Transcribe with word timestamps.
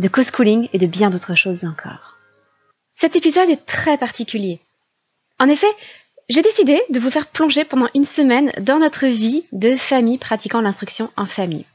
de 0.00 0.08
co-schooling 0.08 0.68
et 0.72 0.78
de 0.78 0.86
bien 0.86 1.10
d'autres 1.10 1.34
choses 1.34 1.64
encore. 1.64 2.16
Cet 2.94 3.16
épisode 3.16 3.50
est 3.50 3.66
très 3.66 3.98
particulier. 3.98 4.60
En 5.38 5.48
effet, 5.48 5.70
j'ai 6.28 6.42
décidé 6.42 6.82
de 6.90 6.98
vous 6.98 7.10
faire 7.10 7.26
plonger 7.26 7.64
pendant 7.64 7.88
une 7.94 8.04
semaine 8.04 8.52
dans 8.60 8.78
notre 8.78 9.06
vie 9.06 9.44
de 9.52 9.76
famille 9.76 10.18
pratiquant 10.18 10.60
l'instruction 10.60 11.10
en 11.16 11.26
famille. 11.26 11.66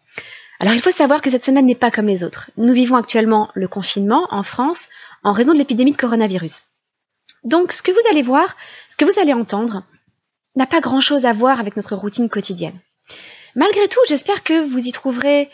Alors 0.60 0.74
il 0.74 0.82
faut 0.82 0.92
savoir 0.92 1.22
que 1.22 1.30
cette 1.30 1.46
semaine 1.46 1.66
n'est 1.66 1.76
pas 1.76 1.92
comme 1.92 2.08
les 2.08 2.24
autres. 2.24 2.50
Nous 2.58 2.74
vivons 2.74 2.96
actuellement 2.96 3.52
le 3.54 3.68
confinement 3.68 4.28
en 4.32 4.44
France 4.44 4.88
en 5.24 5.32
raison 5.32 5.54
de 5.54 5.58
l'épidémie 5.58 5.92
de 5.92 5.98
coronavirus. 5.98 6.62
Donc 7.44 7.74
ce 7.74 7.84
que 7.84 7.92
vous 7.92 8.08
allez 8.10 8.22
voir, 8.22 8.56
ce 8.90 8.98
que 8.98 9.06
vous 9.06 9.20
allez 9.20 9.34
entendre, 9.34 9.84
n'a 10.56 10.66
pas 10.66 10.80
grand-chose 10.80 11.26
à 11.26 11.34
voir 11.34 11.60
avec 11.60 11.76
notre 11.76 11.96
routine 11.96 12.30
quotidienne. 12.30 12.80
Malgré 13.56 13.88
tout, 13.88 14.00
j'espère 14.08 14.44
que 14.44 14.64
vous 14.64 14.88
y 14.88 14.92
trouverez 14.92 15.50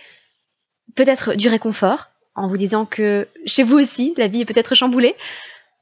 peut-être 0.96 1.34
du 1.34 1.50
réconfort, 1.50 2.11
en 2.36 2.48
vous 2.48 2.58
disant 2.58 2.86
que 2.86 3.28
chez 3.46 3.64
vous 3.64 3.78
aussi, 3.78 4.14
la 4.18 4.28
vie 4.28 4.42
est 4.42 4.46
peut-être 4.46 4.76
chamboulée. 4.76 5.16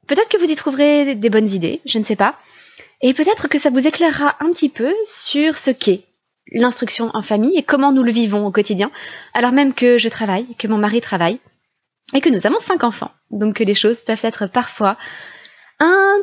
Peut-être 0.06 0.28
que 0.28 0.38
vous 0.38 0.50
y 0.50 0.56
trouverez 0.56 1.14
des 1.14 1.30
bonnes 1.30 1.48
idées, 1.48 1.80
je 1.86 1.98
ne 1.98 2.04
sais 2.04 2.16
pas. 2.16 2.38
Et 3.00 3.14
peut-être 3.14 3.48
que 3.48 3.58
ça 3.58 3.70
vous 3.70 3.86
éclairera 3.86 4.36
un 4.40 4.52
petit 4.52 4.68
peu 4.68 4.92
sur 5.04 5.56
ce 5.56 5.70
qu'est 5.70 6.04
l'instruction 6.52 7.10
en 7.14 7.22
famille 7.22 7.56
et 7.56 7.62
comment 7.62 7.92
nous 7.92 8.02
le 8.02 8.12
vivons 8.12 8.46
au 8.46 8.50
quotidien, 8.50 8.90
alors 9.34 9.52
même 9.52 9.72
que 9.72 9.98
je 9.98 10.08
travaille, 10.08 10.54
que 10.56 10.66
mon 10.66 10.78
mari 10.78 11.00
travaille, 11.00 11.38
et 12.14 12.20
que 12.20 12.28
nous 12.28 12.46
avons 12.46 12.58
cinq 12.58 12.84
enfants. 12.84 13.12
Donc 13.30 13.56
que 13.56 13.64
les 13.64 13.74
choses 13.74 14.00
peuvent 14.00 14.24
être 14.24 14.46
parfois 14.46 14.96
un 15.78 16.18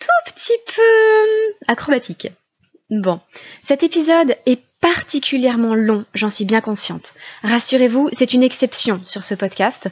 tout 0.00 0.32
petit 0.32 0.56
peu 0.74 1.54
acrobatiques. 1.66 2.28
Bon, 2.90 3.20
cet 3.62 3.82
épisode 3.82 4.36
est 4.46 4.62
particulièrement 4.94 5.74
long, 5.74 6.04
j'en 6.14 6.30
suis 6.30 6.44
bien 6.44 6.60
consciente. 6.60 7.14
Rassurez-vous, 7.42 8.10
c'est 8.12 8.34
une 8.34 8.44
exception 8.44 9.00
sur 9.04 9.24
ce 9.24 9.34
podcast. 9.34 9.88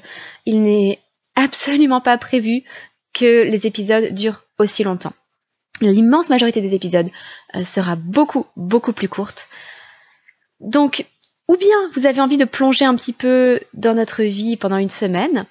Il 0.46 0.62
n'est 0.62 1.00
absolument 1.34 2.00
pas 2.00 2.16
prévu 2.16 2.62
que 3.12 3.42
les 3.42 3.66
épisodes 3.66 4.14
durent 4.14 4.44
aussi 4.56 4.84
longtemps. 4.84 5.12
L'immense 5.80 6.28
majorité 6.28 6.60
des 6.60 6.76
épisodes 6.76 7.10
euh, 7.56 7.64
sera 7.64 7.96
beaucoup, 7.96 8.46
beaucoup 8.54 8.92
plus 8.92 9.08
courte. 9.08 9.48
Donc, 10.60 11.04
ou 11.48 11.56
bien 11.56 11.90
vous 11.96 12.06
avez 12.06 12.20
envie 12.20 12.36
de 12.36 12.44
plonger 12.44 12.84
un 12.84 12.94
petit 12.94 13.12
peu 13.12 13.58
dans 13.72 13.94
notre 13.94 14.22
vie 14.22 14.56
pendant 14.56 14.78
une 14.78 14.90
semaine, 14.90 15.44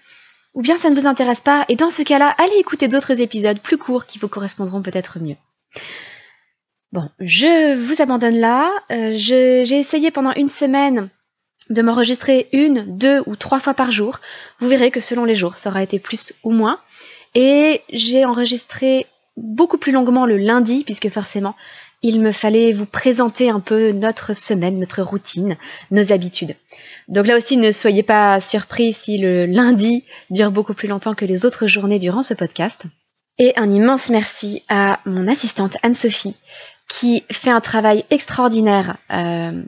ou 0.53 0.61
bien 0.61 0.77
ça 0.77 0.89
ne 0.89 0.97
vous 0.97 1.05
intéresse 1.05 1.41
pas, 1.41 1.65
et 1.67 1.75
dans 1.75 1.91
ce 1.91 2.03
cas-là, 2.03 2.33
allez 2.37 2.55
écouter 2.59 2.87
d'autres 2.87 3.19
épisodes 3.19 3.59
plus 3.59 3.77
courts 3.77 4.05
qui 4.05 4.19
vous 4.19 4.29
correspondront 4.29 4.81
peut-être 4.81 5.19
mieux. 5.19 5.35
Bon, 6.93 7.09
je 7.19 7.75
vous 7.75 8.03
abandonne 8.03 8.37
là. 8.37 8.71
Euh, 8.91 9.13
j'ai 9.15 9.79
essayé 9.79 10.11
pendant 10.11 10.31
une 10.33 10.47
semaine 10.47 11.09
de 11.71 11.81
m'enregistrer 11.81 12.49
une, 12.53 12.97
deux 12.99 13.23
ou 13.25 13.35
trois 13.35 13.59
fois 13.59 13.73
par 13.73 13.91
jour. 13.91 14.19
Vous 14.59 14.67
verrez 14.67 14.91
que 14.91 14.99
selon 14.99 15.25
les 15.25 15.33
jours, 15.33 15.57
ça 15.57 15.71
aura 15.71 15.81
été 15.81 15.97
plus 15.97 16.33
ou 16.43 16.51
moins. 16.51 16.79
Et 17.33 17.81
j'ai 17.91 18.25
enregistré 18.25 19.07
beaucoup 19.37 19.79
plus 19.79 19.91
longuement 19.91 20.27
le 20.27 20.37
lundi, 20.37 20.83
puisque 20.83 21.09
forcément, 21.09 21.55
il 22.03 22.21
me 22.21 22.31
fallait 22.31 22.73
vous 22.73 22.85
présenter 22.85 23.49
un 23.49 23.59
peu 23.59 23.91
notre 23.91 24.33
semaine, 24.35 24.77
notre 24.77 25.01
routine, 25.01 25.57
nos 25.89 26.11
habitudes. 26.11 26.55
Donc 27.07 27.25
là 27.25 27.35
aussi, 27.35 27.57
ne 27.57 27.71
soyez 27.71 28.03
pas 28.03 28.39
surpris 28.39 28.93
si 28.93 29.17
le 29.17 29.47
lundi 29.47 30.03
dure 30.29 30.51
beaucoup 30.51 30.75
plus 30.75 30.87
longtemps 30.87 31.15
que 31.15 31.25
les 31.25 31.43
autres 31.43 31.65
journées 31.65 31.97
durant 31.97 32.21
ce 32.21 32.35
podcast. 32.35 32.83
Et 33.39 33.53
un 33.55 33.71
immense 33.71 34.11
merci 34.11 34.61
à 34.69 34.99
mon 35.05 35.27
assistante 35.27 35.77
Anne-Sophie 35.81 36.35
qui 36.87 37.23
fait 37.31 37.49
un 37.49 37.61
travail 37.61 38.05
extraordinaire 38.09 38.97
euh, 39.11 39.63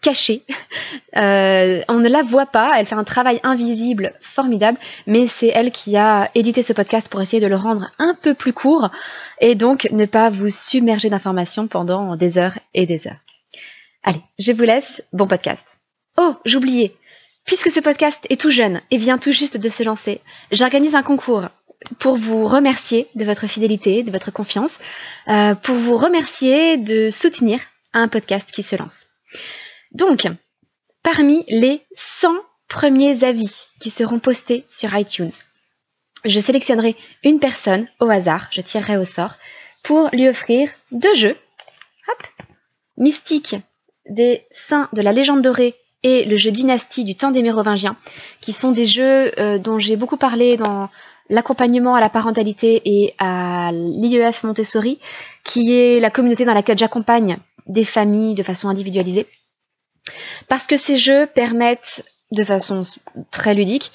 caché. 0.00 0.42
Euh, 1.16 1.80
on 1.88 1.94
ne 1.94 2.08
la 2.08 2.22
voit 2.22 2.44
pas, 2.44 2.78
elle 2.78 2.84
fait 2.84 2.94
un 2.94 3.02
travail 3.02 3.40
invisible 3.42 4.12
formidable, 4.20 4.78
mais 5.06 5.26
c'est 5.26 5.48
elle 5.48 5.72
qui 5.72 5.96
a 5.96 6.30
édité 6.34 6.60
ce 6.60 6.74
podcast 6.74 7.08
pour 7.08 7.22
essayer 7.22 7.40
de 7.40 7.46
le 7.46 7.56
rendre 7.56 7.90
un 7.98 8.14
peu 8.14 8.34
plus 8.34 8.52
court 8.52 8.90
et 9.40 9.54
donc 9.54 9.88
ne 9.90 10.04
pas 10.04 10.28
vous 10.28 10.50
submerger 10.50 11.08
d'informations 11.08 11.68
pendant 11.68 12.16
des 12.16 12.36
heures 12.36 12.58
et 12.74 12.84
des 12.84 13.08
heures. 13.08 13.16
Allez, 14.02 14.20
je 14.38 14.52
vous 14.52 14.64
laisse, 14.64 15.02
bon 15.14 15.26
podcast. 15.26 15.66
Oh, 16.18 16.34
j'oubliais, 16.44 16.94
puisque 17.46 17.70
ce 17.70 17.80
podcast 17.80 18.26
est 18.28 18.40
tout 18.40 18.50
jeune 18.50 18.82
et 18.90 18.98
vient 18.98 19.18
tout 19.18 19.32
juste 19.32 19.56
de 19.56 19.68
se 19.70 19.82
lancer, 19.82 20.20
j'organise 20.52 20.94
un 20.94 21.02
concours 21.02 21.48
pour 21.98 22.16
vous 22.16 22.46
remercier 22.46 23.08
de 23.14 23.24
votre 23.24 23.46
fidélité, 23.46 24.02
de 24.02 24.10
votre 24.10 24.30
confiance, 24.30 24.78
euh, 25.28 25.54
pour 25.54 25.76
vous 25.76 25.96
remercier 25.96 26.76
de 26.76 27.10
soutenir 27.10 27.60
un 27.92 28.08
podcast 28.08 28.50
qui 28.52 28.62
se 28.62 28.76
lance. 28.76 29.06
Donc, 29.92 30.26
parmi 31.02 31.44
les 31.48 31.82
100 31.94 32.34
premiers 32.68 33.24
avis 33.24 33.66
qui 33.80 33.90
seront 33.90 34.18
postés 34.18 34.64
sur 34.68 34.96
iTunes, 34.96 35.30
je 36.24 36.40
sélectionnerai 36.40 36.96
une 37.22 37.38
personne 37.38 37.88
au 38.00 38.10
hasard, 38.10 38.48
je 38.50 38.60
tirerai 38.60 38.96
au 38.96 39.04
sort, 39.04 39.36
pour 39.82 40.10
lui 40.12 40.28
offrir 40.28 40.68
deux 40.90 41.14
jeux. 41.14 41.36
Hop 42.08 42.26
Mystique 42.96 43.56
des 44.08 44.46
saints 44.50 44.88
de 44.92 45.02
la 45.02 45.12
légende 45.12 45.42
dorée 45.42 45.74
et 46.02 46.24
le 46.24 46.36
jeu 46.36 46.50
Dynastie 46.50 47.04
du 47.04 47.16
temps 47.16 47.30
des 47.30 47.42
Mérovingiens, 47.42 47.96
qui 48.40 48.52
sont 48.52 48.72
des 48.72 48.84
jeux 48.84 49.38
euh, 49.40 49.58
dont 49.58 49.78
j'ai 49.78 49.96
beaucoup 49.96 50.16
parlé 50.16 50.56
dans 50.56 50.88
l'accompagnement 51.28 51.94
à 51.94 52.00
la 52.00 52.08
parentalité 52.08 52.82
et 52.84 53.14
à 53.18 53.70
l'IEF 53.72 54.42
Montessori, 54.44 54.98
qui 55.44 55.72
est 55.74 56.00
la 56.00 56.10
communauté 56.10 56.44
dans 56.44 56.54
laquelle 56.54 56.78
j'accompagne 56.78 57.38
des 57.66 57.84
familles 57.84 58.34
de 58.34 58.42
façon 58.42 58.68
individualisée. 58.68 59.26
Parce 60.48 60.66
que 60.66 60.76
ces 60.76 60.98
jeux 60.98 61.26
permettent, 61.26 62.04
de 62.30 62.44
façon 62.44 62.82
très 63.30 63.54
ludique, 63.54 63.92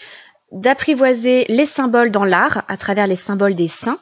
d'apprivoiser 0.52 1.46
les 1.48 1.66
symboles 1.66 2.12
dans 2.12 2.26
l'art 2.26 2.66
à 2.68 2.78
travers 2.78 3.08
les 3.08 3.16
symboles 3.16 3.56
des 3.56 3.70
saints, 3.70 4.00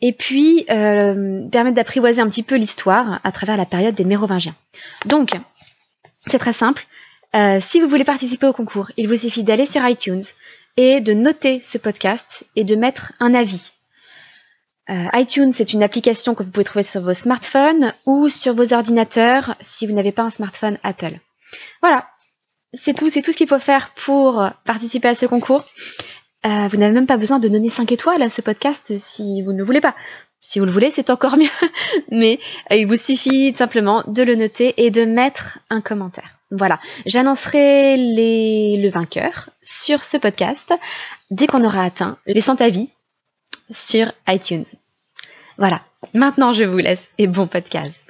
et 0.00 0.12
puis 0.12 0.64
euh, 0.70 1.48
permettent 1.48 1.74
d'apprivoiser 1.74 2.20
un 2.20 2.28
petit 2.28 2.42
peu 2.42 2.56
l'histoire 2.56 3.20
à 3.22 3.32
travers 3.32 3.56
la 3.56 3.66
période 3.66 3.94
des 3.94 4.04
Mérovingiens. 4.04 4.54
Donc, 5.04 5.32
c'est 6.26 6.38
très 6.38 6.52
simple. 6.52 6.86
Euh, 7.34 7.58
si 7.60 7.80
vous 7.80 7.88
voulez 7.88 8.04
participer 8.04 8.46
au 8.46 8.52
concours, 8.52 8.90
il 8.96 9.08
vous 9.08 9.16
suffit 9.16 9.42
d'aller 9.42 9.64
sur 9.64 9.86
iTunes, 9.86 10.24
et 10.76 11.00
de 11.00 11.12
noter 11.12 11.60
ce 11.60 11.78
podcast 11.78 12.44
et 12.56 12.64
de 12.64 12.76
mettre 12.76 13.12
un 13.20 13.34
avis. 13.34 13.72
Euh, 14.90 15.06
iTunes, 15.14 15.52
c'est 15.52 15.72
une 15.72 15.82
application 15.82 16.34
que 16.34 16.42
vous 16.42 16.50
pouvez 16.50 16.64
trouver 16.64 16.82
sur 16.82 17.00
vos 17.00 17.14
smartphones 17.14 17.94
ou 18.04 18.28
sur 18.28 18.54
vos 18.54 18.72
ordinateurs 18.72 19.54
si 19.60 19.86
vous 19.86 19.94
n'avez 19.94 20.12
pas 20.12 20.22
un 20.22 20.30
smartphone 20.30 20.78
Apple. 20.82 21.18
Voilà, 21.80 22.08
c'est 22.72 22.94
tout, 22.94 23.08
c'est 23.08 23.22
tout 23.22 23.32
ce 23.32 23.36
qu'il 23.36 23.48
faut 23.48 23.58
faire 23.58 23.92
pour 23.94 24.44
participer 24.64 25.08
à 25.08 25.14
ce 25.14 25.26
concours. 25.26 25.64
Euh, 26.44 26.68
vous 26.68 26.76
n'avez 26.76 26.92
même 26.92 27.06
pas 27.06 27.16
besoin 27.16 27.38
de 27.38 27.48
donner 27.48 27.68
5 27.68 27.92
étoiles 27.92 28.22
à 28.22 28.28
ce 28.28 28.40
podcast 28.40 28.98
si 28.98 29.42
vous 29.42 29.52
ne 29.52 29.58
le 29.58 29.64
voulez 29.64 29.80
pas. 29.80 29.94
Si 30.40 30.58
vous 30.58 30.64
le 30.64 30.72
voulez, 30.72 30.90
c'est 30.90 31.10
encore 31.10 31.36
mieux. 31.36 31.48
Mais 32.10 32.40
euh, 32.70 32.76
il 32.76 32.86
vous 32.86 32.96
suffit 32.96 33.54
simplement 33.54 34.02
de 34.08 34.22
le 34.22 34.34
noter 34.34 34.74
et 34.76 34.90
de 34.90 35.04
mettre 35.04 35.60
un 35.70 35.80
commentaire. 35.80 36.41
Voilà, 36.54 36.78
j'annoncerai 37.06 37.96
les... 37.96 38.76
le 38.82 38.90
vainqueur 38.90 39.48
sur 39.62 40.04
ce 40.04 40.18
podcast 40.18 40.74
dès 41.30 41.46
qu'on 41.46 41.64
aura 41.64 41.82
atteint 41.82 42.18
les 42.26 42.42
100 42.42 42.60
avis 42.60 42.90
sur 43.70 44.12
iTunes. 44.28 44.66
Voilà, 45.56 45.80
maintenant 46.12 46.52
je 46.52 46.64
vous 46.64 46.76
laisse 46.76 47.10
et 47.16 47.26
bon 47.26 47.46
podcast. 47.46 48.01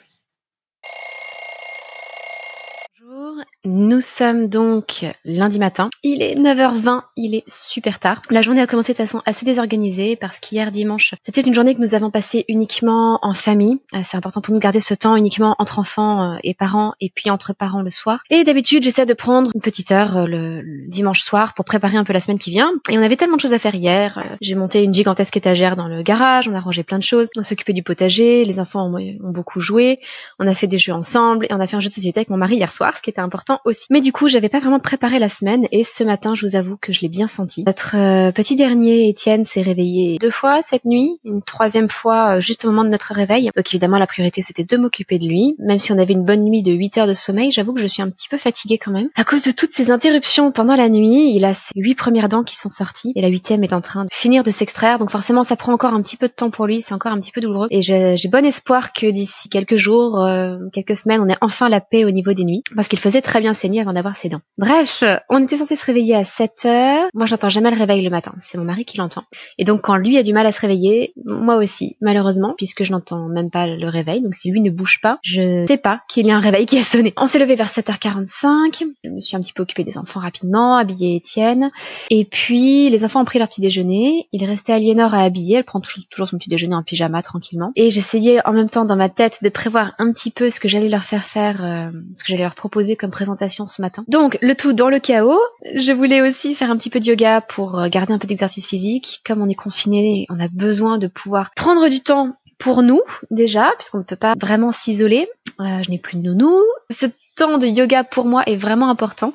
Nous 3.65 4.01
sommes 4.01 4.49
donc 4.49 5.07
lundi 5.25 5.61
matin. 5.61 5.89
Il 6.03 6.21
est 6.21 6.35
9h20, 6.35 7.03
il 7.17 7.37
est 7.37 7.45
super 7.47 8.01
tard. 8.01 8.21
La 8.29 8.43
journée 8.43 8.61
a 8.61 8.67
commencé 8.67 8.93
de 8.93 8.97
façon 8.97 9.23
assez 9.25 9.47
désorganisée 9.47 10.17
parce 10.17 10.41
qu'hier 10.41 10.73
dimanche, 10.73 11.15
c'était 11.23 11.43
une 11.43 11.55
journée 11.55 11.77
que 11.77 11.81
nous 11.81 11.95
avons 11.95 12.11
passée 12.11 12.45
uniquement 12.49 13.21
en 13.23 13.35
famille. 13.35 13.79
Euh, 13.95 14.01
c'est 14.03 14.17
important 14.17 14.41
pour 14.41 14.53
nous 14.53 14.59
garder 14.59 14.81
ce 14.81 14.95
temps 14.95 15.15
uniquement 15.15 15.55
entre 15.61 15.79
enfants 15.79 16.33
euh, 16.33 16.39
et 16.43 16.55
parents 16.55 16.95
et 17.01 17.09
puis 17.15 17.31
entre 17.31 17.53
parents 17.53 17.83
le 17.83 17.93
soir. 17.93 18.25
Et 18.31 18.43
d'habitude, 18.43 18.83
j'essaie 18.83 19.07
de 19.07 19.15
prendre 19.15 19.53
une 19.55 19.61
petite 19.61 19.93
heure 19.93 20.17
euh, 20.17 20.27
le, 20.27 20.89
dimanche 20.89 21.21
soir 21.21 21.55
pour 21.55 21.65
préparer 21.65 21.97
un 21.97 22.03
peu 22.03 22.13
la 22.13 22.21
semaine 22.21 22.41
qui 22.41 22.51
vient. 22.51 22.73
Et 22.91 22.99
on 22.99 23.03
avait 23.03 23.17
tellement 23.17 23.37
de 23.37 23.43
choses 23.43 23.55
à 23.55 23.61
faire 23.61 23.77
hier. 23.77 24.37
J'ai 24.41 24.57
monté 24.57 24.83
une 24.83 24.93
gigantesque 24.93 25.37
étagère 25.37 25.77
dans 25.77 25.87
le 25.87 26.03
garage, 26.03 26.49
on 26.49 26.55
a 26.55 26.61
rangé 26.61 26.83
plein 26.83 26.99
de 26.99 27.05
choses, 27.05 27.29
on 27.37 27.45
s'est 27.45 27.53
occupé 27.53 27.75
du 27.75 27.85
potager, 27.85 28.45
les 28.45 28.59
enfants 28.59 28.93
ont, 28.93 28.97
ont 28.97 29.31
beaucoup 29.31 29.61
joué, 29.61 30.01
on 30.41 30.49
a 30.49 30.55
fait 30.57 30.67
des 30.67 30.79
jeux 30.79 30.93
ensemble 30.93 31.47
et 31.49 31.55
on 31.55 31.61
a 31.61 31.69
fait 31.69 31.77
un 31.77 31.81
jeu 31.81 31.91
de 31.91 31.95
société 31.95 32.19
avec 32.19 32.29
mon 32.29 32.39
mari 32.39 32.57
hier 32.57 32.73
soir, 32.73 32.97
ce 32.99 33.03
qui 33.03 33.11
était 33.11 33.21
important 33.21 33.52
aussi. 33.65 33.87
Mais 33.91 34.01
du 34.01 34.13
coup, 34.13 34.29
j'avais 34.29 34.49
pas 34.49 34.61
vraiment 34.61 34.81
préparé 34.81 35.19
la 35.19 35.29
semaine 35.29 35.67
et 35.73 35.85
ce 35.85 36.05
matin, 36.05 36.35
je 36.35 36.47
vous 36.47 36.57
avoue 36.57 36.77
que 36.81 36.93
je 36.93 37.01
l'ai 37.01 37.09
bien 37.09 37.27
senti. 37.27 37.65
Notre 37.65 37.97
euh, 37.97 38.33
petit 38.33 38.57
dernier, 38.57 39.09
Étienne, 39.09 39.45
s'est 39.45 39.63
réveillé 39.63 40.19
deux 40.19 40.31
fois 40.31 40.63
cette 40.63 40.85
nuit, 40.85 41.19
une 41.25 41.43
troisième 41.43 41.89
fois 41.89 42.37
euh, 42.37 42.41
juste 42.41 42.65
au 42.65 42.69
moment 42.69 42.85
de 42.85 42.91
notre 42.91 43.13
réveil. 43.15 43.51
Donc 43.55 43.69
évidemment, 43.69 43.99
la 43.99 44.07
priorité 44.07 44.43
c'était 44.43 44.65
de 44.65 44.77
m'occuper 44.77 45.19
de 45.19 45.27
lui. 45.27 45.55
Même 45.59 45.79
si 45.79 45.93
on 45.93 45.99
avait 45.99 46.13
une 46.13 46.25
bonne 46.25 46.45
nuit 46.45 46.63
de 46.63 46.73
8 46.73 46.99
heures 46.99 47.07
de 47.07 47.15
sommeil, 47.15 47.51
j'avoue 47.51 47.73
que 47.73 47.81
je 47.81 47.87
suis 47.87 48.03
un 48.03 48.11
petit 48.11 48.29
peu 48.29 48.39
fatiguée 48.39 48.79
quand 48.79 48.93
même. 48.93 49.09
À 49.15 49.25
cause 49.25 49.43
de 49.43 49.51
toutes 49.51 49.73
ces 49.73 49.91
interruptions 49.91 50.53
pendant 50.53 50.77
la 50.77 50.89
nuit, 50.89 51.35
il 51.35 51.45
a 51.45 51.55
ses 51.55 51.73
huit 51.77 51.95
premières 51.95 52.29
dents 52.29 52.45
qui 52.45 52.57
sont 52.57 52.71
sorties 52.71 53.13
et 53.17 53.21
la 53.21 53.29
huitième 53.29 53.65
est 53.65 53.73
en 53.73 53.81
train 53.81 54.05
de 54.05 54.11
finir 54.13 54.43
de 54.43 54.51
s'extraire. 54.51 54.99
Donc 54.99 55.11
forcément, 55.11 55.43
ça 55.43 55.57
prend 55.57 55.73
encore 55.73 55.95
un 55.95 56.03
petit 56.03 56.17
peu 56.17 56.29
de 56.29 56.33
temps 56.33 56.51
pour 56.51 56.67
lui, 56.67 56.81
c'est 56.81 56.95
encore 56.95 57.13
un 57.13 57.21
petit 57.21 57.33
peu 57.33 57.41
douloureux. 57.41 57.69
Et 57.71 57.83
j'ai 57.83 58.29
bon 58.29 58.45
espoir 58.45 58.93
que 58.93 59.11
d'ici 59.11 59.49
quelques 59.49 59.77
jours, 59.77 60.21
euh, 60.25 60.57
quelques 60.73 60.97
semaines, 60.97 61.21
on 61.21 61.29
ait 61.29 61.37
enfin 61.41 61.69
la 61.69 61.81
paix 61.81 62.05
au 62.05 62.11
niveau 62.11 62.33
des 62.33 62.45
nuits. 62.45 62.63
Parce 62.75 62.89
qu'il 62.89 62.99
faisait 62.99 63.21
très 63.21 63.41
nuits 63.43 63.81
avant 63.81 63.93
d'avoir 63.93 64.17
ses 64.17 64.29
dents. 64.29 64.41
Bref, 64.59 65.03
on 65.29 65.43
était 65.43 65.57
censé 65.57 65.77
se 65.77 65.85
réveiller 65.85 66.15
à 66.15 66.25
7 66.25 66.65
heures. 66.67 67.09
Moi, 67.15 67.27
j'entends 67.27 67.49
jamais 67.49 67.71
le 67.71 67.77
réveil 67.77 68.03
le 68.03 68.11
matin. 68.11 68.35
C'est 68.41 68.59
mon 68.59 68.65
mari 68.65 68.85
qui 68.85 68.99
l'entend. 68.99 69.25
Et 69.59 69.65
donc, 69.65 69.83
quand 69.83 69.97
lui 69.97 70.17
a 70.19 70.23
du 70.23 70.33
mal 70.33 70.47
à 70.47 70.53
se 70.53 70.61
réveiller, 70.61 71.13
moi 71.25 71.57
aussi, 71.57 71.97
malheureusement, 72.01 72.55
puisque 72.57 72.85
je 72.85 72.93
n'entends 72.93 73.29
même 73.29 73.51
pas 73.51 73.67
le 73.67 73.89
réveil. 73.89 74.23
Donc, 74.23 74.35
si 74.35 74.51
lui 74.51 74.61
ne 74.61 74.71
bouge 74.71 75.01
pas, 75.01 75.19
je 75.23 75.65
sais 75.67 75.77
pas 75.77 76.03
qu'il 76.09 76.27
y 76.27 76.31
a 76.31 76.37
un 76.37 76.41
réveil 76.41 76.67
qui 76.67 76.79
a 76.79 76.85
sonné. 76.85 77.13
On 77.17 77.27
s'est 77.27 77.39
levé 77.39 77.55
vers 77.55 77.69
7h45. 77.69 78.85
Je 79.05 79.09
me 79.11 79.21
suis 79.21 79.37
un 79.37 79.41
petit 79.41 79.53
peu 79.53 79.63
occupée 79.63 79.85
des 79.85 79.99
enfants 79.99 80.21
rapidement, 80.21 80.77
habillé 80.77 81.17
Étienne. 81.17 81.71
Et 82.11 82.25
puis, 82.25 82.91
les 82.91 83.05
enfants 83.05 83.23
ont 83.23 83.25
pris 83.25 83.39
leur 83.39 83.49
petit 83.49 83.61
déjeuner. 83.61 84.29
Il 84.33 84.45
restait 84.45 84.73
Aliénor 84.73 85.15
à 85.15 85.23
habiller. 85.23 85.59
Elle 85.59 85.65
prend 85.65 85.81
toujours, 85.81 86.05
toujours 86.11 86.29
son 86.29 86.39
petit 86.39 86.51
déjeuner 86.51 86.75
en 86.75 86.83
pyjama 86.83 87.23
tranquillement. 87.23 87.73
Et 87.77 87.91
j'essayais 87.91 88.47
en 88.47 88.53
même 88.53 88.69
temps 88.69 88.85
dans 88.85 88.97
ma 88.97 89.09
tête 89.09 89.43
de 89.43 89.49
prévoir 89.49 89.95
un 89.99 90.13
petit 90.13 90.31
peu 90.31 90.51
ce 90.51 90.61
que 90.61 90.69
j'allais 90.69 90.89
leur 90.89 91.05
faire 91.05 91.25
faire, 91.25 91.65
euh, 91.65 91.91
ce 92.17 92.25
que 92.25 92.31
j'allais 92.31 92.43
leur 92.43 92.55
proposer 92.55 92.97
comme 92.97 93.11
présentation 93.11 93.32
ce 93.39 93.83
matin. 93.83 94.05
Donc, 94.09 94.39
le 94.41 94.55
tout 94.55 94.73
dans 94.73 94.89
le 94.89 94.99
chaos. 94.99 95.41
Je 95.77 95.93
voulais 95.93 96.21
aussi 96.21 96.55
faire 96.55 96.71
un 96.71 96.77
petit 96.77 96.91
peu 96.91 97.01
de 97.01 97.07
yoga 97.07 97.41
pour 97.41 97.79
euh, 97.79 97.89
garder 97.89 98.13
un 98.13 98.19
peu 98.19 98.27
d'exercice 98.27 98.67
physique. 98.67 99.21
Comme 99.27 99.43
on 99.43 99.49
est 99.49 99.55
confiné, 99.55 100.27
on 100.31 100.41
a 100.41 100.49
besoin 100.49 100.99
de 100.99 101.07
pouvoir 101.07 101.51
prendre 101.55 101.89
du 101.89 102.01
temps 102.01 102.37
pour 102.59 102.83
nous 102.83 103.01
déjà, 103.31 103.73
puisqu'on 103.77 103.99
ne 103.99 104.05
peut 104.05 104.17
pas 104.17 104.35
vraiment 104.41 104.73
s'isoler. 104.73 105.29
Euh, 105.61 105.83
je 105.83 105.91
n'ai 105.91 105.99
plus 105.99 106.17
de 106.17 106.23
nounou. 106.23 106.61
Ce 106.91 107.07
temps 107.37 107.59
de 107.59 107.67
yoga 107.67 108.05
pour 108.05 108.27
moi 108.27 108.43
est 108.47 108.57
vraiment 108.57 108.89
important 108.89 109.33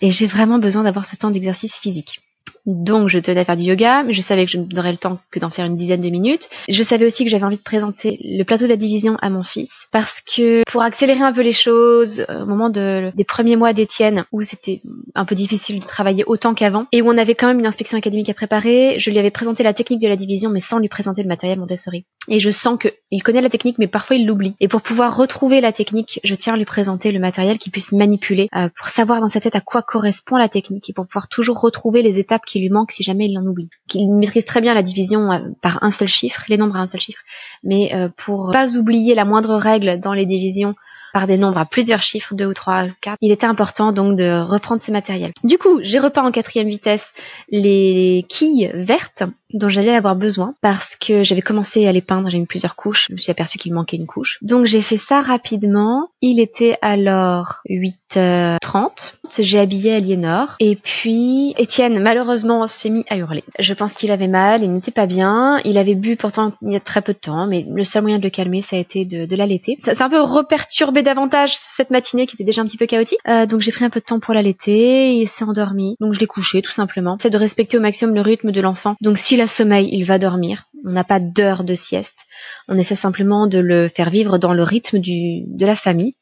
et 0.00 0.10
j'ai 0.10 0.26
vraiment 0.26 0.58
besoin 0.58 0.84
d'avoir 0.84 1.06
ce 1.06 1.16
temps 1.16 1.30
d'exercice 1.30 1.78
physique. 1.78 2.22
Donc 2.70 3.08
je 3.08 3.18
tenais 3.18 3.40
à 3.40 3.44
faire 3.44 3.56
du 3.56 3.64
yoga, 3.64 4.04
mais 4.04 4.12
je 4.12 4.20
savais 4.20 4.44
que 4.44 4.50
je 4.50 4.58
n'aurais 4.58 4.92
le 4.92 4.98
temps 4.98 5.18
que 5.32 5.40
d'en 5.40 5.50
faire 5.50 5.66
une 5.66 5.76
dizaine 5.76 6.00
de 6.00 6.08
minutes. 6.08 6.48
Je 6.68 6.82
savais 6.82 7.04
aussi 7.04 7.24
que 7.24 7.30
j'avais 7.30 7.44
envie 7.44 7.56
de 7.56 7.62
présenter 7.62 8.18
le 8.22 8.44
plateau 8.44 8.64
de 8.64 8.70
la 8.70 8.76
division 8.76 9.16
à 9.20 9.28
mon 9.28 9.42
fils, 9.42 9.88
parce 9.90 10.20
que 10.20 10.62
pour 10.70 10.82
accélérer 10.82 11.22
un 11.22 11.32
peu 11.32 11.42
les 11.42 11.52
choses, 11.52 12.24
euh, 12.28 12.42
au 12.42 12.46
moment 12.46 12.70
de, 12.70 13.10
des 13.16 13.24
premiers 13.24 13.56
mois 13.56 13.72
d'Étienne, 13.72 14.24
où 14.30 14.42
c'était 14.42 14.82
un 15.14 15.24
peu 15.24 15.34
difficile 15.34 15.80
de 15.80 15.84
travailler 15.84 16.24
autant 16.26 16.54
qu'avant, 16.54 16.86
et 16.92 17.02
où 17.02 17.08
on 17.08 17.18
avait 17.18 17.34
quand 17.34 17.48
même 17.48 17.58
une 17.58 17.66
inspection 17.66 17.98
académique 17.98 18.28
à 18.28 18.34
préparer, 18.34 18.98
je 18.98 19.10
lui 19.10 19.18
avais 19.18 19.30
présenté 19.30 19.62
la 19.62 19.74
technique 19.74 20.00
de 20.00 20.08
la 20.08 20.16
division, 20.16 20.50
mais 20.50 20.60
sans 20.60 20.78
lui 20.78 20.88
présenter 20.88 21.22
le 21.22 21.28
matériel 21.28 21.58
Montessori. 21.58 22.04
Et 22.28 22.38
je 22.38 22.50
sens 22.50 22.78
que 22.78 22.88
il 23.10 23.22
connaît 23.22 23.40
la 23.40 23.48
technique, 23.48 23.78
mais 23.78 23.88
parfois 23.88 24.16
il 24.16 24.26
l'oublie. 24.26 24.54
Et 24.60 24.68
pour 24.68 24.82
pouvoir 24.82 25.16
retrouver 25.16 25.60
la 25.60 25.72
technique, 25.72 26.20
je 26.22 26.34
tiens 26.36 26.54
à 26.54 26.56
lui 26.56 26.64
présenter 26.64 27.10
le 27.10 27.18
matériel 27.18 27.58
qu'il 27.58 27.72
puisse 27.72 27.90
manipuler, 27.92 28.48
euh, 28.56 28.68
pour 28.78 28.88
savoir 28.88 29.20
dans 29.20 29.28
sa 29.28 29.40
tête 29.40 29.56
à 29.56 29.60
quoi 29.60 29.82
correspond 29.82 30.36
la 30.36 30.48
technique, 30.48 30.88
et 30.88 30.92
pour 30.92 31.06
pouvoir 31.06 31.28
toujours 31.28 31.60
retrouver 31.60 32.02
les 32.02 32.20
étapes 32.20 32.44
qui 32.60 32.66
lui 32.66 32.70
manque 32.70 32.92
si 32.92 33.02
jamais 33.02 33.26
il 33.26 33.38
en 33.38 33.46
oublie. 33.46 33.68
Il 33.94 34.10
maîtrise 34.12 34.44
très 34.44 34.60
bien 34.60 34.74
la 34.74 34.82
division 34.82 35.32
euh, 35.32 35.38
par 35.62 35.82
un 35.82 35.90
seul 35.90 36.08
chiffre, 36.08 36.44
les 36.48 36.56
nombres 36.56 36.76
à 36.76 36.80
un 36.80 36.86
seul 36.86 37.00
chiffre, 37.00 37.22
mais 37.62 37.94
euh, 37.94 38.08
pour 38.16 38.50
pas 38.50 38.76
oublier 38.76 39.14
la 39.14 39.24
moindre 39.24 39.54
règle 39.54 40.00
dans 40.00 40.12
les 40.12 40.26
divisions 40.26 40.74
par 41.12 41.26
des 41.26 41.38
nombres 41.38 41.58
à 41.58 41.66
plusieurs 41.66 42.02
chiffres, 42.02 42.34
deux 42.34 42.46
ou 42.46 42.54
trois, 42.54 42.86
quatre, 43.00 43.18
il 43.20 43.32
était 43.32 43.46
important 43.46 43.92
donc 43.92 44.16
de 44.16 44.40
reprendre 44.42 44.80
ce 44.80 44.92
matériel. 44.92 45.32
Du 45.42 45.58
coup, 45.58 45.80
j'ai 45.82 45.98
repeint 45.98 46.22
en 46.22 46.30
quatrième 46.30 46.68
vitesse 46.68 47.12
les 47.48 48.24
quilles 48.28 48.70
vertes 48.74 49.24
dont 49.54 49.68
j'allais 49.68 49.94
avoir 49.94 50.16
besoin 50.16 50.54
parce 50.60 50.96
que 50.96 51.22
j'avais 51.22 51.42
commencé 51.42 51.86
à 51.86 51.92
les 51.92 52.00
peindre, 52.00 52.30
j'ai 52.30 52.38
mis 52.38 52.46
plusieurs 52.46 52.76
couches, 52.76 53.06
je 53.08 53.14
me 53.14 53.18
suis 53.18 53.30
aperçu 53.30 53.58
qu'il 53.58 53.74
manquait 53.74 53.96
une 53.96 54.06
couche. 54.06 54.38
Donc 54.42 54.66
j'ai 54.66 54.82
fait 54.82 54.96
ça 54.96 55.20
rapidement. 55.20 56.08
Il 56.20 56.40
était 56.40 56.76
alors 56.82 57.60
8h30. 57.68 59.14
J'ai 59.38 59.60
habillé 59.60 59.94
Aliénor 59.94 60.56
et 60.58 60.76
puis 60.76 61.54
Étienne 61.56 62.00
malheureusement 62.00 62.66
s'est 62.66 62.90
mis 62.90 63.04
à 63.08 63.16
hurler. 63.16 63.44
Je 63.58 63.74
pense 63.74 63.94
qu'il 63.94 64.10
avait 64.10 64.28
mal, 64.28 64.62
il 64.62 64.72
n'était 64.72 64.90
pas 64.90 65.06
bien. 65.06 65.60
Il 65.64 65.78
avait 65.78 65.94
bu 65.94 66.16
pourtant 66.16 66.52
il 66.62 66.72
y 66.72 66.76
a 66.76 66.80
très 66.80 67.00
peu 67.00 67.12
de 67.12 67.18
temps, 67.18 67.46
mais 67.46 67.64
le 67.72 67.84
seul 67.84 68.02
moyen 68.02 68.18
de 68.18 68.24
le 68.24 68.30
calmer 68.30 68.62
ça 68.62 68.76
a 68.76 68.78
été 68.78 69.04
de, 69.04 69.26
de 69.26 69.36
l'allaiter. 69.36 69.76
Ça 69.78 69.94
s'est 69.94 70.02
un 70.02 70.10
peu 70.10 70.20
reperturbé 70.20 71.02
davantage 71.02 71.56
cette 71.56 71.90
matinée 71.90 72.26
qui 72.26 72.36
était 72.36 72.44
déjà 72.44 72.62
un 72.62 72.66
petit 72.66 72.76
peu 72.76 72.86
chaotique. 72.86 73.18
Euh, 73.28 73.46
donc 73.46 73.60
j'ai 73.60 73.72
pris 73.72 73.84
un 73.84 73.90
peu 73.90 74.00
de 74.00 74.04
temps 74.04 74.20
pour 74.20 74.34
l'allaiter, 74.34 75.14
il 75.14 75.28
s'est 75.28 75.44
endormi. 75.44 75.96
Donc 76.00 76.12
je 76.12 76.20
l'ai 76.20 76.26
couché 76.26 76.62
tout 76.62 76.72
simplement. 76.72 77.16
C'est 77.20 77.30
de 77.30 77.38
respecter 77.38 77.78
au 77.78 77.80
maximum 77.80 78.14
le 78.14 78.20
rythme 78.20 78.52
de 78.52 78.60
l'enfant. 78.60 78.96
Donc 79.00 79.18
s'il 79.18 79.39
a 79.40 79.46
sommeil, 79.46 79.88
il 79.92 80.04
va 80.04 80.18
dormir. 80.18 80.66
On 80.86 80.90
n'a 80.90 81.04
pas 81.04 81.20
d'heure 81.20 81.64
de 81.64 81.74
sieste. 81.74 82.26
On 82.68 82.78
essaie 82.78 82.94
simplement 82.94 83.46
de 83.46 83.58
le 83.58 83.88
faire 83.88 84.10
vivre 84.10 84.38
dans 84.38 84.52
le 84.52 84.62
rythme 84.62 84.98
du, 84.98 85.42
de 85.46 85.66
la 85.66 85.76
famille. 85.76 86.14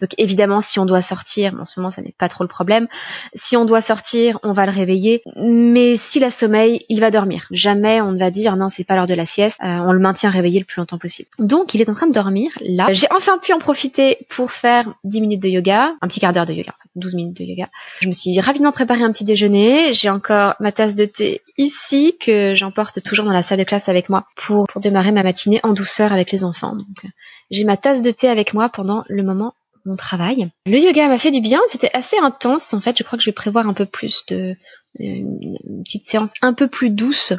Donc 0.00 0.10
évidemment, 0.18 0.60
si 0.60 0.78
on 0.78 0.84
doit 0.84 1.02
sortir, 1.02 1.54
en 1.60 1.66
ce 1.66 1.80
moment 1.80 1.90
ça 1.90 2.02
n'est 2.02 2.14
pas 2.18 2.28
trop 2.28 2.44
le 2.44 2.48
problème. 2.48 2.88
Si 3.34 3.56
on 3.56 3.64
doit 3.64 3.80
sortir, 3.80 4.38
on 4.42 4.52
va 4.52 4.66
le 4.66 4.72
réveiller. 4.72 5.22
Mais 5.36 5.96
s'il 5.96 6.24
a 6.24 6.30
sommeil, 6.30 6.84
il 6.88 7.00
va 7.00 7.10
dormir. 7.10 7.46
Jamais 7.50 8.00
on 8.00 8.12
ne 8.12 8.18
va 8.18 8.30
dire 8.30 8.56
non, 8.56 8.68
c'est 8.68 8.84
pas 8.84 8.96
l'heure 8.96 9.06
de 9.06 9.14
la 9.14 9.26
sieste. 9.26 9.58
Euh, 9.62 9.78
on 9.78 9.92
le 9.92 9.98
maintient 9.98 10.30
réveillé 10.30 10.58
le 10.58 10.64
plus 10.64 10.80
longtemps 10.80 10.98
possible. 10.98 11.28
Donc 11.38 11.74
il 11.74 11.80
est 11.80 11.88
en 11.88 11.94
train 11.94 12.06
de 12.06 12.12
dormir 12.12 12.50
là. 12.60 12.86
J'ai 12.90 13.06
enfin 13.10 13.38
pu 13.38 13.52
en 13.52 13.58
profiter 13.58 14.18
pour 14.28 14.52
faire 14.52 14.94
10 15.04 15.20
minutes 15.20 15.42
de 15.42 15.48
yoga, 15.48 15.94
un 16.00 16.08
petit 16.08 16.20
quart 16.20 16.32
d'heure 16.32 16.46
de 16.46 16.52
yoga, 16.52 16.74
12 16.96 17.14
minutes 17.14 17.36
de 17.36 17.44
yoga. 17.44 17.68
Je 18.00 18.08
me 18.08 18.12
suis 18.12 18.38
rapidement 18.40 18.72
préparé 18.72 19.02
un 19.02 19.12
petit 19.12 19.24
déjeuner. 19.24 19.92
J'ai 19.92 20.10
encore 20.10 20.54
ma 20.60 20.72
tasse 20.72 20.96
de 20.96 21.04
thé 21.04 21.42
ici 21.58 22.16
que 22.20 22.54
j'emporte 22.54 23.02
toujours 23.02 23.24
dans 23.24 23.32
la 23.32 23.42
salle 23.42 23.58
de 23.58 23.64
classe 23.64 23.88
avec 23.88 24.08
moi 24.08 24.26
pour, 24.36 24.66
pour 24.66 24.80
démarrer 24.80 25.12
ma 25.12 25.22
matinée 25.22 25.60
en 25.62 25.72
douceur 25.72 26.12
avec 26.12 26.32
les 26.32 26.44
enfants. 26.44 26.74
Donc, 26.74 26.86
euh, 27.04 27.08
j'ai 27.50 27.64
ma 27.64 27.76
tasse 27.76 28.02
de 28.02 28.10
thé 28.10 28.28
avec 28.28 28.54
moi 28.54 28.68
pendant 28.68 29.04
le 29.08 29.22
moment 29.22 29.54
mon 29.86 29.96
travail. 29.96 30.50
Le 30.66 30.78
yoga 30.78 31.08
m'a 31.08 31.18
fait 31.18 31.30
du 31.30 31.40
bien, 31.40 31.60
c'était 31.68 31.90
assez 31.92 32.16
intense 32.18 32.74
en 32.74 32.80
fait, 32.80 32.96
je 32.98 33.02
crois 33.02 33.16
que 33.16 33.24
je 33.24 33.30
vais 33.30 33.34
prévoir 33.34 33.68
un 33.68 33.74
peu 33.74 33.86
plus 33.86 34.24
de 34.28 34.56
une 34.98 35.82
petite 35.84 36.06
séance 36.06 36.32
un 36.42 36.54
peu 36.54 36.68
plus 36.68 36.90
douce 36.90 37.32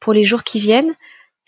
pour 0.00 0.12
les 0.12 0.24
jours 0.24 0.42
qui 0.42 0.60
viennent 0.60 0.94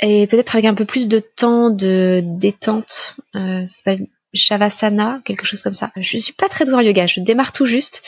et 0.00 0.27
peut-être 0.27 0.55
avec 0.55 0.67
un 0.67 0.75
peu 0.75 0.85
plus 0.85 1.09
de 1.09 1.19
temps 1.19 1.71
de 1.71 2.23
détente. 2.25 3.17
Euh, 3.35 3.65
Shavasana, 4.35 5.21
quelque 5.25 5.47
chose 5.47 5.62
comme 5.62 5.75
ça. 5.75 5.91
Je 5.97 6.19
suis 6.19 6.33
pas 6.33 6.49
très 6.49 6.65
douée 6.65 6.75
en 6.75 6.81
yoga, 6.81 7.06
je 7.06 7.21
démarre 7.21 7.53
tout 7.53 7.67
juste. 7.67 8.03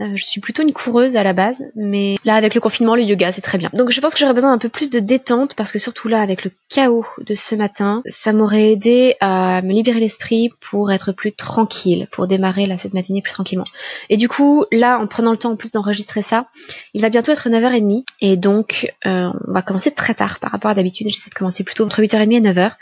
Euh, 0.00 0.16
je 0.16 0.24
suis 0.24 0.40
plutôt 0.40 0.62
une 0.62 0.72
coureuse 0.72 1.16
à 1.16 1.22
la 1.22 1.32
base, 1.32 1.62
mais 1.76 2.16
là 2.24 2.34
avec 2.34 2.54
le 2.54 2.60
confinement, 2.60 2.96
le 2.96 3.02
yoga 3.02 3.30
c'est 3.30 3.40
très 3.40 3.58
bien. 3.58 3.70
Donc 3.74 3.90
je 3.90 4.00
pense 4.00 4.12
que 4.12 4.18
j'aurais 4.18 4.34
besoin 4.34 4.50
d'un 4.50 4.58
peu 4.58 4.68
plus 4.68 4.90
de 4.90 4.98
détente 4.98 5.54
parce 5.54 5.70
que 5.70 5.78
surtout 5.78 6.08
là 6.08 6.20
avec 6.20 6.44
le 6.44 6.50
chaos 6.68 7.06
de 7.18 7.34
ce 7.34 7.54
matin, 7.54 8.02
ça 8.06 8.32
m'aurait 8.32 8.72
aidé 8.72 9.14
à 9.20 9.62
me 9.62 9.72
libérer 9.72 10.00
l'esprit 10.00 10.50
pour 10.60 10.90
être 10.90 11.12
plus 11.12 11.32
tranquille, 11.32 12.08
pour 12.10 12.26
démarrer 12.26 12.66
là 12.66 12.76
cette 12.76 12.94
matinée 12.94 13.22
plus 13.22 13.32
tranquillement. 13.32 13.66
Et 14.10 14.16
du 14.16 14.28
coup 14.28 14.64
là 14.72 14.98
en 14.98 15.06
prenant 15.06 15.30
le 15.30 15.38
temps 15.38 15.52
en 15.52 15.56
plus 15.56 15.72
d'enregistrer 15.72 16.22
ça, 16.22 16.48
il 16.92 17.02
va 17.02 17.08
bientôt 17.08 17.30
être 17.30 17.48
9h30 17.48 18.04
et 18.20 18.36
donc 18.36 18.92
euh, 19.06 19.30
on 19.46 19.52
va 19.52 19.62
commencer 19.62 19.92
très 19.92 20.14
tard 20.14 20.40
par 20.40 20.50
rapport 20.50 20.70
à 20.70 20.74
d'habitude. 20.74 21.08
J'essaie 21.08 21.30
de 21.30 21.34
commencer 21.34 21.62
plutôt 21.62 21.84
entre 21.84 22.02
8h30 22.02 22.32
et 22.32 22.40
9h. 22.40 22.72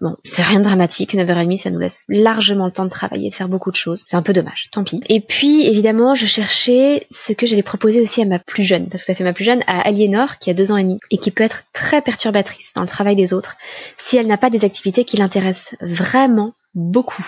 Bon, 0.00 0.16
c'est 0.24 0.42
rien 0.42 0.58
de 0.58 0.64
dramatique, 0.64 1.14
9h30, 1.14 1.56
ça 1.56 1.70
nous 1.70 1.78
laisse 1.78 2.04
largement 2.08 2.66
le 2.66 2.72
temps 2.72 2.84
de 2.84 2.90
travailler, 2.90 3.30
de 3.30 3.34
faire 3.34 3.48
beaucoup 3.48 3.70
de 3.70 3.76
choses. 3.76 4.04
C'est 4.08 4.16
un 4.16 4.22
peu 4.22 4.32
dommage, 4.32 4.64
tant 4.72 4.82
pis. 4.82 5.00
Et 5.08 5.20
puis, 5.20 5.66
évidemment, 5.68 6.14
je 6.14 6.26
cherchais 6.26 7.06
ce 7.10 7.32
que 7.32 7.46
j'allais 7.46 7.62
proposer 7.62 8.00
aussi 8.00 8.20
à 8.20 8.24
ma 8.24 8.40
plus 8.40 8.64
jeune, 8.64 8.88
parce 8.88 9.02
que 9.02 9.06
ça 9.06 9.14
fait 9.14 9.22
ma 9.22 9.32
plus 9.32 9.44
jeune, 9.44 9.60
à 9.68 9.86
Aliénor, 9.86 10.38
qui 10.38 10.50
a 10.50 10.54
deux 10.54 10.72
ans 10.72 10.76
et 10.76 10.82
demi, 10.82 10.98
et 11.12 11.18
qui 11.18 11.30
peut 11.30 11.44
être 11.44 11.64
très 11.72 12.02
perturbatrice 12.02 12.72
dans 12.74 12.82
le 12.82 12.88
travail 12.88 13.14
des 13.14 13.32
autres, 13.32 13.56
si 13.96 14.16
elle 14.16 14.26
n'a 14.26 14.36
pas 14.36 14.50
des 14.50 14.64
activités 14.64 15.04
qui 15.04 15.16
l'intéressent 15.16 15.76
vraiment 15.80 16.54
beaucoup 16.74 17.24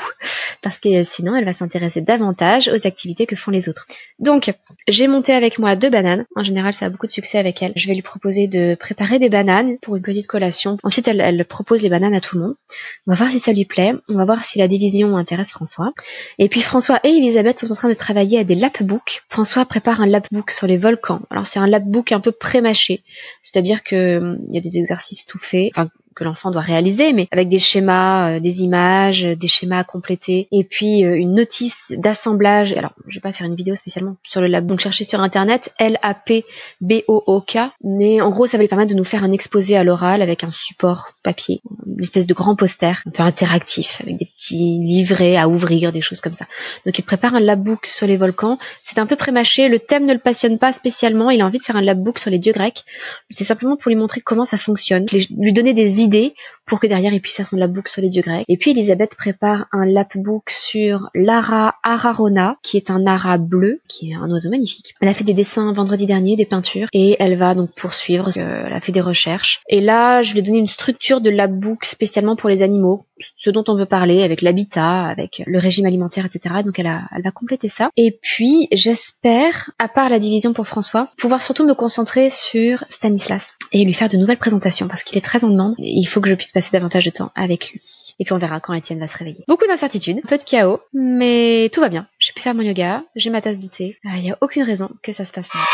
parce 0.62 0.80
que 0.80 1.04
sinon 1.04 1.36
elle 1.36 1.44
va 1.44 1.52
s'intéresser 1.52 2.00
davantage 2.00 2.68
aux 2.68 2.86
activités 2.86 3.26
que 3.26 3.36
font 3.36 3.52
les 3.52 3.68
autres. 3.68 3.86
Donc 4.18 4.52
j'ai 4.88 5.06
monté 5.06 5.32
avec 5.32 5.60
moi 5.60 5.76
deux 5.76 5.90
bananes. 5.90 6.24
En 6.34 6.42
général 6.42 6.72
ça 6.72 6.86
a 6.86 6.88
beaucoup 6.88 7.06
de 7.06 7.12
succès 7.12 7.38
avec 7.38 7.62
elle. 7.62 7.72
Je 7.76 7.86
vais 7.86 7.94
lui 7.94 8.02
proposer 8.02 8.48
de 8.48 8.74
préparer 8.74 9.18
des 9.18 9.28
bananes 9.28 9.78
pour 9.78 9.96
une 9.96 10.02
petite 10.02 10.26
collation. 10.26 10.78
Ensuite 10.82 11.06
elle, 11.06 11.44
propose 11.44 11.82
les 11.82 11.88
bananes 11.88 12.14
à 12.14 12.20
tout 12.20 12.36
le 12.36 12.42
monde. 12.42 12.54
On 13.06 13.12
va 13.12 13.16
voir 13.16 13.30
si 13.30 13.38
ça 13.38 13.52
lui 13.52 13.64
plaît. 13.64 13.92
On 14.08 14.14
va 14.14 14.24
voir 14.24 14.44
si 14.44 14.58
la 14.58 14.66
division 14.66 15.16
intéresse 15.16 15.50
François. 15.50 15.92
Et 16.38 16.48
puis 16.48 16.62
François 16.62 16.98
et 17.04 17.10
Elisabeth 17.10 17.60
sont 17.60 17.70
en 17.70 17.76
train 17.76 17.88
de 17.88 17.94
travailler 17.94 18.40
à 18.40 18.44
des 18.44 18.56
lapbooks. 18.56 19.22
François 19.28 19.64
prépare 19.66 20.00
un 20.00 20.06
lapbook 20.06 20.50
sur 20.50 20.66
les 20.66 20.78
volcans. 20.78 21.20
Alors 21.30 21.46
c'est 21.46 21.60
un 21.60 21.68
lapbook 21.68 22.12
un 22.12 22.20
peu 22.20 22.32
pré-mâché. 22.32 23.04
C'est-à-dire 23.42 23.84
que 23.84 24.18
hum, 24.18 24.38
il 24.48 24.54
y 24.56 24.58
a 24.58 24.60
des 24.60 24.78
exercices 24.78 25.26
tout 25.26 25.38
faits. 25.38 25.70
Que 26.16 26.24
l'enfant 26.24 26.50
doit 26.50 26.62
réaliser, 26.62 27.12
mais 27.12 27.28
avec 27.30 27.48
des 27.48 27.58
schémas, 27.58 28.36
euh, 28.36 28.40
des 28.40 28.62
images, 28.62 29.22
des 29.22 29.48
schémas 29.48 29.80
à 29.80 29.84
compléter, 29.84 30.48
et 30.50 30.64
puis 30.64 31.04
euh, 31.04 31.14
une 31.14 31.34
notice 31.34 31.92
d'assemblage. 31.96 32.72
Alors, 32.72 32.94
je 33.06 33.16
vais 33.16 33.20
pas 33.20 33.32
faire 33.32 33.46
une 33.46 33.54
vidéo 33.54 33.76
spécialement 33.76 34.16
sur 34.24 34.40
le 34.40 34.46
lab, 34.46 34.66
donc 34.66 34.80
cherchez 34.80 35.04
sur 35.04 35.20
internet 35.20 35.74
L-A-P-B-O-O-K, 35.78 37.58
mais 37.84 38.20
en 38.22 38.30
gros, 38.30 38.46
ça 38.46 38.56
va 38.56 38.62
lui 38.62 38.68
permettre 38.68 38.90
de 38.90 38.96
nous 38.96 39.04
faire 39.04 39.22
un 39.22 39.30
exposé 39.30 39.76
à 39.76 39.84
l'oral 39.84 40.22
avec 40.22 40.42
un 40.42 40.50
support 40.50 41.10
papier, 41.22 41.60
une 41.86 42.02
espèce 42.02 42.26
de 42.26 42.32
grand 42.34 42.56
poster 42.56 43.02
un 43.06 43.10
peu 43.10 43.22
interactif, 43.22 44.00
avec 44.02 44.16
des 44.16 44.26
petits 44.26 44.78
livrets 44.80 45.36
à 45.36 45.48
ouvrir, 45.48 45.92
des 45.92 46.00
choses 46.00 46.22
comme 46.22 46.34
ça. 46.34 46.46
Donc, 46.86 46.98
il 46.98 47.02
prépare 47.02 47.34
un 47.34 47.40
labbook 47.40 47.84
sur 47.86 48.06
les 48.06 48.16
volcans. 48.16 48.58
C'est 48.82 48.98
un 48.98 49.06
peu 49.06 49.16
prémâché, 49.16 49.68
le 49.68 49.78
thème 49.78 50.06
ne 50.06 50.14
le 50.14 50.18
passionne 50.18 50.58
pas 50.58 50.72
spécialement, 50.72 51.28
il 51.30 51.42
a 51.42 51.46
envie 51.46 51.58
de 51.58 51.64
faire 51.64 51.76
un 51.76 51.82
labbook 51.82 52.18
sur 52.18 52.30
les 52.30 52.38
dieux 52.38 52.54
grecs. 52.54 52.84
C'est 53.28 53.44
simplement 53.44 53.76
pour 53.76 53.90
lui 53.90 53.96
montrer 53.96 54.22
comment 54.22 54.46
ça 54.46 54.56
fonctionne, 54.56 55.04
lui 55.12 55.52
donner 55.52 55.74
des 55.74 56.00
idées 56.00 56.05
idées 56.06 56.34
pour 56.66 56.80
que 56.80 56.86
derrière 56.86 57.12
il 57.12 57.20
puisse 57.20 57.36
faire 57.36 57.46
son 57.46 57.56
lapbook 57.56 57.88
sur 57.88 58.02
les 58.02 58.08
dieux 58.08 58.22
grecs. 58.22 58.44
Et 58.48 58.56
puis 58.56 58.72
Elisabeth 58.72 59.14
prépare 59.16 59.66
un 59.72 59.86
lapbook 59.86 60.50
sur 60.50 61.10
l'ara 61.14 61.76
ararona, 61.82 62.56
qui 62.62 62.76
est 62.76 62.90
un 62.90 63.06
ara 63.06 63.38
bleu, 63.38 63.80
qui 63.88 64.10
est 64.10 64.14
un 64.14 64.30
oiseau 64.30 64.50
magnifique. 64.50 64.94
Elle 65.00 65.08
a 65.08 65.14
fait 65.14 65.24
des 65.24 65.34
dessins 65.34 65.72
vendredi 65.72 66.06
dernier, 66.06 66.36
des 66.36 66.46
peintures, 66.46 66.88
et 66.92 67.16
elle 67.20 67.36
va 67.36 67.54
donc 67.54 67.70
poursuivre. 67.72 68.30
Euh, 68.36 68.64
elle 68.66 68.72
a 68.72 68.80
fait 68.80 68.92
des 68.92 69.00
recherches. 69.00 69.62
Et 69.68 69.80
là, 69.80 70.22
je 70.22 70.32
lui 70.32 70.40
ai 70.40 70.42
donné 70.42 70.58
une 70.58 70.68
structure 70.68 71.20
de 71.20 71.30
lapbook 71.30 71.84
spécialement 71.84 72.36
pour 72.36 72.50
les 72.50 72.62
animaux, 72.62 73.04
ce 73.36 73.50
dont 73.50 73.64
on 73.68 73.76
veut 73.76 73.86
parler, 73.86 74.22
avec 74.22 74.42
l'habitat, 74.42 75.04
avec 75.04 75.42
le 75.46 75.58
régime 75.58 75.86
alimentaire, 75.86 76.26
etc. 76.26 76.56
Donc 76.64 76.78
elle, 76.78 76.86
a, 76.86 77.04
elle 77.14 77.22
va 77.22 77.30
compléter 77.30 77.68
ça. 77.68 77.90
Et 77.96 78.18
puis 78.20 78.68
j'espère, 78.72 79.70
à 79.78 79.88
part 79.88 80.08
la 80.08 80.18
division 80.18 80.52
pour 80.52 80.66
François, 80.66 81.10
pouvoir 81.16 81.42
surtout 81.42 81.64
me 81.64 81.74
concentrer 81.74 82.30
sur 82.30 82.84
Stanislas 82.90 83.52
et 83.72 83.84
lui 83.84 83.94
faire 83.94 84.08
de 84.08 84.16
nouvelles 84.16 84.38
présentations 84.38 84.88
parce 84.88 85.04
qu'il 85.04 85.16
est 85.16 85.22
très 85.22 85.44
en 85.44 85.50
demande. 85.50 85.74
Il 85.78 86.06
faut 86.06 86.20
que 86.20 86.28
je 86.28 86.34
puisse 86.34 86.52
passer 86.56 86.70
davantage 86.72 87.04
de 87.04 87.10
temps 87.10 87.32
avec 87.34 87.70
lui. 87.70 88.14
Et 88.18 88.24
puis 88.24 88.32
on 88.32 88.38
verra 88.38 88.60
quand 88.60 88.72
Étienne 88.72 88.98
va 88.98 89.08
se 89.08 89.18
réveiller. 89.18 89.44
Beaucoup 89.46 89.66
d'incertitudes, 89.66 90.20
un 90.24 90.26
peu 90.26 90.38
de 90.38 90.42
chaos, 90.42 90.80
mais 90.94 91.68
tout 91.70 91.82
va 91.82 91.90
bien. 91.90 92.06
J'ai 92.18 92.32
pu 92.32 92.40
faire 92.40 92.54
mon 92.54 92.62
yoga, 92.62 93.04
j'ai 93.14 93.28
ma 93.28 93.42
tasse 93.42 93.58
de 93.58 93.66
thé. 93.66 93.98
Il 94.04 94.22
n'y 94.22 94.32
a 94.32 94.38
aucune 94.40 94.62
raison 94.62 94.88
que 95.02 95.12
ça 95.12 95.26
se 95.26 95.32
passe 95.32 95.52
mal. 95.52 95.64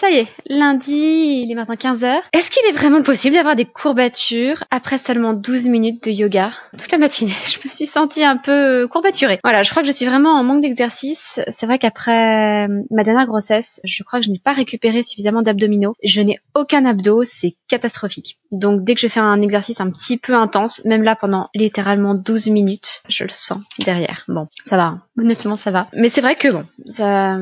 Ça 0.00 0.08
y 0.08 0.14
est, 0.14 0.28
lundi, 0.48 1.42
il 1.44 1.52
est 1.52 1.54
maintenant 1.54 1.74
15h. 1.74 2.22
Est-ce 2.32 2.50
qu'il 2.50 2.64
est 2.70 2.72
vraiment 2.72 3.02
possible 3.02 3.34
d'avoir 3.34 3.54
des 3.54 3.66
courbatures 3.66 4.64
après 4.70 4.96
seulement 4.96 5.34
12 5.34 5.66
minutes 5.66 6.04
de 6.04 6.10
yoga 6.10 6.54
Toute 6.72 6.90
la 6.90 6.96
matinée, 6.96 7.34
je 7.44 7.58
me 7.62 7.70
suis 7.70 7.84
sentie 7.84 8.24
un 8.24 8.38
peu 8.38 8.88
courbaturée. 8.88 9.40
Voilà, 9.44 9.60
je 9.60 9.68
crois 9.68 9.82
que 9.82 9.88
je 9.88 9.92
suis 9.92 10.06
vraiment 10.06 10.30
en 10.40 10.42
manque 10.42 10.62
d'exercice. 10.62 11.38
C'est 11.50 11.66
vrai 11.66 11.78
qu'après 11.78 12.66
ma 12.90 13.04
dernière 13.04 13.26
grossesse, 13.26 13.78
je 13.84 14.02
crois 14.02 14.20
que 14.20 14.24
je 14.24 14.30
n'ai 14.30 14.38
pas 14.38 14.54
récupéré 14.54 15.02
suffisamment 15.02 15.42
d'abdominaux. 15.42 15.94
Je 16.02 16.22
n'ai 16.22 16.38
aucun 16.54 16.86
abdos, 16.86 17.24
c'est 17.24 17.56
catastrophique. 17.68 18.38
Donc 18.52 18.84
dès 18.84 18.94
que 18.94 19.02
je 19.02 19.08
fais 19.08 19.20
un 19.20 19.42
exercice 19.42 19.82
un 19.82 19.90
petit 19.90 20.16
peu 20.16 20.34
intense, 20.34 20.82
même 20.86 21.02
là 21.02 21.14
pendant 21.14 21.50
littéralement 21.54 22.14
12 22.14 22.48
minutes, 22.48 23.02
je 23.10 23.24
le 23.24 23.30
sens 23.30 23.60
derrière. 23.84 24.24
Bon, 24.28 24.48
ça 24.64 24.78
va, 24.78 24.84
hein. 24.84 25.02
honnêtement 25.18 25.58
ça 25.58 25.70
va. 25.70 25.88
Mais 25.92 26.08
c'est 26.08 26.22
vrai 26.22 26.36
que 26.36 26.48
bon, 26.48 26.64
ça 26.88 27.36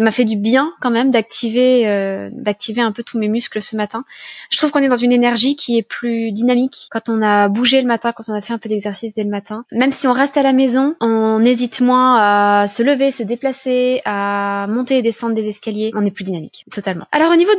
m'a 0.00 0.10
fait 0.10 0.24
du 0.24 0.36
bien 0.36 0.72
quand 0.80 0.90
même 0.90 1.12
d'activer 1.12 1.51
euh, 1.60 2.30
d'activer 2.32 2.80
un 2.80 2.92
peu 2.92 3.02
tous 3.02 3.18
mes 3.18 3.28
muscles 3.28 3.60
ce 3.62 3.76
matin. 3.76 4.04
Je 4.50 4.58
trouve 4.58 4.70
qu'on 4.70 4.80
est 4.80 4.88
dans 4.88 4.96
une 4.96 5.12
énergie 5.12 5.56
qui 5.56 5.78
est 5.78 5.82
plus 5.82 6.32
dynamique 6.32 6.88
quand 6.90 7.08
on 7.08 7.22
a 7.22 7.48
bougé 7.48 7.80
le 7.80 7.86
matin, 7.86 8.12
quand 8.12 8.28
on 8.28 8.34
a 8.34 8.40
fait 8.40 8.52
un 8.52 8.58
peu 8.58 8.68
d'exercice 8.68 9.14
dès 9.14 9.24
le 9.24 9.30
matin. 9.30 9.64
Même 9.72 9.92
si 9.92 10.06
on 10.06 10.12
reste 10.12 10.36
à 10.36 10.42
la 10.42 10.52
maison, 10.52 10.94
on 11.00 11.44
hésite 11.44 11.80
moins 11.80 12.16
à 12.16 12.68
se 12.68 12.82
lever, 12.82 13.10
se 13.10 13.22
déplacer, 13.22 14.00
à 14.04 14.66
monter 14.68 14.98
et 14.98 15.02
descendre 15.02 15.34
des 15.34 15.48
escaliers. 15.48 15.92
On 15.94 16.04
est 16.06 16.10
plus 16.10 16.24
dynamique, 16.24 16.64
totalement. 16.72 17.06
Alors 17.12 17.32
au 17.32 17.36
niveau 17.36 17.52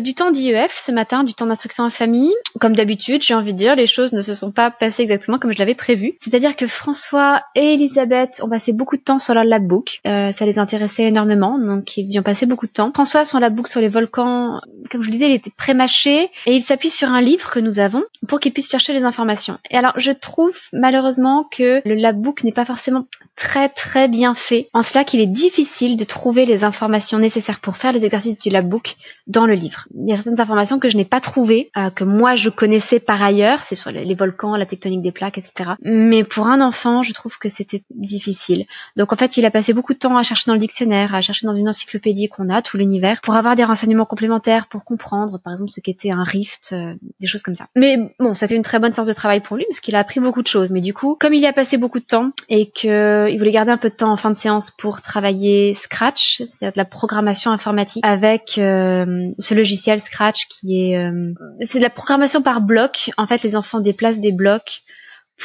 du 0.00 0.14
temps 0.14 0.30
d'IEF 0.30 0.76
ce 0.78 0.92
matin, 0.92 1.24
du 1.24 1.34
temps 1.34 1.46
d'instruction 1.46 1.84
en 1.84 1.90
famille, 1.90 2.34
comme 2.60 2.74
d'habitude, 2.74 3.22
j'ai 3.22 3.34
envie 3.34 3.52
de 3.52 3.58
dire, 3.58 3.76
les 3.76 3.86
choses 3.86 4.12
ne 4.12 4.22
se 4.22 4.34
sont 4.34 4.50
pas 4.50 4.70
passées 4.70 5.02
exactement 5.02 5.38
comme 5.38 5.52
je 5.52 5.58
l'avais 5.58 5.74
prévu. 5.74 6.14
C'est-à-dire 6.20 6.56
que 6.56 6.66
François 6.66 7.42
et 7.54 7.74
Elisabeth 7.74 8.40
ont 8.42 8.48
passé 8.48 8.72
beaucoup 8.72 8.96
de 8.96 9.02
temps 9.02 9.18
sur 9.18 9.34
leur 9.34 9.44
labbook. 9.44 10.00
Euh, 10.06 10.32
ça 10.32 10.46
les 10.46 10.58
intéressait 10.58 11.04
énormément, 11.04 11.58
donc 11.58 11.96
ils 11.96 12.10
y 12.10 12.18
ont 12.18 12.22
passé 12.22 12.46
beaucoup 12.46 12.66
de 12.66 12.72
temps. 12.72 12.90
François 12.92 13.20
son 13.26 13.38
labbook 13.38 13.68
sur 13.68 13.80
les 13.80 13.88
volcans, 13.88 14.60
comme 14.90 15.02
je 15.02 15.08
le 15.08 15.12
disais, 15.12 15.28
il 15.28 15.34
était 15.34 15.52
prémâché 15.56 16.30
et 16.46 16.52
il 16.52 16.62
s'appuie 16.62 16.90
sur 16.90 17.08
un 17.08 17.20
livre 17.20 17.50
que 17.50 17.60
nous 17.60 17.78
avons 17.78 18.04
pour 18.28 18.40
qu'il 18.40 18.52
puisse 18.52 18.70
chercher 18.70 18.92
les 18.92 19.04
informations. 19.04 19.58
Et 19.70 19.76
alors, 19.76 19.92
je 19.96 20.12
trouve 20.12 20.58
malheureusement 20.72 21.44
que 21.50 21.82
le 21.86 21.94
labbook 21.94 22.44
n'est 22.44 22.52
pas 22.52 22.64
forcément 22.64 23.06
très 23.36 23.68
très 23.68 24.08
bien 24.08 24.34
fait, 24.34 24.68
en 24.72 24.82
cela 24.82 25.04
qu'il 25.04 25.20
est 25.20 25.26
difficile 25.26 25.96
de 25.96 26.04
trouver 26.04 26.46
les 26.46 26.64
informations 26.64 27.18
nécessaires 27.18 27.60
pour 27.60 27.76
faire 27.76 27.92
les 27.92 28.04
exercices 28.04 28.40
du 28.40 28.50
labbook 28.50 28.96
dans 29.26 29.46
le 29.46 29.54
livre. 29.54 29.86
Il 29.94 30.08
y 30.08 30.12
a 30.12 30.16
certaines 30.16 30.40
informations 30.40 30.78
que 30.78 30.88
je 30.88 30.96
n'ai 30.96 31.04
pas 31.04 31.20
trouvées, 31.20 31.70
euh, 31.76 31.90
que 31.90 32.04
moi 32.04 32.34
je 32.34 32.48
connaissais 32.48 33.00
par 33.00 33.22
ailleurs, 33.22 33.62
c'est 33.62 33.74
sur 33.74 33.90
les 33.90 34.14
volcans, 34.14 34.56
la 34.56 34.66
tectonique 34.66 35.02
des 35.02 35.12
plaques, 35.12 35.38
etc. 35.38 35.70
Mais 35.82 36.24
pour 36.24 36.46
un 36.46 36.60
enfant, 36.60 37.02
je 37.02 37.12
trouve 37.12 37.38
que 37.38 37.48
c'était 37.48 37.82
difficile. 37.90 38.66
Donc 38.96 39.12
en 39.12 39.16
fait, 39.16 39.36
il 39.36 39.44
a 39.44 39.50
passé 39.50 39.72
beaucoup 39.72 39.94
de 39.94 39.98
temps 39.98 40.16
à 40.16 40.22
chercher 40.22 40.44
dans 40.46 40.54
le 40.54 40.60
dictionnaire, 40.60 41.14
à 41.14 41.20
chercher 41.20 41.46
dans 41.46 41.54
une 41.54 41.68
encyclopédie 41.68 42.28
qu'on 42.28 42.48
a, 42.48 42.62
tout 42.62 42.76
l'univers, 42.76 43.15
pour 43.22 43.34
avoir 43.34 43.56
des 43.56 43.64
renseignements 43.64 44.04
complémentaires, 44.04 44.66
pour 44.68 44.84
comprendre, 44.84 45.38
par 45.38 45.52
exemple, 45.52 45.70
ce 45.70 45.80
qu'était 45.80 46.10
un 46.10 46.24
rift, 46.24 46.70
euh, 46.72 46.94
des 47.20 47.26
choses 47.26 47.42
comme 47.42 47.54
ça. 47.54 47.68
Mais 47.74 48.14
bon, 48.18 48.34
c'était 48.34 48.56
une 48.56 48.62
très 48.62 48.78
bonne 48.78 48.92
séance 48.92 49.06
de 49.06 49.12
travail 49.12 49.40
pour 49.40 49.56
lui, 49.56 49.64
parce 49.68 49.80
qu'il 49.80 49.94
a 49.94 49.98
appris 49.98 50.20
beaucoup 50.20 50.42
de 50.42 50.46
choses. 50.46 50.70
Mais 50.70 50.80
du 50.80 50.94
coup, 50.94 51.16
comme 51.18 51.34
il 51.34 51.40
y 51.40 51.46
a 51.46 51.52
passé 51.52 51.76
beaucoup 51.76 52.00
de 52.00 52.04
temps 52.04 52.32
et 52.48 52.70
qu'il 52.70 53.38
voulait 53.38 53.52
garder 53.52 53.72
un 53.72 53.76
peu 53.76 53.90
de 53.90 53.94
temps 53.94 54.12
en 54.12 54.16
fin 54.16 54.30
de 54.30 54.36
séance 54.36 54.70
pour 54.70 55.02
travailler 55.02 55.74
Scratch, 55.74 56.38
c'est-à-dire 56.38 56.72
de 56.72 56.78
la 56.78 56.84
programmation 56.84 57.50
informatique, 57.50 58.04
avec 58.04 58.58
euh, 58.58 59.30
ce 59.38 59.54
logiciel 59.54 60.00
Scratch 60.00 60.46
qui 60.48 60.90
est... 60.90 60.98
Euh, 60.98 61.32
c'est 61.60 61.78
de 61.78 61.84
la 61.84 61.90
programmation 61.90 62.42
par 62.42 62.60
bloc. 62.60 63.10
En 63.16 63.26
fait, 63.26 63.42
les 63.42 63.56
enfants 63.56 63.80
déplacent 63.80 64.20
des 64.20 64.32
blocs 64.32 64.82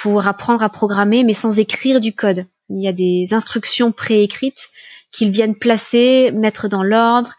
pour 0.02 0.26
apprendre 0.28 0.64
à 0.64 0.70
programmer, 0.70 1.24
mais 1.24 1.34
sans 1.34 1.60
écrire 1.60 2.00
du 2.00 2.14
code. 2.14 2.46
Il 2.70 2.82
y 2.82 2.88
a 2.88 2.94
des 2.94 3.34
instructions 3.34 3.92
préécrites 3.92 4.70
qu'ils 5.12 5.32
viennent 5.32 5.56
placer, 5.56 6.32
mettre 6.32 6.70
dans 6.70 6.84
l'ordre 6.84 7.34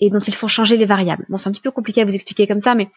et 0.00 0.10
dont 0.10 0.20
ils 0.20 0.34
font 0.34 0.48
changer 0.48 0.76
les 0.76 0.84
variables. 0.84 1.26
Bon, 1.28 1.36
c'est 1.36 1.48
un 1.48 1.52
petit 1.52 1.62
peu 1.62 1.70
compliqué 1.70 2.02
à 2.02 2.04
vous 2.04 2.14
expliquer 2.14 2.46
comme 2.46 2.60
ça, 2.60 2.74
mais 2.74 2.88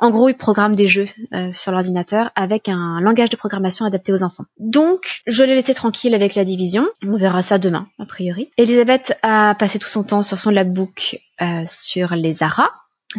en 0.00 0.10
gros, 0.10 0.28
ils 0.28 0.36
programment 0.36 0.74
des 0.74 0.86
jeux 0.86 1.08
euh, 1.32 1.52
sur 1.52 1.72
l'ordinateur 1.72 2.30
avec 2.34 2.68
un 2.68 3.00
langage 3.00 3.30
de 3.30 3.36
programmation 3.36 3.84
adapté 3.84 4.12
aux 4.12 4.22
enfants. 4.22 4.44
Donc, 4.58 5.22
je 5.26 5.42
l'ai 5.42 5.54
laissé 5.54 5.74
tranquille 5.74 6.14
avec 6.14 6.34
la 6.34 6.44
division. 6.44 6.86
On 7.04 7.16
verra 7.16 7.42
ça 7.42 7.58
demain, 7.58 7.88
a 7.98 8.06
priori. 8.06 8.50
Elisabeth 8.56 9.18
a 9.22 9.54
passé 9.54 9.78
tout 9.78 9.88
son 9.88 10.04
temps 10.04 10.22
sur 10.22 10.38
son 10.38 10.50
labbook 10.50 11.20
euh, 11.42 11.64
sur 11.70 12.14
les 12.14 12.42
ARA, 12.42 12.70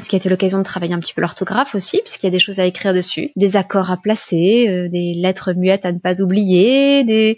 ce 0.01 0.09
qui 0.09 0.15
a 0.15 0.17
été 0.17 0.29
l'occasion 0.29 0.57
de 0.59 0.63
travailler 0.63 0.93
un 0.93 0.99
petit 0.99 1.13
peu 1.13 1.21
l'orthographe 1.21 1.75
aussi, 1.75 1.99
puisqu'il 2.01 2.27
y 2.27 2.29
a 2.29 2.31
des 2.31 2.39
choses 2.39 2.59
à 2.59 2.65
écrire 2.65 2.93
dessus, 2.93 3.31
des 3.35 3.55
accords 3.55 3.91
à 3.91 3.97
placer, 3.97 4.67
euh, 4.69 4.89
des 4.89 5.13
lettres 5.15 5.53
muettes 5.53 5.85
à 5.85 5.91
ne 5.91 5.99
pas 5.99 6.21
oublier, 6.21 7.03
des 7.03 7.37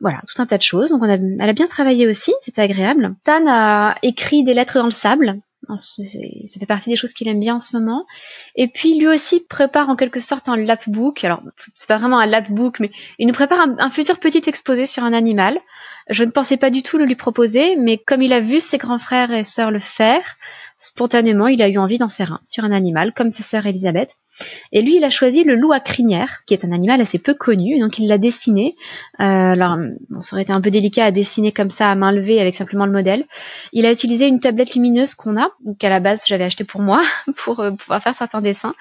voilà, 0.00 0.20
tout 0.28 0.40
un 0.40 0.46
tas 0.46 0.58
de 0.58 0.62
choses. 0.62 0.90
Donc 0.90 1.02
on 1.02 1.10
a, 1.10 1.14
elle 1.14 1.48
a 1.50 1.52
bien 1.52 1.66
travaillé 1.66 2.06
aussi, 2.06 2.32
c'était 2.42 2.62
agréable. 2.62 3.16
Tan 3.24 3.46
a 3.48 3.96
écrit 4.02 4.44
des 4.44 4.54
lettres 4.54 4.78
dans 4.78 4.86
le 4.86 4.90
sable. 4.92 5.40
Ça 5.76 6.60
fait 6.60 6.66
partie 6.66 6.88
des 6.88 6.96
choses 6.96 7.12
qu'il 7.12 7.28
aime 7.28 7.40
bien 7.40 7.56
en 7.56 7.60
ce 7.60 7.76
moment. 7.76 8.06
Et 8.54 8.68
puis 8.68 8.98
lui 8.98 9.08
aussi 9.08 9.40
prépare 9.40 9.90
en 9.90 9.96
quelque 9.96 10.20
sorte 10.20 10.48
un 10.48 10.56
lapbook. 10.56 11.24
Alors 11.24 11.42
c'est 11.74 11.88
pas 11.88 11.98
vraiment 11.98 12.18
un 12.18 12.26
lapbook, 12.26 12.80
mais 12.80 12.90
il 13.18 13.26
nous 13.26 13.34
prépare 13.34 13.60
un, 13.60 13.76
un, 13.78 13.90
futur 13.90 14.18
petit 14.18 14.42
exposé 14.46 14.86
sur 14.86 15.04
un 15.04 15.12
animal. 15.12 15.58
Je 16.08 16.24
ne 16.24 16.30
pensais 16.30 16.56
pas 16.56 16.70
du 16.70 16.82
tout 16.82 16.98
le 16.98 17.04
lui 17.04 17.16
proposer, 17.16 17.76
mais 17.76 17.98
comme 17.98 18.22
il 18.22 18.32
a 18.32 18.40
vu 18.40 18.60
ses 18.60 18.78
grands 18.78 18.98
frères 18.98 19.30
et 19.30 19.44
sœurs 19.44 19.70
le 19.70 19.78
faire, 19.78 20.36
spontanément 20.78 21.48
il 21.48 21.60
a 21.60 21.68
eu 21.68 21.76
envie 21.76 21.98
d'en 21.98 22.08
faire 22.08 22.32
un 22.32 22.40
sur 22.46 22.64
un 22.64 22.72
animal, 22.72 23.12
comme 23.12 23.32
sa 23.32 23.42
sœur 23.42 23.66
Elisabeth. 23.66 24.16
Et 24.72 24.82
lui, 24.82 24.96
il 24.96 25.04
a 25.04 25.10
choisi 25.10 25.44
le 25.44 25.56
loup 25.56 25.72
à 25.72 25.80
crinière, 25.80 26.42
qui 26.46 26.54
est 26.54 26.64
un 26.64 26.72
animal 26.72 27.00
assez 27.00 27.18
peu 27.18 27.34
connu, 27.34 27.78
donc 27.80 27.98
il 27.98 28.06
l'a 28.06 28.18
dessiné. 28.18 28.76
Euh, 29.20 29.24
alors, 29.24 29.76
bon, 30.10 30.20
ça 30.20 30.34
aurait 30.34 30.42
été 30.42 30.52
un 30.52 30.60
peu 30.60 30.70
délicat 30.70 31.06
à 31.06 31.10
dessiner 31.10 31.52
comme 31.52 31.70
ça 31.70 31.90
à 31.90 31.94
main 31.94 32.12
levée 32.12 32.40
avec 32.40 32.54
simplement 32.54 32.86
le 32.86 32.92
modèle. 32.92 33.24
Il 33.72 33.84
a 33.84 33.92
utilisé 33.92 34.28
une 34.28 34.40
tablette 34.40 34.74
lumineuse 34.74 35.14
qu'on 35.14 35.36
a, 35.36 35.50
qu'à 35.78 35.88
la 35.88 36.00
base 36.00 36.22
j'avais 36.26 36.44
acheté 36.44 36.64
pour 36.64 36.80
moi, 36.80 37.02
pour 37.36 37.60
euh, 37.60 37.72
pouvoir 37.72 38.02
faire 38.02 38.14
certains 38.14 38.40
dessins. 38.40 38.74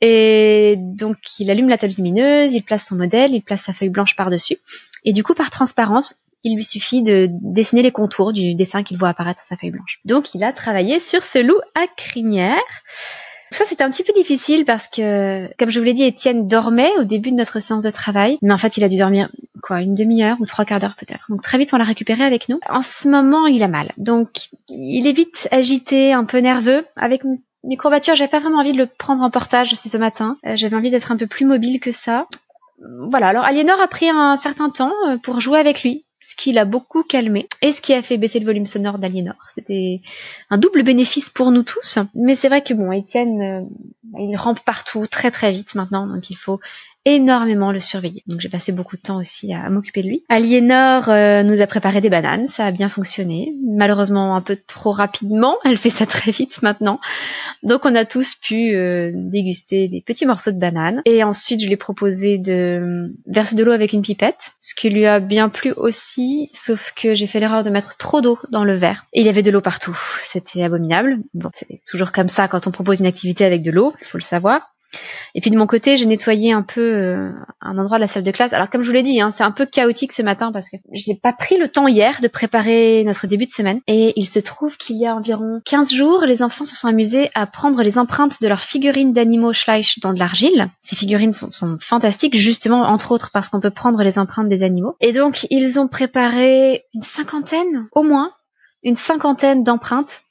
Et 0.00 0.76
donc, 0.78 1.16
il 1.38 1.50
allume 1.50 1.68
la 1.68 1.78
tablette 1.78 1.98
lumineuse, 1.98 2.54
il 2.54 2.62
place 2.62 2.86
son 2.86 2.96
modèle, 2.96 3.34
il 3.34 3.42
place 3.42 3.62
sa 3.62 3.72
feuille 3.72 3.90
blanche 3.90 4.16
par-dessus. 4.16 4.56
Et 5.04 5.12
du 5.12 5.22
coup, 5.22 5.34
par 5.34 5.50
transparence, 5.50 6.16
il 6.46 6.54
lui 6.54 6.64
suffit 6.64 7.02
de 7.02 7.28
dessiner 7.42 7.82
les 7.82 7.90
contours 7.90 8.32
du 8.32 8.54
dessin 8.54 8.84
qu'il 8.84 8.96
voit 8.98 9.08
apparaître 9.08 9.40
sur 9.40 9.48
sa 9.48 9.56
feuille 9.56 9.72
blanche. 9.72 9.98
Donc, 10.04 10.34
il 10.34 10.44
a 10.44 10.52
travaillé 10.52 11.00
sur 11.00 11.24
ce 11.24 11.40
loup 11.40 11.58
à 11.74 11.86
crinière. 11.96 12.56
Ça, 13.50 13.64
c'était 13.66 13.82
un 13.82 13.90
petit 13.90 14.04
peu 14.04 14.12
difficile 14.12 14.64
parce 14.64 14.86
que, 14.86 15.48
comme 15.56 15.70
je 15.70 15.80
vous 15.80 15.84
l'ai 15.84 15.92
dit, 15.92 16.04
Étienne 16.04 16.46
dormait 16.46 16.90
au 16.98 17.04
début 17.04 17.32
de 17.32 17.36
notre 17.36 17.60
séance 17.60 17.82
de 17.82 17.90
travail. 17.90 18.38
Mais 18.42 18.54
en 18.54 18.58
fait, 18.58 18.76
il 18.76 18.84
a 18.84 18.88
dû 18.88 18.96
dormir, 18.96 19.28
quoi, 19.60 19.80
une 19.80 19.94
demi-heure 19.94 20.36
ou 20.40 20.46
trois 20.46 20.64
quarts 20.64 20.78
d'heure 20.78 20.96
peut-être. 20.98 21.26
Donc 21.30 21.42
très 21.42 21.58
vite, 21.58 21.74
on 21.74 21.78
l'a 21.78 21.84
récupéré 21.84 22.22
avec 22.24 22.48
nous. 22.48 22.60
En 22.68 22.82
ce 22.82 23.08
moment, 23.08 23.46
il 23.46 23.62
a 23.64 23.68
mal. 23.68 23.90
Donc, 23.96 24.48
il 24.68 25.06
est 25.06 25.12
vite 25.12 25.48
agité, 25.50 26.12
un 26.12 26.24
peu 26.24 26.38
nerveux. 26.38 26.84
Avec 26.96 27.22
mes 27.64 27.76
courbatures, 27.76 28.14
j'avais 28.14 28.30
pas 28.30 28.40
vraiment 28.40 28.60
envie 28.60 28.72
de 28.72 28.78
le 28.78 28.86
prendre 28.86 29.22
en 29.22 29.30
portage 29.30 29.74
ce 29.74 29.96
matin. 29.96 30.36
Euh, 30.46 30.56
j'avais 30.56 30.76
envie 30.76 30.90
d'être 30.90 31.10
un 31.10 31.16
peu 31.16 31.26
plus 31.26 31.44
mobile 31.44 31.80
que 31.80 31.90
ça 31.90 32.26
voilà, 33.10 33.28
alors 33.28 33.44
Aliénor 33.44 33.80
a 33.80 33.88
pris 33.88 34.08
un 34.08 34.36
certain 34.36 34.70
temps 34.70 34.92
euh, 35.08 35.16
pour 35.18 35.40
jouer 35.40 35.58
avec 35.58 35.82
lui. 35.82 36.05
Ce 36.20 36.34
qui 36.34 36.52
l'a 36.52 36.64
beaucoup 36.64 37.02
calmé 37.02 37.48
et 37.62 37.72
ce 37.72 37.80
qui 37.80 37.92
a 37.94 38.02
fait 38.02 38.16
baisser 38.18 38.40
le 38.40 38.46
volume 38.46 38.66
sonore 38.66 38.98
d'Aliénor. 38.98 39.36
C'était 39.54 40.00
un 40.50 40.58
double 40.58 40.82
bénéfice 40.82 41.30
pour 41.30 41.50
nous 41.50 41.62
tous. 41.62 41.98
Mais 42.14 42.34
c'est 42.34 42.48
vrai 42.48 42.62
que 42.62 42.74
bon, 42.74 42.90
Étienne, 42.92 43.42
euh, 43.42 44.18
il 44.18 44.36
rampe 44.36 44.60
partout 44.64 45.06
très 45.06 45.30
très 45.30 45.52
vite 45.52 45.74
maintenant, 45.74 46.06
donc 46.06 46.30
il 46.30 46.36
faut 46.36 46.60
énormément 47.06 47.70
le 47.70 47.78
surveiller. 47.80 48.24
Donc 48.26 48.40
j'ai 48.40 48.48
passé 48.48 48.72
beaucoup 48.72 48.96
de 48.96 49.00
temps 49.00 49.18
aussi 49.18 49.54
à, 49.54 49.70
m'occuper 49.70 50.02
de 50.02 50.08
lui. 50.08 50.24
Aliénor 50.28 51.08
euh, 51.08 51.44
nous 51.44 51.62
a 51.62 51.66
préparé 51.66 52.00
des 52.00 52.10
bananes, 52.10 52.48
ça 52.48 52.66
a 52.66 52.72
bien 52.72 52.88
fonctionné. 52.88 53.54
Malheureusement 53.64 54.34
un 54.34 54.40
peu 54.40 54.58
trop 54.66 54.90
rapidement, 54.90 55.56
elle 55.64 55.78
fait 55.78 55.90
ça 55.90 56.04
très 56.04 56.32
vite 56.32 56.60
maintenant. 56.62 57.00
Donc 57.62 57.84
on 57.84 57.94
a 57.94 58.04
tous 58.04 58.34
pu 58.34 58.74
euh, 58.74 59.12
déguster 59.14 59.86
des 59.88 60.02
petits 60.04 60.26
morceaux 60.26 60.50
de 60.50 60.58
bananes. 60.58 61.00
Et 61.04 61.22
ensuite 61.22 61.60
je 61.60 61.66
lui 61.66 61.74
ai 61.74 61.78
proposé 61.78 62.38
de 62.38 63.14
verser 63.26 63.54
de 63.54 63.62
l'eau 63.62 63.72
avec 63.72 63.92
une 63.92 64.02
pipette, 64.02 64.50
ce 64.58 64.74
qui 64.74 64.90
lui 64.90 65.06
a 65.06 65.20
bien 65.20 65.48
plu 65.48 65.72
aussi, 65.76 66.50
sauf 66.52 66.92
que 66.96 67.14
j'ai 67.14 67.28
fait 67.28 67.38
l'erreur 67.38 67.62
de 67.62 67.70
mettre 67.70 67.96
trop 67.96 68.20
d'eau 68.20 68.38
dans 68.50 68.64
le 68.64 68.74
verre. 68.74 69.06
Et 69.12 69.20
il 69.20 69.26
y 69.26 69.28
avait 69.28 69.42
de 69.42 69.52
l'eau 69.52 69.60
partout. 69.60 69.96
C'était 70.24 70.64
abominable. 70.64 71.18
Bon, 71.34 71.50
c'est 71.52 71.82
toujours 71.86 72.10
comme 72.10 72.28
ça 72.28 72.48
quand 72.48 72.66
on 72.66 72.72
propose 72.72 72.98
une 72.98 73.06
activité 73.06 73.44
avec 73.44 73.62
de 73.62 73.70
l'eau, 73.70 73.94
il 74.00 74.08
faut 74.08 74.18
le 74.18 74.24
savoir. 74.24 74.72
Et 75.34 75.40
puis 75.40 75.50
de 75.50 75.56
mon 75.56 75.66
côté, 75.66 75.96
j'ai 75.96 76.06
nettoyé 76.06 76.52
un 76.52 76.62
peu 76.62 76.80
euh, 76.80 77.30
un 77.60 77.78
endroit 77.78 77.98
de 77.98 78.00
la 78.00 78.06
salle 78.06 78.22
de 78.22 78.30
classe. 78.30 78.52
Alors 78.52 78.70
comme 78.70 78.82
je 78.82 78.88
vous 78.88 78.94
l'ai 78.94 79.02
dit, 79.02 79.20
hein, 79.20 79.30
c'est 79.30 79.44
un 79.44 79.50
peu 79.50 79.66
chaotique 79.66 80.12
ce 80.12 80.22
matin 80.22 80.52
parce 80.52 80.70
que 80.70 80.76
j'ai 80.92 81.14
pas 81.14 81.32
pris 81.32 81.58
le 81.58 81.68
temps 81.68 81.86
hier 81.86 82.20
de 82.22 82.28
préparer 82.28 83.04
notre 83.04 83.26
début 83.26 83.46
de 83.46 83.50
semaine. 83.50 83.80
Et 83.86 84.12
il 84.16 84.26
se 84.26 84.38
trouve 84.38 84.76
qu'il 84.76 84.96
y 84.96 85.06
a 85.06 85.14
environ 85.14 85.60
15 85.64 85.92
jours, 85.92 86.24
les 86.24 86.42
enfants 86.42 86.64
se 86.64 86.74
sont 86.74 86.88
amusés 86.88 87.30
à 87.34 87.46
prendre 87.46 87.82
les 87.82 87.98
empreintes 87.98 88.40
de 88.40 88.48
leurs 88.48 88.62
figurines 88.62 89.12
d'animaux 89.12 89.52
Schleich 89.52 89.98
dans 90.00 90.12
de 90.12 90.18
l'argile. 90.18 90.68
Ces 90.80 90.96
figurines 90.96 91.32
sont, 91.32 91.52
sont 91.52 91.76
fantastiques, 91.80 92.36
justement 92.36 92.82
entre 92.82 93.12
autres 93.12 93.30
parce 93.32 93.48
qu'on 93.48 93.60
peut 93.60 93.70
prendre 93.70 94.02
les 94.02 94.18
empreintes 94.18 94.48
des 94.48 94.62
animaux. 94.62 94.96
Et 95.00 95.12
donc 95.12 95.46
ils 95.50 95.78
ont 95.78 95.88
préparé 95.88 96.84
une 96.94 97.02
cinquantaine, 97.02 97.88
au 97.92 98.02
moins, 98.02 98.32
une 98.82 98.96
cinquantaine 98.96 99.64
d'empreintes 99.64 100.22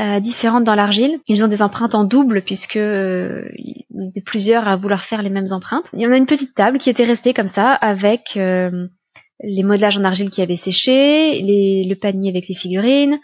euh, 0.00 0.20
différentes 0.20 0.64
dans 0.64 0.74
l'argile. 0.74 1.18
Ils 1.26 1.42
ont 1.42 1.48
des 1.48 1.62
empreintes 1.62 1.94
en 1.94 2.04
double 2.04 2.42
puisque 2.42 2.76
euh, 2.76 3.42
y 3.56 4.20
plusieurs 4.24 4.68
à 4.68 4.76
vouloir 4.76 5.04
faire 5.04 5.22
les 5.22 5.30
mêmes 5.30 5.50
empreintes. 5.50 5.90
Il 5.92 6.00
y 6.00 6.06
en 6.06 6.12
a 6.12 6.16
une 6.16 6.26
petite 6.26 6.54
table 6.54 6.78
qui 6.78 6.88
était 6.88 7.04
restée 7.04 7.34
comme 7.34 7.48
ça 7.48 7.72
avec 7.72 8.36
euh, 8.36 8.86
les 9.42 9.62
modelages 9.64 9.98
en 9.98 10.04
argile 10.04 10.30
qui 10.30 10.40
avaient 10.40 10.56
séché, 10.56 11.40
les, 11.42 11.84
le 11.88 11.94
panier 11.96 12.30
avec 12.30 12.48
les 12.48 12.54
figurines, 12.54 13.18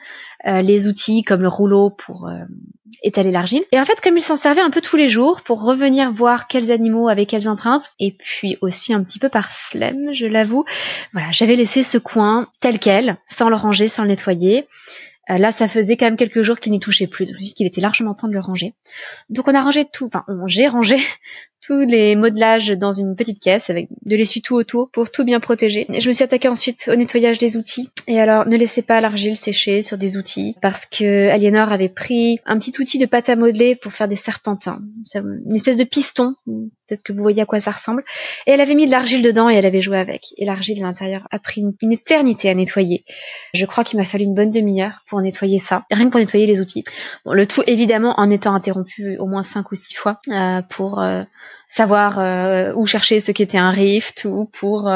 les 0.44 0.88
outils 0.88 1.22
comme 1.22 1.40
le 1.40 1.48
rouleau 1.48 1.90
pour 1.90 2.28
étaler 3.02 3.30
l'argile. 3.30 3.64
Et 3.72 3.80
en 3.80 3.84
fait, 3.84 4.00
comme 4.00 4.16
ils 4.16 4.22
s'en 4.22 4.36
servaient 4.36 4.60
un 4.60 4.70
peu 4.70 4.80
tous 4.80 4.96
les 4.96 5.08
jours 5.08 5.42
pour 5.42 5.64
revenir 5.64 6.10
voir 6.12 6.48
quels 6.48 6.70
animaux 6.70 7.08
avaient 7.08 7.26
quelles 7.26 7.48
empreintes, 7.48 7.92
et 7.98 8.12
puis 8.12 8.58
aussi 8.60 8.92
un 8.92 9.02
petit 9.02 9.18
peu 9.18 9.28
par 9.28 9.52
flemme, 9.52 10.12
je 10.12 10.26
l'avoue, 10.26 10.64
voilà, 11.12 11.28
j'avais 11.30 11.56
laissé 11.56 11.82
ce 11.82 11.98
coin 11.98 12.48
tel 12.60 12.78
quel, 12.78 13.16
sans 13.26 13.48
le 13.48 13.56
ranger, 13.56 13.88
sans 13.88 14.02
le 14.02 14.08
nettoyer. 14.08 14.66
Euh, 15.30 15.38
là, 15.38 15.52
ça 15.52 15.68
faisait 15.68 15.96
quand 15.96 16.06
même 16.06 16.16
quelques 16.16 16.42
jours 16.42 16.60
qu'il 16.60 16.72
n'y 16.72 16.80
touchait 16.80 17.06
plus, 17.06 17.26
donc 17.26 17.36
qu'il 17.36 17.66
était 17.66 17.80
largement 17.80 18.14
temps 18.14 18.28
de 18.28 18.34
le 18.34 18.40
ranger. 18.40 18.74
Donc 19.30 19.48
on 19.48 19.54
a 19.54 19.62
rangé 19.62 19.86
tout, 19.90 20.06
enfin 20.06 20.24
j'ai 20.46 20.68
rangé 20.68 20.96
tous 21.66 21.80
les 21.80 22.14
modelages 22.14 22.68
dans 22.70 22.92
une 22.92 23.16
petite 23.16 23.40
caisse 23.40 23.70
avec 23.70 23.88
de 24.04 24.16
l'essuie 24.16 24.42
tout 24.42 24.54
autour 24.54 24.90
pour 24.90 25.10
tout 25.10 25.24
bien 25.24 25.40
protéger. 25.40 25.86
je 25.88 26.08
me 26.08 26.12
suis 26.12 26.24
attaquée 26.24 26.48
ensuite 26.48 26.90
au 26.92 26.96
nettoyage 26.96 27.38
des 27.38 27.56
outils. 27.56 27.88
Et 28.06 28.20
alors, 28.20 28.46
ne 28.46 28.56
laissez 28.56 28.82
pas 28.82 29.00
l'argile 29.00 29.36
sécher 29.36 29.82
sur 29.82 29.96
des 29.96 30.18
outils 30.18 30.56
parce 30.60 30.84
que 30.84 31.30
Aliénor 31.30 31.72
avait 31.72 31.88
pris 31.88 32.38
un 32.44 32.58
petit 32.58 32.74
outil 32.78 32.98
de 32.98 33.06
pâte 33.06 33.30
à 33.30 33.36
modeler 33.36 33.76
pour 33.76 33.92
faire 33.92 34.08
des 34.08 34.16
serpentins. 34.16 34.80
Une 35.14 35.54
espèce 35.54 35.78
de 35.78 35.84
piston. 35.84 36.34
Peut-être 36.86 37.02
que 37.02 37.14
vous 37.14 37.22
voyez 37.22 37.40
à 37.40 37.46
quoi 37.46 37.60
ça 37.60 37.70
ressemble. 37.70 38.04
Et 38.46 38.50
elle 38.50 38.60
avait 38.60 38.74
mis 38.74 38.84
de 38.84 38.90
l'argile 38.90 39.22
dedans 39.22 39.48
et 39.48 39.54
elle 39.54 39.64
avait 39.64 39.80
joué 39.80 39.98
avec. 39.98 40.34
Et 40.36 40.44
l'argile 40.44 40.82
à 40.82 40.86
l'intérieur 40.86 41.26
a 41.30 41.38
pris 41.38 41.62
une, 41.62 41.92
éternité 41.92 42.50
à 42.50 42.54
nettoyer. 42.54 43.04
Je 43.54 43.64
crois 43.64 43.84
qu'il 43.84 43.98
m'a 43.98 44.04
fallu 44.04 44.24
une 44.24 44.34
bonne 44.34 44.50
demi-heure 44.50 45.02
nettoyer 45.20 45.58
ça. 45.58 45.84
Rien 45.90 46.06
que 46.06 46.10
pour 46.10 46.20
nettoyer 46.20 46.46
les 46.46 46.60
outils. 46.60 46.84
Le 47.26 47.46
tout 47.46 47.62
évidemment 47.66 48.14
en 48.18 48.30
étant 48.30 48.54
interrompu 48.54 49.16
au 49.18 49.26
moins 49.26 49.42
cinq 49.42 49.72
ou 49.72 49.74
six 49.74 49.94
fois 49.94 50.20
euh, 50.28 50.62
pour 50.62 51.00
euh, 51.00 51.22
savoir 51.68 52.18
euh, 52.18 52.72
où 52.74 52.86
chercher 52.86 53.20
ce 53.20 53.32
qui 53.32 53.42
était 53.42 53.58
un 53.58 53.70
rift 53.70 54.24
ou 54.24 54.46
pour 54.46 54.90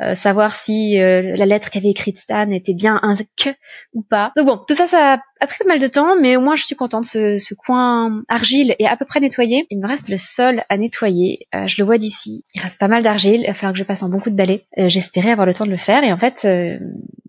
euh, 0.00 0.12
euh, 0.12 0.14
savoir 0.14 0.54
si 0.54 0.96
la 0.96 1.46
lettre 1.46 1.70
qu'avait 1.70 1.90
écrite 1.90 2.18
Stan 2.18 2.50
était 2.50 2.74
bien 2.74 2.98
un 3.02 3.14
que 3.36 3.50
ou 3.94 4.02
pas. 4.02 4.32
Donc 4.36 4.46
bon, 4.46 4.60
tout 4.66 4.74
ça, 4.74 4.86
ça 4.86 5.18
a 5.40 5.46
pris 5.46 5.58
pas 5.58 5.68
mal 5.68 5.78
de 5.78 5.86
temps, 5.86 6.16
mais 6.20 6.36
au 6.36 6.40
moins 6.40 6.54
je 6.54 6.64
suis 6.64 6.76
contente. 6.76 7.04
Ce, 7.04 7.38
ce 7.38 7.54
coin 7.54 8.22
argile 8.28 8.74
est 8.78 8.86
à 8.86 8.96
peu 8.96 9.04
près 9.04 9.20
nettoyé. 9.20 9.66
Il 9.70 9.80
me 9.80 9.88
reste 9.88 10.08
le 10.08 10.16
sol 10.16 10.64
à 10.68 10.76
nettoyer. 10.76 11.46
je 11.66 11.76
le 11.78 11.84
vois 11.84 11.98
d'ici. 11.98 12.44
Il 12.54 12.60
reste 12.60 12.78
pas 12.78 12.88
mal 12.88 13.02
d'argile. 13.02 13.40
Il 13.42 13.46
va 13.46 13.54
falloir 13.54 13.72
que 13.72 13.78
je 13.78 13.84
passe 13.84 14.02
un 14.02 14.08
bon 14.08 14.20
coup 14.20 14.30
de 14.30 14.36
balai. 14.36 14.66
J'espérais 14.76 15.30
avoir 15.30 15.46
le 15.46 15.54
temps 15.54 15.66
de 15.66 15.70
le 15.70 15.76
faire 15.76 16.04
et 16.04 16.12
en 16.12 16.18
fait, 16.18 16.46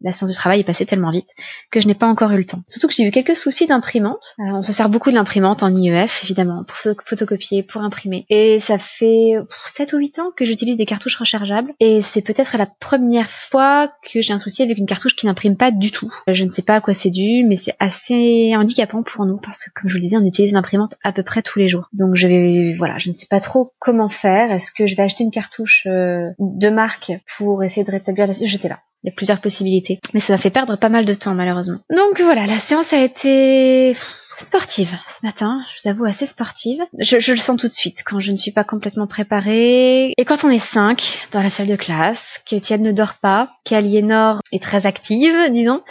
la 0.03 0.11
science 0.11 0.29
du 0.29 0.35
travail 0.35 0.59
est 0.59 0.65
passée 0.65 0.85
tellement 0.85 1.11
vite 1.11 1.29
que 1.71 1.79
je 1.79 1.87
n'ai 1.87 1.95
pas 1.95 2.07
encore 2.07 2.31
eu 2.31 2.37
le 2.37 2.45
temps. 2.45 2.61
Surtout 2.67 2.87
que 2.87 2.93
j'ai 2.93 3.03
eu 3.03 3.11
quelques 3.11 3.35
soucis 3.35 3.67
d'imprimante. 3.67 4.35
on 4.37 4.61
se 4.61 4.73
sert 4.73 4.89
beaucoup 4.89 5.09
de 5.09 5.15
l'imprimante 5.15 5.63
en 5.63 5.75
IEF, 5.75 6.23
évidemment, 6.23 6.63
pour 6.63 6.77
photocopier, 7.05 7.63
pour 7.63 7.81
imprimer. 7.81 8.25
Et 8.29 8.59
ça 8.59 8.77
fait 8.77 9.35
7 9.67 9.93
ou 9.93 9.97
8 9.97 10.19
ans 10.19 10.31
que 10.35 10.45
j'utilise 10.45 10.77
des 10.77 10.85
cartouches 10.85 11.17
rechargeables. 11.17 11.73
Et 11.79 12.01
c'est 12.01 12.21
peut-être 12.21 12.52
la 12.57 12.65
première 12.65 13.31
fois 13.31 13.91
que 14.11 14.21
j'ai 14.21 14.33
un 14.33 14.37
souci 14.37 14.63
avec 14.63 14.77
une 14.77 14.85
cartouche 14.85 15.15
qui 15.15 15.25
n'imprime 15.25 15.57
pas 15.57 15.71
du 15.71 15.91
tout. 15.91 16.11
Je 16.27 16.43
ne 16.45 16.51
sais 16.51 16.61
pas 16.61 16.75
à 16.75 16.81
quoi 16.81 16.93
c'est 16.93 17.09
dû, 17.09 17.43
mais 17.45 17.55
c'est 17.55 17.75
assez 17.79 18.53
handicapant 18.55 19.03
pour 19.03 19.25
nous 19.25 19.37
parce 19.37 19.57
que, 19.57 19.69
comme 19.73 19.89
je 19.89 19.93
vous 19.93 19.99
le 19.99 20.03
disais, 20.03 20.17
on 20.17 20.25
utilise 20.25 20.53
l'imprimante 20.53 20.95
à 21.03 21.11
peu 21.11 21.23
près 21.23 21.41
tous 21.41 21.59
les 21.59 21.69
jours. 21.69 21.89
Donc 21.93 22.15
je 22.15 22.27
vais, 22.27 22.75
voilà, 22.77 22.97
je 22.97 23.09
ne 23.09 23.15
sais 23.15 23.27
pas 23.29 23.39
trop 23.39 23.71
comment 23.79 24.09
faire. 24.09 24.51
Est-ce 24.51 24.71
que 24.71 24.87
je 24.87 24.95
vais 24.95 25.03
acheter 25.03 25.23
une 25.23 25.31
cartouche 25.31 25.87
euh, 25.87 26.29
de 26.39 26.69
marque 26.69 27.11
pour 27.37 27.63
essayer 27.63 27.85
de 27.85 27.91
rétablir 27.91 28.27
la... 28.27 28.33
J'étais 28.33 28.69
là. 28.69 28.79
Il 29.03 29.09
y 29.09 29.09
a 29.11 29.15
plusieurs 29.15 29.41
possibilités. 29.41 29.99
Mais 30.13 30.21
ça 30.21 30.33
m'a 30.33 30.37
fait 30.37 30.49
perdre 30.49 30.77
pas 30.77 30.87
mal 30.87 31.03
de 31.03 31.13
temps, 31.13 31.33
malheureusement. 31.33 31.79
Donc 31.89 32.21
voilà, 32.21 32.47
la 32.47 32.53
séance 32.53 32.93
a 32.93 33.03
été 33.03 33.97
sportive 34.37 34.97
ce 35.07 35.25
matin, 35.25 35.61
je 35.75 35.83
vous 35.83 35.89
avoue 35.89 36.05
assez 36.05 36.25
sportive. 36.25 36.81
Je, 36.99 37.19
je, 37.19 37.31
le 37.31 37.39
sens 37.39 37.59
tout 37.59 37.67
de 37.67 37.73
suite 37.73 38.03
quand 38.05 38.19
je 38.19 38.31
ne 38.31 38.37
suis 38.37 38.51
pas 38.51 38.63
complètement 38.63 39.07
préparée. 39.07 40.13
Et 40.17 40.25
quand 40.25 40.43
on 40.43 40.49
est 40.49 40.59
cinq 40.59 41.27
dans 41.31 41.41
la 41.41 41.49
salle 41.49 41.67
de 41.67 41.75
classe, 41.75 42.41
qu'Étienne 42.45 42.81
ne 42.81 42.91
dort 42.91 43.15
pas, 43.15 43.49
qu'Aliénor 43.63 44.39
est 44.51 44.61
très 44.61 44.85
active, 44.85 45.35
disons, 45.51 45.81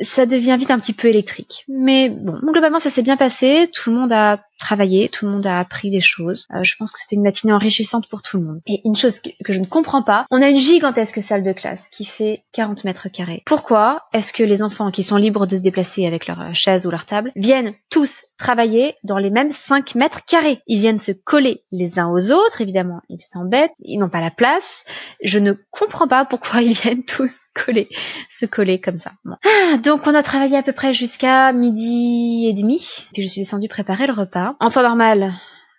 ça 0.00 0.26
devient 0.26 0.56
vite 0.58 0.70
un 0.70 0.78
petit 0.78 0.92
peu 0.92 1.08
électrique. 1.08 1.64
Mais 1.68 2.08
bon, 2.08 2.38
globalement 2.42 2.78
ça 2.78 2.90
s'est 2.90 3.02
bien 3.02 3.16
passé, 3.16 3.70
tout 3.72 3.90
le 3.90 3.96
monde 3.96 4.12
a 4.12 4.40
travaillé, 4.58 5.08
tout 5.08 5.26
le 5.26 5.32
monde 5.32 5.46
a 5.46 5.58
appris 5.58 5.90
des 5.90 6.00
choses. 6.00 6.46
Euh, 6.54 6.62
je 6.62 6.74
pense 6.76 6.90
que 6.92 6.98
c'était 6.98 7.16
une 7.16 7.22
matinée 7.22 7.52
enrichissante 7.52 8.08
pour 8.08 8.22
tout 8.22 8.38
le 8.38 8.44
monde. 8.44 8.60
Et 8.66 8.80
une 8.84 8.96
chose 8.96 9.20
que, 9.20 9.52
je 9.52 9.58
ne 9.58 9.66
comprends 9.66 10.02
pas, 10.02 10.26
on 10.30 10.42
a 10.42 10.48
une 10.48 10.58
gigantesque 10.58 11.22
salle 11.22 11.42
de 11.42 11.52
classe 11.52 11.88
qui 11.88 12.04
fait 12.04 12.44
40 12.52 12.84
mètres 12.84 13.08
carrés. 13.08 13.42
Pourquoi 13.46 14.02
est-ce 14.12 14.32
que 14.32 14.42
les 14.42 14.62
enfants 14.62 14.90
qui 14.90 15.02
sont 15.02 15.16
libres 15.16 15.46
de 15.46 15.56
se 15.56 15.62
déplacer 15.62 16.06
avec 16.06 16.26
leur 16.26 16.54
chaise 16.54 16.86
ou 16.86 16.90
leur 16.90 17.06
table 17.06 17.32
viennent 17.36 17.74
tous 17.90 18.22
travailler 18.38 18.94
dans 19.04 19.18
les 19.18 19.30
mêmes 19.30 19.50
5 19.50 19.94
mètres 19.94 20.24
carrés? 20.24 20.60
Ils 20.66 20.80
viennent 20.80 20.98
se 20.98 21.12
coller 21.12 21.64
les 21.70 21.98
uns 21.98 22.08
aux 22.08 22.30
autres, 22.30 22.60
évidemment. 22.60 23.00
Ils 23.08 23.20
s'embêtent, 23.20 23.74
ils 23.80 23.98
n'ont 23.98 24.08
pas 24.08 24.20
la 24.20 24.30
place. 24.30 24.84
Je 25.22 25.38
ne 25.38 25.52
comprends 25.70 26.08
pas 26.08 26.24
pourquoi 26.24 26.62
ils 26.62 26.74
viennent 26.74 27.04
tous 27.04 27.40
coller, 27.54 27.88
se 28.30 28.46
coller 28.46 28.80
comme 28.80 28.98
ça. 28.98 29.12
Ah, 29.44 29.76
donc 29.78 30.06
on 30.06 30.14
a 30.14 30.22
travaillé 30.22 30.56
à 30.56 30.62
peu 30.62 30.72
près 30.72 30.92
jusqu'à 30.92 31.52
midi 31.52 32.46
et 32.48 32.52
demi. 32.52 32.86
Puis 33.12 33.22
je 33.22 33.28
suis 33.28 33.42
descendue 33.42 33.68
préparer 33.68 34.06
le 34.06 34.12
repas. 34.12 34.43
En 34.60 34.70
temps 34.70 34.82
normal, 34.82 35.34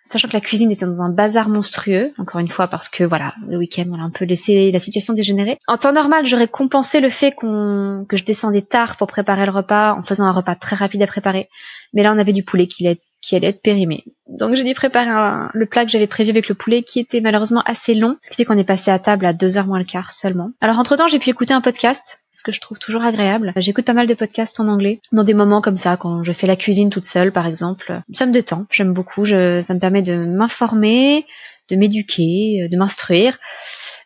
sachant 0.06 0.28
que 0.28 0.34
la 0.34 0.40
cuisine 0.40 0.70
était 0.70 0.86
dans 0.86 1.02
un 1.02 1.10
bazar 1.10 1.48
monstrueux, 1.48 2.12
encore 2.18 2.40
une 2.40 2.48
fois 2.48 2.68
parce 2.68 2.88
que 2.88 3.04
voilà, 3.04 3.34
le 3.46 3.58
week-end 3.58 3.84
on 3.90 4.00
a 4.00 4.02
un 4.02 4.10
peu 4.10 4.24
laissé 4.24 4.70
la 4.70 4.78
situation 4.78 5.14
dégénérer. 5.14 5.58
En 5.66 5.76
temps 5.78 5.92
normal, 5.92 6.26
j'aurais 6.26 6.48
compensé 6.48 7.00
le 7.00 7.10
fait 7.10 7.32
que 7.32 8.16
je 8.16 8.24
descendais 8.24 8.62
tard 8.62 8.96
pour 8.96 9.08
préparer 9.08 9.46
le 9.46 9.52
repas 9.52 9.94
en 9.94 10.02
faisant 10.02 10.26
un 10.26 10.32
repas 10.32 10.54
très 10.54 10.76
rapide 10.76 11.02
à 11.02 11.06
préparer. 11.06 11.48
Mais 11.92 12.02
là, 12.02 12.12
on 12.14 12.18
avait 12.18 12.32
du 12.32 12.44
poulet 12.44 12.68
qui 12.68 12.86
allait, 12.86 13.00
qui 13.26 13.34
allait 13.34 13.48
être 13.48 13.60
périmé. 13.60 14.04
Donc 14.28 14.54
j'ai 14.54 14.62
dû 14.62 14.74
préparer 14.74 15.48
le 15.52 15.66
plat 15.66 15.84
que 15.84 15.90
j'avais 15.90 16.06
prévu 16.06 16.30
avec 16.30 16.48
le 16.48 16.54
poulet 16.54 16.82
qui 16.84 17.00
était 17.00 17.20
malheureusement 17.20 17.62
assez 17.66 17.94
long, 17.94 18.16
ce 18.22 18.30
qui 18.30 18.36
fait 18.36 18.44
qu'on 18.44 18.58
est 18.58 18.64
passé 18.64 18.90
à 18.90 19.00
table 19.00 19.26
à 19.26 19.32
2h 19.32 19.66
moins 19.66 19.78
le 19.78 19.84
quart 19.84 20.12
seulement. 20.12 20.50
Alors 20.60 20.78
entre-temps, 20.78 21.08
j'ai 21.08 21.18
pu 21.18 21.30
écouter 21.30 21.52
un 21.52 21.60
podcast 21.60 22.20
ce 22.32 22.42
que 22.42 22.52
je 22.52 22.60
trouve 22.60 22.78
toujours 22.78 23.02
agréable. 23.02 23.52
J'écoute 23.56 23.86
pas 23.86 23.94
mal 23.94 24.06
de 24.06 24.12
podcasts 24.12 24.60
en 24.60 24.68
anglais, 24.68 25.00
dans 25.10 25.24
des 25.24 25.32
moments 25.32 25.62
comme 25.62 25.78
ça, 25.78 25.96
quand 25.96 26.22
je 26.22 26.32
fais 26.32 26.46
la 26.46 26.56
cuisine 26.56 26.90
toute 26.90 27.06
seule, 27.06 27.32
par 27.32 27.46
exemple. 27.46 28.00
Ça 28.12 28.26
me 28.26 28.32
détend, 28.32 28.66
j'aime 28.70 28.92
beaucoup, 28.92 29.24
je, 29.24 29.62
ça 29.62 29.72
me 29.72 29.80
permet 29.80 30.02
de 30.02 30.16
m'informer, 30.16 31.24
de 31.70 31.76
m'éduquer, 31.76 32.68
de 32.70 32.76
m'instruire, 32.76 33.38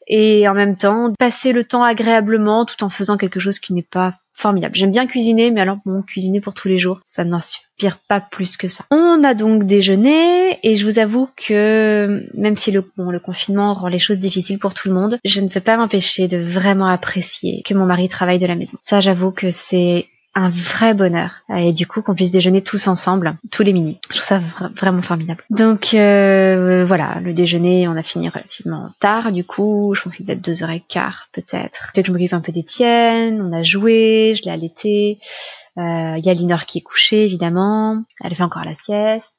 et 0.06 0.48
en 0.48 0.54
même 0.54 0.76
temps, 0.76 1.12
passer 1.18 1.52
le 1.52 1.64
temps 1.64 1.84
agréablement 1.84 2.64
tout 2.64 2.82
en 2.84 2.88
faisant 2.88 3.16
quelque 3.16 3.40
chose 3.40 3.58
qui 3.58 3.72
n'est 3.72 3.82
pas 3.82 4.14
formidable. 4.32 4.74
J'aime 4.74 4.90
bien 4.90 5.06
cuisiner, 5.06 5.50
mais 5.50 5.60
alors 5.60 5.78
bon, 5.84 6.02
cuisiner 6.02 6.40
pour 6.40 6.54
tous 6.54 6.68
les 6.68 6.78
jours, 6.78 7.00
ça 7.04 7.24
ne 7.24 7.30
m'inspire 7.30 7.98
pas 8.08 8.20
plus 8.20 8.56
que 8.56 8.68
ça. 8.68 8.84
On 8.90 9.22
a 9.22 9.34
donc 9.34 9.64
déjeuné 9.64 10.58
et 10.62 10.76
je 10.76 10.84
vous 10.86 10.98
avoue 10.98 11.28
que 11.36 12.26
même 12.34 12.56
si 12.56 12.70
le 12.70 12.82
confinement 13.22 13.74
rend 13.74 13.88
les 13.88 13.98
choses 13.98 14.18
difficiles 14.18 14.58
pour 14.58 14.74
tout 14.74 14.88
le 14.88 14.94
monde, 14.94 15.18
je 15.24 15.40
ne 15.40 15.48
peux 15.48 15.60
pas 15.60 15.76
m'empêcher 15.76 16.26
de 16.26 16.38
vraiment 16.38 16.86
apprécier 16.86 17.62
que 17.64 17.74
mon 17.74 17.86
mari 17.86 18.08
travaille 18.08 18.38
de 18.38 18.46
la 18.46 18.56
maison. 18.56 18.78
Ça, 18.80 19.00
j'avoue 19.00 19.30
que 19.30 19.50
c'est 19.50 20.06
un 20.34 20.48
vrai 20.50 20.94
bonheur. 20.94 21.32
Et 21.54 21.72
du 21.72 21.86
coup, 21.86 22.02
qu'on 22.02 22.14
puisse 22.14 22.30
déjeuner 22.30 22.62
tous 22.62 22.86
ensemble, 22.88 23.34
tous 23.50 23.62
les 23.62 23.72
midis. 23.72 23.98
Je 24.10 24.16
trouve 24.16 24.22
ça 24.22 24.40
vraiment 24.76 25.02
formidable. 25.02 25.44
Donc 25.50 25.94
euh, 25.94 26.84
voilà, 26.86 27.20
le 27.20 27.32
déjeuner, 27.32 27.88
on 27.88 27.96
a 27.96 28.02
fini 28.02 28.28
relativement 28.28 28.90
tard. 29.00 29.32
Du 29.32 29.44
coup, 29.44 29.92
je 29.94 30.02
pense 30.02 30.14
qu'il 30.14 30.26
devait 30.26 30.36
être 30.36 30.44
deux 30.44 30.62
heures 30.62 30.70
et 30.70 30.80
quart 30.80 31.28
peut-être. 31.32 31.90
Fait 31.94 32.02
que 32.02 32.08
je 32.08 32.12
m'occupe 32.12 32.32
un 32.32 32.40
peu 32.40 32.52
d'Étienne. 32.52 33.42
On 33.42 33.52
a 33.52 33.62
joué, 33.62 34.34
je 34.36 34.44
l'ai 34.44 34.50
allaité. 34.50 35.18
Euh, 35.78 36.14
il 36.16 36.24
y 36.24 36.30
a 36.30 36.34
Linor 36.34 36.66
qui 36.66 36.78
est 36.78 36.82
couchée 36.82 37.24
évidemment. 37.24 38.02
Elle 38.22 38.34
fait 38.34 38.42
encore 38.42 38.64
la 38.64 38.74
sieste. 38.74 39.32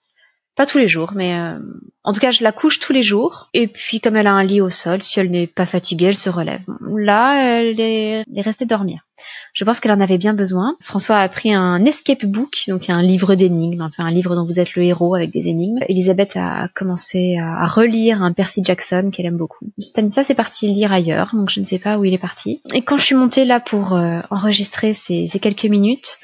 Pas 0.61 0.67
tous 0.67 0.77
les 0.77 0.87
jours, 0.87 1.13
mais 1.15 1.33
euh, 1.33 1.57
en 2.03 2.13
tout 2.13 2.19
cas, 2.19 2.29
je 2.29 2.43
la 2.43 2.51
couche 2.51 2.79
tous 2.79 2.93
les 2.93 3.01
jours. 3.01 3.49
Et 3.55 3.65
puis, 3.65 3.99
comme 3.99 4.15
elle 4.15 4.27
a 4.27 4.33
un 4.33 4.43
lit 4.43 4.61
au 4.61 4.69
sol, 4.69 5.01
si 5.01 5.19
elle 5.19 5.31
n'est 5.31 5.47
pas 5.47 5.65
fatiguée, 5.65 6.05
elle 6.09 6.15
se 6.15 6.29
relève. 6.29 6.61
Là, 6.95 7.61
elle 7.63 7.79
est, 7.79 8.23
restée 8.43 8.67
dormir. 8.67 8.99
Je 9.53 9.65
pense 9.65 9.79
qu'elle 9.79 9.91
en 9.91 9.99
avait 9.99 10.19
bien 10.19 10.35
besoin. 10.35 10.75
François 10.79 11.17
a 11.17 11.27
pris 11.29 11.51
un 11.51 11.83
escape 11.85 12.25
book, 12.25 12.65
donc 12.67 12.91
un 12.91 13.01
livre 13.01 13.33
d'énigmes, 13.33 13.81
enfin 13.81 14.05
un 14.05 14.11
livre 14.11 14.35
dont 14.35 14.45
vous 14.45 14.59
êtes 14.59 14.75
le 14.75 14.83
héros 14.83 15.15
avec 15.15 15.31
des 15.31 15.47
énigmes. 15.47 15.79
Elisabeth 15.89 16.37
a 16.37 16.67
commencé 16.75 17.39
à 17.39 17.65
relire 17.65 18.21
un 18.21 18.31
Percy 18.31 18.61
Jackson 18.63 19.09
qu'elle 19.11 19.25
aime 19.25 19.37
beaucoup. 19.37 19.65
Stanislas 19.79 20.29
est 20.29 20.35
parti 20.35 20.67
lire 20.67 20.93
ailleurs, 20.93 21.31
donc 21.33 21.49
je 21.49 21.59
ne 21.59 21.65
sais 21.65 21.79
pas 21.79 21.97
où 21.97 22.05
il 22.05 22.13
est 22.13 22.19
parti. 22.19 22.61
Et 22.75 22.83
quand 22.83 22.97
je 22.97 23.05
suis 23.05 23.15
montée 23.15 23.45
là 23.45 23.59
pour 23.59 23.93
euh, 23.93 24.19
enregistrer 24.29 24.93
ces 24.93 25.27
quelques 25.41 25.65
minutes, 25.65 26.19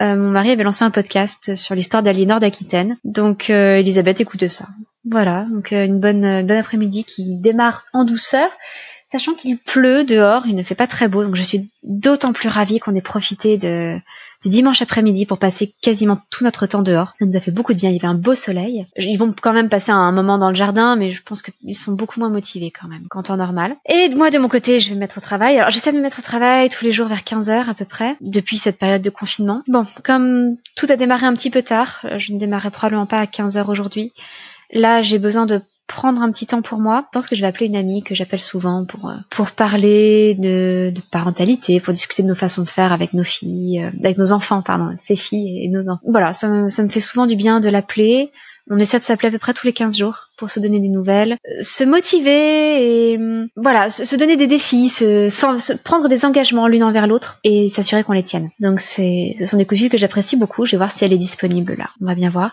euh, 0.00 0.16
mon 0.16 0.30
mari 0.30 0.50
avait 0.50 0.62
lancé 0.62 0.84
un 0.84 0.90
podcast 0.90 1.54
sur 1.56 1.74
l'histoire 1.74 2.02
d'Aliénor 2.02 2.40
d'Aquitaine. 2.40 2.96
Donc 3.04 3.50
euh, 3.50 3.78
Elisabeth 3.78 4.20
écoute 4.20 4.46
ça. 4.48 4.66
Voilà, 5.04 5.46
donc 5.50 5.72
euh, 5.72 5.84
une 5.84 6.00
bonne, 6.00 6.46
bonne 6.46 6.56
après-midi 6.56 7.04
qui 7.04 7.36
démarre 7.36 7.84
en 7.92 8.04
douceur, 8.04 8.50
sachant 9.10 9.34
qu'il 9.34 9.58
pleut 9.58 10.04
dehors, 10.04 10.46
il 10.46 10.54
ne 10.54 10.62
fait 10.62 10.74
pas 10.74 10.86
très 10.86 11.08
beau, 11.08 11.24
donc 11.24 11.34
je 11.34 11.42
suis 11.42 11.70
d'autant 11.82 12.32
plus 12.32 12.48
ravie 12.48 12.78
qu'on 12.78 12.94
ait 12.94 13.00
profité 13.00 13.56
de, 13.56 13.98
du 14.42 14.48
dimanche 14.48 14.82
après-midi 14.82 15.26
pour 15.26 15.38
passer 15.38 15.74
quasiment 15.82 16.18
tout 16.30 16.44
notre 16.44 16.66
temps 16.66 16.82
dehors. 16.82 17.14
Ça 17.18 17.26
nous 17.26 17.36
a 17.36 17.40
fait 17.40 17.50
beaucoup 17.50 17.74
de 17.74 17.78
bien. 17.78 17.90
Il 17.90 17.96
y 17.96 17.98
avait 17.98 18.06
un 18.06 18.14
beau 18.14 18.34
soleil. 18.34 18.86
Ils 18.96 19.16
vont 19.16 19.34
quand 19.40 19.52
même 19.52 19.68
passer 19.68 19.90
un 19.90 20.12
moment 20.12 20.38
dans 20.38 20.48
le 20.48 20.54
jardin, 20.54 20.96
mais 20.96 21.10
je 21.10 21.22
pense 21.22 21.42
qu'ils 21.42 21.76
sont 21.76 21.92
beaucoup 21.92 22.20
moins 22.20 22.30
motivés 22.30 22.70
quand 22.70 22.88
même 22.88 23.06
qu'en 23.08 23.22
temps 23.22 23.36
normal. 23.36 23.76
Et 23.88 24.08
moi, 24.10 24.30
de 24.30 24.38
mon 24.38 24.48
côté, 24.48 24.80
je 24.80 24.90
vais 24.90 24.94
me 24.94 25.00
mettre 25.00 25.18
au 25.18 25.20
travail. 25.20 25.58
Alors, 25.58 25.70
j'essaie 25.70 25.92
de 25.92 25.96
me 25.96 26.02
mettre 26.02 26.20
au 26.20 26.22
travail 26.22 26.68
tous 26.68 26.84
les 26.84 26.92
jours 26.92 27.08
vers 27.08 27.24
15 27.24 27.50
heures 27.50 27.68
à 27.68 27.74
peu 27.74 27.84
près, 27.84 28.16
depuis 28.20 28.58
cette 28.58 28.78
période 28.78 29.02
de 29.02 29.10
confinement. 29.10 29.62
Bon, 29.68 29.84
comme 30.04 30.56
tout 30.76 30.86
a 30.88 30.96
démarré 30.96 31.26
un 31.26 31.34
petit 31.34 31.50
peu 31.50 31.62
tard, 31.62 32.06
je 32.16 32.32
ne 32.32 32.38
démarrais 32.38 32.70
probablement 32.70 33.06
pas 33.06 33.20
à 33.20 33.26
15 33.26 33.56
heures 33.56 33.68
aujourd'hui. 33.68 34.12
Là, 34.72 35.02
j'ai 35.02 35.18
besoin 35.18 35.46
de 35.46 35.62
prendre 35.88 36.22
un 36.22 36.30
petit 36.30 36.46
temps 36.46 36.62
pour 36.62 36.78
moi. 36.78 37.04
Je 37.06 37.12
pense 37.12 37.26
que 37.26 37.34
je 37.34 37.40
vais 37.40 37.48
appeler 37.48 37.66
une 37.66 37.76
amie 37.76 38.04
que 38.04 38.14
j'appelle 38.14 38.40
souvent 38.40 38.84
pour 38.84 39.08
euh, 39.08 39.14
pour 39.30 39.50
parler 39.50 40.36
de, 40.36 40.92
de, 40.94 41.02
parentalité, 41.10 41.80
pour 41.80 41.92
discuter 41.92 42.22
de 42.22 42.28
nos 42.28 42.36
façons 42.36 42.62
de 42.62 42.68
faire 42.68 42.92
avec 42.92 43.14
nos 43.14 43.24
filles, 43.24 43.82
euh, 43.82 43.90
avec 43.98 44.18
nos 44.18 44.32
enfants, 44.32 44.62
pardon, 44.62 44.94
ses 44.98 45.16
filles 45.16 45.64
et 45.64 45.68
nos 45.68 45.88
enfants. 45.88 46.02
Voilà, 46.06 46.34
ça 46.34 46.48
me, 46.48 46.68
ça 46.68 46.84
me 46.84 46.88
fait 46.88 47.00
souvent 47.00 47.26
du 47.26 47.34
bien 47.34 47.58
de 47.58 47.68
l'appeler. 47.68 48.30
On 48.70 48.78
essaie 48.78 48.98
de 48.98 49.02
s'appeler 49.02 49.28
à 49.28 49.32
peu 49.32 49.38
près 49.38 49.54
tous 49.54 49.66
les 49.66 49.72
15 49.72 49.96
jours 49.96 50.27
pour 50.38 50.50
se 50.50 50.60
donner 50.60 50.80
des 50.80 50.88
nouvelles, 50.88 51.32
euh, 51.32 51.62
se 51.62 51.84
motiver 51.84 53.12
et 53.12 53.16
hum, 53.16 53.48
voilà, 53.56 53.90
se, 53.90 54.16
donner 54.16 54.36
des 54.36 54.46
défis, 54.46 54.88
se, 54.88 55.76
prendre 55.76 56.08
des 56.08 56.24
engagements 56.24 56.68
l'une 56.68 56.84
envers 56.84 57.06
l'autre 57.06 57.40
et 57.44 57.68
s'assurer 57.68 58.04
qu'on 58.04 58.12
les 58.12 58.22
tienne. 58.22 58.50
Donc 58.60 58.80
c'est, 58.80 59.34
ce 59.38 59.46
sont 59.46 59.56
des 59.56 59.66
coups 59.66 59.80
de 59.80 59.84
fil 59.84 59.90
que 59.90 59.98
j'apprécie 59.98 60.36
beaucoup. 60.36 60.64
Je 60.64 60.72
vais 60.72 60.76
voir 60.78 60.92
si 60.92 61.04
elle 61.04 61.12
est 61.12 61.18
disponible 61.18 61.74
là. 61.76 61.90
On 62.00 62.06
va 62.06 62.14
bien 62.14 62.30
voir. 62.30 62.52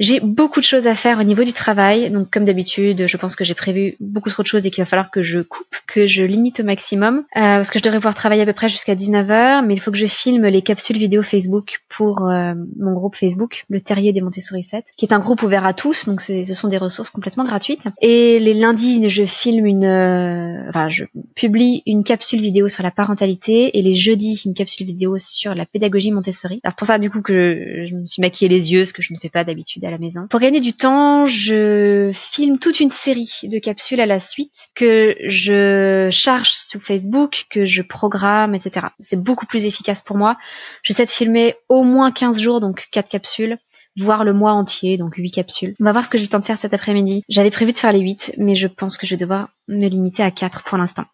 J'ai 0.00 0.20
beaucoup 0.20 0.60
de 0.60 0.64
choses 0.64 0.86
à 0.86 0.94
faire 0.94 1.20
au 1.20 1.22
niveau 1.22 1.44
du 1.44 1.52
travail. 1.52 2.10
Donc 2.10 2.30
comme 2.30 2.44
d'habitude, 2.44 3.06
je 3.06 3.16
pense 3.16 3.36
que 3.36 3.44
j'ai 3.44 3.54
prévu 3.54 3.96
beaucoup 4.00 4.30
trop 4.30 4.42
de 4.42 4.48
choses 4.48 4.66
et 4.66 4.70
qu'il 4.70 4.82
va 4.82 4.86
falloir 4.86 5.10
que 5.10 5.22
je 5.22 5.40
coupe, 5.40 5.74
que 5.86 6.06
je 6.06 6.24
limite 6.24 6.60
au 6.60 6.64
maximum 6.64 7.18
euh, 7.18 7.22
parce 7.60 7.70
que 7.70 7.78
je 7.78 7.84
devrais 7.84 7.98
pouvoir 7.98 8.14
travailler 8.14 8.42
à 8.42 8.46
peu 8.46 8.52
près 8.52 8.68
jusqu'à 8.68 8.94
19h, 8.94 9.64
mais 9.64 9.74
il 9.74 9.80
faut 9.80 9.92
que 9.92 9.98
je 9.98 10.06
filme 10.06 10.46
les 10.46 10.62
capsules 10.62 10.98
vidéo 10.98 11.22
Facebook 11.22 11.80
pour 11.88 12.28
euh, 12.28 12.54
mon 12.78 12.92
groupe 12.92 13.16
Facebook, 13.16 13.64
le 13.68 13.80
Terrier 13.80 14.12
des 14.12 14.20
Montessori 14.20 14.64
7, 14.64 14.84
qui 14.96 15.06
est 15.06 15.12
un 15.12 15.20
groupe 15.20 15.42
ouvert 15.42 15.64
à 15.64 15.74
tous. 15.74 16.06
Donc 16.06 16.20
ce 16.20 16.44
sont 16.54 16.68
des 16.68 16.78
ressources 16.78 17.10
complètement 17.20 17.44
gratuite. 17.44 17.82
Et 18.00 18.40
les 18.40 18.54
lundis, 18.54 19.06
je 19.10 19.26
filme 19.26 19.66
une, 19.66 19.84
euh, 19.84 20.70
enfin, 20.70 20.88
je 20.88 21.04
publie 21.34 21.82
une 21.84 22.02
capsule 22.02 22.40
vidéo 22.40 22.70
sur 22.70 22.82
la 22.82 22.90
parentalité 22.90 23.78
et 23.78 23.82
les 23.82 23.94
jeudis, 23.94 24.40
une 24.46 24.54
capsule 24.54 24.86
vidéo 24.86 25.18
sur 25.18 25.54
la 25.54 25.66
pédagogie 25.66 26.12
Montessori. 26.12 26.60
Alors 26.64 26.76
pour 26.76 26.86
ça, 26.86 26.98
du 26.98 27.10
coup, 27.10 27.20
que 27.20 27.84
je 27.86 27.94
me 27.94 28.06
suis 28.06 28.22
maquillé 28.22 28.48
les 28.48 28.72
yeux, 28.72 28.86
ce 28.86 28.94
que 28.94 29.02
je 29.02 29.12
ne 29.12 29.18
fais 29.18 29.28
pas 29.28 29.44
d'habitude 29.44 29.84
à 29.84 29.90
la 29.90 29.98
maison. 29.98 30.26
Pour 30.30 30.40
gagner 30.40 30.60
du 30.60 30.72
temps, 30.72 31.26
je 31.26 32.10
filme 32.14 32.58
toute 32.58 32.80
une 32.80 32.90
série 32.90 33.40
de 33.42 33.58
capsules 33.58 34.00
à 34.00 34.06
la 34.06 34.18
suite 34.18 34.70
que 34.74 35.14
je 35.26 36.08
charge 36.10 36.52
sous 36.52 36.80
Facebook, 36.80 37.44
que 37.50 37.66
je 37.66 37.82
programme, 37.82 38.54
etc. 38.54 38.86
C'est 38.98 39.22
beaucoup 39.22 39.44
plus 39.44 39.66
efficace 39.66 40.00
pour 40.00 40.16
moi. 40.16 40.38
J'essaie 40.84 41.04
de 41.04 41.10
filmer 41.10 41.54
au 41.68 41.82
moins 41.82 42.12
15 42.12 42.38
jours, 42.38 42.60
donc 42.60 42.88
4 42.92 43.10
capsules 43.10 43.58
voir 43.98 44.24
le 44.24 44.32
mois 44.32 44.52
entier, 44.52 44.96
donc 44.96 45.14
8 45.16 45.30
capsules. 45.30 45.74
On 45.80 45.84
va 45.84 45.92
voir 45.92 46.04
ce 46.04 46.10
que 46.10 46.18
j'ai 46.18 46.24
le 46.24 46.30
temps 46.30 46.40
de 46.40 46.44
faire 46.44 46.58
cet 46.58 46.74
après-midi. 46.74 47.22
J'avais 47.28 47.50
prévu 47.50 47.72
de 47.72 47.78
faire 47.78 47.92
les 47.92 48.00
8, 48.00 48.34
mais 48.38 48.54
je 48.54 48.66
pense 48.66 48.96
que 48.96 49.06
je 49.06 49.14
vais 49.14 49.18
devoir 49.18 49.48
me 49.68 49.88
limiter 49.88 50.22
à 50.22 50.30
4 50.30 50.64
pour 50.64 50.78
l'instant. 50.78 51.04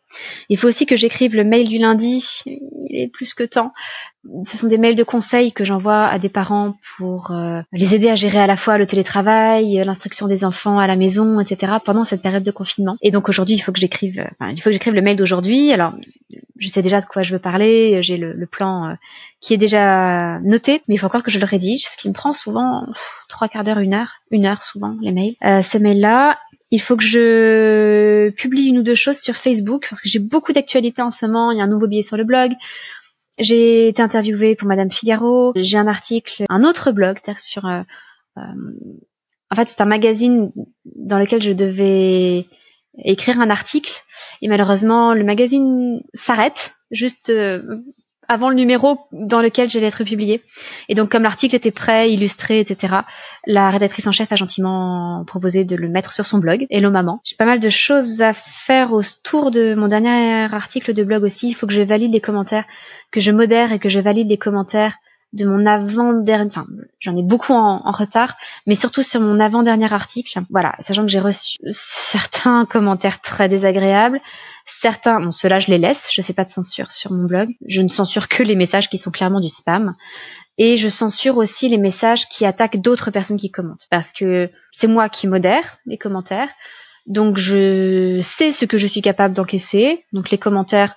Il 0.48 0.59
faut 0.59 0.68
aussi 0.68 0.87
que 0.87 0.96
j'écrive 0.96 1.35
le 1.35 1.44
mail 1.44 1.68
du 1.68 1.79
lundi, 1.79 2.24
il 2.46 2.96
est 2.96 3.09
plus 3.09 3.35
que 3.35 3.44
temps. 3.44 3.72
Ce 4.42 4.57
sont 4.57 4.66
des 4.66 4.79
mails 4.79 4.96
de 4.96 5.05
conseils 5.05 5.52
que 5.52 5.64
j'envoie 5.64 6.05
à 6.05 6.18
des 6.18 6.29
parents 6.29 6.74
pour 6.96 7.31
euh, 7.31 7.61
les 7.72 7.94
aider 7.94 8.09
à 8.09 8.16
gérer 8.16 8.38
à 8.38 8.46
la 8.48 8.57
fois 8.57 8.76
le 8.76 8.87
télétravail, 8.87 9.83
l'instruction 9.85 10.26
des 10.26 10.44
enfants 10.44 10.79
à 10.79 10.87
la 10.87 10.96
maison, 10.96 11.38
etc. 11.38 11.74
pendant 11.85 12.05
cette 12.05 12.22
période 12.22 12.42
de 12.42 12.50
confinement. 12.50 12.96
Et 13.02 13.12
donc 13.12 13.29
aujourd'hui, 13.29 13.55
il 13.55 13.61
faut 13.61 13.72
que 13.72 13.79
j'écrive, 13.79 14.26
enfin, 14.38 14.50
il 14.50 14.61
faut 14.61 14.70
que 14.70 14.72
j'écrive 14.72 14.94
le 14.94 15.02
mail 15.02 15.16
d'aujourd'hui. 15.16 15.72
Alors, 15.72 15.92
je 16.59 16.68
sais 16.68 16.83
déjà 16.83 17.00
de 17.00 17.07
quoi 17.07 17.22
je 17.22 17.33
veux 17.33 17.38
parler, 17.38 18.02
j'ai 18.02 18.16
le, 18.16 18.46
plan 18.46 18.90
euh, 18.90 18.94
qui 19.40 19.55
est 19.55 19.59
déjà 19.59 20.40
noté, 20.40 20.83
mais 20.88 20.94
il 20.94 20.98
faut 20.98 21.07
encore 21.07 21.22
que 21.22 21.31
je 21.31 21.38
le 21.38 21.44
rédige, 21.44 21.85
ce 21.85 21.96
qui 21.96 22.09
me 22.09 22.14
prend 22.14 22.33
souvent 22.33 22.87
trois 23.29 23.48
quarts 23.48 23.64
d'heure, 23.64 23.79
une 23.79 23.94
heure, 23.94 24.20
une 24.31 24.46
heure 24.46 24.62
souvent 24.62 24.96
les 25.00 25.12
mails. 25.12 25.35
Euh, 25.44 25.62
ces 25.62 25.79
mails-là, 25.79 26.38
il 26.77 26.79
faut 26.79 26.95
que 26.95 27.03
je 27.03 28.29
publie 28.33 28.67
une 28.67 28.81
ou 28.81 28.83
deux 28.83 28.95
choses 28.95 29.19
sur 29.19 29.35
Facebook 29.35 29.87
parce 29.89 30.03
que 30.03 30.11
j'ai 30.11 30.19
beaucoup 30.19 30.53
d'actualités 30.53 31.01
en 31.01 31.11
ce 31.11 31.25
moment. 31.25 31.51
Il 31.51 31.57
y 31.57 31.62
a 31.62 31.65
un 31.65 31.69
nouveau 31.69 31.87
billet 31.87 32.03
sur 32.03 32.19
le 32.19 32.25
blog. 32.25 32.53
J'ai 33.39 33.89
été 33.89 34.03
interviewée 34.03 34.55
pour 34.55 34.69
Madame 34.69 34.91
Figaro. 34.91 35.55
J'ai 35.57 35.79
un 35.79 35.87
article, 35.87 36.45
un 36.51 36.65
autre 36.65 36.93
blog 36.93 37.17
sur. 37.39 37.65
Euh, 37.65 37.81
euh, 38.37 38.43
en 39.51 39.57
fait, 39.57 39.71
c'est 39.71 39.81
un 39.81 39.87
magazine 39.87 40.51
dans 40.85 41.19
lequel 41.19 41.43
je 41.43 41.53
devais 41.53 42.45
écrire 42.99 43.41
un 43.41 43.49
article 43.49 44.03
et 44.43 44.49
malheureusement 44.49 45.15
le 45.15 45.25
magazine 45.25 46.03
s'arrête 46.12 46.75
juste 46.91 47.31
euh, 47.31 47.62
avant 48.29 48.49
le 48.49 48.55
numéro 48.55 48.99
dans 49.12 49.41
lequel 49.41 49.71
j'allais 49.71 49.87
être 49.87 50.05
publié. 50.05 50.43
Et 50.89 50.95
donc, 50.95 51.11
comme 51.11 51.23
l'article 51.23 51.57
était 51.57 51.71
prêt, 51.71 52.11
illustré, 52.12 52.61
etc., 52.61 52.95
la 53.47 53.71
rédactrice 53.71 54.07
en 54.07 54.12
chef 54.12 54.33
a 54.33 54.37
gentiment 54.37 55.25
proposé 55.27 55.65
de 55.65 55.77
le 55.77 55.89
mettre 55.89 56.12
sur 56.12 56.25
son 56.25 56.39
blog, 56.39 56.67
Hello 56.71 56.91
Maman. 56.91 57.21
J'ai 57.25 57.37
pas 57.37 57.45
mal 57.45 57.61
de 57.61 57.69
choses 57.69 58.21
à 58.21 58.33
faire 58.33 58.93
autour 58.93 59.51
de 59.51 59.75
mon 59.75 59.89
dernier 59.89 60.53
article 60.53 60.93
de 60.93 61.05
blog 61.05 61.23
aussi. 61.23 61.49
Il 61.49 61.55
faut 61.55 61.67
que 61.67 61.73
je 61.73 61.83
valide 61.83 62.12
les 62.12 62.21
commentaires, 62.21 62.65
que 63.11 63.21
je 63.21 63.31
modère 63.31 63.73
et 63.73 63.79
que 63.79 63.89
je 63.89 64.01
valide 64.01 64.29
les 64.29 64.39
commentaires 64.39 64.97
de 65.33 65.45
mon 65.45 65.67
avant-dernier, 65.67 66.49
enfin, 66.49 66.67
j'en 66.99 67.17
ai 67.17 67.23
beaucoup 67.23 67.53
en, 67.53 67.91
retard, 67.91 68.37
mais 68.67 68.75
surtout 68.75 69.03
sur 69.03 69.21
mon 69.21 69.39
avant-dernier 69.41 69.93
article. 69.93 70.41
Voilà, 70.51 70.75
sachant 70.81 71.03
que 71.03 71.09
j'ai 71.09 71.21
reçu 71.21 71.59
certains 71.73 72.65
commentaires 72.71 73.21
très 73.21 73.49
désagréables, 73.49 74.21
Certains, 74.69 75.21
bon, 75.21 75.31
ceux-là, 75.31 75.61
je 75.61 75.69
les 75.69 75.79
laisse. 75.79 76.09
Je 76.12 76.21
fais 76.23 76.33
pas 76.33 76.45
de 76.45 76.51
censure 76.51 76.91
sur 76.91 77.12
mon 77.12 77.25
blog. 77.27 77.51
Je 77.69 77.81
ne 77.81 77.89
censure 77.89 78.29
que 78.29 78.43
les 78.43 78.57
messages 78.57 78.91
qui 78.91 78.99
sont 78.99 79.12
clairement 79.12 79.41
du 79.41 79.49
spam. 79.49 79.95
Et 80.59 80.77
je 80.77 80.89
censure 80.89 81.37
aussi 81.37 81.69
les 81.69 81.79
messages 81.79 82.29
qui 82.29 82.45
attaquent 82.45 82.81
d'autres 82.81 83.12
personnes 83.12 83.37
qui 83.37 83.51
commentent. 83.51 83.87
Parce 83.91 84.12
que 84.12 84.51
c'est 84.75 84.89
moi 84.89 85.09
qui 85.09 85.29
modère 85.29 85.79
les 85.87 85.99
commentaires. 85.99 86.49
Donc 87.07 87.37
je 87.37 88.19
sais 88.21 88.51
ce 88.51 88.65
que 88.65 88.77
je 88.77 88.89
suis 88.89 89.03
capable 89.03 89.35
d'encaisser. 89.35 90.05
Donc 90.12 90.31
les 90.31 90.39
commentaires, 90.39 90.97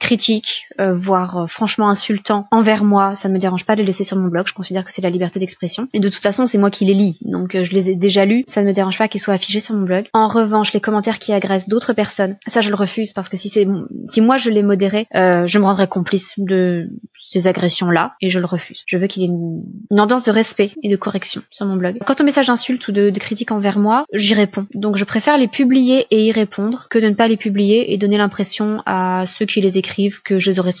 critique, 0.00 0.66
euh, 0.80 0.94
voire 0.94 1.38
euh, 1.38 1.46
franchement 1.46 1.88
insultant 1.88 2.46
envers 2.50 2.84
moi, 2.84 3.16
ça 3.16 3.28
ne 3.28 3.34
me 3.34 3.38
dérange 3.38 3.64
pas 3.64 3.74
de 3.74 3.80
les 3.80 3.86
laisser 3.86 4.04
sur 4.04 4.16
mon 4.16 4.28
blog. 4.28 4.46
Je 4.46 4.54
considère 4.54 4.84
que 4.84 4.92
c'est 4.92 5.02
la 5.02 5.10
liberté 5.10 5.38
d'expression. 5.38 5.88
Et 5.92 6.00
de 6.00 6.08
toute 6.08 6.22
façon, 6.22 6.46
c'est 6.46 6.58
moi 6.58 6.70
qui 6.70 6.84
les 6.84 6.94
lis, 6.94 7.18
donc 7.22 7.54
euh, 7.54 7.64
je 7.64 7.72
les 7.72 7.90
ai 7.90 7.94
déjà 7.94 8.24
lus. 8.24 8.44
Ça 8.46 8.62
ne 8.62 8.66
me 8.66 8.72
dérange 8.72 8.98
pas 8.98 9.08
qu'ils 9.08 9.20
soient 9.20 9.34
affichés 9.34 9.60
sur 9.60 9.74
mon 9.74 9.82
blog. 9.82 10.06
En 10.12 10.28
revanche, 10.28 10.72
les 10.72 10.80
commentaires 10.80 11.18
qui 11.18 11.32
agressent 11.32 11.68
d'autres 11.68 11.92
personnes, 11.92 12.36
ça 12.46 12.60
je 12.60 12.70
le 12.70 12.74
refuse 12.74 13.12
parce 13.12 13.28
que 13.28 13.36
si 13.36 13.48
c'est 13.48 13.66
si 14.06 14.20
moi 14.20 14.36
je 14.36 14.50
les 14.50 14.62
modérais, 14.62 15.06
je 15.12 15.58
me 15.58 15.64
rendrais 15.64 15.88
complice 15.88 16.34
de 16.38 16.88
ces 17.20 17.46
agressions-là 17.46 18.14
et 18.20 18.30
je 18.30 18.38
le 18.38 18.46
refuse. 18.46 18.82
Je 18.86 18.98
veux 18.98 19.06
qu'il 19.06 19.22
y 19.22 19.26
ait 19.26 19.28
une, 19.28 19.62
ambiance 19.98 20.24
de 20.24 20.32
respect 20.32 20.72
et 20.82 20.88
de 20.88 20.96
correction 20.96 21.42
sur 21.50 21.66
mon 21.66 21.76
blog. 21.76 21.98
Quant 22.06 22.14
aux 22.20 22.24
messages 22.24 22.48
d'insultes 22.48 22.86
ou 22.88 22.92
de, 22.92 23.10
de 23.10 23.18
critiques 23.18 23.52
envers 23.52 23.78
moi, 23.78 24.04
j'y 24.12 24.34
réponds. 24.34 24.66
Donc 24.74 24.96
je 24.96 25.04
préfère 25.04 25.38
les 25.38 25.48
publier 25.48 26.06
et 26.10 26.26
y 26.26 26.32
répondre 26.32 26.88
que 26.90 26.98
de 26.98 27.08
ne 27.08 27.14
pas 27.14 27.28
les 27.28 27.36
publier 27.36 27.92
et 27.92 27.98
donner 27.98 28.18
l'impression 28.18 28.82
à 28.86 29.24
ceux 29.26 29.46
qui 29.46 29.60
les 29.60 29.78
écrivent 29.78 29.83
que 30.22 30.38
je 30.38 30.50
les 30.50 30.58
aurais. 30.58 30.74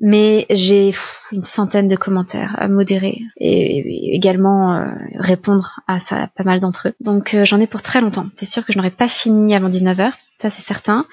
Mais 0.00 0.46
j'ai 0.50 0.94
une 1.32 1.42
centaine 1.42 1.88
de 1.88 1.96
commentaires 1.96 2.54
à 2.58 2.68
modérer 2.68 3.20
et, 3.38 4.14
également 4.14 4.74
euh, 4.74 4.86
répondre 5.14 5.80
à 5.86 6.00
ça, 6.00 6.28
pas 6.36 6.44
mal 6.44 6.60
d'entre 6.60 6.88
eux. 6.88 6.92
Donc 7.00 7.34
euh, 7.34 7.44
j'en 7.44 7.60
ai 7.60 7.66
pour 7.66 7.82
très 7.82 8.00
longtemps. 8.00 8.26
C'est 8.36 8.46
sûr 8.46 8.64
que 8.64 8.72
je 8.72 8.78
n'aurais 8.78 8.90
pas 8.90 9.08
fini 9.08 9.54
avant 9.54 9.68
19h. 9.68 10.12
Ça 10.40 10.50
c'est 10.50 10.62
certain. 10.62 11.04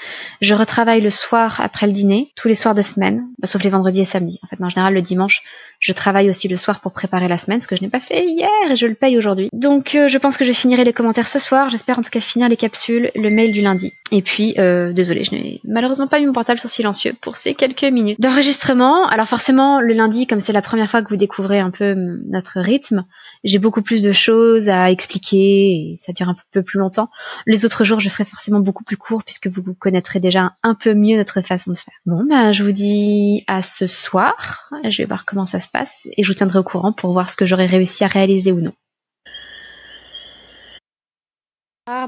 Je 0.41 0.53
retravaille 0.53 1.01
le 1.01 1.09
soir 1.09 1.59
après 1.61 1.87
le 1.87 1.93
dîner, 1.93 2.31
tous 2.35 2.47
les 2.47 2.55
soirs 2.55 2.75
de 2.75 2.81
semaine, 2.81 3.27
bah, 3.39 3.47
sauf 3.47 3.63
les 3.63 3.69
vendredis 3.69 4.01
et 4.01 4.05
samedis. 4.05 4.39
En 4.43 4.47
fait, 4.47 4.61
en 4.61 4.69
général, 4.69 4.93
le 4.93 5.01
dimanche, 5.01 5.41
je 5.79 5.93
travaille 5.93 6.29
aussi 6.29 6.47
le 6.47 6.57
soir 6.57 6.79
pour 6.79 6.91
préparer 6.91 7.27
la 7.27 7.37
semaine, 7.37 7.61
ce 7.61 7.67
que 7.67 7.75
je 7.75 7.81
n'ai 7.81 7.89
pas 7.89 7.99
fait 7.99 8.25
hier 8.25 8.49
et 8.69 8.75
je 8.75 8.87
le 8.87 8.93
paye 8.93 9.17
aujourd'hui. 9.17 9.49
Donc, 9.51 9.95
euh, 9.95 10.07
je 10.07 10.17
pense 10.17 10.37
que 10.37 10.45
je 10.45 10.53
finirai 10.53 10.83
les 10.83 10.93
commentaires 10.93 11.27
ce 11.27 11.39
soir. 11.39 11.69
J'espère 11.69 11.99
en 11.99 12.01
tout 12.01 12.09
cas 12.09 12.21
finir 12.21 12.49
les 12.49 12.57
capsules, 12.57 13.11
le 13.15 13.29
mail 13.29 13.51
du 13.51 13.61
lundi. 13.61 13.93
Et 14.11 14.21
puis, 14.21 14.55
euh, 14.59 14.93
désolé, 14.93 15.23
je 15.23 15.31
n'ai 15.31 15.59
malheureusement 15.63 16.07
pas 16.07 16.19
mis 16.19 16.27
mon 16.27 16.33
portable 16.33 16.59
sur 16.59 16.69
silencieux 16.69 17.13
pour 17.21 17.37
ces 17.37 17.55
quelques 17.55 17.83
minutes 17.83 18.21
d'enregistrement. 18.21 19.07
Alors 19.07 19.27
forcément, 19.27 19.81
le 19.81 19.93
lundi, 19.93 20.27
comme 20.27 20.39
c'est 20.39 20.53
la 20.53 20.61
première 20.61 20.89
fois 20.89 21.01
que 21.01 21.09
vous 21.09 21.17
découvrez 21.17 21.59
un 21.59 21.71
peu 21.71 21.95
notre 22.29 22.59
rythme, 22.59 23.05
j'ai 23.43 23.59
beaucoup 23.59 23.81
plus 23.81 24.01
de 24.01 24.11
choses 24.11 24.69
à 24.69 24.91
expliquer 24.91 25.37
et 25.37 25.99
ça 25.99 26.13
dure 26.13 26.29
un 26.29 26.35
peu 26.51 26.63
plus 26.63 26.79
longtemps. 26.79 27.09
Les 27.45 27.65
autres 27.65 27.83
jours, 27.83 27.99
je 27.99 28.09
ferai 28.09 28.25
forcément 28.25 28.59
beaucoup 28.59 28.83
plus 28.83 28.97
court 28.97 29.14
puisque 29.23 29.47
vous 29.47 29.73
connaîtrez 29.73 30.19
déjà 30.19 30.55
un 30.63 30.75
peu 30.75 30.93
mieux 30.93 31.17
notre 31.17 31.41
façon 31.41 31.71
de 31.71 31.77
faire. 31.77 31.93
Bon, 32.05 32.23
ben, 32.27 32.51
je 32.51 32.63
vous 32.63 32.71
dis 32.71 33.43
à 33.47 33.61
ce 33.61 33.87
soir. 33.87 34.69
Je 34.83 35.01
vais 35.01 35.07
voir 35.07 35.25
comment 35.25 35.45
ça 35.45 35.59
se 35.59 35.69
passe 35.69 36.07
et 36.17 36.23
je 36.23 36.27
vous 36.27 36.35
tiendrai 36.35 36.59
au 36.59 36.63
courant 36.63 36.93
pour 36.93 37.13
voir 37.13 37.29
ce 37.29 37.37
que 37.37 37.45
j'aurai 37.45 37.65
réussi 37.65 38.03
à 38.03 38.07
réaliser 38.07 38.51
ou 38.51 38.61
non. 38.61 38.73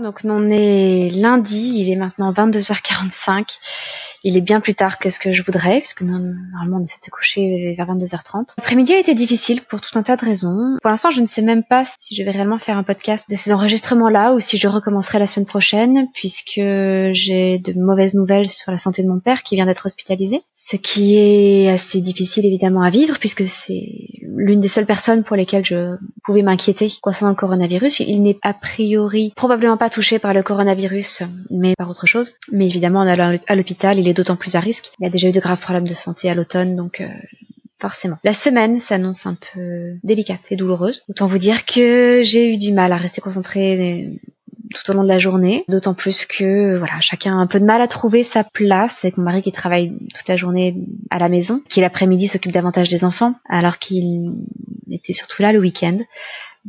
Donc 0.02 0.22
on 0.24 0.50
est 0.50 1.10
lundi, 1.10 1.82
il 1.82 1.92
est 1.92 1.96
maintenant 1.96 2.32
22h45. 2.32 3.60
Il 4.30 4.36
est 4.36 4.42
bien 4.42 4.60
plus 4.60 4.76
tard 4.76 5.00
que 5.00 5.10
ce 5.10 5.22
que 5.22 5.32
je 5.32 5.42
voudrais, 5.42 5.80
puisque 5.80 6.02
normalement 6.02 6.80
on 6.82 6.84
essaie 6.84 7.00
de 7.00 7.06
se 7.06 7.10
coucher 7.10 7.74
vers 7.78 7.88
22h30. 7.88 8.56
L'après-midi 8.58 8.92
a 8.92 9.00
été 9.00 9.16
difficile 9.16 9.62
pour 9.62 9.80
tout 9.80 9.98
un 9.98 10.04
tas 10.04 10.18
de 10.18 10.26
raisons. 10.26 10.76
Pour 10.82 10.90
l'instant, 10.90 11.12
je 11.12 11.22
ne 11.22 11.28
sais 11.28 11.42
même 11.42 11.64
pas 11.64 11.86
si 11.98 12.14
je 12.14 12.24
vais 12.24 12.32
réellement 12.32 12.60
faire 12.60 12.78
un 12.78 12.84
podcast 12.84 13.24
de 13.30 13.38
ces 13.38 13.54
enregistrements-là 13.54 14.34
ou 14.34 14.42
si 14.42 14.58
je 14.58 14.68
recommencerai 14.68 15.20
la 15.20 15.28
semaine 15.28 15.46
prochaine, 15.46 16.10
puisque 16.14 16.60
j'ai 16.60 17.60
de 17.60 17.74
mauvaises 17.80 18.16
nouvelles 18.16 18.50
sur 18.50 18.70
la 18.70 18.78
santé 18.78 19.02
de 19.02 19.08
mon 19.08 19.22
père 19.22 19.44
qui 19.44 19.56
vient 19.56 19.66
d'être 19.66 19.86
hospitalisé. 19.86 20.42
Ce 20.54 20.76
qui 20.76 21.16
est 21.18 21.70
assez 21.70 22.02
difficile 22.02 22.46
évidemment 22.46 22.82
à 22.82 22.90
vivre, 22.90 23.20
puisque 23.20 23.48
c'est 23.48 24.10
l'une 24.24 24.60
des 24.60 24.68
seules 24.68 24.86
personnes 24.86 25.24
pour 25.24 25.38
lesquelles 25.38 25.64
je 25.64 25.96
pouvais 26.26 26.42
m'inquiéter 26.42 26.92
concernant 27.02 27.32
le 27.32 27.38
coronavirus. 27.38 28.02
Il 28.02 28.24
n'est 28.24 28.40
a 28.42 28.54
priori 28.54 29.32
probablement 29.38 29.78
pas 29.78 29.90
touché 29.90 30.20
par 30.20 30.34
le 30.34 30.44
coronavirus, 30.44 31.24
mais 31.50 31.76
par 31.78 31.90
autre 31.90 32.08
chose. 32.08 32.34
Mais 32.52 32.66
évidemment, 32.66 33.04
on 33.04 33.08
est 33.08 33.42
à 33.48 33.56
l'hôpital, 33.56 33.98
il 33.98 34.10
est 34.10 34.17
d'autant 34.18 34.36
plus 34.36 34.56
à 34.56 34.60
risque. 34.60 34.92
Il 35.00 35.06
a 35.06 35.10
déjà 35.10 35.30
eu 35.30 35.32
de 35.32 35.40
graves 35.40 35.62
problèmes 35.62 35.88
de 35.88 35.94
santé 35.94 36.30
à 36.30 36.36
l'automne, 36.36 36.76
donc 36.76 37.02
euh, 37.02 37.08
forcément. 37.80 38.18
La 38.24 38.34
semaine 38.34 38.80
s'annonce 38.80 39.26
un 39.26 39.36
peu 39.36 39.98
délicate 40.04 40.52
et 40.52 40.56
douloureuse. 40.56 41.04
Autant 41.10 41.28
vous 41.28 41.38
dire 41.38 41.66
que 41.66 42.22
j'ai 42.24 42.54
eu 42.54 42.58
du 42.58 42.74
mal 42.74 42.92
à 42.92 42.98
rester 42.98 43.22
concentrée 43.22 44.20
tout 44.74 44.92
au 44.92 44.94
long 44.94 45.04
de 45.04 45.08
la 45.08 45.20
journée, 45.20 45.64
d'autant 45.68 45.94
plus 45.94 46.26
que 46.26 46.78
voilà, 46.78 47.00
chacun 47.00 47.38
a 47.38 47.42
un 47.42 47.48
peu 47.48 47.60
de 47.60 47.66
mal 47.66 47.82
à 47.82 47.88
trouver 47.88 48.24
sa 48.24 48.44
place 48.44 49.06
avec 49.06 49.18
mon 49.18 49.24
mari 49.24 49.42
qui 49.42 49.52
travaille 49.52 49.94
toute 50.14 50.28
la 50.28 50.36
journée 50.36 50.76
à 51.10 51.20
la 51.20 51.30
maison, 51.30 51.62
qui 51.70 51.82
l'après-midi 51.82 52.28
s'occupe 52.28 52.52
davantage 52.52 52.90
des 52.90 53.04
enfants, 53.04 53.36
alors 53.48 53.80
qu'il 53.80 54.34
était 54.92 55.14
surtout 55.14 55.42
là 55.42 55.52
le 55.52 55.60
week-end. 55.60 56.00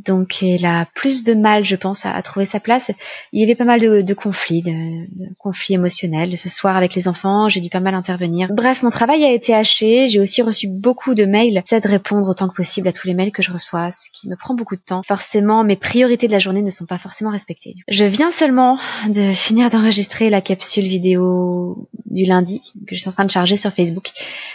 Donc 0.05 0.43
elle 0.43 0.65
a 0.65 0.85
plus 0.95 1.23
de 1.23 1.33
mal, 1.33 1.65
je 1.65 1.75
pense, 1.75 2.05
à, 2.05 2.21
trouver 2.21 2.45
sa 2.45 2.59
place. 2.59 2.91
Il 3.33 3.41
y 3.41 3.43
avait 3.43 3.55
pas 3.55 3.65
mal 3.65 3.79
de, 3.79 4.13
conflits, 4.13 4.61
de, 4.61 5.07
conflits 5.37 5.73
émotionnels. 5.73 6.37
Ce 6.37 6.49
soir 6.49 6.77
avec 6.77 6.95
les 6.95 7.07
enfants, 7.07 7.49
j'ai 7.49 7.59
dû 7.59 7.69
pas 7.69 7.79
mal 7.79 7.95
intervenir. 7.95 8.47
Bref, 8.51 8.83
mon 8.83 8.89
travail 8.89 9.23
a 9.25 9.31
été 9.31 9.53
haché. 9.53 10.07
J'ai 10.07 10.19
aussi 10.19 10.41
reçu 10.41 10.67
beaucoup 10.67 11.15
de 11.15 11.25
mails. 11.25 11.61
J'essaie 11.65 11.81
de 11.81 11.87
répondre 11.87 12.29
autant 12.29 12.47
que 12.47 12.55
possible 12.55 12.87
à 12.87 12.93
tous 12.93 13.07
les 13.07 13.13
mails 13.13 13.31
que 13.31 13.41
je 13.41 13.51
reçois, 13.51 13.91
ce 13.91 14.09
qui 14.13 14.29
me 14.29 14.35
prend 14.35 14.53
beaucoup 14.53 14.75
de 14.75 14.81
temps. 14.81 15.03
Forcément, 15.03 15.63
mes 15.63 15.75
priorités 15.75 16.27
de 16.27 16.31
la 16.31 16.39
journée 16.39 16.61
ne 16.61 16.69
sont 16.69 16.85
pas 16.85 16.97
forcément 16.97 17.31
respectées. 17.31 17.75
Je 17.87 18.05
viens 18.05 18.31
seulement 18.31 18.79
de 19.07 19.33
finir 19.33 19.69
d'enregistrer 19.69 20.29
la 20.29 20.41
capsule 20.41 20.85
vidéo 20.85 21.89
du 22.05 22.25
lundi 22.25 22.71
que 22.87 22.95
je 22.95 23.01
suis 23.01 23.09
en 23.09 23.13
train 23.13 23.25
de 23.25 23.31
charger 23.31 23.57
sur 23.57 23.71
Facebook, 23.71 24.11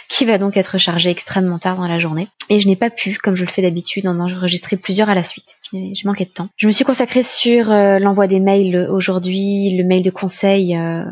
qui 0.09 0.25
va 0.25 0.37
donc 0.37 0.57
être 0.57 0.77
chargée 0.77 1.09
extrêmement 1.09 1.59
tard 1.59 1.77
dans 1.77 1.87
la 1.87 1.99
journée. 1.99 2.27
Et 2.49 2.59
je 2.59 2.67
n'ai 2.67 2.75
pas 2.75 2.89
pu, 2.89 3.17
comme 3.17 3.35
je 3.35 3.45
le 3.45 3.49
fais 3.49 3.61
d'habitude, 3.61 4.07
en 4.07 4.19
enregistrer 4.19 4.77
plusieurs 4.77 5.09
à 5.09 5.15
la 5.15 5.23
suite 5.23 5.34
je 5.73 6.07
manquais 6.07 6.25
de 6.25 6.29
temps. 6.29 6.49
Je 6.57 6.67
me 6.67 6.71
suis 6.71 6.85
consacrée 6.85 7.23
sur 7.23 7.71
euh, 7.71 7.99
l'envoi 7.99 8.27
des 8.27 8.39
mails 8.39 8.87
aujourd'hui, 8.89 9.75
le 9.77 9.83
mail 9.83 10.03
de 10.03 10.11
conseil 10.11 10.75
euh, 10.75 11.03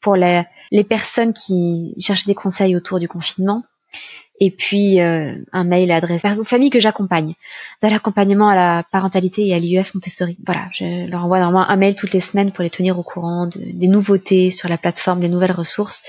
pour 0.00 0.16
les 0.16 0.84
personnes 0.88 1.32
qui 1.32 1.94
cherchaient 1.98 2.26
des 2.26 2.34
conseils 2.34 2.76
autour 2.76 2.98
du 2.98 3.08
confinement. 3.08 3.62
Et 4.40 4.50
puis 4.50 5.00
euh, 5.00 5.34
un 5.52 5.62
mail 5.62 5.92
adressé 5.92 6.36
aux 6.36 6.42
familles 6.42 6.70
que 6.70 6.80
j'accompagne, 6.80 7.34
dans 7.80 7.90
l'accompagnement 7.90 8.48
à 8.48 8.56
la 8.56 8.84
parentalité 8.90 9.46
et 9.46 9.54
à 9.54 9.58
l'IUF 9.58 9.94
Montessori. 9.94 10.36
Voilà, 10.44 10.62
je 10.72 11.06
leur 11.08 11.24
envoie 11.24 11.38
normalement 11.38 11.68
un 11.68 11.76
mail 11.76 11.94
toutes 11.94 12.12
les 12.12 12.20
semaines 12.20 12.50
pour 12.50 12.64
les 12.64 12.70
tenir 12.70 12.98
au 12.98 13.04
courant 13.04 13.48
des 13.54 13.86
nouveautés 13.86 14.50
sur 14.50 14.68
la 14.68 14.78
plateforme, 14.78 15.20
des 15.20 15.28
nouvelles 15.28 15.52
ressources 15.52 16.02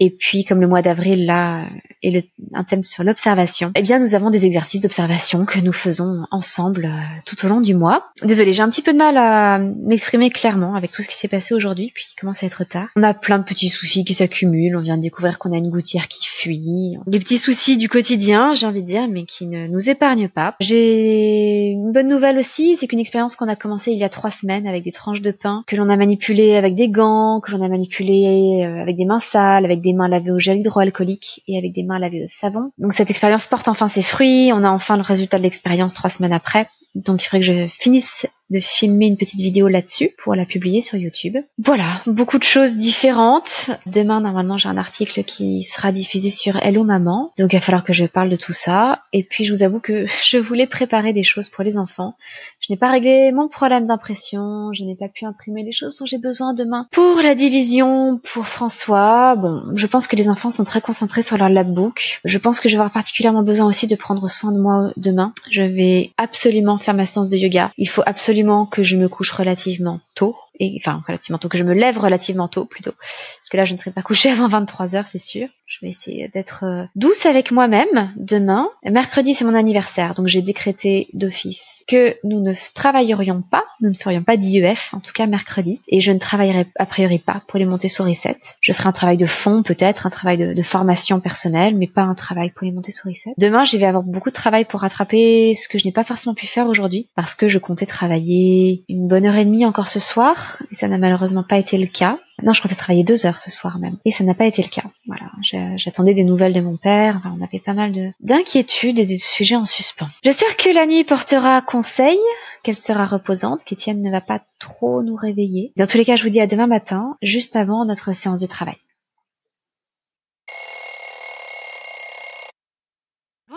et 0.00 0.10
puis, 0.10 0.44
comme 0.44 0.60
le 0.60 0.66
mois 0.66 0.82
d'avril 0.82 1.26
là 1.26 1.66
est 2.02 2.10
le, 2.10 2.22
un 2.52 2.64
thème 2.64 2.82
sur 2.82 3.04
l'observation, 3.04 3.72
eh 3.76 3.82
bien, 3.82 3.98
nous 3.98 4.14
avons 4.14 4.30
des 4.30 4.44
exercices 4.46 4.80
d'observation 4.80 5.44
que 5.44 5.58
nous 5.60 5.72
faisons 5.72 6.24
ensemble 6.30 6.86
euh, 6.86 7.20
tout 7.24 7.44
au 7.44 7.48
long 7.48 7.60
du 7.60 7.74
mois. 7.74 8.10
Désolée, 8.22 8.52
j'ai 8.52 8.62
un 8.62 8.68
petit 8.68 8.82
peu 8.82 8.92
de 8.92 8.98
mal 8.98 9.16
à 9.16 9.58
m'exprimer 9.58 10.30
clairement 10.30 10.74
avec 10.74 10.90
tout 10.90 11.02
ce 11.02 11.08
qui 11.08 11.16
s'est 11.16 11.28
passé 11.28 11.54
aujourd'hui, 11.54 11.92
puis 11.94 12.04
il 12.12 12.20
commence 12.20 12.42
à 12.42 12.46
être 12.46 12.64
tard. 12.64 12.88
On 12.96 13.02
a 13.02 13.14
plein 13.14 13.38
de 13.38 13.44
petits 13.44 13.68
soucis 13.68 14.04
qui 14.04 14.14
s'accumulent. 14.14 14.76
On 14.76 14.82
vient 14.82 14.96
de 14.96 15.02
découvrir 15.02 15.38
qu'on 15.38 15.52
a 15.52 15.56
une 15.56 15.70
gouttière 15.70 16.08
qui 16.08 16.26
fuit. 16.26 16.96
Des 17.06 17.18
petits 17.18 17.38
soucis 17.38 17.76
du 17.76 17.88
quotidien, 17.88 18.52
j'ai 18.52 18.66
envie 18.66 18.82
de 18.82 18.86
dire, 18.86 19.08
mais 19.08 19.24
qui 19.24 19.46
ne 19.46 19.66
nous 19.68 19.88
épargnent 19.88 20.28
pas. 20.28 20.54
J'ai 20.60 21.70
une 21.70 21.92
bonne 21.92 22.08
nouvelle 22.08 22.38
aussi, 22.38 22.76
c'est 22.76 22.86
qu'une 22.86 23.00
expérience 23.00 23.36
qu'on 23.36 23.48
a 23.48 23.56
commencé 23.56 23.92
il 23.92 23.98
y 23.98 24.04
a 24.04 24.08
trois 24.08 24.30
semaines 24.30 24.66
avec 24.66 24.82
des 24.84 24.92
tranches 24.92 25.22
de 25.22 25.30
pain 25.30 25.62
que 25.66 25.76
l'on 25.76 25.88
a 25.88 25.96
manipulées 25.96 26.56
avec 26.56 26.74
des 26.74 26.88
gants, 26.88 27.40
que 27.40 27.52
l'on 27.52 27.62
a 27.62 27.68
manipulées 27.68 28.64
euh, 28.64 28.82
avec 28.82 28.96
des 28.96 29.04
mains 29.04 29.18
sales, 29.18 29.64
avec 29.64 29.80
des 29.84 29.92
mains 29.92 30.08
lavées 30.08 30.32
au 30.32 30.38
gel 30.38 30.58
hydroalcoolique 30.58 31.42
et 31.46 31.56
avec 31.58 31.72
des 31.72 31.84
mains 31.84 31.98
lavées 32.00 32.24
au 32.24 32.28
savon. 32.28 32.72
Donc 32.78 32.92
cette 32.92 33.10
expérience 33.10 33.46
porte 33.46 33.68
enfin 33.68 33.86
ses 33.86 34.02
fruits. 34.02 34.50
On 34.52 34.64
a 34.64 34.70
enfin 34.70 34.96
le 34.96 35.02
résultat 35.02 35.38
de 35.38 35.44
l'expérience 35.44 35.94
trois 35.94 36.10
semaines 36.10 36.32
après. 36.32 36.66
Donc 36.94 37.22
il 37.22 37.28
faudrait 37.28 37.40
que 37.40 37.46
je 37.46 37.68
finisse 37.68 38.26
de 38.50 38.60
filmer 38.60 39.06
une 39.06 39.16
petite 39.16 39.40
vidéo 39.40 39.68
là-dessus 39.68 40.10
pour 40.22 40.34
la 40.34 40.44
publier 40.44 40.80
sur 40.80 40.96
YouTube. 40.96 41.36
Voilà, 41.58 42.02
beaucoup 42.06 42.38
de 42.38 42.44
choses 42.44 42.76
différentes. 42.76 43.70
Demain, 43.86 44.20
normalement, 44.20 44.58
j'ai 44.58 44.68
un 44.68 44.76
article 44.76 45.24
qui 45.24 45.62
sera 45.62 45.92
diffusé 45.92 46.30
sur 46.30 46.56
Hello 46.56 46.84
Maman. 46.84 47.32
Donc 47.38 47.52
il 47.52 47.56
va 47.56 47.60
falloir 47.60 47.84
que 47.84 47.92
je 47.92 48.04
parle 48.04 48.28
de 48.28 48.36
tout 48.36 48.52
ça. 48.52 49.02
Et 49.12 49.24
puis 49.24 49.44
je 49.44 49.52
vous 49.52 49.62
avoue 49.62 49.80
que 49.80 50.06
je 50.24 50.38
voulais 50.38 50.66
préparer 50.66 51.12
des 51.12 51.22
choses 51.22 51.48
pour 51.48 51.64
les 51.64 51.78
enfants. 51.78 52.14
Je 52.60 52.72
n'ai 52.72 52.76
pas 52.76 52.90
réglé 52.90 53.32
mon 53.32 53.48
problème 53.48 53.86
d'impression. 53.86 54.72
Je 54.72 54.84
n'ai 54.84 54.94
pas 54.94 55.08
pu 55.08 55.24
imprimer 55.24 55.62
les 55.64 55.72
choses 55.72 55.96
dont 55.96 56.06
j'ai 56.06 56.18
besoin 56.18 56.54
demain. 56.54 56.86
Pour 56.92 57.22
la 57.22 57.34
division, 57.34 58.20
pour 58.32 58.46
François, 58.46 59.36
bon, 59.36 59.62
je 59.74 59.86
pense 59.86 60.06
que 60.06 60.16
les 60.16 60.28
enfants 60.28 60.50
sont 60.50 60.64
très 60.64 60.80
concentrés 60.80 61.22
sur 61.22 61.38
leur 61.38 61.48
labbook. 61.48 62.20
Je 62.24 62.38
pense 62.38 62.60
que 62.60 62.68
je 62.68 62.74
vais 62.74 62.80
avoir 62.80 62.92
particulièrement 62.92 63.42
besoin 63.42 63.66
aussi 63.66 63.86
de 63.86 63.96
prendre 63.96 64.28
soin 64.28 64.52
de 64.52 64.60
moi 64.60 64.90
demain. 64.96 65.32
Je 65.50 65.62
vais 65.62 66.12
absolument 66.18 66.78
faire 66.84 66.94
ma 66.94 67.06
séance 67.06 67.28
de 67.28 67.36
yoga. 67.36 67.72
Il 67.78 67.88
faut 67.88 68.02
absolument 68.06 68.66
que 68.66 68.82
je 68.82 68.96
me 68.96 69.08
couche 69.08 69.32
relativement 69.32 70.00
tôt 70.14 70.36
et 70.60 70.78
enfin 70.80 71.02
relativement 71.06 71.38
tôt, 71.38 71.48
que 71.48 71.58
je 71.58 71.64
me 71.64 71.74
lève 71.74 71.98
relativement 71.98 72.48
tôt 72.48 72.64
plutôt, 72.64 72.92
parce 72.92 73.48
que 73.50 73.56
là 73.56 73.64
je 73.64 73.74
ne 73.74 73.78
serai 73.78 73.90
pas 73.90 74.02
couchée 74.02 74.30
avant 74.32 74.48
23 74.48 74.96
heures, 74.96 75.08
c'est 75.08 75.18
sûr. 75.18 75.48
Je 75.66 75.78
vais 75.80 75.88
essayer 75.88 76.28
d'être 76.28 76.64
euh, 76.64 76.84
douce 76.94 77.24
avec 77.24 77.50
moi-même 77.50 78.12
demain. 78.16 78.68
Mercredi 78.84 79.34
c'est 79.34 79.44
mon 79.44 79.54
anniversaire, 79.54 80.14
donc 80.14 80.28
j'ai 80.28 80.42
décrété 80.42 81.08
d'office 81.14 81.84
que 81.88 82.16
nous 82.22 82.40
ne 82.40 82.54
travaillerions 82.74 83.42
pas, 83.42 83.64
nous 83.80 83.88
ne 83.88 83.94
ferions 83.94 84.22
pas 84.22 84.36
d'IEF, 84.36 84.92
en 84.94 85.00
tout 85.00 85.12
cas 85.12 85.26
mercredi, 85.26 85.80
et 85.88 86.00
je 86.00 86.12
ne 86.12 86.18
travaillerai 86.18 86.66
a 86.78 86.86
priori 86.86 87.18
pas 87.18 87.42
pour 87.48 87.58
les 87.58 87.64
Montessori 87.64 88.14
7. 88.14 88.56
Je 88.60 88.72
ferai 88.72 88.88
un 88.88 88.92
travail 88.92 89.16
de 89.16 89.26
fond 89.26 89.62
peut-être, 89.62 90.06
un 90.06 90.10
travail 90.10 90.54
de, 90.54 90.62
formation 90.62 91.20
personnelle, 91.20 91.76
mais 91.76 91.86
pas 91.86 92.02
un 92.02 92.14
travail 92.14 92.50
pour 92.50 92.64
les 92.64 92.72
Montessori 92.72 93.14
7. 93.14 93.34
Demain 93.38 93.64
je 93.64 93.76
vais 93.76 93.86
avoir 93.86 94.02
beaucoup 94.02 94.30
de 94.30 94.34
travail 94.34 94.64
pour 94.64 94.80
rattraper 94.80 95.54
ce 95.54 95.68
que 95.68 95.78
je 95.78 95.84
n'ai 95.84 95.92
pas 95.92 96.04
forcément 96.04 96.34
pu 96.34 96.46
faire 96.46 96.66
aujourd'hui, 96.68 97.08
parce 97.16 97.34
que 97.34 97.48
je 97.48 97.58
comptais 97.58 97.86
travailler 97.86 98.84
une 98.88 99.08
bonne 99.08 99.26
heure 99.26 99.36
et 99.36 99.44
demie 99.44 99.66
encore 99.66 99.88
ce 99.88 100.00
soir 100.00 100.43
et 100.70 100.74
ça 100.74 100.88
n'a 100.88 100.98
malheureusement 100.98 101.42
pas 101.42 101.58
été 101.58 101.78
le 101.78 101.86
cas. 101.86 102.18
Non, 102.42 102.52
je 102.52 102.60
comptais 102.60 102.74
travailler 102.74 103.04
deux 103.04 103.26
heures 103.26 103.38
ce 103.38 103.50
soir 103.50 103.78
même, 103.78 103.96
et 104.04 104.10
ça 104.10 104.24
n'a 104.24 104.34
pas 104.34 104.46
été 104.46 104.62
le 104.62 104.68
cas. 104.68 104.82
Voilà, 105.06 105.30
j'attendais 105.76 106.14
des 106.14 106.24
nouvelles 106.24 106.52
de 106.52 106.60
mon 106.60 106.76
père. 106.76 107.20
on 107.24 107.42
avait 107.44 107.60
pas 107.60 107.74
mal 107.74 107.92
de 107.92 108.10
d'inquiétudes 108.20 108.98
et 108.98 109.06
de 109.06 109.16
sujets 109.18 109.56
en 109.56 109.64
suspens. 109.64 110.08
J'espère 110.24 110.56
que 110.56 110.68
la 110.74 110.86
nuit 110.86 111.04
portera 111.04 111.62
conseil, 111.62 112.18
qu'elle 112.62 112.76
sera 112.76 113.06
reposante, 113.06 113.64
qu'Étienne 113.64 114.02
ne 114.02 114.10
va 114.10 114.20
pas 114.20 114.40
trop 114.58 115.02
nous 115.02 115.16
réveiller. 115.16 115.72
Dans 115.76 115.86
tous 115.86 115.98
les 115.98 116.04
cas, 116.04 116.16
je 116.16 116.24
vous 116.24 116.30
dis 116.30 116.40
à 116.40 116.46
demain 116.46 116.66
matin, 116.66 117.16
juste 117.22 117.54
avant 117.54 117.84
notre 117.84 118.14
séance 118.14 118.40
de 118.40 118.46
travail. 118.46 118.76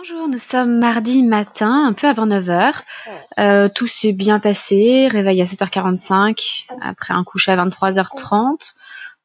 Bonjour, 0.00 0.28
nous 0.28 0.38
sommes 0.38 0.78
mardi 0.78 1.24
matin, 1.24 1.88
un 1.88 1.92
peu 1.92 2.06
avant 2.06 2.24
9h. 2.24 2.72
Euh, 3.40 3.68
tout 3.68 3.88
s'est 3.88 4.12
bien 4.12 4.38
passé, 4.38 5.08
réveil 5.08 5.42
à 5.42 5.44
7h45, 5.44 6.66
après 6.80 7.14
un 7.14 7.24
coucher 7.24 7.50
à 7.50 7.56
23h30. 7.56 8.74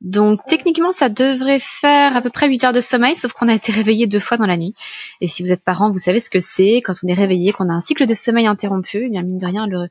Donc 0.01 0.39
techniquement, 0.47 0.91
ça 0.91 1.09
devrait 1.09 1.59
faire 1.59 2.17
à 2.17 2.23
peu 2.23 2.31
près 2.31 2.47
8 2.47 2.63
heures 2.63 2.73
de 2.73 2.79
sommeil, 2.79 3.15
sauf 3.15 3.33
qu'on 3.33 3.49
a 3.49 3.53
été 3.53 3.71
réveillé 3.71 4.07
deux 4.07 4.19
fois 4.19 4.37
dans 4.37 4.47
la 4.47 4.57
nuit. 4.57 4.73
Et 5.21 5.27
si 5.27 5.43
vous 5.43 5.51
êtes 5.51 5.63
parent, 5.63 5.91
vous 5.91 5.99
savez 5.99 6.19
ce 6.19 6.31
que 6.31 6.39
c'est 6.39 6.77
quand 6.77 6.93
on 7.03 7.07
est 7.07 7.13
réveillé, 7.13 7.53
qu'on 7.53 7.69
a 7.69 7.73
un 7.73 7.79
cycle 7.79 8.07
de 8.07 8.13
sommeil 8.15 8.47
interrompu. 8.47 9.03
Eh 9.05 9.09
bien 9.09 9.21
mine 9.21 9.37
de 9.37 9.45
rien, 9.45 9.67
le, 9.67 9.89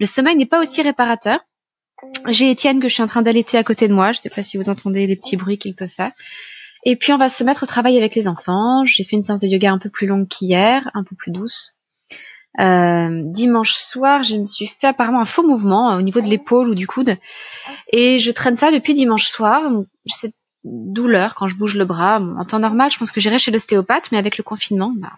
le 0.00 0.06
sommeil 0.06 0.36
n'est 0.36 0.46
pas 0.46 0.62
aussi 0.62 0.80
réparateur. 0.80 1.40
J'ai 2.28 2.50
Étienne 2.50 2.80
que 2.80 2.88
je 2.88 2.94
suis 2.94 3.02
en 3.02 3.06
train 3.06 3.20
d'allaiter 3.20 3.58
à 3.58 3.64
côté 3.64 3.86
de 3.86 3.92
moi. 3.92 4.12
Je 4.12 4.20
sais 4.20 4.30
pas 4.30 4.42
si 4.42 4.56
vous 4.56 4.70
entendez 4.70 5.06
les 5.06 5.16
petits 5.16 5.36
bruits 5.36 5.58
qu'il 5.58 5.74
peut 5.74 5.88
faire. 5.88 6.12
Et 6.84 6.96
puis 6.96 7.12
on 7.12 7.18
va 7.18 7.28
se 7.28 7.44
mettre 7.44 7.62
au 7.62 7.66
travail 7.66 7.96
avec 7.96 8.14
les 8.14 8.28
enfants. 8.28 8.84
J'ai 8.84 9.04
fait 9.04 9.16
une 9.16 9.22
séance 9.22 9.40
de 9.40 9.46
yoga 9.46 9.70
un 9.70 9.78
peu 9.78 9.90
plus 9.90 10.06
longue 10.06 10.26
qu'hier, 10.28 10.90
un 10.94 11.04
peu 11.04 11.14
plus 11.14 11.30
douce. 11.30 11.74
Euh, 12.60 13.22
dimanche 13.24 13.72
soir, 13.72 14.22
je 14.24 14.36
me 14.36 14.46
suis 14.46 14.66
fait 14.66 14.88
apparemment 14.88 15.20
un 15.20 15.24
faux 15.24 15.46
mouvement 15.46 15.96
au 15.96 16.02
niveau 16.02 16.20
de 16.20 16.26
l'épaule 16.26 16.68
ou 16.68 16.74
du 16.74 16.86
coude. 16.86 17.16
Et 17.92 18.18
je 18.18 18.30
traîne 18.30 18.56
ça 18.56 18.70
depuis 18.70 18.94
dimanche 18.94 19.28
soir. 19.28 19.70
Cette 20.06 20.34
douleur 20.64 21.34
quand 21.34 21.48
je 21.48 21.56
bouge 21.56 21.76
le 21.76 21.84
bras. 21.84 22.20
en 22.20 22.44
temps 22.44 22.58
normal, 22.58 22.90
je 22.90 22.98
pense 22.98 23.10
que 23.10 23.20
j'irai 23.20 23.38
chez 23.38 23.50
l'ostéopathe, 23.50 24.10
mais 24.12 24.18
avec 24.18 24.36
le 24.36 24.44
confinement, 24.44 24.92
bah, 24.94 25.12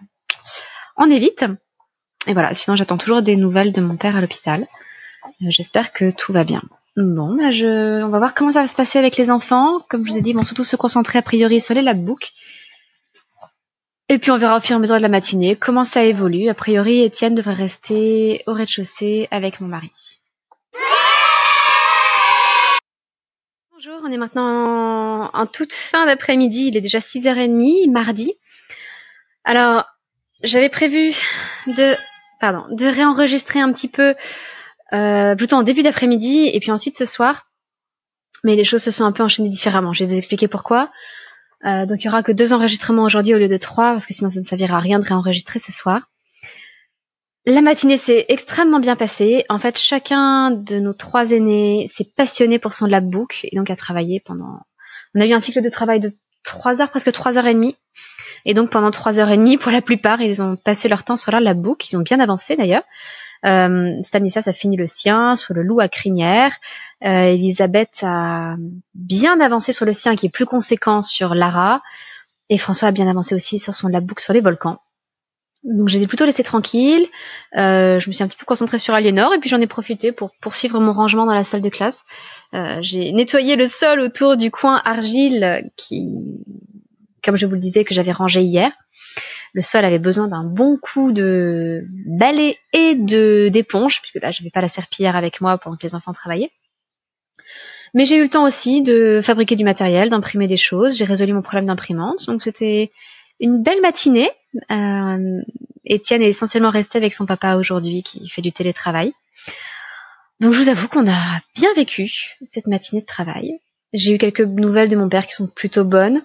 on 0.97 1.09
évite. 1.09 1.45
Et 2.27 2.33
voilà, 2.33 2.53
sinon 2.53 2.75
j'attends 2.75 2.97
toujours 2.97 3.21
des 3.21 3.35
nouvelles 3.35 3.71
de 3.71 3.81
mon 3.81 3.97
père 3.97 4.15
à 4.15 4.21
l'hôpital. 4.21 4.67
Euh, 5.41 5.49
j'espère 5.49 5.93
que 5.93 6.11
tout 6.11 6.31
va 6.31 6.43
bien. 6.43 6.61
Bon, 6.97 7.35
bah 7.35 7.51
je... 7.51 8.03
on 8.03 8.09
va 8.09 8.19
voir 8.19 8.33
comment 8.33 8.53
ça 8.53 8.61
va 8.61 8.67
se 8.67 8.75
passer 8.75 8.97
avec 8.97 9.17
les 9.17 9.29
enfants. 9.29 9.81
Comme 9.89 10.05
je 10.05 10.11
vous 10.11 10.17
ai 10.17 10.21
dit, 10.21 10.31
vont 10.31 10.45
surtout 10.45 10.63
se 10.63 10.77
concentrer 10.77 11.19
a 11.19 11.21
priori 11.21 11.59
sur 11.59 11.73
les 11.73 11.81
labbooks. 11.81 12.31
Et 14.07 14.17
puis 14.17 14.31
on 14.31 14.37
verra 14.37 14.57
au 14.57 14.61
fur 14.61 14.73
et 14.73 14.75
à 14.75 14.79
mesure 14.79 14.95
de 14.95 15.01
la 15.01 15.09
matinée 15.09 15.55
comment 15.55 15.83
ça 15.83 16.03
évolue. 16.05 16.47
A 16.47 16.53
priori, 16.53 17.03
Étienne 17.03 17.35
devrait 17.35 17.53
rester 17.53 18.43
au 18.47 18.53
rez-de-chaussée 18.53 19.27
avec 19.31 19.59
mon 19.59 19.67
mari. 19.67 19.91
Bonjour, 23.73 23.99
on 24.03 24.11
est 24.11 24.17
maintenant 24.17 25.29
en 25.33 25.45
toute 25.47 25.73
fin 25.73 26.05
d'après-midi. 26.05 26.67
Il 26.67 26.77
est 26.77 26.81
déjà 26.81 26.99
6h30, 26.99 27.91
mardi. 27.91 28.33
Alors, 29.43 29.85
j'avais 30.43 30.69
prévu 30.69 31.09
de, 31.67 31.93
pardon, 32.39 32.63
de 32.69 32.85
réenregistrer 32.85 33.59
un 33.59 33.73
petit 33.73 33.89
peu 33.89 34.15
euh, 34.93 35.35
plutôt 35.35 35.55
en 35.55 35.63
début 35.63 35.83
d'après-midi 35.83 36.49
et 36.53 36.59
puis 36.59 36.71
ensuite 36.71 36.95
ce 36.95 37.05
soir. 37.05 37.49
Mais 38.43 38.55
les 38.55 38.63
choses 38.63 38.83
se 38.83 38.91
sont 38.91 39.05
un 39.05 39.11
peu 39.11 39.23
enchaînées 39.23 39.49
différemment. 39.49 39.93
Je 39.93 40.03
vais 40.03 40.11
vous 40.11 40.17
expliquer 40.17 40.47
pourquoi. 40.47 40.91
Euh, 41.65 41.85
donc 41.85 42.03
il 42.03 42.05
y 42.05 42.09
aura 42.09 42.21
que 42.21 42.31
deux 42.31 42.53
enregistrements 42.53 43.03
aujourd'hui 43.03 43.33
au 43.33 43.37
lieu 43.37 43.47
de 43.47 43.57
trois 43.57 43.91
parce 43.91 44.05
que 44.05 44.13
sinon 44.13 44.29
ça 44.29 44.39
ne 44.39 44.45
servira 44.45 44.77
à 44.77 44.79
rien 44.79 44.99
de 44.99 45.05
réenregistrer 45.05 45.59
ce 45.59 45.71
soir. 45.71 46.09
La 47.47 47.61
matinée 47.61 47.97
s'est 47.97 48.25
extrêmement 48.29 48.79
bien 48.79 48.95
passée. 48.95 49.45
En 49.49 49.59
fait, 49.59 49.77
chacun 49.77 50.49
de 50.49 50.79
nos 50.79 50.93
trois 50.93 51.31
aînés 51.31 51.85
s'est 51.87 52.07
passionné 52.17 52.57
pour 52.57 52.73
son 52.73 52.87
labbook 52.87 53.41
et 53.43 53.55
donc 53.55 53.69
a 53.69 53.75
travaillé 53.75 54.19
pendant. 54.19 54.61
On 55.13 55.21
a 55.21 55.27
eu 55.27 55.33
un 55.33 55.39
cycle 55.39 55.61
de 55.61 55.69
travail 55.69 55.99
de 55.99 56.11
trois 56.43 56.81
heures, 56.81 56.89
presque 56.89 57.11
trois 57.11 57.37
heures 57.37 57.45
et 57.45 57.53
demie. 57.53 57.75
Et 58.45 58.55
donc 58.55 58.71
pendant 58.71 58.89
trois 58.89 59.19
heures 59.19 59.29
et 59.29 59.37
demie, 59.37 59.57
pour 59.57 59.71
la 59.71 59.81
plupart, 59.81 60.21
ils 60.21 60.41
ont 60.41 60.55
passé 60.55 60.87
leur 60.89 61.03
temps 61.03 61.17
sur 61.17 61.31
leur 61.31 61.41
labbook. 61.41 61.91
Ils 61.91 61.97
ont 61.97 62.01
bien 62.01 62.19
avancé 62.19 62.55
d'ailleurs. 62.55 62.83
Euh, 63.45 64.01
Stanislas 64.01 64.47
a 64.47 64.53
fini 64.53 64.77
le 64.77 64.87
sien 64.87 65.35
sur 65.35 65.53
le 65.53 65.63
loup 65.63 65.79
à 65.79 65.89
crinière. 65.89 66.55
Euh, 67.03 67.25
Elisabeth 67.25 68.01
a 68.03 68.55
bien 68.93 69.39
avancé 69.39 69.71
sur 69.71 69.85
le 69.85 69.93
sien 69.93 70.15
qui 70.15 70.27
est 70.27 70.29
plus 70.29 70.45
conséquent 70.45 71.01
sur 71.01 71.35
Lara. 71.35 71.81
Et 72.49 72.57
François 72.57 72.89
a 72.89 72.91
bien 72.91 73.07
avancé 73.07 73.35
aussi 73.35 73.59
sur 73.59 73.75
son 73.75 73.87
labbook 73.87 74.19
sur 74.19 74.33
les 74.33 74.41
volcans. 74.41 74.79
Donc 75.63 75.89
je 75.89 75.97
les 75.97 76.03
ai 76.03 76.07
plutôt 76.07 76.25
laissés 76.25 76.43
tranquilles. 76.43 77.07
Euh, 77.57 77.97
je 77.97 78.07
me 78.07 78.13
suis 78.13 78.23
un 78.23 78.27
petit 78.27 78.37
peu 78.37 78.45
concentrée 78.45 78.77
sur 78.77 78.93
Aliénor 78.93 79.33
et 79.33 79.39
puis 79.39 79.49
j'en 79.49 79.59
ai 79.59 79.67
profité 79.67 80.11
pour 80.11 80.29
poursuivre 80.39 80.79
mon 80.79 80.93
rangement 80.93 81.25
dans 81.25 81.33
la 81.33 81.43
salle 81.43 81.61
de 81.61 81.69
classe. 81.69 82.05
Euh, 82.53 82.77
j'ai 82.81 83.11
nettoyé 83.11 83.55
le 83.55 83.65
sol 83.65 83.99
autour 83.99 84.37
du 84.37 84.51
coin 84.51 84.79
argile 84.85 85.71
qui, 85.75 86.13
comme 87.23 87.35
je 87.35 87.47
vous 87.47 87.55
le 87.55 87.59
disais, 87.59 87.83
que 87.83 87.95
j'avais 87.95 88.11
rangé 88.11 88.41
hier. 88.41 88.71
Le 89.55 89.61
sol 89.61 89.85
avait 89.85 89.99
besoin 89.99 90.27
d'un 90.27 90.43
bon 90.43 90.77
coup 90.77 91.13
de 91.13 91.85
balai 92.05 92.57
et 92.73 92.93
de 92.93 93.47
d'éponge, 93.47 94.01
puisque 94.01 94.21
là, 94.21 94.29
je 94.29 94.41
n'avais 94.41 94.51
pas 94.51 94.59
la 94.59 94.67
serpillière 94.67 95.15
avec 95.15 95.39
moi 95.39 95.57
pendant 95.57 95.77
que 95.77 95.83
les 95.83 95.95
enfants 95.95 96.11
travaillaient. 96.11 96.51
Mais 97.93 98.05
j'ai 98.05 98.17
eu 98.17 98.23
le 98.23 98.29
temps 98.29 98.43
aussi 98.43 98.81
de 98.81 99.21
fabriquer 99.23 99.55
du 99.55 99.63
matériel, 99.63 100.09
d'imprimer 100.09 100.47
des 100.47 100.57
choses. 100.57 100.97
J'ai 100.97 101.05
résolu 101.05 101.31
mon 101.31 101.41
problème 101.41 101.67
d'imprimante. 101.67 102.25
Donc 102.27 102.43
c'était 102.43 102.91
une 103.39 103.63
belle 103.63 103.79
matinée. 103.81 104.29
Euh, 104.71 105.41
Étienne 105.85 106.21
est 106.21 106.27
essentiellement 106.27 106.69
resté 106.69 106.97
avec 106.97 107.13
son 107.13 107.25
papa 107.25 107.55
aujourd'hui 107.55 108.03
qui 108.03 108.27
fait 108.27 108.41
du 108.41 108.51
télétravail. 108.51 109.13
Donc 110.41 110.51
je 110.51 110.59
vous 110.59 110.67
avoue 110.67 110.89
qu'on 110.89 111.09
a 111.09 111.39
bien 111.55 111.73
vécu 111.75 112.35
cette 112.43 112.67
matinée 112.67 112.99
de 112.99 113.05
travail. 113.05 113.57
J'ai 113.93 114.15
eu 114.15 114.17
quelques 114.17 114.41
nouvelles 114.41 114.89
de 114.89 114.97
mon 114.97 115.07
père 115.07 115.25
qui 115.27 115.33
sont 115.33 115.47
plutôt 115.47 115.85
bonnes. 115.85 116.21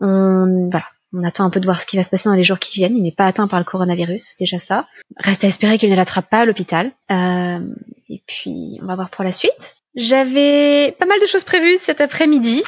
On, 0.00 0.68
voilà, 0.70 0.86
on 1.12 1.24
attend 1.24 1.44
un 1.44 1.50
peu 1.50 1.60
de 1.60 1.64
voir 1.64 1.80
ce 1.80 1.86
qui 1.86 1.96
va 1.96 2.02
se 2.02 2.10
passer 2.10 2.28
dans 2.28 2.34
les 2.34 2.42
jours 2.42 2.58
qui 2.58 2.78
viennent. 2.78 2.96
Il 2.96 3.02
n'est 3.02 3.12
pas 3.12 3.26
atteint 3.26 3.48
par 3.48 3.58
le 3.58 3.64
coronavirus, 3.64 4.36
déjà 4.38 4.58
ça. 4.58 4.86
Reste 5.16 5.44
à 5.44 5.46
espérer 5.46 5.78
qu'il 5.78 5.90
ne 5.90 5.96
l'attrape 5.96 6.28
pas 6.28 6.40
à 6.40 6.44
l'hôpital. 6.44 6.92
Euh, 7.10 7.60
et 8.08 8.22
puis, 8.26 8.78
on 8.82 8.86
va 8.86 8.94
voir 8.94 9.10
pour 9.10 9.24
la 9.24 9.32
suite. 9.32 9.76
J'avais 9.94 10.94
pas 10.98 11.06
mal 11.06 11.18
de 11.20 11.26
choses 11.26 11.44
prévues 11.44 11.78
cet 11.78 12.00
après-midi. 12.00 12.62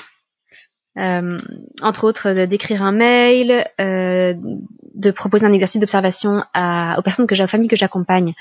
Euh, 0.99 1.39
entre 1.83 2.05
autres, 2.05 2.47
d'écrire 2.47 2.83
un 2.83 2.93
mail, 2.93 3.67
euh, 3.81 4.35
de 4.95 5.11
proposer 5.11 5.47
un 5.47 5.53
exercice 5.53 5.81
d'observation 5.81 6.39
aux 6.39 7.03
personnes 7.03 7.27
que 7.27 7.35
j'ai, 7.35 7.45
aux 7.45 7.49
familles 7.49 7.69
que 7.69 7.77
j'accompagne 7.77 8.33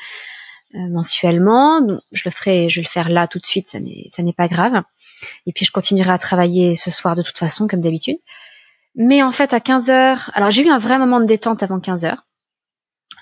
mensuellement. 0.73 1.81
je 2.11 2.23
le 2.25 2.31
ferai, 2.31 2.69
je 2.69 2.79
vais 2.79 2.83
le 2.83 2.89
faire 2.89 3.09
là 3.09 3.27
tout 3.27 3.39
de 3.39 3.45
suite, 3.45 3.67
ça 3.67 3.79
n'est 3.79 4.33
pas 4.33 4.47
grave. 4.47 4.81
Et 5.45 5.51
puis 5.51 5.65
je 5.65 5.71
continuerai 5.71 6.11
à 6.11 6.17
travailler 6.17 6.75
ce 6.75 6.91
soir 6.91 7.15
de 7.15 7.23
toute 7.23 7.37
façon, 7.37 7.67
comme 7.67 7.81
d'habitude. 7.81 8.17
Mais 8.99 9.23
en 9.23 9.31
fait, 9.31 9.53
à 9.53 9.61
15 9.61 9.89
heures, 9.89 10.29
alors 10.33 10.51
j'ai 10.51 10.61
eu 10.61 10.69
un 10.69 10.77
vrai 10.77 10.99
moment 10.99 11.21
de 11.21 11.25
détente 11.25 11.63
avant 11.63 11.79
15 11.79 12.03
heures. 12.03 12.25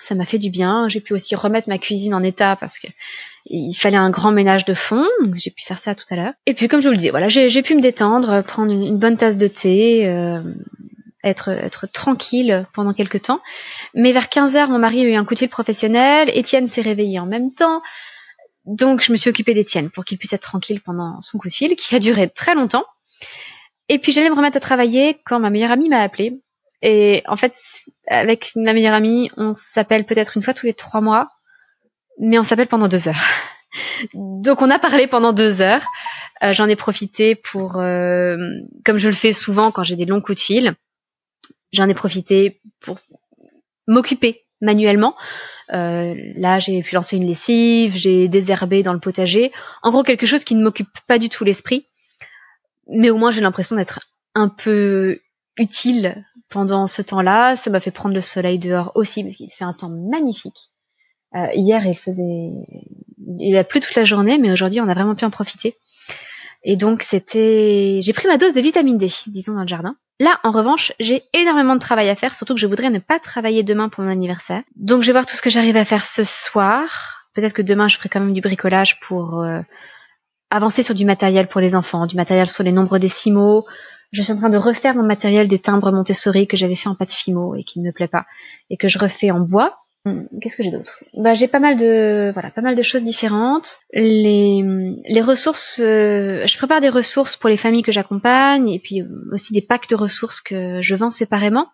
Ça 0.02 0.16
m'a 0.16 0.26
fait 0.26 0.40
du 0.40 0.50
bien. 0.50 0.88
J'ai 0.90 1.02
pu 1.02 1.13
aussi 1.13 1.36
remettre 1.36 1.70
ma 1.70 1.78
cuisine 1.78 2.16
en 2.16 2.24
état 2.24 2.56
parce 2.56 2.80
que 2.80 2.88
il 3.46 3.76
fallait 3.76 3.98
un 3.98 4.10
grand 4.10 4.32
ménage 4.32 4.66
de 4.66 4.74
fond. 4.74 5.06
J'ai 5.36 5.52
pu 5.52 5.63
faire 5.63 5.78
ça 5.78 5.94
tout 5.94 6.06
à 6.10 6.16
l'heure. 6.16 6.34
Et 6.48 6.56
puis, 6.56 6.68
comme 6.68 6.82
je 6.82 6.88
vous 6.88 6.94
le 6.94 6.98
disais, 6.98 7.12
voilà, 7.12 7.30
j'ai 7.30 7.62
pu 7.62 7.76
me 7.76 7.82
détendre, 7.82 8.44
prendre 8.44 8.72
une, 8.72 8.98
bonne 8.98 9.18
tasse 9.18 9.38
de 9.38 9.48
thé, 9.48 10.08
euh, 10.08 10.42
être, 11.24 11.50
être 11.50 11.86
tranquille 11.86 12.66
pendant 12.74 12.94
quelques 12.94 13.22
temps. 13.22 13.42
Mais 13.94 14.13
vers 14.13 14.30
15 14.30 14.56
heures, 14.56 14.70
mon 14.70 14.80
mari 14.80 15.06
a 15.06 15.10
eu 15.10 15.13
un 15.13 15.26
coup 15.26 15.36
de 15.36 15.40
fil 15.40 15.50
professionnel. 15.50 16.32
Étienne 16.34 16.68
s'est 16.68 16.82
réveillé 16.82 17.20
en 17.20 17.28
même 17.28 17.54
temps. 17.54 17.84
Donc, 18.66 19.02
je 19.02 19.12
me 19.12 19.18
suis 19.18 19.30
occupée 19.30 19.54
d'Étienne 19.54 19.92
pour 19.92 20.06
qu'il 20.06 20.18
puisse 20.18 20.34
être 20.34 20.42
tranquille 20.42 20.82
pendant 20.82 21.22
son 21.22 21.38
coup 21.38 21.48
de 21.48 21.54
fil, 21.54 21.76
qui 21.76 21.96
a 21.96 22.00
duré 22.00 22.30
très 22.30 22.56
longtemps. 22.56 22.84
Et 23.89 24.00
puis 24.00 24.12
j'allais 24.12 24.30
me 24.30 24.36
remettre 24.36 24.58
à 24.58 24.60
travailler 24.60 25.19
quand 25.26 25.39
ma 25.39 25.50
meilleure 25.50 25.71
amie 25.71 25.89
m'a 25.89 26.02
appelé. 26.02 26.41
Et 26.82 27.23
en 27.28 27.38
fait, 27.38 27.56
avec 28.08 28.52
ma 28.56 28.73
meilleure 28.73 28.93
amie, 28.93 29.32
on 29.38 29.54
s'appelle 29.56 30.06
peut-être 30.06 30.38
une 30.38 30.43
fois 30.43 30.54
tous 30.54 30.65
les 30.65 30.73
trois 30.73 31.02
mois, 31.02 31.32
mais 32.19 32.38
on 32.38 32.43
s'appelle 32.43 32.67
pendant 32.67 32.88
deux 32.88 33.08
heures. 33.08 33.23
Donc 34.13 34.62
on 34.62 34.69
a 34.69 34.80
parlé 34.80 35.08
pendant 35.08 35.34
deux 35.34 35.62
heures. 35.62 35.86
Euh, 36.43 36.54
J'en 36.54 36.67
ai 36.67 36.76
profité 36.76 37.36
pour, 37.36 37.78
euh, 37.78 38.38
comme 38.86 38.97
je 38.97 39.08
le 39.08 39.15
fais 39.15 39.34
souvent 39.34 39.71
quand 39.71 39.84
j'ai 39.84 39.95
des 39.95 40.06
longs 40.06 40.21
coups 40.21 40.38
de 40.38 40.43
fil, 40.43 40.76
j'en 41.71 41.89
ai 41.89 41.95
profité 41.95 42.62
pour 42.82 43.00
m'occuper 43.88 44.45
manuellement. 44.62 45.15
Euh, 45.73 46.13
là, 46.36 46.60
j'ai 46.60 46.82
pu 46.82 46.95
lancer 46.95 47.17
une 47.17 47.26
lessive, 47.26 47.95
j'ai 47.95 48.28
désherbé 48.28 48.84
dans 48.84 48.93
le 48.93 49.00
potager. 49.00 49.52
En 49.82 49.91
gros, 49.91 50.04
quelque 50.04 50.26
chose 50.26 50.43
qui 50.43 50.56
ne 50.56 50.63
m'occupe 50.63 50.89
pas 51.08 51.17
du 51.17 51.30
tout 51.30 51.43
l'esprit 51.43 51.88
mais 52.89 53.10
au 53.10 53.17
moins 53.17 53.32
j'ai 53.32 53.41
l'impression 53.41 53.76
d'être 53.76 54.00
un 54.36 54.50
peu 54.50 55.19
utile 55.58 56.23
pendant 56.50 56.88
ce 56.88 57.02
temps-là. 57.02 57.56
Ça 57.56 57.69
m'a 57.69 57.80
fait 57.80 57.91
prendre 57.91 58.15
le 58.15 58.21
soleil 58.21 58.60
dehors 58.60 58.91
aussi 58.95 59.23
parce 59.23 59.36
qu'il 59.36 59.52
fait 59.52 59.65
un 59.65 59.73
temps 59.73 59.89
magnifique. 59.89 60.71
Euh, 61.36 61.47
hier, 61.54 61.86
il 61.86 61.97
faisait, 61.97 62.52
il 63.39 63.58
a 63.58 63.63
plu 63.63 63.80
toute 63.80 63.95
la 63.95 64.04
journée, 64.04 64.38
mais 64.38 64.52
aujourd'hui, 64.52 64.80
on 64.80 64.88
a 64.88 64.93
vraiment 64.93 65.15
pu 65.15 65.26
en 65.26 65.30
profiter. 65.30 65.76
Et 66.63 66.76
donc, 66.78 67.04
c'était, 67.04 68.00
j'ai 68.02 68.13
pris 68.13 68.28
ma 68.28 68.38
dose 68.38 68.54
de 68.54 68.62
vitamine 68.62 68.97
D, 68.97 69.10
disons 69.28 69.54
dans 69.54 69.62
le 69.62 69.67
jardin. 69.67 69.95
Là, 70.19 70.39
en 70.43 70.52
revanche, 70.52 70.93
j'ai 71.00 71.23
énormément 71.34 71.76
de 71.76 71.80
travail 71.80 72.10
à 72.10 72.15
faire, 72.15 72.34
surtout 72.34 72.56
que 72.56 72.60
je 72.60 72.65
voudrais 72.65 72.89
ne 72.89 73.00
pas 73.00 73.19
travailler 73.19 73.63
demain 73.63 73.89
pour 73.89 74.04
mon 74.04 74.10
anniversaire. 74.10 74.63
Donc, 74.76 75.02
je 75.02 75.08
vais 75.08 75.12
voir 75.12 75.26
tout 75.26 75.36
ce 75.36 75.41
que 75.41 75.50
j'arrive 75.50 75.78
à 75.78 75.86
faire 75.86 76.06
ce 76.06 76.23
soir. 76.23 77.28
Peut-être 77.36 77.54
que 77.54 77.62
demain, 77.62 77.88
je 77.88 77.97
ferai 77.97 78.10
quand 78.10 78.19
même 78.19 78.34
du 78.34 78.41
bricolage 78.41 79.00
pour 79.02 79.43
euh, 79.43 79.62
avancer 80.50 80.84
sur 80.84 80.96
du 80.96 81.06
matériel 81.06 81.48
pour 81.48 81.62
les 81.62 81.76
enfants, 81.76 82.06
du 82.06 82.16
matériel 82.16 82.48
sur 82.48 82.64
les 82.64 82.72
nombres 82.72 83.00
décimaux. 83.00 83.66
Je 84.12 84.22
suis 84.22 84.32
en 84.32 84.38
train 84.38 84.50
de 84.50 84.58
refaire 84.58 84.96
mon 84.96 85.04
matériel 85.04 85.48
des 85.48 85.60
timbres 85.60 85.92
Montessori 85.92 86.48
que 86.48 86.56
j'avais 86.56 86.76
fait 86.76 86.90
en 86.90 86.96
pâte 86.96 87.12
fimo 87.12 87.56
et 87.56 87.64
qui 87.64 87.80
ne 87.80 87.86
me 87.88 87.92
plaît 87.92 88.08
pas 88.08 88.26
et 88.70 88.78
que 88.78 88.88
je 88.88 89.00
refais 89.00 89.32
en 89.32 89.40
bois. 89.40 89.74
Hmm, 90.06 90.24
qu'est-ce 90.42 90.56
que 90.56 90.64
j'ai 90.64 90.72
d'autre? 90.72 91.04
Bah 91.14 91.34
j'ai 91.34 91.48
pas 91.48 91.60
mal 91.60 91.76
de 91.76 92.32
voilà 92.34 92.50
pas 92.50 92.62
mal 92.62 92.76
de 92.76 92.82
choses 92.82 93.04
différentes. 93.04 93.80
Les 93.92 94.64
les 95.06 95.22
ressources, 95.22 95.82
euh, 95.84 96.46
je 96.46 96.58
prépare 96.58 96.80
des 96.80 96.90
ressources 96.90 97.36
pour 97.36 97.50
les 97.50 97.58
familles 97.58 97.84
que 97.84 97.92
j'accompagne 97.92 98.70
et 98.70 98.80
puis 98.80 99.04
aussi 99.34 99.54
des 99.54 99.62
packs 99.62 99.90
de 99.90 99.96
ressources 99.96 100.40
que 100.40 100.80
je 100.82 100.96
vends 100.96 101.12
séparément. 101.12 101.68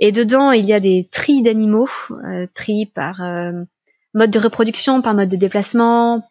Et 0.00 0.12
dedans 0.12 0.52
il 0.52 0.64
y 0.64 0.72
a 0.72 0.80
des 0.80 1.08
tris 1.12 1.42
d'animaux, 1.42 1.90
euh, 2.10 2.46
par 2.94 3.22
euh, 3.22 3.52
mode 4.14 4.30
de 4.30 4.38
reproduction, 4.38 5.02
par 5.02 5.14
mode 5.14 5.28
de 5.28 5.36
déplacement, 5.36 6.26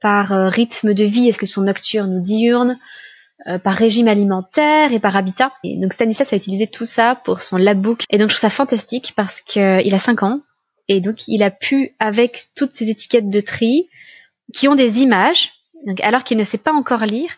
par 0.00 0.32
euh, 0.32 0.48
rythme 0.48 0.94
de 0.94 1.04
vie, 1.04 1.28
est-ce 1.28 1.38
que 1.38 1.46
sont 1.46 1.62
nocturnes 1.62 2.16
ou 2.16 2.20
diurnes, 2.20 2.78
euh, 3.48 3.58
par 3.58 3.74
régime 3.74 4.08
alimentaire 4.08 4.92
et 4.92 4.98
par 4.98 5.16
habitat. 5.16 5.52
Et 5.62 5.76
donc 5.76 5.92
Stanislas 5.92 6.32
a 6.32 6.36
utilisé 6.36 6.66
tout 6.66 6.84
ça 6.84 7.20
pour 7.24 7.40
son 7.40 7.56
labbook. 7.56 8.02
Et 8.10 8.18
donc 8.18 8.30
je 8.30 8.34
trouve 8.34 8.40
ça 8.40 8.50
fantastique 8.50 9.12
parce 9.14 9.40
qu'il 9.40 9.94
a 9.94 9.98
5 9.98 10.22
ans. 10.22 10.40
Et 10.88 11.00
donc 11.00 11.28
il 11.28 11.42
a 11.42 11.50
pu, 11.50 11.94
avec 11.98 12.46
toutes 12.54 12.74
ces 12.74 12.90
étiquettes 12.90 13.30
de 13.30 13.40
tri, 13.40 13.88
qui 14.52 14.68
ont 14.68 14.74
des 14.74 15.02
images, 15.02 15.52
alors 16.02 16.24
qu'il 16.24 16.38
ne 16.38 16.44
sait 16.44 16.58
pas 16.58 16.72
encore 16.72 17.04
lire, 17.04 17.30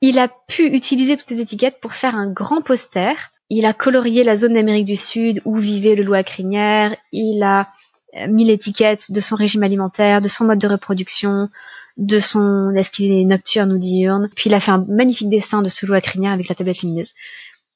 il 0.00 0.18
a 0.18 0.28
pu 0.28 0.66
utiliser 0.66 1.16
toutes 1.16 1.30
les 1.30 1.40
étiquettes 1.40 1.80
pour 1.80 1.94
faire 1.94 2.14
un 2.14 2.30
grand 2.30 2.62
poster. 2.62 3.14
Il 3.50 3.66
a 3.66 3.72
colorié 3.72 4.24
la 4.24 4.36
zone 4.36 4.54
d'Amérique 4.54 4.84
du 4.84 4.96
Sud 4.96 5.40
où 5.44 5.56
vivait 5.56 5.94
le 5.94 6.04
loup 6.04 6.14
à 6.14 6.22
crinière. 6.22 6.94
Il 7.12 7.42
a 7.42 7.68
euh, 8.16 8.28
mis 8.28 8.44
l'étiquette 8.44 9.10
de 9.10 9.20
son 9.20 9.34
régime 9.34 9.62
alimentaire, 9.62 10.20
de 10.20 10.28
son 10.28 10.44
mode 10.44 10.58
de 10.58 10.68
reproduction, 10.68 11.48
de 11.98 12.20
son 12.20 12.72
est-ce 12.74 12.92
qu'il 12.92 13.12
est 13.12 13.24
nocturne 13.24 13.72
ou 13.72 13.78
diurne. 13.78 14.30
Puis 14.34 14.48
il 14.48 14.54
a 14.54 14.60
fait 14.60 14.70
un 14.70 14.84
magnifique 14.88 15.28
dessin 15.28 15.62
de 15.62 15.92
à 15.92 16.00
crinière 16.00 16.32
avec 16.32 16.48
la 16.48 16.54
tablette 16.54 16.80
lumineuse. 16.80 17.12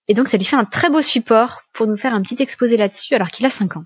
Et 0.09 0.15
donc 0.15 0.29
ça 0.29 0.37
lui 0.37 0.45
fait 0.45 0.57
un 0.57 0.65
très 0.65 0.91
beau 0.91 1.03
support 1.03 1.63
pour 1.75 1.87
nous 1.87 1.97
faire 1.97 2.15
un 2.15 2.23
petit 2.23 2.41
exposé 2.41 2.77
là-dessus 2.77 3.15
alors 3.15 3.29
qu'il 3.29 3.45
a 3.47 3.51
5 3.51 3.77
ans. 3.77 3.85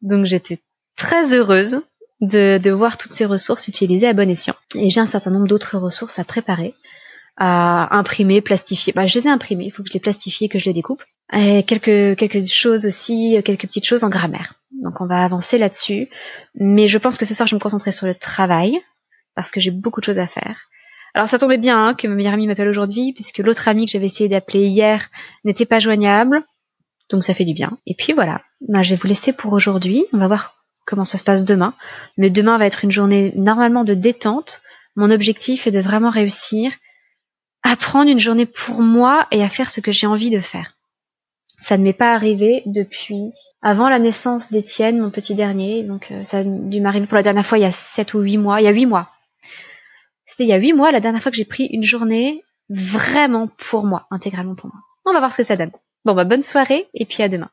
Donc 0.00 0.26
j'étais 0.26 0.60
très 0.96 1.34
heureuse 1.34 1.80
de, 2.20 2.58
de 2.58 2.70
voir 2.70 2.96
toutes 2.96 3.12
ces 3.12 3.24
ressources 3.24 3.66
utilisées 3.68 4.08
à 4.08 4.12
bon 4.12 4.30
escient. 4.30 4.54
Et 4.74 4.90
j'ai 4.90 5.00
un 5.00 5.06
certain 5.06 5.30
nombre 5.30 5.48
d'autres 5.48 5.76
ressources 5.76 6.18
à 6.18 6.24
préparer, 6.24 6.74
à 7.36 7.96
imprimer, 7.96 8.40
plastifier. 8.40 8.92
Bah, 8.92 9.06
je 9.06 9.18
les 9.18 9.26
ai 9.26 9.30
imprimées, 9.30 9.66
il 9.66 9.70
faut 9.70 9.82
que 9.82 9.88
je 9.88 9.94
les 9.94 10.00
plastifie 10.00 10.44
et 10.44 10.48
que 10.48 10.58
je 10.58 10.66
les 10.66 10.72
découpe. 10.72 11.02
Et 11.32 11.64
quelques, 11.64 12.16
quelques 12.16 12.44
choses 12.46 12.86
aussi, 12.86 13.40
quelques 13.44 13.62
petites 13.62 13.86
choses 13.86 14.04
en 14.04 14.10
grammaire. 14.10 14.54
Donc 14.82 15.00
on 15.00 15.06
va 15.06 15.24
avancer 15.24 15.58
là-dessus. 15.58 16.10
Mais 16.54 16.88
je 16.88 16.98
pense 16.98 17.16
que 17.16 17.24
ce 17.24 17.34
soir, 17.34 17.46
je 17.46 17.54
vais 17.54 17.58
me 17.58 17.62
concentrer 17.62 17.90
sur 17.90 18.06
le 18.06 18.14
travail, 18.14 18.80
parce 19.34 19.50
que 19.50 19.60
j'ai 19.60 19.70
beaucoup 19.70 20.00
de 20.00 20.04
choses 20.04 20.18
à 20.18 20.26
faire. 20.26 20.68
Alors 21.14 21.28
ça 21.28 21.38
tombait 21.38 21.58
bien 21.58 21.84
hein, 21.84 21.94
que 21.94 22.08
ma 22.08 22.14
meilleure 22.14 22.34
amie 22.34 22.46
m'appelle 22.46 22.68
aujourd'hui, 22.68 23.12
puisque 23.12 23.38
l'autre 23.38 23.68
amie 23.68 23.86
que 23.86 23.92
j'avais 23.92 24.06
essayé 24.06 24.28
d'appeler 24.28 24.66
hier 24.66 25.08
n'était 25.44 25.66
pas 25.66 25.78
joignable. 25.78 26.42
Donc 27.10 27.22
ça 27.22 27.34
fait 27.34 27.44
du 27.44 27.52
bien. 27.52 27.78
Et 27.86 27.94
puis 27.94 28.14
voilà, 28.14 28.42
ben, 28.66 28.82
je 28.82 28.94
vais 28.94 29.00
vous 29.00 29.08
laisser 29.08 29.32
pour 29.32 29.52
aujourd'hui. 29.52 30.06
On 30.12 30.18
va 30.18 30.28
voir 30.28 30.54
comment 30.86 31.04
ça 31.04 31.18
se 31.18 31.24
passe 31.24 31.44
demain. 31.44 31.74
Mais 32.16 32.30
demain 32.30 32.56
va 32.56 32.66
être 32.66 32.84
une 32.84 32.90
journée 32.90 33.32
normalement 33.36 33.84
de 33.84 33.94
détente. 33.94 34.62
Mon 34.96 35.10
objectif 35.10 35.66
est 35.66 35.70
de 35.70 35.80
vraiment 35.80 36.10
réussir 36.10 36.72
à 37.62 37.76
prendre 37.76 38.10
une 38.10 38.18
journée 38.18 38.46
pour 38.46 38.80
moi 38.80 39.26
et 39.30 39.42
à 39.42 39.48
faire 39.48 39.70
ce 39.70 39.80
que 39.80 39.92
j'ai 39.92 40.06
envie 40.06 40.30
de 40.30 40.40
faire. 40.40 40.74
Ça 41.60 41.78
ne 41.78 41.84
m'est 41.84 41.92
pas 41.92 42.14
arrivé 42.14 42.62
depuis 42.66 43.32
avant 43.60 43.88
la 43.88 44.00
naissance 44.00 44.50
d'Étienne, 44.50 44.98
mon 44.98 45.10
petit 45.10 45.36
dernier. 45.36 45.84
Donc 45.84 46.10
euh, 46.10 46.24
ça 46.24 46.38
a 46.38 46.44
dû 46.44 46.80
m'arriver 46.80 47.06
pour 47.06 47.16
la 47.16 47.22
dernière 47.22 47.46
fois 47.46 47.58
il 47.58 47.62
y 47.62 47.66
a 47.66 47.70
7 47.70 48.14
ou 48.14 48.20
8 48.20 48.38
mois. 48.38 48.60
Il 48.60 48.64
y 48.64 48.68
a 48.68 48.72
8 48.72 48.86
mois. 48.86 49.08
C'était 50.32 50.44
il 50.44 50.48
y 50.48 50.54
a 50.54 50.56
8 50.56 50.72
mois 50.72 50.92
la 50.92 51.00
dernière 51.00 51.20
fois 51.20 51.30
que 51.30 51.36
j'ai 51.36 51.44
pris 51.44 51.66
une 51.66 51.82
journée 51.82 52.42
vraiment 52.70 53.50
pour 53.68 53.84
moi, 53.84 54.06
intégralement 54.10 54.54
pour 54.54 54.70
moi. 54.72 54.80
On 55.04 55.12
va 55.12 55.18
voir 55.18 55.30
ce 55.30 55.36
que 55.36 55.42
ça 55.42 55.56
donne. 55.56 55.72
Bon 56.06 56.14
bah 56.14 56.24
bonne 56.24 56.42
soirée 56.42 56.88
et 56.94 57.04
puis 57.04 57.22
à 57.22 57.28
demain. 57.28 57.50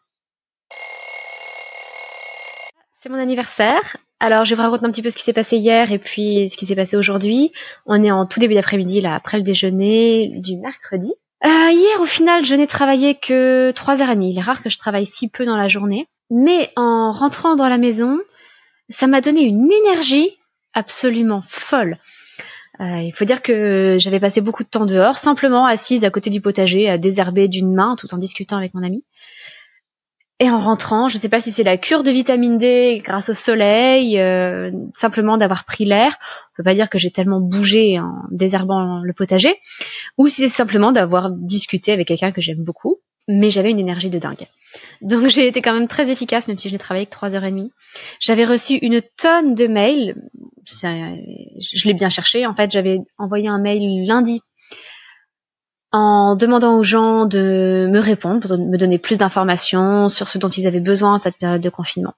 C'est 2.97 3.09
mon 3.09 3.19
anniversaire. 3.19 3.97
Alors 4.21 4.45
je 4.45 4.55
vous 4.55 4.61
raconter 4.61 4.85
un 4.85 4.91
petit 4.91 5.01
peu 5.01 5.09
ce 5.09 5.17
qui 5.17 5.23
s'est 5.23 5.33
passé 5.33 5.57
hier 5.57 5.91
et 5.91 5.99
puis 5.99 6.47
ce 6.47 6.55
qui 6.55 6.65
s'est 6.65 6.75
passé 6.77 6.95
aujourd'hui. 6.95 7.51
On 7.85 8.01
est 8.01 8.11
en 8.11 8.25
tout 8.25 8.39
début 8.39 8.53
d'après-midi 8.53 9.01
là, 9.01 9.13
après 9.13 9.35
le 9.35 9.43
déjeuner 9.43 10.39
du 10.39 10.55
mercredi. 10.55 11.13
Euh, 11.45 11.71
hier, 11.71 11.99
au 11.99 12.05
final, 12.05 12.45
je 12.45 12.55
n'ai 12.55 12.67
travaillé 12.67 13.15
que 13.15 13.73
3h30. 13.73 14.23
Il 14.23 14.37
est 14.37 14.41
rare 14.41 14.63
que 14.63 14.69
je 14.69 14.77
travaille 14.77 15.05
si 15.05 15.27
peu 15.27 15.43
dans 15.43 15.57
la 15.57 15.67
journée. 15.67 16.07
Mais 16.29 16.71
en 16.77 17.11
rentrant 17.11 17.57
dans 17.57 17.67
la 17.67 17.77
maison, 17.77 18.19
ça 18.87 19.07
m'a 19.07 19.19
donné 19.19 19.41
une 19.41 19.69
énergie 19.69 20.37
absolument 20.73 21.43
folle. 21.49 21.97
Euh, 22.81 23.01
il 23.01 23.11
faut 23.13 23.25
dire 23.25 23.41
que 23.41 23.97
j'avais 23.99 24.19
passé 24.19 24.39
beaucoup 24.39 24.63
de 24.63 24.69
temps 24.69 24.85
dehors, 24.85 25.17
simplement 25.17 25.65
assise 25.65 26.05
à 26.05 26.11
côté 26.11 26.29
du 26.29 26.39
potager, 26.39 26.89
à 26.89 26.97
désherber 26.97 27.47
d'une 27.47 27.73
main, 27.73 27.95
tout 27.97 28.13
en 28.13 28.17
discutant 28.17 28.57
avec 28.57 28.73
mon 28.73 28.83
ami. 28.83 29.03
Et 30.41 30.49
en 30.49 30.57
rentrant, 30.57 31.09
je 31.09 31.17
ne 31.17 31.21
sais 31.21 31.27
pas 31.27 31.41
si 31.41 31.51
c'est 31.51 31.63
la 31.63 31.77
cure 31.77 32.03
de 32.03 32.11
vitamine 32.11 32.57
D 32.57 33.01
grâce 33.03 33.27
au 33.27 33.33
soleil, 33.33 34.17
euh, 34.17 34.71
simplement 34.93 35.37
d'avoir 35.37 35.65
pris 35.65 35.83
l'air. 35.83 36.17
On 36.53 36.55
peut 36.55 36.63
pas 36.63 36.75
dire 36.75 36.89
que 36.89 36.97
j'ai 36.97 37.11
tellement 37.11 37.41
bougé 37.41 37.99
en 37.99 38.23
désherbant 38.31 39.01
le 39.03 39.13
potager, 39.13 39.59
ou 40.17 40.29
si 40.29 40.43
c'est 40.43 40.55
simplement 40.55 40.93
d'avoir 40.93 41.31
discuté 41.31 41.91
avec 41.91 42.07
quelqu'un 42.07 42.31
que 42.31 42.39
j'aime 42.39 42.63
beaucoup. 42.63 42.98
Mais 43.31 43.51
j'avais 43.51 43.69
une 43.69 43.79
énergie 43.79 44.09
de 44.09 44.17
dingue. 44.17 44.47
Donc 45.01 45.27
j'ai 45.27 45.47
été 45.47 45.61
quand 45.61 45.73
même 45.73 45.87
très 45.87 46.09
efficace, 46.09 46.47
même 46.47 46.57
si 46.57 46.67
je 46.67 46.73
n'ai 46.73 46.79
travaillé 46.79 47.05
que 47.05 47.11
trois 47.11 47.35
heures 47.35 47.45
et 47.45 47.51
demie. 47.51 47.71
J'avais 48.19 48.43
reçu 48.43 48.73
une 48.73 49.03
tonne 49.17 49.53
de 49.53 49.67
mails. 49.67 50.15
Je 50.65 51.87
l'ai 51.87 51.93
bien 51.93 52.09
cherché. 52.09 52.47
En 52.47 52.55
fait, 52.55 52.71
j'avais 52.71 52.99
envoyé 53.19 53.47
un 53.47 53.59
mail 53.59 54.05
lundi 54.07 54.41
en 55.91 56.35
demandant 56.35 56.75
aux 56.75 56.83
gens 56.83 57.25
de 57.25 57.87
me 57.91 57.99
répondre, 57.99 58.39
pour 58.39 58.57
me 58.57 58.77
donner 58.77 58.97
plus 58.97 59.17
d'informations 59.19 60.09
sur 60.09 60.27
ce 60.29 60.37
dont 60.37 60.49
ils 60.49 60.67
avaient 60.67 60.79
besoin 60.79 61.15
en 61.15 61.19
cette 61.19 61.37
période 61.37 61.61
de 61.61 61.69
confinement. 61.69 62.13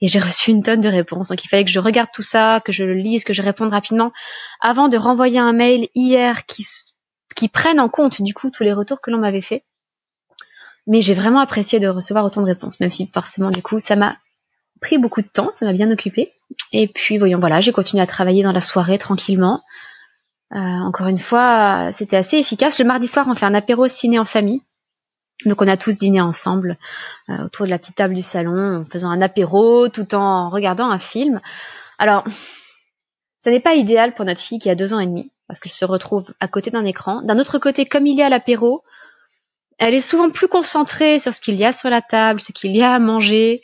Et 0.00 0.08
j'ai 0.08 0.18
reçu 0.18 0.50
une 0.50 0.62
tonne 0.62 0.80
de 0.80 0.88
réponses. 0.88 1.28
Donc 1.28 1.44
il 1.44 1.48
fallait 1.48 1.64
que 1.64 1.70
je 1.70 1.80
regarde 1.80 2.10
tout 2.14 2.22
ça, 2.22 2.62
que 2.64 2.72
je 2.72 2.84
le 2.84 2.94
lise, 2.94 3.24
que 3.24 3.32
je 3.32 3.42
réponde 3.42 3.70
rapidement, 3.70 4.12
avant 4.60 4.88
de 4.88 4.96
renvoyer 4.96 5.38
un 5.38 5.52
mail 5.52 5.88
hier 5.94 6.44
qui, 6.46 6.66
qui 7.34 7.48
prenne 7.48 7.80
en 7.80 7.88
compte 7.88 8.22
du 8.22 8.34
coup 8.34 8.50
tous 8.50 8.62
les 8.62 8.72
retours 8.72 9.00
que 9.00 9.10
l'on 9.10 9.18
m'avait 9.18 9.40
fait. 9.40 9.64
Mais 10.86 11.00
j'ai 11.00 11.14
vraiment 11.14 11.40
apprécié 11.40 11.80
de 11.80 11.88
recevoir 11.88 12.24
autant 12.24 12.42
de 12.42 12.46
réponses, 12.46 12.78
même 12.80 12.90
si 12.90 13.06
forcément 13.06 13.50
du 13.50 13.62
coup 13.62 13.80
ça 13.80 13.96
m'a 13.96 14.16
pris 14.80 14.98
beaucoup 14.98 15.22
de 15.22 15.28
temps, 15.28 15.50
ça 15.54 15.66
m'a 15.66 15.72
bien 15.72 15.90
occupé. 15.90 16.32
Et 16.72 16.88
puis 16.88 17.18
voyons 17.18 17.40
voilà, 17.40 17.60
j'ai 17.60 17.72
continué 17.72 18.02
à 18.02 18.06
travailler 18.06 18.42
dans 18.42 18.52
la 18.52 18.60
soirée 18.60 18.98
tranquillement. 18.98 19.62
Euh, 20.52 20.58
encore 20.58 21.08
une 21.08 21.18
fois, 21.18 21.90
c'était 21.92 22.16
assez 22.16 22.38
efficace. 22.38 22.78
Le 22.78 22.84
mardi 22.84 23.08
soir, 23.08 23.26
on 23.28 23.34
fait 23.34 23.46
un 23.46 23.54
apéro 23.54 23.88
ciné 23.88 24.18
en 24.18 24.24
famille. 24.24 24.62
Donc 25.44 25.60
on 25.60 25.68
a 25.68 25.76
tous 25.76 25.98
dîné 25.98 26.20
ensemble 26.20 26.78
euh, 27.28 27.44
autour 27.44 27.66
de 27.66 27.70
la 27.70 27.78
petite 27.78 27.96
table 27.96 28.14
du 28.14 28.22
salon, 28.22 28.82
en 28.82 28.84
faisant 28.84 29.10
un 29.10 29.20
apéro 29.20 29.88
tout 29.88 30.14
en 30.14 30.48
regardant 30.50 30.88
un 30.88 30.98
film. 30.98 31.40
Alors, 31.98 32.24
ça 33.42 33.50
n'est 33.50 33.60
pas 33.60 33.74
idéal 33.74 34.14
pour 34.14 34.24
notre 34.24 34.40
fille 34.40 34.58
qui 34.58 34.70
a 34.70 34.74
deux 34.74 34.92
ans 34.94 35.00
et 35.00 35.06
demi, 35.06 35.30
parce 35.46 35.60
qu'elle 35.60 35.72
se 35.72 35.84
retrouve 35.84 36.32
à 36.40 36.48
côté 36.48 36.70
d'un 36.70 36.84
écran. 36.84 37.22
D'un 37.22 37.38
autre 37.38 37.58
côté, 37.58 37.86
comme 37.86 38.06
il 38.06 38.16
y 38.16 38.22
a 38.22 38.28
l'apéro, 38.28 38.82
elle 39.78 39.94
est 39.94 40.00
souvent 40.00 40.30
plus 40.30 40.48
concentrée 40.48 41.18
sur 41.18 41.34
ce 41.34 41.40
qu'il 41.40 41.56
y 41.56 41.64
a 41.64 41.72
sur 41.72 41.90
la 41.90 42.02
table, 42.02 42.40
ce 42.40 42.52
qu'il 42.52 42.74
y 42.74 42.82
a 42.82 42.94
à 42.94 42.98
manger, 42.98 43.62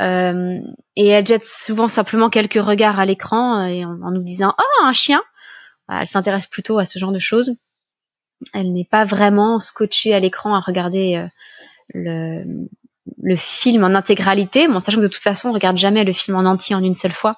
euh, 0.00 0.58
et 0.96 1.08
elle 1.08 1.26
jette 1.26 1.46
souvent 1.46 1.88
simplement 1.88 2.30
quelques 2.30 2.54
regards 2.54 2.98
à 2.98 3.04
l'écran 3.04 3.66
en, 3.66 4.02
en, 4.02 4.10
nous 4.10 4.22
disant⁇ 4.22 4.48
Oh, 4.58 4.84
un 4.84 4.92
chien!⁇ 4.92 5.18
elle 6.00 6.08
s'intéresse 6.08 6.46
plutôt 6.46 6.78
à 6.78 6.84
ce 6.84 6.98
genre 6.98 7.12
de 7.12 7.18
choses. 7.18 7.54
Elle 8.54 8.72
n'est 8.72 8.88
pas 8.90 9.04
vraiment 9.04 9.60
scotchée 9.60 10.14
à 10.14 10.20
l'écran 10.20 10.54
à 10.54 10.60
regarder 10.60 11.16
euh, 11.94 12.44
le, 13.22 13.36
film 13.36 13.84
en 13.84 13.94
intégralité. 13.94 14.68
Bon, 14.68 14.78
sachant 14.78 14.98
que 14.98 15.02
de 15.02 15.08
toute 15.08 15.22
façon, 15.22 15.50
on 15.50 15.52
regarde 15.52 15.76
jamais 15.76 16.04
le 16.04 16.12
film 16.12 16.36
en 16.36 16.44
entier 16.44 16.74
en 16.74 16.82
une 16.82 16.94
seule 16.94 17.12
fois. 17.12 17.36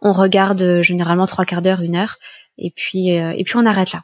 On 0.00 0.12
regarde 0.12 0.62
euh, 0.62 0.82
généralement 0.82 1.26
trois 1.26 1.44
quarts 1.44 1.62
d'heure, 1.62 1.82
une 1.82 1.96
heure, 1.96 2.18
et 2.56 2.70
puis 2.70 3.18
euh, 3.18 3.32
et 3.36 3.44
puis 3.44 3.56
on 3.56 3.66
arrête 3.66 3.92
là. 3.92 4.02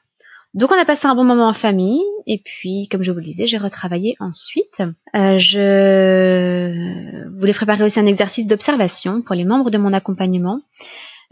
Donc 0.54 0.70
on 0.70 0.78
a 0.78 0.84
passé 0.84 1.06
un 1.06 1.14
bon 1.14 1.24
moment 1.24 1.48
en 1.48 1.52
famille, 1.52 2.02
et 2.26 2.38
puis 2.38 2.88
comme 2.90 3.02
je 3.02 3.10
vous 3.10 3.18
le 3.18 3.24
disais, 3.24 3.46
j'ai 3.46 3.58
retravaillé 3.58 4.16
ensuite. 4.20 4.82
Euh, 5.16 5.38
je 5.38 7.28
voulais 7.36 7.52
préparer 7.52 7.84
aussi 7.84 7.98
un 7.98 8.06
exercice 8.06 8.46
d'observation 8.46 9.20
pour 9.20 9.34
les 9.34 9.44
membres 9.44 9.70
de 9.70 9.78
mon 9.78 9.92
accompagnement 9.92 10.60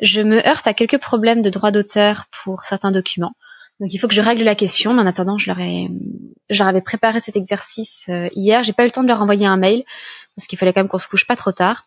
je 0.03 0.21
me 0.21 0.47
heurte 0.47 0.67
à 0.67 0.75
quelques 0.75 0.99
problèmes 0.99 1.43
de 1.43 1.51
droit 1.51 1.71
d'auteur 1.71 2.27
pour 2.43 2.65
certains 2.65 2.91
documents. 2.91 3.35
Donc 3.81 3.95
il 3.95 3.99
faut 3.99 4.09
que 4.09 4.15
je 4.15 4.21
règle 4.21 4.43
la 4.43 4.55
question. 4.55 4.93
Mais 4.93 5.03
en 5.03 5.07
attendant, 5.07 5.39
je 5.39 5.49
leur, 5.49 5.61
ai, 5.61 5.89
je 6.51 6.63
avais 6.63 6.81
préparé 6.81 7.21
cet 7.21 7.37
exercice 7.37 8.07
euh, 8.09 8.29
hier. 8.35 8.63
J'ai 8.63 8.73
pas 8.73 8.83
eu 8.83 8.87
le 8.87 8.93
temps 8.93 9.03
de 9.03 9.09
leur 9.09 9.23
envoyer 9.23 9.47
un 9.47 9.57
mail 9.57 9.85
parce 10.37 10.47
qu'il 10.47 10.59
fallait 10.59 10.73
quand 10.73 10.81
même 10.81 10.89
qu'on 10.89 10.99
se 10.99 11.09
couche 11.09 11.27
pas 11.27 11.37
trop 11.37 11.53
tard. 11.53 11.87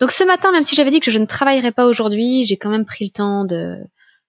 Donc 0.00 0.12
ce 0.12 0.24
matin, 0.24 0.52
même 0.52 0.62
si 0.62 0.74
j'avais 0.74 0.90
dit 0.90 1.00
que 1.00 1.10
je 1.10 1.18
ne 1.18 1.26
travaillerais 1.26 1.72
pas 1.72 1.86
aujourd'hui, 1.86 2.44
j'ai 2.44 2.56
quand 2.56 2.70
même 2.70 2.86
pris 2.86 3.06
le 3.06 3.10
temps 3.10 3.44
de, 3.44 3.76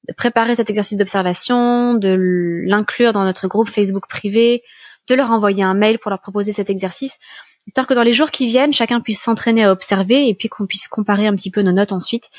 de 0.07 0.13
préparer 0.13 0.55
cet 0.55 0.69
exercice 0.69 0.97
d'observation, 0.97 1.93
de 1.95 2.61
l'inclure 2.65 3.13
dans 3.13 3.23
notre 3.23 3.47
groupe 3.47 3.69
Facebook 3.69 4.07
privé, 4.07 4.63
de 5.09 5.15
leur 5.15 5.31
envoyer 5.31 5.63
un 5.63 5.73
mail 5.73 5.99
pour 5.99 6.09
leur 6.09 6.21
proposer 6.21 6.51
cet 6.51 6.69
exercice, 6.69 7.19
histoire 7.67 7.87
que 7.87 7.93
dans 7.93 8.03
les 8.03 8.13
jours 8.13 8.31
qui 8.31 8.47
viennent, 8.47 8.73
chacun 8.73 9.01
puisse 9.01 9.21
s'entraîner 9.21 9.63
à 9.65 9.71
observer 9.71 10.27
et 10.27 10.35
puis 10.35 10.49
qu'on 10.49 10.65
puisse 10.65 10.87
comparer 10.87 11.27
un 11.27 11.35
petit 11.35 11.51
peu 11.51 11.61
nos 11.61 11.71
notes 11.71 11.91
ensuite 11.91 12.29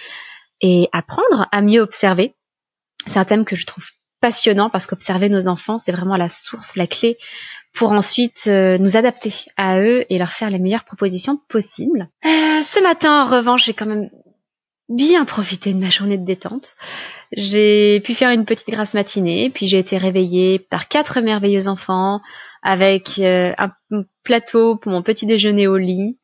et 0.60 0.88
apprendre 0.92 1.48
à 1.52 1.62
mieux 1.62 1.80
observer. 1.80 2.34
C'est 3.06 3.18
un 3.18 3.24
thème 3.24 3.44
que 3.44 3.56
je 3.56 3.66
trouve 3.66 3.86
passionnant 4.20 4.70
parce 4.70 4.86
qu'observer 4.86 5.28
nos 5.28 5.48
enfants, 5.48 5.78
c'est 5.78 5.92
vraiment 5.92 6.16
la 6.16 6.28
source, 6.28 6.76
la 6.76 6.86
clé 6.86 7.18
pour 7.72 7.92
ensuite 7.92 8.44
euh, 8.48 8.78
nous 8.78 8.96
adapter 8.96 9.32
à 9.56 9.80
eux 9.80 10.04
et 10.10 10.18
leur 10.18 10.32
faire 10.32 10.50
les 10.50 10.58
meilleures 10.58 10.84
propositions 10.84 11.40
possibles. 11.48 12.08
Euh, 12.24 12.28
ce 12.64 12.82
matin, 12.82 13.22
en 13.22 13.24
revanche, 13.24 13.64
j'ai 13.64 13.74
quand 13.74 13.86
même 13.86 14.10
bien 14.90 15.24
profité 15.24 15.72
de 15.72 15.78
ma 15.78 15.88
journée 15.88 16.18
de 16.18 16.24
détente. 16.24 16.74
J'ai 17.32 18.00
pu 18.00 18.14
faire 18.14 18.30
une 18.30 18.44
petite 18.44 18.68
grasse 18.68 18.92
matinée, 18.92 19.50
puis 19.50 19.66
j'ai 19.66 19.78
été 19.78 19.96
réveillée 19.96 20.58
par 20.58 20.88
quatre 20.88 21.20
merveilleux 21.20 21.68
enfants 21.68 22.20
avec 22.62 23.18
euh, 23.18 23.54
un 23.58 23.72
plateau 24.22 24.76
pour 24.76 24.92
mon 24.92 25.02
petit 25.02 25.24
déjeuner 25.24 25.66
au 25.66 25.78
lit 25.78 26.18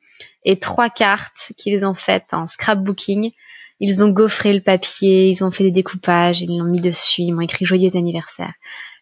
et 0.45 0.59
trois 0.59 0.91
cartes 0.91 1.53
qu'ils 1.57 1.87
ont 1.87 1.95
faites 1.95 2.35
en 2.35 2.47
scrapbooking 2.47 3.33
ils 3.81 4.03
ont 4.03 4.09
gaufré 4.09 4.53
le 4.53 4.61
papier, 4.61 5.29
ils 5.29 5.45
ont 5.45 5.51
fait 5.51 5.65
des 5.65 5.71
découpages, 5.71 6.41
ils 6.41 6.59
l'ont 6.59 6.65
mis 6.65 6.81
dessus, 6.81 7.23
ils 7.23 7.33
m'ont 7.33 7.43
écrit 7.43 7.67
joyeux 7.67 7.95
anniversaire. 7.95 8.53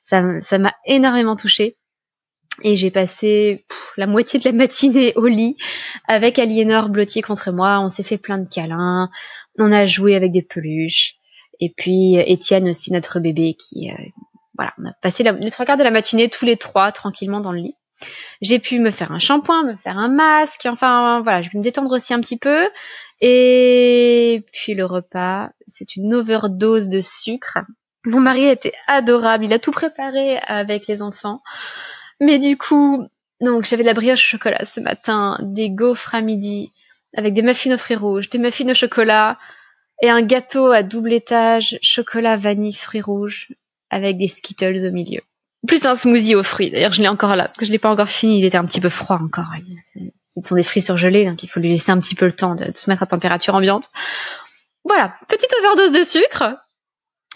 Ça, 0.03 0.41
ça 0.43 0.59
m'a 0.59 0.75
énormément 0.85 1.37
touchée. 1.37 1.77
Et 2.63 2.77
j'ai 2.77 2.93
passé 2.93 3.67
la 3.97 4.07
moitié 4.07 4.39
de 4.39 4.45
la 4.45 4.53
matinée 4.53 5.13
au 5.17 5.27
lit 5.27 5.57
avec 6.07 6.39
Aliénor 6.39 6.89
blottier 6.89 7.21
contre 7.21 7.51
moi. 7.51 7.81
On 7.81 7.89
s'est 7.89 8.05
fait 8.05 8.19
plein 8.19 8.39
de 8.39 8.49
câlins. 8.49 9.11
On 9.59 9.73
a 9.73 9.87
joué 9.87 10.15
avec 10.15 10.33
des 10.33 10.43
peluches. 10.43 11.15
Et 11.61 11.73
puis 11.77 12.17
Étienne 12.17 12.69
aussi, 12.69 12.93
notre 12.93 13.21
bébé, 13.21 13.55
qui 13.55 13.91
voilà, 14.57 14.73
on 14.79 14.89
a 14.89 14.93
passé 15.03 15.23
les 15.23 15.51
trois 15.51 15.67
quarts 15.67 15.77
de 15.77 15.83
la 15.83 15.91
matinée 15.91 16.29
tous 16.29 16.45
les 16.45 16.57
trois 16.57 16.93
tranquillement 16.93 17.41
dans 17.41 17.53
le 17.53 17.59
lit. 17.59 17.77
J'ai 18.41 18.59
pu 18.59 18.81
me 18.81 18.91
faire 18.91 19.13
un 19.13 19.19
shampoing, 19.19 19.65
me 19.65 19.77
faire 19.77 19.99
un 19.99 20.09
masque, 20.09 20.67
enfin 20.67 21.21
voilà, 21.23 21.43
je 21.43 21.51
vais 21.51 21.59
me 21.59 21.65
détendre 21.65 21.93
aussi 21.93 22.13
un 22.13 22.21
petit 22.21 22.39
peu. 22.39 22.69
Et 23.21 24.45
puis 24.53 24.75
le 24.75 24.85
repas, 24.85 25.51
c'est 25.67 25.97
une 25.97 26.15
overdose 26.15 26.89
de 26.89 27.01
sucre. 27.01 27.59
Mon 28.05 28.21
mari 28.21 28.47
était 28.47 28.75
adorable, 28.87 29.45
il 29.45 29.53
a 29.53 29.59
tout 29.59 29.71
préparé 29.71 30.39
avec 30.47 30.87
les 30.87 31.03
enfants. 31.03 31.41
Mais 32.21 32.39
du 32.39 32.57
coup, 32.57 33.07
donc 33.41 33.65
j'avais 33.65 33.83
de 33.83 33.89
la 33.89 33.95
brioche 33.95 34.21
au 34.21 34.37
chocolat 34.37 34.65
ce 34.65 34.81
matin, 34.81 35.39
des 35.41 35.71
gaufres 35.71 36.15
à 36.15 36.21
midi, 36.21 36.73
avec 37.17 37.35
des 37.35 37.43
muffins 37.43 37.75
aux 37.75 37.79
fruits 37.79 37.97
rouges, 37.97 38.31
des 38.31 38.39
muffins 38.39 38.69
au 38.69 38.75
chocolat 38.75 39.39
et 40.03 40.11
un 40.11 40.23
gâteau 40.23 40.71
à 40.71 40.83
double 40.83 41.13
étage, 41.13 41.79
chocolat, 41.81 42.37
vanille, 42.37 42.75
fruits 42.75 43.01
rouges, 43.01 43.53
avec 43.91 44.19
des 44.19 44.29
Skittles 44.29 44.87
au 44.87 44.91
milieu. 44.91 45.21
Plus 45.67 45.85
un 45.87 45.97
smoothie 45.97 46.35
aux 46.35 46.43
fruits. 46.43 46.71
D'ailleurs, 46.71 46.93
je 46.93 47.01
l'ai 47.01 47.09
encore 47.09 47.37
là, 47.37 47.45
parce 47.45 47.57
que 47.57 47.65
je 47.65 47.71
l'ai 47.71 47.79
pas 47.79 47.91
encore 47.91 48.11
fini. 48.11 48.39
Il 48.39 48.45
était 48.45 48.59
un 48.59 48.67
petit 48.67 48.81
peu 48.81 48.91
froid 48.91 49.19
encore. 49.23 49.47
Ce 50.35 50.41
sont 50.45 50.57
des 50.57 50.63
fruits 50.63 50.83
surgelés, 50.83 51.25
donc 51.25 51.43
il 51.43 51.49
faut 51.49 51.61
lui 51.61 51.71
laisser 51.71 51.93
un 51.93 51.99
petit 52.01 52.15
peu 52.15 52.27
le 52.27 52.33
temps 52.33 52.55
de, 52.55 52.67
se 52.75 52.91
mettre 52.91 53.05
à 53.05 53.07
température 53.07 53.55
ambiante. 53.55 53.91
Voilà, 54.85 55.15
petite 55.29 55.55
overdose 55.61 55.93
de 55.93 56.03
sucre. 56.03 56.57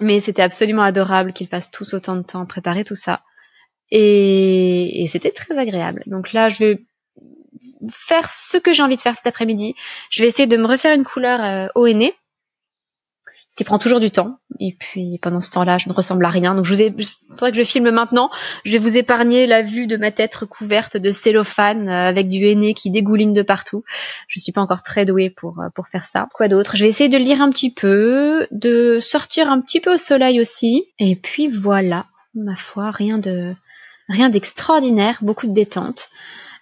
Mais 0.00 0.20
c'était 0.20 0.42
absolument 0.42 0.82
adorable 0.82 1.32
qu'ils 1.32 1.48
passent 1.48 1.70
tous 1.70 1.94
autant 1.94 2.16
de 2.16 2.22
temps 2.22 2.42
à 2.42 2.46
préparer 2.46 2.84
tout 2.84 2.94
ça. 2.94 3.22
Et, 3.90 5.06
c'était 5.08 5.30
très 5.30 5.56
agréable. 5.56 6.02
Donc 6.06 6.32
là, 6.32 6.48
je 6.48 6.58
vais 6.58 6.80
faire 7.90 8.30
ce 8.30 8.56
que 8.56 8.72
j'ai 8.72 8.82
envie 8.82 8.96
de 8.96 9.00
faire 9.00 9.14
cet 9.14 9.26
après-midi. 9.26 9.74
Je 10.10 10.22
vais 10.22 10.28
essayer 10.28 10.46
de 10.46 10.56
me 10.56 10.66
refaire 10.66 10.94
une 10.94 11.04
couleur 11.04 11.44
euh, 11.44 11.68
au 11.74 11.86
ce 13.50 13.56
qui 13.56 13.64
prend 13.64 13.78
toujours 13.78 14.00
du 14.00 14.10
temps. 14.10 14.38
Et 14.60 14.76
puis 14.78 15.18
pendant 15.22 15.40
ce 15.40 15.50
temps-là, 15.50 15.78
je 15.78 15.88
ne 15.88 15.94
ressemble 15.94 16.24
à 16.24 16.30
rien. 16.30 16.54
Donc 16.54 16.64
je 16.64 16.74
vous 16.74 16.82
ai, 16.82 16.94
faudrait 17.30 17.50
que 17.50 17.56
je 17.56 17.64
filme 17.64 17.90
maintenant. 17.90 18.30
Je 18.64 18.72
vais 18.72 18.78
vous 18.78 18.96
épargner 18.96 19.46
la 19.46 19.62
vue 19.62 19.86
de 19.86 19.96
ma 19.96 20.12
tête 20.12 20.34
recouverte 20.34 20.96
de 20.96 21.10
cellophane 21.10 21.88
euh, 21.88 22.08
avec 22.08 22.28
du 22.28 22.44
henné 22.44 22.74
qui 22.74 22.90
dégouline 22.90 23.32
de 23.32 23.42
partout. 23.42 23.84
Je 24.26 24.38
suis 24.38 24.52
pas 24.52 24.60
encore 24.60 24.82
très 24.82 25.06
douée 25.06 25.30
pour 25.30 25.60
euh, 25.60 25.68
pour 25.74 25.88
faire 25.88 26.04
ça. 26.04 26.28
Quoi 26.34 26.48
d'autre? 26.48 26.76
Je 26.76 26.84
vais 26.84 26.90
essayer 26.90 27.08
de 27.08 27.16
lire 27.16 27.40
un 27.40 27.50
petit 27.50 27.72
peu, 27.72 28.46
de 28.50 28.98
sortir 29.00 29.50
un 29.50 29.60
petit 29.60 29.80
peu 29.80 29.94
au 29.94 29.98
soleil 29.98 30.40
aussi. 30.40 30.84
Et 30.98 31.16
puis 31.16 31.48
voilà, 31.48 32.06
ma 32.34 32.56
foi, 32.56 32.90
rien 32.90 33.18
de 33.18 33.54
rien 34.08 34.28
d'extraordinaire, 34.28 35.18
beaucoup 35.22 35.46
de 35.46 35.54
détente. 35.54 36.10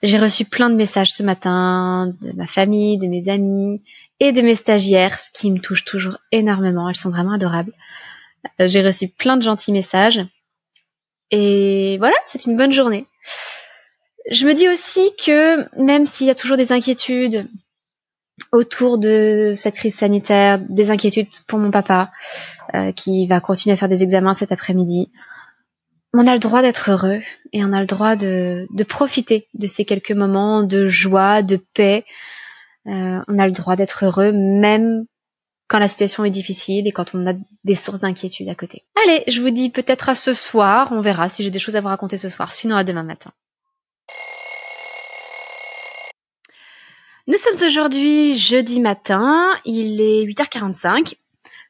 J'ai 0.03 0.19
reçu 0.19 0.45
plein 0.45 0.71
de 0.71 0.75
messages 0.75 1.13
ce 1.13 1.23
matin 1.23 2.15
de 2.21 2.33
ma 2.33 2.47
famille, 2.47 2.99
de 2.99 3.07
mes 3.07 3.29
amis 3.29 3.83
et 4.21 4.33
de 4.33 4.43
mes 4.43 4.55
stagiaires, 4.55 5.19
ce 5.19 5.31
qui 5.31 5.51
me 5.51 5.59
touche 5.59 5.85
toujours 5.85 6.19
énormément. 6.33 6.89
Elles 6.89 6.97
sont 6.97 7.11
vraiment 7.11 7.33
adorables. 7.33 7.73
Euh, 8.61 8.69
j'ai 8.69 8.83
reçu 8.83 9.09
plein 9.09 9.37
de 9.37 9.43
gentils 9.43 9.73
messages. 9.73 10.25
Et 11.31 11.97
voilà, 11.99 12.17
c'est 12.27 12.47
une 12.47 12.57
bonne 12.57 12.73
journée. 12.73 13.07
Je 14.31 14.47
me 14.47 14.55
dis 14.55 14.69
aussi 14.69 15.13
que 15.25 15.67
même 15.81 16.07
s'il 16.07 16.27
y 16.27 16.31
a 16.31 16.35
toujours 16.35 16.57
des 16.57 16.73
inquiétudes 16.73 17.49
autour 18.53 18.99
de 18.99 19.53
cette 19.55 19.77
crise 19.77 19.95
sanitaire, 19.95 20.59
des 20.59 20.91
inquiétudes 20.91 21.29
pour 21.47 21.59
mon 21.59 21.71
papa, 21.71 22.11
euh, 22.75 22.93
qui 22.93 23.27
va 23.27 23.41
continuer 23.41 23.75
à 23.75 23.77
faire 23.77 23.89
des 23.89 24.03
examens 24.03 24.35
cet 24.35 24.53
après-midi, 24.53 25.11
on 26.19 26.27
a 26.27 26.35
le 26.35 26.39
droit 26.39 26.63
d'être 26.63 26.91
heureux 26.91 27.21
et 27.53 27.65
on 27.65 27.73
a 27.73 27.81
le 27.81 27.87
droit 27.87 28.17
de, 28.17 28.67
profiter 28.89 29.49
de 29.55 29.67
ces 29.67 29.85
quelques 29.85 30.13
moments 30.13 30.63
de 30.63 30.89
joie, 30.89 31.43
de 31.43 31.57
paix, 31.57 32.05
euh, 32.87 33.21
on 33.27 33.39
a 33.39 33.47
le 33.47 33.53
droit 33.53 33.77
d'être 33.77 34.05
heureux 34.05 34.33
même 34.33 35.07
quand 35.69 35.79
la 35.79 35.89
situation 35.89 36.25
est 36.25 36.31
difficile 36.31 36.87
et 36.87 36.93
quand 36.93 37.15
on 37.15 37.27
a 37.27 37.35
des 37.65 37.75
sources 37.75 38.01
d'inquiétude 38.01 38.49
à 38.49 38.55
côté. 38.55 38.85
Allez, 39.05 39.25
je 39.27 39.41
vous 39.41 39.51
dis 39.51 39.71
peut-être 39.71 40.09
à 40.09 40.15
ce 40.15 40.33
soir, 40.33 40.89
on 40.93 41.01
verra 41.01 41.29
si 41.29 41.43
j'ai 41.43 41.51
des 41.51 41.59
choses 41.59 41.77
à 41.77 41.81
vous 41.81 41.89
raconter 41.89 42.19
ce 42.19 42.29
soir, 42.29 42.53
sinon 42.53 42.77
à 42.77 42.85
demain 42.85 43.03
matin. 43.03 43.33
Nous 47.27 47.39
sommes 47.39 47.67
aujourd'hui 47.67 48.37
jeudi 48.37 48.79
matin, 48.79 49.51
il 49.65 50.01
est 50.01 50.25
8h45. 50.25 51.17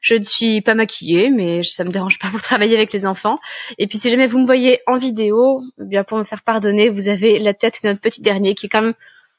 Je 0.01 0.15
ne 0.15 0.23
suis 0.23 0.61
pas 0.61 0.75
maquillée, 0.75 1.31
mais 1.31 1.63
ça 1.63 1.83
me 1.83 1.89
dérange 1.89 2.19
pas 2.19 2.29
pour 2.29 2.41
travailler 2.41 2.75
avec 2.75 2.93
les 2.93 3.05
enfants. 3.05 3.39
Et 3.77 3.87
puis 3.87 3.97
si 3.97 4.09
jamais 4.09 4.27
vous 4.27 4.39
me 4.39 4.45
voyez 4.45 4.79
en 4.87 4.97
vidéo, 4.97 5.61
eh 5.79 5.85
bien 5.85 6.03
pour 6.03 6.17
me 6.17 6.23
faire 6.23 6.43
pardonner, 6.43 6.89
vous 6.89 7.07
avez 7.07 7.39
la 7.39 7.53
tête 7.53 7.81
de 7.83 7.89
notre 7.89 8.01
petit 8.01 8.21
dernier 8.21 8.55
qui 8.55 8.67
est 8.67 8.69
quand 8.69 8.81
même 8.81 8.93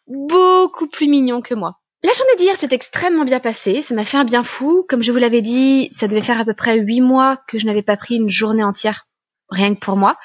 beaucoup 0.06 0.86
plus 0.86 1.08
mignon 1.08 1.40
que 1.40 1.54
moi. 1.54 1.78
La 2.04 2.12
journée 2.12 2.36
d'hier 2.38 2.54
s'est 2.54 2.68
extrêmement 2.70 3.24
bien 3.24 3.40
passée, 3.40 3.82
ça 3.82 3.92
m'a 3.94 4.04
fait 4.04 4.18
un 4.18 4.24
bien 4.24 4.44
fou. 4.44 4.84
Comme 4.88 5.02
je 5.02 5.10
vous 5.10 5.18
l'avais 5.18 5.42
dit, 5.42 5.88
ça 5.90 6.06
devait 6.06 6.22
faire 6.22 6.40
à 6.40 6.44
peu 6.44 6.54
près 6.54 6.78
huit 6.78 7.00
mois 7.00 7.38
que 7.48 7.58
je 7.58 7.66
n'avais 7.66 7.82
pas 7.82 7.96
pris 7.96 8.16
une 8.16 8.30
journée 8.30 8.62
entière, 8.62 9.06
rien 9.50 9.74
que 9.74 9.80
pour 9.80 9.96
moi. 9.96 10.16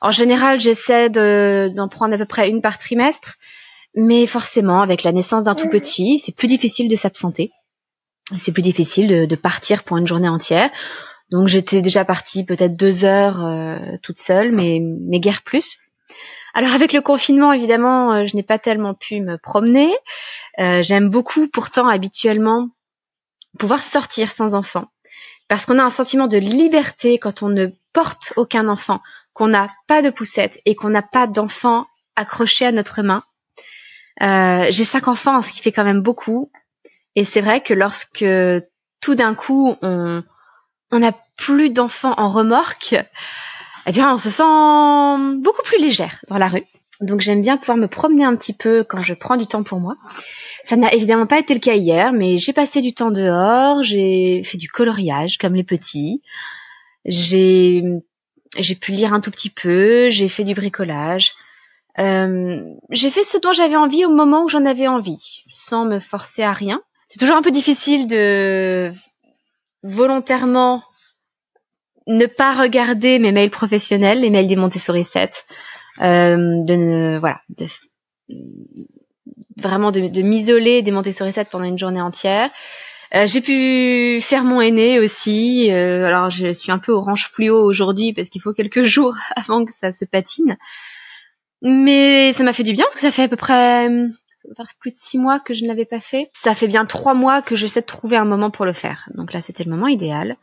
En 0.00 0.10
général, 0.10 0.58
j'essaie 0.58 1.10
d'en 1.10 1.88
prendre 1.88 2.14
à 2.14 2.18
peu 2.18 2.24
près 2.24 2.50
une 2.50 2.60
par 2.60 2.78
trimestre, 2.78 3.36
mais 3.94 4.26
forcément, 4.26 4.82
avec 4.82 5.04
la 5.04 5.12
naissance 5.12 5.44
d'un 5.44 5.54
tout 5.54 5.68
petit, 5.68 6.18
c'est 6.18 6.36
plus 6.36 6.48
difficile 6.48 6.88
de 6.88 6.96
s'absenter. 6.96 7.52
C'est 8.38 8.52
plus 8.52 8.62
difficile 8.62 9.26
de, 9.26 9.36
partir 9.36 9.84
pour 9.84 9.98
une 9.98 10.06
journée 10.06 10.28
entière. 10.28 10.70
Donc 11.30 11.48
j'étais 11.48 11.82
déjà 11.82 12.04
partie 12.04 12.44
peut-être 12.44 12.76
deux 12.76 13.04
heures 13.04 13.44
euh, 13.44 13.78
toute 14.02 14.18
seule, 14.18 14.52
mais, 14.52 14.80
mais 14.80 15.20
guère 15.20 15.42
plus. 15.42 15.78
Alors 16.54 16.72
avec 16.72 16.92
le 16.92 17.00
confinement, 17.00 17.52
évidemment, 17.52 18.12
euh, 18.12 18.26
je 18.26 18.36
n'ai 18.36 18.42
pas 18.42 18.58
tellement 18.58 18.94
pu 18.94 19.20
me 19.20 19.36
promener. 19.36 19.94
Euh, 20.58 20.82
j'aime 20.82 21.10
beaucoup 21.10 21.48
pourtant 21.48 21.88
habituellement 21.88 22.68
pouvoir 23.58 23.82
sortir 23.82 24.30
sans 24.30 24.54
enfant. 24.54 24.86
Parce 25.48 25.66
qu'on 25.66 25.78
a 25.78 25.82
un 25.82 25.90
sentiment 25.90 26.26
de 26.26 26.38
liberté 26.38 27.18
quand 27.18 27.42
on 27.42 27.48
ne 27.48 27.66
porte 27.92 28.32
aucun 28.36 28.68
enfant, 28.68 29.00
qu'on 29.34 29.48
n'a 29.48 29.70
pas 29.86 30.00
de 30.00 30.10
poussette 30.10 30.60
et 30.64 30.74
qu'on 30.74 30.88
n'a 30.88 31.02
pas 31.02 31.26
d'enfant 31.26 31.86
accroché 32.16 32.64
à 32.64 32.72
notre 32.72 33.02
main. 33.02 33.22
J'ai 34.70 34.84
cinq 34.84 35.08
enfants, 35.08 35.42
ce 35.42 35.52
qui 35.52 35.60
fait 35.60 35.72
quand 35.72 35.84
même 35.84 36.00
beaucoup. 36.00 36.50
Et 37.16 37.24
c'est 37.24 37.40
vrai 37.40 37.62
que 37.62 37.74
lorsque 37.74 38.24
tout 39.00 39.14
d'un 39.14 39.34
coup 39.34 39.76
on 39.82 40.22
on 40.90 41.00
n'a 41.00 41.12
plus 41.36 41.70
d'enfants 41.70 42.14
en 42.16 42.28
remorque, 42.28 42.94
eh 43.86 43.92
bien, 43.92 44.14
on 44.14 44.18
se 44.18 44.30
sent 44.30 45.42
beaucoup 45.42 45.62
plus 45.62 45.78
légère 45.78 46.24
dans 46.28 46.38
la 46.38 46.48
rue. 46.48 46.64
Donc 47.00 47.20
j'aime 47.20 47.42
bien 47.42 47.56
pouvoir 47.56 47.76
me 47.76 47.88
promener 47.88 48.24
un 48.24 48.36
petit 48.36 48.52
peu 48.52 48.84
quand 48.84 49.00
je 49.00 49.14
prends 49.14 49.36
du 49.36 49.46
temps 49.46 49.64
pour 49.64 49.80
moi. 49.80 49.96
Ça 50.64 50.76
n'a 50.76 50.92
évidemment 50.94 51.26
pas 51.26 51.38
été 51.38 51.52
le 51.52 51.60
cas 51.60 51.74
hier, 51.74 52.12
mais 52.12 52.38
j'ai 52.38 52.52
passé 52.52 52.80
du 52.80 52.94
temps 52.94 53.10
dehors, 53.10 53.82
j'ai 53.82 54.42
fait 54.44 54.56
du 54.56 54.68
coloriage 54.68 55.36
comme 55.36 55.54
les 55.54 55.64
petits, 55.64 56.22
j'ai 57.04 57.82
j'ai 58.56 58.76
pu 58.76 58.92
lire 58.92 59.12
un 59.12 59.20
tout 59.20 59.32
petit 59.32 59.50
peu, 59.50 60.08
j'ai 60.08 60.28
fait 60.28 60.44
du 60.44 60.54
bricolage. 60.54 61.34
Euh, 61.98 62.62
j'ai 62.90 63.10
fait 63.10 63.24
ce 63.24 63.38
dont 63.38 63.52
j'avais 63.52 63.76
envie 63.76 64.04
au 64.04 64.10
moment 64.10 64.44
où 64.44 64.48
j'en 64.48 64.64
avais 64.64 64.86
envie, 64.86 65.44
sans 65.52 65.84
me 65.84 65.98
forcer 65.98 66.42
à 66.42 66.52
rien. 66.52 66.80
C'est 67.08 67.18
toujours 67.18 67.36
un 67.36 67.42
peu 67.42 67.50
difficile 67.50 68.06
de 68.06 68.92
volontairement 69.82 70.82
ne 72.06 72.26
pas 72.26 72.52
regarder 72.52 73.18
mes 73.18 73.32
mails 73.32 73.50
professionnels, 73.50 74.20
les 74.20 74.30
mails 74.30 74.48
des 74.48 74.56
Montessori 74.56 75.04
7, 75.04 75.44
euh, 76.02 76.36
de 76.64 76.74
ne, 76.74 77.18
voilà, 77.18 77.40
de, 77.50 77.66
vraiment 79.56 79.90
de, 79.90 80.08
de 80.08 80.22
m'isoler 80.22 80.82
des 80.82 80.90
Montessori 80.90 81.32
7 81.32 81.48
pendant 81.50 81.64
une 81.64 81.78
journée 81.78 82.00
entière. 82.00 82.50
Euh, 83.14 83.26
j'ai 83.26 83.40
pu 83.40 84.20
faire 84.20 84.44
mon 84.44 84.60
aîné 84.60 84.98
aussi. 84.98 85.70
Euh, 85.70 86.06
alors 86.06 86.30
je 86.30 86.52
suis 86.52 86.72
un 86.72 86.78
peu 86.78 86.92
orange 86.92 87.28
fluo 87.28 87.56
aujourd'hui 87.56 88.12
parce 88.12 88.28
qu'il 88.28 88.40
faut 88.40 88.52
quelques 88.52 88.82
jours 88.84 89.14
avant 89.36 89.64
que 89.64 89.72
ça 89.72 89.92
se 89.92 90.04
patine. 90.04 90.56
Mais 91.62 92.32
ça 92.32 92.44
m'a 92.44 92.52
fait 92.52 92.64
du 92.64 92.72
bien 92.72 92.84
parce 92.84 92.94
que 92.94 93.00
ça 93.00 93.12
fait 93.12 93.22
à 93.22 93.28
peu 93.28 93.36
près 93.36 93.88
plus 94.78 94.90
de 94.90 94.96
six 94.96 95.18
mois 95.18 95.40
que 95.40 95.54
je 95.54 95.64
ne 95.64 95.68
l'avais 95.68 95.84
pas 95.84 96.00
fait. 96.00 96.30
Ça 96.34 96.54
fait 96.54 96.68
bien 96.68 96.86
trois 96.86 97.14
mois 97.14 97.42
que 97.42 97.56
j'essaie 97.56 97.80
de 97.80 97.86
trouver 97.86 98.16
un 98.16 98.24
moment 98.24 98.50
pour 98.50 98.64
le 98.64 98.72
faire. 98.72 99.08
Donc 99.14 99.32
là, 99.32 99.40
c'était 99.40 99.64
le 99.64 99.70
moment 99.70 99.88
idéal. 99.88 100.36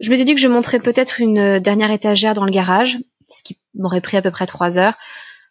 Je 0.00 0.10
m'étais 0.10 0.24
dit 0.24 0.34
que 0.34 0.40
je 0.40 0.48
montrais 0.48 0.80
peut-être 0.80 1.20
une 1.20 1.38
euh, 1.38 1.60
dernière 1.60 1.90
étagère 1.90 2.34
dans 2.34 2.44
le 2.44 2.50
garage, 2.50 2.98
ce 3.28 3.42
qui 3.42 3.58
m'aurait 3.74 4.00
pris 4.00 4.16
à 4.16 4.22
peu 4.22 4.30
près 4.30 4.46
trois 4.46 4.78
heures. 4.78 4.94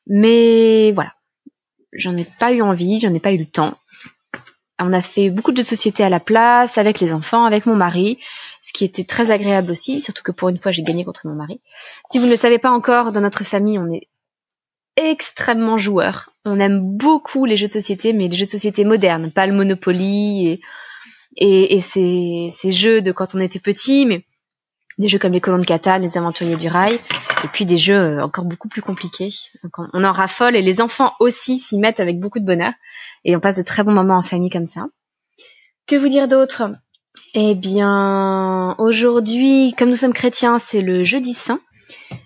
Mais 0.07 0.91
voilà, 0.91 1.13
j'en 1.93 2.15
ai 2.15 2.25
pas 2.25 2.53
eu 2.53 2.61
envie, 2.61 2.99
j'en 2.99 3.13
ai 3.13 3.19
pas 3.19 3.31
eu 3.31 3.37
le 3.37 3.45
temps. 3.45 3.75
On 4.77 4.93
a 4.93 5.01
fait 5.01 5.29
beaucoup 5.29 5.53
de 5.53 5.61
sociétés 5.61 6.03
à 6.03 6.09
la 6.09 6.19
place, 6.19 6.77
avec 6.77 6.99
les 6.99 7.13
enfants, 7.13 7.45
avec 7.45 7.65
mon 7.65 7.75
mari, 7.75 8.19
ce 8.61 8.73
qui 8.73 8.83
était 8.83 9.05
très 9.05 9.31
agréable 9.31 9.71
aussi, 9.71 10.01
surtout 10.01 10.21
que 10.21 10.33
pour 10.33 10.49
une 10.49 10.57
fois 10.57 10.71
j'ai 10.71 10.83
gagné 10.83 11.05
contre 11.05 11.27
mon 11.27 11.33
mari. 11.33 11.61
Si 12.11 12.19
vous 12.19 12.25
ne 12.25 12.31
le 12.31 12.35
savez 12.35 12.59
pas 12.59 12.71
encore, 12.71 13.13
dans 13.13 13.21
notre 13.21 13.45
famille, 13.45 13.79
on 13.79 13.89
est 13.91 14.09
extrêmement 14.97 15.77
joueurs. 15.77 16.31
On 16.45 16.59
aime 16.59 16.79
beaucoup 16.81 17.45
les 17.45 17.57
jeux 17.57 17.67
de 17.67 17.73
société, 17.73 18.13
mais 18.13 18.27
les 18.27 18.37
jeux 18.37 18.45
de 18.45 18.51
société 18.51 18.85
modernes, 18.85 19.31
pas 19.31 19.45
le 19.45 19.53
Monopoly 19.53 20.61
et, 21.37 21.75
et, 21.75 21.81
ces, 21.81 22.49
ces 22.51 22.71
jeux 22.71 23.01
de 23.01 23.11
quand 23.11 23.35
on 23.35 23.39
était 23.39 23.59
petit, 23.59 24.05
mais 24.05 24.25
des 24.97 25.07
jeux 25.07 25.19
comme 25.19 25.33
les 25.33 25.41
colons 25.41 25.57
de 25.57 25.65
Catan, 25.65 25.97
les 25.97 26.17
aventuriers 26.17 26.55
du 26.55 26.67
rail, 26.67 26.99
et 27.43 27.47
puis 27.51 27.65
des 27.65 27.77
jeux 27.77 27.95
euh, 27.95 28.23
encore 28.23 28.45
beaucoup 28.45 28.69
plus 28.69 28.81
compliqués. 28.81 29.33
On 29.93 30.03
en 30.03 30.11
raffole 30.11 30.55
et 30.55 30.61
les 30.61 30.81
enfants 30.81 31.13
aussi 31.19 31.57
s'y 31.57 31.77
mettent 31.77 31.99
avec 31.99 32.19
beaucoup 32.19 32.39
de 32.39 32.45
bonheur 32.45 32.71
et 33.25 33.35
on 33.35 33.39
passe 33.39 33.57
de 33.57 33.63
très 33.63 33.83
bons 33.83 33.91
moments 33.91 34.17
en 34.17 34.23
famille 34.23 34.49
comme 34.49 34.65
ça. 34.65 34.85
Que 35.87 35.95
vous 35.95 36.07
dire 36.07 36.27
d'autre? 36.27 36.71
Eh 37.33 37.55
bien, 37.55 38.75
aujourd'hui, 38.77 39.75
comme 39.77 39.89
nous 39.89 39.95
sommes 39.95 40.13
chrétiens, 40.13 40.57
c'est 40.57 40.81
le 40.81 41.03
jeudi 41.03 41.33
saint. 41.33 41.59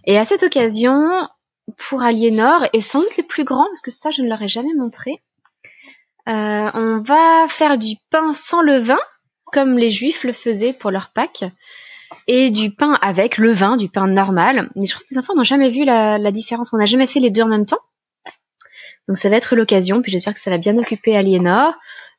Et 0.05 0.17
à 0.17 0.25
cette 0.25 0.43
occasion, 0.43 1.27
pour 1.77 2.01
Aliénor, 2.01 2.67
et 2.73 2.81
sans 2.81 3.01
doute 3.01 3.17
les 3.17 3.23
plus 3.23 3.43
grands, 3.43 3.65
parce 3.65 3.81
que 3.81 3.91
ça, 3.91 4.11
je 4.11 4.21
ne 4.21 4.29
leur 4.29 4.41
ai 4.41 4.47
jamais 4.47 4.73
montré, 4.77 5.21
euh, 6.27 6.71
on 6.73 6.99
va 6.99 7.47
faire 7.47 7.77
du 7.77 7.95
pain 8.11 8.33
sans 8.33 8.61
levain, 8.61 8.99
comme 9.45 9.77
les 9.77 9.91
juifs 9.91 10.23
le 10.23 10.33
faisaient 10.33 10.73
pour 10.73 10.91
leur 10.91 11.09
Pâques, 11.09 11.45
et 12.27 12.49
du 12.49 12.71
pain 12.71 12.97
avec 13.01 13.37
le 13.37 13.51
vin, 13.51 13.77
du 13.77 13.89
pain 13.89 14.07
normal. 14.07 14.69
Mais 14.75 14.85
je 14.85 14.93
crois 14.93 15.03
que 15.03 15.13
les 15.13 15.17
enfants 15.17 15.35
n'ont 15.35 15.43
jamais 15.43 15.69
vu 15.69 15.85
la, 15.85 16.17
la 16.17 16.31
différence. 16.31 16.71
On 16.73 16.77
n'a 16.77 16.85
jamais 16.85 17.07
fait 17.07 17.19
les 17.19 17.31
deux 17.31 17.41
en 17.41 17.47
même 17.47 17.65
temps. 17.65 17.79
Donc 19.07 19.17
ça 19.17 19.29
va 19.29 19.37
être 19.37 19.55
l'occasion, 19.55 20.01
puis 20.01 20.11
j'espère 20.11 20.35
que 20.35 20.39
ça 20.39 20.51
va 20.51 20.59
bien 20.59 20.77
occuper 20.77 21.15
Aliénor, 21.15 21.73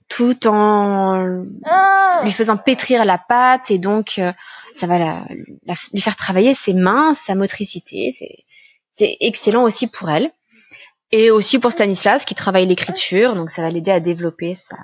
tout 0.09 0.49
en 0.49 1.45
lui 2.25 2.33
faisant 2.33 2.57
pétrir 2.57 3.05
la 3.05 3.17
pâte, 3.17 3.71
et 3.71 3.79
donc 3.79 4.19
euh, 4.19 4.33
ça 4.75 4.89
va 4.89 4.99
la, 4.99 5.25
la, 5.67 5.75
lui 5.93 6.01
faire 6.01 6.17
travailler 6.17 6.53
ses 6.53 6.75
mains, 6.75 7.15
sa 7.15 7.37
motricité. 7.37 8.11
C'est 8.93 9.17
excellent 9.21 9.63
aussi 9.63 9.87
pour 9.87 10.11
elle. 10.11 10.31
Et 11.13 11.31
aussi 11.31 11.59
pour 11.59 11.73
Stanislas 11.73 12.25
qui 12.25 12.37
travaille 12.37 12.67
l'écriture, 12.67 13.35
donc 13.35 13.51
ça 13.51 13.63
va 13.63 13.71
l'aider 13.71 13.91
à 13.91 13.99
développer 13.99 14.55
sa, 14.55 14.77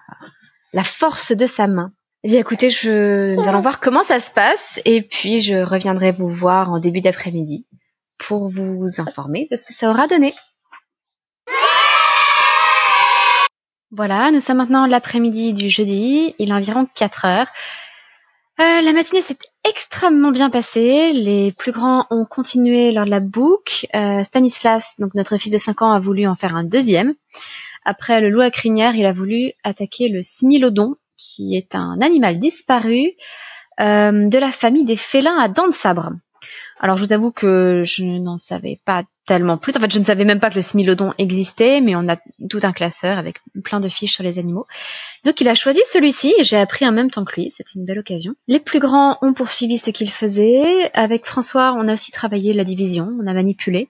la 0.72 0.82
force 0.82 1.30
de 1.32 1.46
sa 1.46 1.68
main. 1.68 1.92
Eh 2.24 2.28
bien 2.28 2.40
écoutez, 2.40 2.70
je, 2.70 3.36
nous 3.36 3.48
allons 3.48 3.60
voir 3.60 3.78
comment 3.78 4.02
ça 4.02 4.18
se 4.18 4.32
passe 4.32 4.80
et 4.84 5.02
puis 5.02 5.40
je 5.40 5.54
reviendrai 5.54 6.10
vous 6.10 6.28
voir 6.28 6.72
en 6.72 6.80
début 6.80 7.00
d'après-midi 7.00 7.68
pour 8.18 8.48
vous 8.50 8.88
informer 8.98 9.46
de 9.52 9.56
ce 9.56 9.64
que 9.64 9.72
ça 9.72 9.88
aura 9.88 10.08
donné. 10.08 10.34
Voilà, 13.92 14.32
nous 14.32 14.40
sommes 14.40 14.56
maintenant 14.56 14.86
l'après-midi 14.86 15.52
du 15.52 15.70
jeudi, 15.70 16.34
il 16.40 16.50
est 16.50 16.54
environ 16.54 16.88
4 16.92 17.24
heures. 17.24 17.46
Euh, 18.58 18.80
la 18.80 18.92
matinée 18.94 19.20
s'est 19.20 19.36
extrêmement 19.68 20.30
bien 20.30 20.48
passée. 20.48 21.12
Les 21.12 21.52
plus 21.52 21.72
grands 21.72 22.06
ont 22.10 22.24
continué 22.24 22.90
lors 22.90 23.04
de 23.04 23.10
la 23.10 23.20
boucle. 23.20 23.86
Euh, 23.94 24.24
Stanislas, 24.24 24.94
donc 24.98 25.14
notre 25.14 25.36
fils 25.36 25.52
de 25.52 25.58
5 25.58 25.82
ans, 25.82 25.92
a 25.92 26.00
voulu 26.00 26.26
en 26.26 26.36
faire 26.36 26.56
un 26.56 26.64
deuxième. 26.64 27.14
Après 27.84 28.20
le 28.20 28.30
loup 28.30 28.40
à 28.40 28.50
crinière, 28.50 28.94
il 28.96 29.04
a 29.04 29.12
voulu 29.12 29.52
attaquer 29.62 30.08
le 30.08 30.22
smilodon, 30.22 30.96
qui 31.18 31.54
est 31.54 31.74
un 31.74 32.00
animal 32.00 32.38
disparu 32.38 33.12
euh, 33.78 34.28
de 34.28 34.38
la 34.38 34.50
famille 34.52 34.86
des 34.86 34.96
félins 34.96 35.38
à 35.38 35.48
dents 35.48 35.68
de 35.68 35.74
sabre. 35.74 36.12
Alors 36.78 36.96
je 36.96 37.04
vous 37.04 37.12
avoue 37.12 37.32
que 37.32 37.82
je 37.84 38.04
n'en 38.04 38.38
savais 38.38 38.80
pas 38.84 39.04
tellement 39.26 39.56
plus. 39.58 39.76
En 39.76 39.80
fait, 39.80 39.92
je 39.92 39.98
ne 39.98 40.04
savais 40.04 40.24
même 40.24 40.40
pas 40.40 40.50
que 40.50 40.54
le 40.54 40.62
smilodon 40.62 41.12
existait, 41.18 41.80
mais 41.80 41.96
on 41.96 42.08
a 42.08 42.16
tout 42.48 42.60
un 42.62 42.72
classeur 42.72 43.18
avec 43.18 43.40
plein 43.64 43.80
de 43.80 43.88
fiches 43.88 44.14
sur 44.14 44.24
les 44.24 44.38
animaux. 44.38 44.66
Donc 45.24 45.40
il 45.40 45.48
a 45.48 45.54
choisi 45.54 45.80
celui-ci 45.90 46.34
et 46.38 46.44
j'ai 46.44 46.56
appris 46.56 46.86
en 46.86 46.92
même 46.92 47.10
temps 47.10 47.24
que 47.24 47.40
lui. 47.40 47.50
C'était 47.50 47.72
une 47.74 47.84
belle 47.84 47.98
occasion. 47.98 48.34
Les 48.46 48.60
plus 48.60 48.78
grands 48.78 49.18
ont 49.22 49.34
poursuivi 49.34 49.78
ce 49.78 49.90
qu'ils 49.90 50.12
faisaient. 50.12 50.90
Avec 50.94 51.26
François, 51.26 51.74
on 51.78 51.88
a 51.88 51.94
aussi 51.94 52.12
travaillé 52.12 52.52
la 52.52 52.64
division, 52.64 53.08
on 53.20 53.26
a 53.26 53.34
manipulé. 53.34 53.88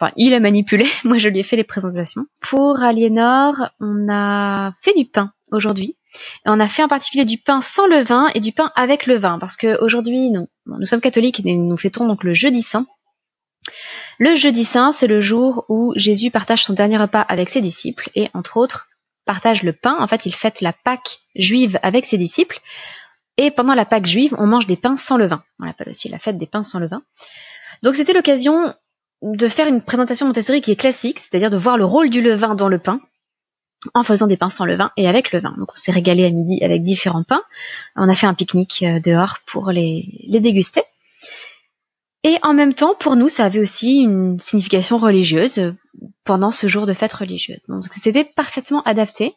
Enfin, 0.00 0.12
il 0.16 0.34
a 0.34 0.40
manipulé, 0.40 0.86
moi 1.04 1.18
je 1.18 1.28
lui 1.28 1.40
ai 1.40 1.42
fait 1.42 1.56
les 1.56 1.64
présentations. 1.64 2.26
Pour 2.40 2.82
Aliénor, 2.82 3.70
on 3.80 4.08
a 4.10 4.72
fait 4.82 4.94
du 4.94 5.06
pain 5.06 5.32
aujourd'hui. 5.50 5.96
On 6.44 6.60
a 6.60 6.68
fait 6.68 6.82
en 6.82 6.88
particulier 6.88 7.24
du 7.24 7.38
pain 7.38 7.60
sans 7.60 7.86
levain 7.86 8.28
et 8.34 8.40
du 8.40 8.52
pain 8.52 8.72
avec 8.76 9.06
le 9.06 9.16
vin, 9.16 9.38
parce 9.38 9.56
qu'aujourd'hui, 9.56 10.30
nous, 10.30 10.48
nous 10.66 10.86
sommes 10.86 11.00
catholiques 11.00 11.40
et 11.44 11.56
nous 11.56 11.76
fêtons 11.76 12.06
donc 12.06 12.24
le 12.24 12.32
jeudi 12.32 12.62
saint. 12.62 12.86
Le 14.18 14.34
jeudi 14.34 14.64
saint, 14.64 14.92
c'est 14.92 15.06
le 15.06 15.20
jour 15.20 15.64
où 15.68 15.92
Jésus 15.96 16.30
partage 16.30 16.64
son 16.64 16.72
dernier 16.72 16.98
repas 16.98 17.20
avec 17.20 17.50
ses 17.50 17.60
disciples 17.60 18.10
et, 18.14 18.30
entre 18.34 18.56
autres, 18.56 18.88
partage 19.24 19.62
le 19.62 19.72
pain. 19.72 19.96
En 20.00 20.08
fait, 20.08 20.26
il 20.26 20.34
fête 20.34 20.60
la 20.60 20.72
Pâque 20.72 21.18
juive 21.36 21.78
avec 21.82 22.04
ses 22.04 22.18
disciples. 22.18 22.60
Et 23.36 23.52
pendant 23.52 23.74
la 23.74 23.84
Pâque 23.84 24.06
juive, 24.06 24.34
on 24.38 24.46
mange 24.46 24.66
des 24.66 24.76
pains 24.76 24.96
sans 24.96 25.16
levain. 25.16 25.44
On 25.60 25.66
l'appelle 25.66 25.90
aussi 25.90 26.08
la 26.08 26.18
fête 26.18 26.38
des 26.38 26.46
pains 26.46 26.64
sans 26.64 26.80
levain. 26.80 27.02
Donc 27.82 27.94
c'était 27.94 28.12
l'occasion 28.12 28.74
de 29.22 29.48
faire 29.48 29.68
une 29.68 29.82
présentation 29.82 30.26
Montessori 30.26 30.60
qui 30.60 30.72
est 30.72 30.76
classique, 30.76 31.20
c'est-à-dire 31.20 31.50
de 31.50 31.56
voir 31.56 31.76
le 31.76 31.84
rôle 31.84 32.10
du 32.10 32.20
levain 32.20 32.54
dans 32.54 32.68
le 32.68 32.78
pain, 32.78 33.00
en 33.94 34.02
faisant 34.02 34.26
des 34.26 34.36
pains 34.36 34.50
sans 34.50 34.64
levain 34.64 34.90
et 34.96 35.08
avec 35.08 35.32
le 35.32 35.40
vin. 35.40 35.54
Donc 35.58 35.72
on 35.72 35.76
s'est 35.76 35.92
régalé 35.92 36.24
à 36.24 36.30
midi 36.30 36.62
avec 36.62 36.82
différents 36.82 37.22
pains. 37.22 37.42
On 37.96 38.08
a 38.08 38.14
fait 38.14 38.26
un 38.26 38.34
pique-nique 38.34 38.82
euh, 38.82 39.00
dehors 39.00 39.38
pour 39.46 39.70
les, 39.70 40.24
les 40.26 40.40
déguster. 40.40 40.82
Et 42.24 42.36
en 42.42 42.52
même 42.52 42.74
temps, 42.74 42.96
pour 42.98 43.14
nous, 43.14 43.28
ça 43.28 43.44
avait 43.44 43.60
aussi 43.60 44.00
une 44.00 44.40
signification 44.40 44.98
religieuse 44.98 45.58
euh, 45.58 45.72
pendant 46.24 46.50
ce 46.50 46.66
jour 46.66 46.86
de 46.86 46.92
fête 46.92 47.12
religieuse. 47.12 47.60
Donc 47.68 47.82
c'était 47.82 48.24
parfaitement 48.24 48.82
adapté. 48.82 49.34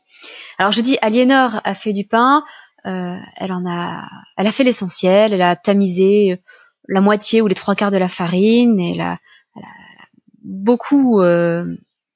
Alors 0.58 0.72
je 0.72 0.82
dis, 0.82 0.98
Aliénor 1.02 1.62
a 1.64 1.76
fait 1.76 1.94
du 1.94 2.06
pain, 2.06 2.44
euh, 2.86 3.16
elle 3.38 3.54
en 3.54 3.66
a, 3.68 4.08
elle 4.38 4.48
a 4.48 4.52
fait 4.52 4.64
l'essentiel, 4.64 5.34
elle 5.34 5.42
a 5.44 5.56
tamisé 5.56 6.42
la 6.88 7.02
moitié 7.02 7.42
ou 7.42 7.48
les 7.48 7.56
trois 7.56 7.76
quarts 7.76 7.92
de 7.92 7.98
la 7.98 8.10
farine, 8.10 8.80
elle 8.80 9.02
a, 9.02 9.20
beaucoup 10.44 11.22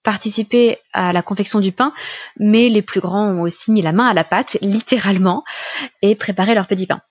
participé 0.06 0.78
à 0.93 1.12
la 1.12 1.22
confection 1.22 1.60
du 1.60 1.74
pain, 1.74 1.91
mais 2.39 2.70
les 2.70 2.82
plus 2.82 3.01
grands 3.01 3.28
ont 3.28 3.41
aussi 3.41 3.74
mis 3.74 3.82
la 3.82 3.91
main 3.91 4.08
à 4.08 4.14
la 4.14 4.24
pâte, 4.24 4.58
littéralement, 4.62 5.43
et 6.01 6.16
préparé 6.16 6.56
leur 6.56 6.68
petit 6.68 6.86
pain. 6.86 7.01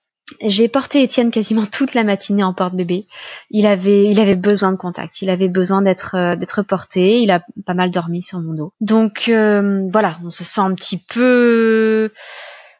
J'ai 0.41 0.69
porté 0.69 1.03
Étienne 1.03 1.31
quasiment 1.31 1.67
toute 1.67 1.93
la 1.93 2.03
matinée 2.03 2.45
en 2.45 2.55
porte-bébé. 2.55 3.07
Il 3.51 3.67
avait, 3.67 4.07
il 4.07 4.19
avait 4.21 4.37
besoin 4.37 4.73
de 4.73 4.77
contact, 4.77 5.21
il 5.21 5.29
avait 5.29 5.49
besoin 5.49 5.83
d'être, 5.83 6.15
euh, 6.15 6.63
porté. 6.67 7.21
Il 7.21 7.31
a 7.31 7.45
pas 7.67 7.75
mal 7.75 7.91
dormi 7.91 8.23
sur 8.23 8.41
mon 8.41 8.55
dos. 8.55 8.73
Donc 8.81 9.29
euh, 9.29 9.87
voilà, 9.93 10.19
on 10.25 10.31
se 10.31 10.43
sent 10.43 10.63
un 10.63 10.75
petit 10.75 10.97
peu, 10.97 12.11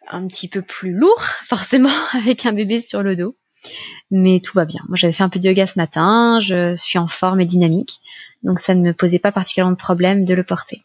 un 0.09 0.27
petit 0.27 0.49
peu 0.49 0.63
plus 0.63 0.93
lourd 0.93 1.23
forcément 1.47 1.91
avec 2.15 2.47
un 2.47 2.53
bébé 2.53 2.81
sur 2.81 3.03
le 3.03 3.15
dos, 3.15 3.37
mais 4.11 4.41
tout 4.41 4.55
va 4.55 4.65
bien. 4.65 4.81
Moi, 4.89 4.97
j'avais 4.97 5.13
fait 5.13 5.23
un 5.23 5.29
peu 5.29 5.39
de 5.39 5.47
yoga 5.47 5.67
ce 5.67 5.79
matin, 5.79 6.39
je 6.41 6.75
suis 6.77 6.99
en 6.99 7.09
forme 7.09 7.43
et 7.43 7.47
dynamique, 7.47 8.01
donc 8.45 8.61
ça 8.61 8.75
ne 8.75 8.83
me 8.83 8.93
posait 8.93 9.19
pas 9.19 9.33
particulièrement 9.33 9.73
de 9.73 9.79
problème 9.79 10.25
de 10.25 10.35
le 10.35 10.45
porter. 10.45 10.83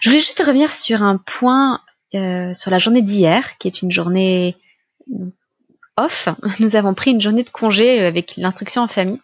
Je 0.00 0.10
voulais 0.10 0.20
juste 0.20 0.42
revenir 0.42 0.72
sur 0.72 1.02
un 1.02 1.16
point 1.18 1.80
euh, 2.14 2.52
sur 2.54 2.70
la 2.70 2.78
journée 2.78 3.02
d'hier, 3.02 3.56
qui 3.58 3.68
est 3.68 3.82
une 3.82 3.92
journée 3.92 4.56
off. 5.96 6.28
Nous 6.60 6.76
avons 6.76 6.94
pris 6.94 7.12
une 7.12 7.20
journée 7.20 7.42
de 7.42 7.50
congé 7.50 8.02
euh, 8.02 8.08
avec 8.08 8.36
l'instruction 8.36 8.82
en 8.82 8.88
famille. 8.88 9.20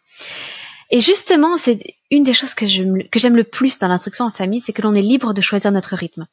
Et 0.91 1.01
justement, 1.01 1.57
c'est 1.57 1.81
une 2.11 2.23
des 2.23 2.35
choses 2.35 2.55
que 2.55 2.67
j'aime 2.67 3.37
le 3.37 3.45
plus 3.45 3.79
dans 3.79 3.89
l'instruction 3.89 4.27
en 4.27 4.31
famille, 4.31 4.61
c'est 4.61 4.75
que 4.75 4.83
l'on 4.83 4.95
est 4.95 5.01
libre 5.01 5.33
de 5.33 5.41
choisir 5.41 5.73
notre 5.73 5.97
rythme. 5.97 6.27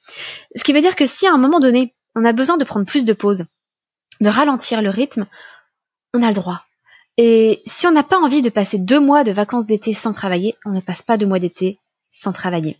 Ce 0.53 0.65
qui 0.65 0.73
veut 0.73 0.81
dire 0.81 0.97
que 0.97 1.05
si 1.05 1.25
à 1.25 1.33
un 1.33 1.37
moment 1.37 1.61
donné, 1.61 1.93
on 2.13 2.25
a 2.25 2.33
besoin 2.33 2.57
de 2.57 2.65
prendre 2.65 2.85
plus 2.85 3.05
de 3.05 3.13
pauses, 3.13 3.45
de 4.19 4.27
ralentir 4.27 4.81
le 4.81 4.89
rythme, 4.89 5.27
on 6.13 6.21
a 6.21 6.27
le 6.27 6.33
droit. 6.33 6.65
Et 7.21 7.61
si 7.65 7.85
on 7.85 7.91
n'a 7.91 8.03
pas 8.03 8.17
envie 8.17 8.41
de 8.41 8.47
passer 8.47 8.77
deux 8.77 9.01
mois 9.01 9.25
de 9.25 9.33
vacances 9.33 9.65
d'été 9.65 9.93
sans 9.93 10.13
travailler, 10.13 10.55
on 10.65 10.69
ne 10.69 10.79
passe 10.79 11.01
pas 11.01 11.17
deux 11.17 11.25
mois 11.25 11.39
d'été 11.39 11.77
sans 12.11 12.31
travailler. 12.31 12.77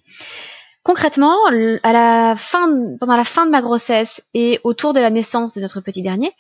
Concrètement, 0.81 1.35
pendant 1.49 3.17
la 3.17 3.23
fin 3.25 3.45
de 3.45 3.51
ma 3.51 3.61
grossesse 3.61 4.21
et 4.33 4.61
autour 4.63 4.93
de 4.93 5.01
la 5.01 5.09
naissance 5.09 5.55
de 5.55 5.59
notre 5.59 5.81
petit 5.81 6.01
dernier, 6.01 6.31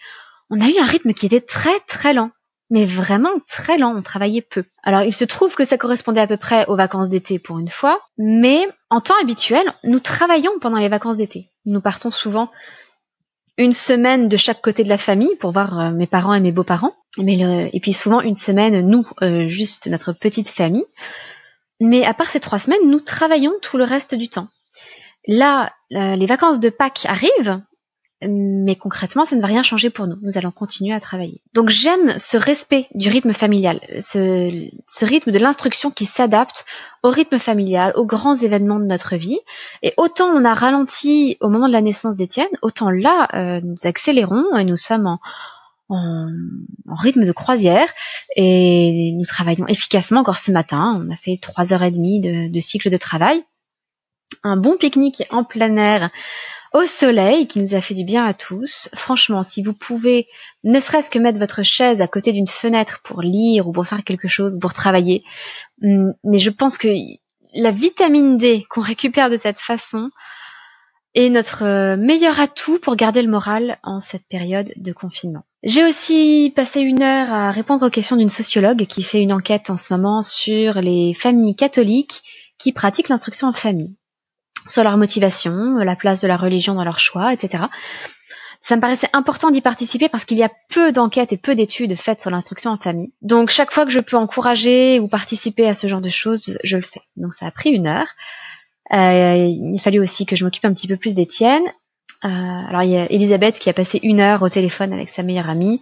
on 0.49 0.61
a 0.61 0.69
eu 0.69 0.79
un 0.79 0.85
rythme 0.85 1.11
qui 1.11 1.25
était 1.25 1.41
très 1.41 1.77
très 1.89 2.13
lent. 2.13 2.31
Mais 2.69 2.85
vraiment 2.85 3.33
très 3.49 3.77
lent, 3.77 3.93
on 3.97 4.01
travaillait 4.01 4.43
peu. 4.49 4.63
Alors 4.83 5.01
il 5.01 5.13
se 5.13 5.25
trouve 5.25 5.55
que 5.55 5.65
ça 5.65 5.77
correspondait 5.77 6.21
à 6.21 6.27
peu 6.27 6.37
près 6.37 6.65
aux 6.67 6.77
vacances 6.77 7.09
d'été 7.09 7.37
pour 7.37 7.59
une 7.59 7.67
fois, 7.67 7.99
mais 8.17 8.65
en 8.89 9.01
temps 9.01 9.19
habituel, 9.21 9.73
nous 9.83 9.99
travaillons 9.99 10.57
pendant 10.61 10.77
les 10.77 10.87
vacances 10.87 11.17
d'été. 11.17 11.49
Nous 11.65 11.81
partons 11.81 12.11
souvent 12.11 12.49
une 13.59 13.73
semaine 13.73 14.27
de 14.27 14.37
chaque 14.37 14.61
côté 14.61 14.83
de 14.83 14.89
la 14.89 14.97
famille 14.97 15.35
pour 15.35 15.51
voir 15.51 15.79
euh, 15.79 15.91
mes 15.91 16.07
parents 16.07 16.33
et 16.33 16.39
mes 16.39 16.51
beaux-parents, 16.51 16.95
mais 17.17 17.69
et 17.71 17.79
puis 17.79 17.93
souvent 17.93 18.21
une 18.21 18.35
semaine 18.35 18.87
nous, 18.87 19.05
euh, 19.21 19.47
juste 19.47 19.87
notre 19.87 20.13
petite 20.13 20.49
famille. 20.49 20.85
Mais 21.79 22.03
à 22.05 22.13
part 22.13 22.29
ces 22.29 22.39
trois 22.39 22.59
semaines, 22.59 22.89
nous 22.89 22.99
travaillons 22.99 23.53
tout 23.61 23.77
le 23.77 23.83
reste 23.83 24.15
du 24.15 24.29
temps. 24.29 24.47
Là, 25.27 25.71
euh, 25.93 26.15
les 26.15 26.25
vacances 26.25 26.59
de 26.59 26.69
Pâques 26.69 27.05
arrivent, 27.05 27.61
mais 28.27 28.75
concrètement, 28.75 29.23
ça 29.23 29.35
ne 29.37 29.41
va 29.41 29.47
rien 29.47 29.63
changer 29.63 29.89
pour 29.89 30.05
nous. 30.05 30.17
Nous 30.21 30.37
allons 30.37 30.51
continuer 30.51 30.93
à 30.93 30.99
travailler. 30.99 31.41
Donc 31.53 31.69
j'aime 31.69 32.17
ce 32.17 32.35
respect 32.35 32.87
du 32.93 33.09
rythme 33.09 33.31
familial, 33.31 33.79
ce, 33.99 34.69
ce 34.87 35.05
rythme 35.05 35.31
de 35.31 35.39
l'instruction 35.39 35.89
qui 35.89 36.05
s'adapte 36.05 36.65
au 37.01 37.11
rythme 37.11 37.39
familial, 37.39 37.93
aux 37.95 38.05
grands 38.05 38.35
événements 38.35 38.79
de 38.79 38.85
notre 38.85 39.15
vie. 39.15 39.39
Et 39.83 39.93
autant 39.95 40.27
on 40.27 40.43
a 40.43 40.53
ralenti 40.53 41.37
au 41.39 41.49
moment 41.49 41.67
de 41.67 41.73
la 41.73 41.81
naissance 41.81 42.17
d'Étienne, 42.17 42.49
autant 42.61 42.89
là, 42.89 43.29
euh, 43.33 43.61
nous 43.63 43.77
accélérons 43.85 44.57
et 44.57 44.65
nous 44.65 44.77
sommes 44.77 45.07
en, 45.07 45.19
en, 45.87 46.27
en, 46.89 46.95
rythme 46.95 47.25
de 47.25 47.31
croisière 47.31 47.87
et 48.35 49.13
nous 49.15 49.25
travaillons 49.25 49.67
efficacement 49.67 50.19
encore 50.19 50.39
ce 50.39 50.51
matin. 50.51 51.01
On 51.01 51.09
a 51.09 51.15
fait 51.15 51.39
trois 51.41 51.71
heures 51.71 51.83
et 51.83 51.91
demie 51.91 52.19
de, 52.19 52.51
de 52.51 52.59
cycle 52.59 52.89
de 52.89 52.97
travail. 52.97 53.43
Un 54.43 54.57
bon 54.57 54.75
pique-nique 54.77 55.23
en 55.31 55.45
plein 55.45 55.77
air 55.77 56.09
au 56.73 56.85
soleil 56.85 57.47
qui 57.47 57.59
nous 57.59 57.73
a 57.73 57.81
fait 57.81 57.93
du 57.93 58.03
bien 58.03 58.25
à 58.25 58.33
tous. 58.33 58.89
Franchement, 58.93 59.43
si 59.43 59.63
vous 59.63 59.73
pouvez 59.73 60.27
ne 60.63 60.79
serait-ce 60.79 61.09
que 61.09 61.19
mettre 61.19 61.39
votre 61.39 61.63
chaise 61.63 62.01
à 62.01 62.07
côté 62.07 62.31
d'une 62.31 62.47
fenêtre 62.47 63.01
pour 63.03 63.21
lire 63.21 63.67
ou 63.67 63.71
pour 63.71 63.87
faire 63.87 64.03
quelque 64.03 64.27
chose, 64.27 64.57
pour 64.59 64.73
travailler, 64.73 65.23
hum, 65.83 66.13
mais 66.23 66.39
je 66.39 66.49
pense 66.49 66.77
que 66.77 66.89
la 67.53 67.71
vitamine 67.71 68.37
D 68.37 68.63
qu'on 68.69 68.81
récupère 68.81 69.29
de 69.29 69.37
cette 69.37 69.59
façon, 69.59 70.11
et 71.15 71.29
notre 71.29 71.63
euh, 71.63 71.97
meilleur 71.97 72.39
atout 72.39 72.79
pour 72.79 72.95
garder 72.95 73.21
le 73.21 73.31
moral 73.31 73.79
en 73.83 73.99
cette 73.99 74.27
période 74.29 74.71
de 74.75 74.93
confinement. 74.93 75.43
J'ai 75.63 75.83
aussi 75.83 76.53
passé 76.55 76.81
une 76.81 77.01
heure 77.01 77.33
à 77.33 77.51
répondre 77.51 77.87
aux 77.87 77.89
questions 77.89 78.15
d'une 78.15 78.29
sociologue 78.29 78.85
qui 78.85 79.03
fait 79.03 79.21
une 79.21 79.33
enquête 79.33 79.69
en 79.69 79.77
ce 79.77 79.93
moment 79.93 80.21
sur 80.21 80.81
les 80.81 81.13
familles 81.13 81.55
catholiques 81.55 82.21
qui 82.57 82.73
pratiquent 82.73 83.09
l'instruction 83.09 83.47
en 83.47 83.53
famille, 83.53 83.95
sur 84.67 84.83
leur 84.83 84.97
motivation, 84.97 85.75
la 85.77 85.95
place 85.95 86.21
de 86.21 86.27
la 86.27 86.37
religion 86.37 86.73
dans 86.73 86.83
leur 86.83 86.99
choix, 86.99 87.33
etc. 87.33 87.63
Ça 88.61 88.75
me 88.75 88.81
paraissait 88.81 89.09
important 89.13 89.51
d'y 89.51 89.61
participer 89.61 90.09
parce 90.09 90.25
qu'il 90.25 90.37
y 90.37 90.43
a 90.43 90.51
peu 90.69 90.91
d'enquêtes 90.91 91.33
et 91.33 91.37
peu 91.37 91.55
d'études 91.55 91.95
faites 91.95 92.21
sur 92.21 92.29
l'instruction 92.29 92.71
en 92.71 92.77
famille. 92.77 93.11
Donc 93.21 93.49
chaque 93.49 93.71
fois 93.71 93.85
que 93.85 93.91
je 93.91 93.99
peux 93.99 94.17
encourager 94.17 94.99
ou 94.99 95.07
participer 95.07 95.67
à 95.67 95.73
ce 95.73 95.87
genre 95.87 96.01
de 96.01 96.09
choses, 96.09 96.57
je 96.63 96.77
le 96.77 96.83
fais. 96.83 97.01
Donc 97.15 97.33
ça 97.33 97.47
a 97.47 97.51
pris 97.51 97.71
une 97.71 97.87
heure. 97.87 98.07
Euh, 98.93 99.47
il 99.49 99.79
fallu 99.81 99.99
aussi 99.99 100.25
que 100.25 100.35
je 100.35 100.43
m'occupe 100.43 100.65
un 100.65 100.73
petit 100.73 100.87
peu 100.87 100.97
plus 100.97 101.15
d'Étienne. 101.15 101.63
Euh, 102.25 102.27
alors 102.27 102.83
il 102.83 102.91
y 102.91 102.97
a 102.97 103.09
Elisabeth 103.11 103.59
qui 103.59 103.69
a 103.69 103.73
passé 103.73 103.99
une 104.03 104.19
heure 104.19 104.41
au 104.41 104.49
téléphone 104.49 104.93
avec 104.93 105.09
sa 105.09 105.23
meilleure 105.23 105.49
amie. 105.49 105.81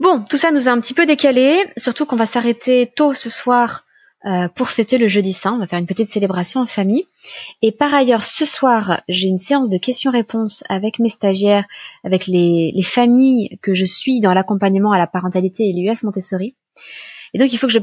Bon, 0.00 0.24
tout 0.28 0.38
ça 0.38 0.50
nous 0.50 0.68
a 0.68 0.72
un 0.72 0.80
petit 0.80 0.94
peu 0.94 1.06
décalé, 1.06 1.70
surtout 1.76 2.06
qu'on 2.06 2.16
va 2.16 2.26
s'arrêter 2.26 2.90
tôt 2.96 3.14
ce 3.14 3.30
soir 3.30 3.84
euh, 4.24 4.48
pour 4.48 4.68
fêter 4.68 4.98
le 4.98 5.08
jeudi 5.08 5.32
saint. 5.32 5.54
On 5.54 5.58
va 5.58 5.66
faire 5.66 5.78
une 5.78 5.86
petite 5.86 6.10
célébration 6.10 6.60
en 6.60 6.66
famille. 6.66 7.06
Et 7.60 7.72
par 7.72 7.92
ailleurs, 7.92 8.22
ce 8.22 8.44
soir, 8.44 9.00
j'ai 9.08 9.28
une 9.28 9.38
séance 9.38 9.70
de 9.70 9.78
questions-réponses 9.78 10.62
avec 10.68 10.98
mes 10.98 11.08
stagiaires, 11.08 11.64
avec 12.04 12.26
les, 12.26 12.72
les, 12.74 12.82
familles 12.82 13.58
que 13.62 13.74
je 13.74 13.84
suis 13.84 14.20
dans 14.20 14.32
l'accompagnement 14.32 14.92
à 14.92 14.98
la 14.98 15.06
parentalité 15.06 15.68
et 15.68 15.72
l'UF 15.72 16.02
Montessori. 16.02 16.54
Et 17.34 17.38
donc, 17.38 17.52
il 17.52 17.56
faut 17.56 17.66
que 17.66 17.72
je 17.72 17.80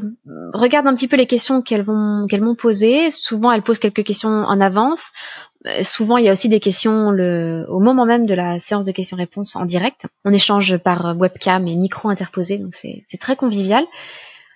regarde 0.54 0.88
un 0.88 0.94
petit 0.94 1.08
peu 1.08 1.18
les 1.18 1.26
questions 1.26 1.62
qu'elles 1.62 1.82
vont 1.82 2.28
qu'elles 2.30 2.42
m'ont 2.42 2.56
posées. 2.56 3.10
Souvent, 3.12 3.52
elles 3.52 3.64
posent 3.64 3.80
quelques 3.80 4.04
questions 4.04 4.30
en 4.30 4.62
avance. 4.62 5.10
Euh, 5.66 5.84
souvent, 5.84 6.18
il 6.18 6.26
y 6.26 6.30
a 6.30 6.32
aussi 6.32 6.50
des 6.50 6.60
questions 6.60 7.12
le, 7.12 7.66
au 7.68 7.80
moment 7.80 8.06
même 8.06 8.26
de 8.26 8.34
la 8.34 8.60
séance 8.60 8.86
de 8.86 8.92
questions-réponses 8.92 9.56
en 9.56 9.66
direct. 9.66 10.06
On 10.24 10.32
échange 10.32 10.78
par 10.78 11.18
webcam 11.18 11.68
et 11.68 11.76
micro 11.76 12.10
interposé, 12.10 12.60
donc 12.60 12.76
c'est 12.76 13.04
très 13.20 13.36
convivial. 13.36 13.86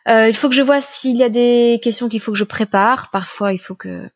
Euh, 0.10 0.28
il 0.28 0.36
faut 0.36 0.50
que 0.50 0.56
je 0.56 0.62
vois 0.62 0.82
s'il 0.82 1.16
y 1.16 1.24
a 1.24 1.30
des 1.30 1.80
questions 1.82 2.10
qu'il 2.10 2.20
faut 2.20 2.32
que 2.32 2.38
je 2.38 2.44
prépare. 2.44 3.10
Parfois, 3.12 3.54
il 3.54 3.60
faut 3.60 3.76
que 3.76 4.10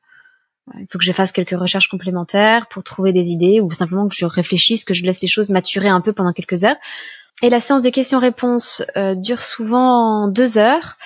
il 0.78 0.88
faut 0.92 0.98
que 0.98 1.06
je 1.06 1.14
fasse 1.14 1.32
quelques 1.32 1.58
recherches 1.58 1.88
complémentaires 1.88 2.68
pour 2.68 2.84
trouver 2.84 3.14
des 3.14 3.30
idées 3.30 3.62
ou 3.62 3.72
simplement 3.72 4.08
que 4.10 4.16
je 4.16 4.26
réfléchisse, 4.26 4.84
que 4.84 4.94
je 4.94 5.06
laisse 5.06 5.22
les 5.22 5.28
choses 5.28 5.50
maturer 5.50 5.88
un 5.88 6.02
peu 6.02 6.12
pendant 6.12 6.34
quelques 6.34 6.66
heures. 6.66 6.76
Et 7.42 7.50
la 7.50 7.60
séance 7.60 7.84
de 7.84 7.90
questions-réponses 7.90 8.84
euh, 8.98 9.16
dure 9.16 9.44
souvent 9.44 10.28
deux 10.28 10.58
heures. 10.58 10.98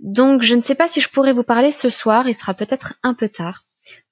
Donc 0.00 0.42
je 0.42 0.54
ne 0.54 0.62
sais 0.62 0.74
pas 0.74 0.88
si 0.88 1.00
je 1.00 1.08
pourrais 1.08 1.32
vous 1.32 1.42
parler 1.42 1.70
ce 1.70 1.90
soir, 1.90 2.26
il 2.28 2.34
sera 2.34 2.54
peut-être 2.54 2.94
un 3.02 3.14
peu 3.14 3.28
tard. 3.28 3.64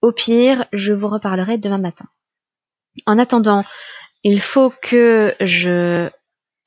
Au 0.03 0.13
pire, 0.13 0.67
je 0.73 0.93
vous 0.93 1.09
reparlerai 1.09 1.59
demain 1.59 1.79
matin. 1.79 2.07
En 3.07 3.19
attendant, 3.19 3.65
il 4.23 4.41
faut 4.41 4.73
que 4.83 5.35
je 5.41 6.11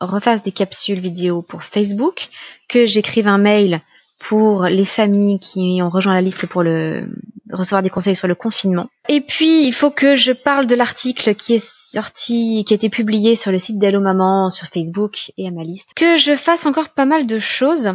refasse 0.05 0.43
des 0.43 0.51
capsules 0.51 0.99
vidéo 0.99 1.41
pour 1.41 1.63
Facebook, 1.63 2.29
que 2.67 2.85
j'écrive 2.85 3.27
un 3.27 3.37
mail 3.37 3.81
pour 4.27 4.63
les 4.63 4.85
familles 4.85 5.39
qui 5.39 5.81
ont 5.81 5.89
rejoint 5.89 6.13
la 6.13 6.21
liste 6.21 6.47
pour 6.47 6.63
le 6.63 7.09
recevoir 7.51 7.83
des 7.83 7.89
conseils 7.89 8.15
sur 8.15 8.27
le 8.27 8.35
confinement. 8.35 8.87
Et 9.09 9.21
puis 9.21 9.65
il 9.65 9.73
faut 9.73 9.91
que 9.91 10.15
je 10.15 10.31
parle 10.31 10.65
de 10.65 10.75
l'article 10.75 11.35
qui 11.35 11.55
est 11.55 11.65
sorti, 11.65 12.63
qui 12.65 12.73
a 12.73 12.75
été 12.75 12.89
publié 12.89 13.35
sur 13.35 13.51
le 13.51 13.59
site 13.59 13.79
d'Hello 13.79 13.99
Maman 13.99 14.49
sur 14.49 14.67
Facebook 14.67 15.31
et 15.37 15.47
à 15.47 15.51
ma 15.51 15.63
liste. 15.63 15.91
Que 15.95 16.17
je 16.17 16.35
fasse 16.35 16.65
encore 16.65 16.89
pas 16.89 17.05
mal 17.05 17.27
de 17.27 17.37
choses. 17.37 17.93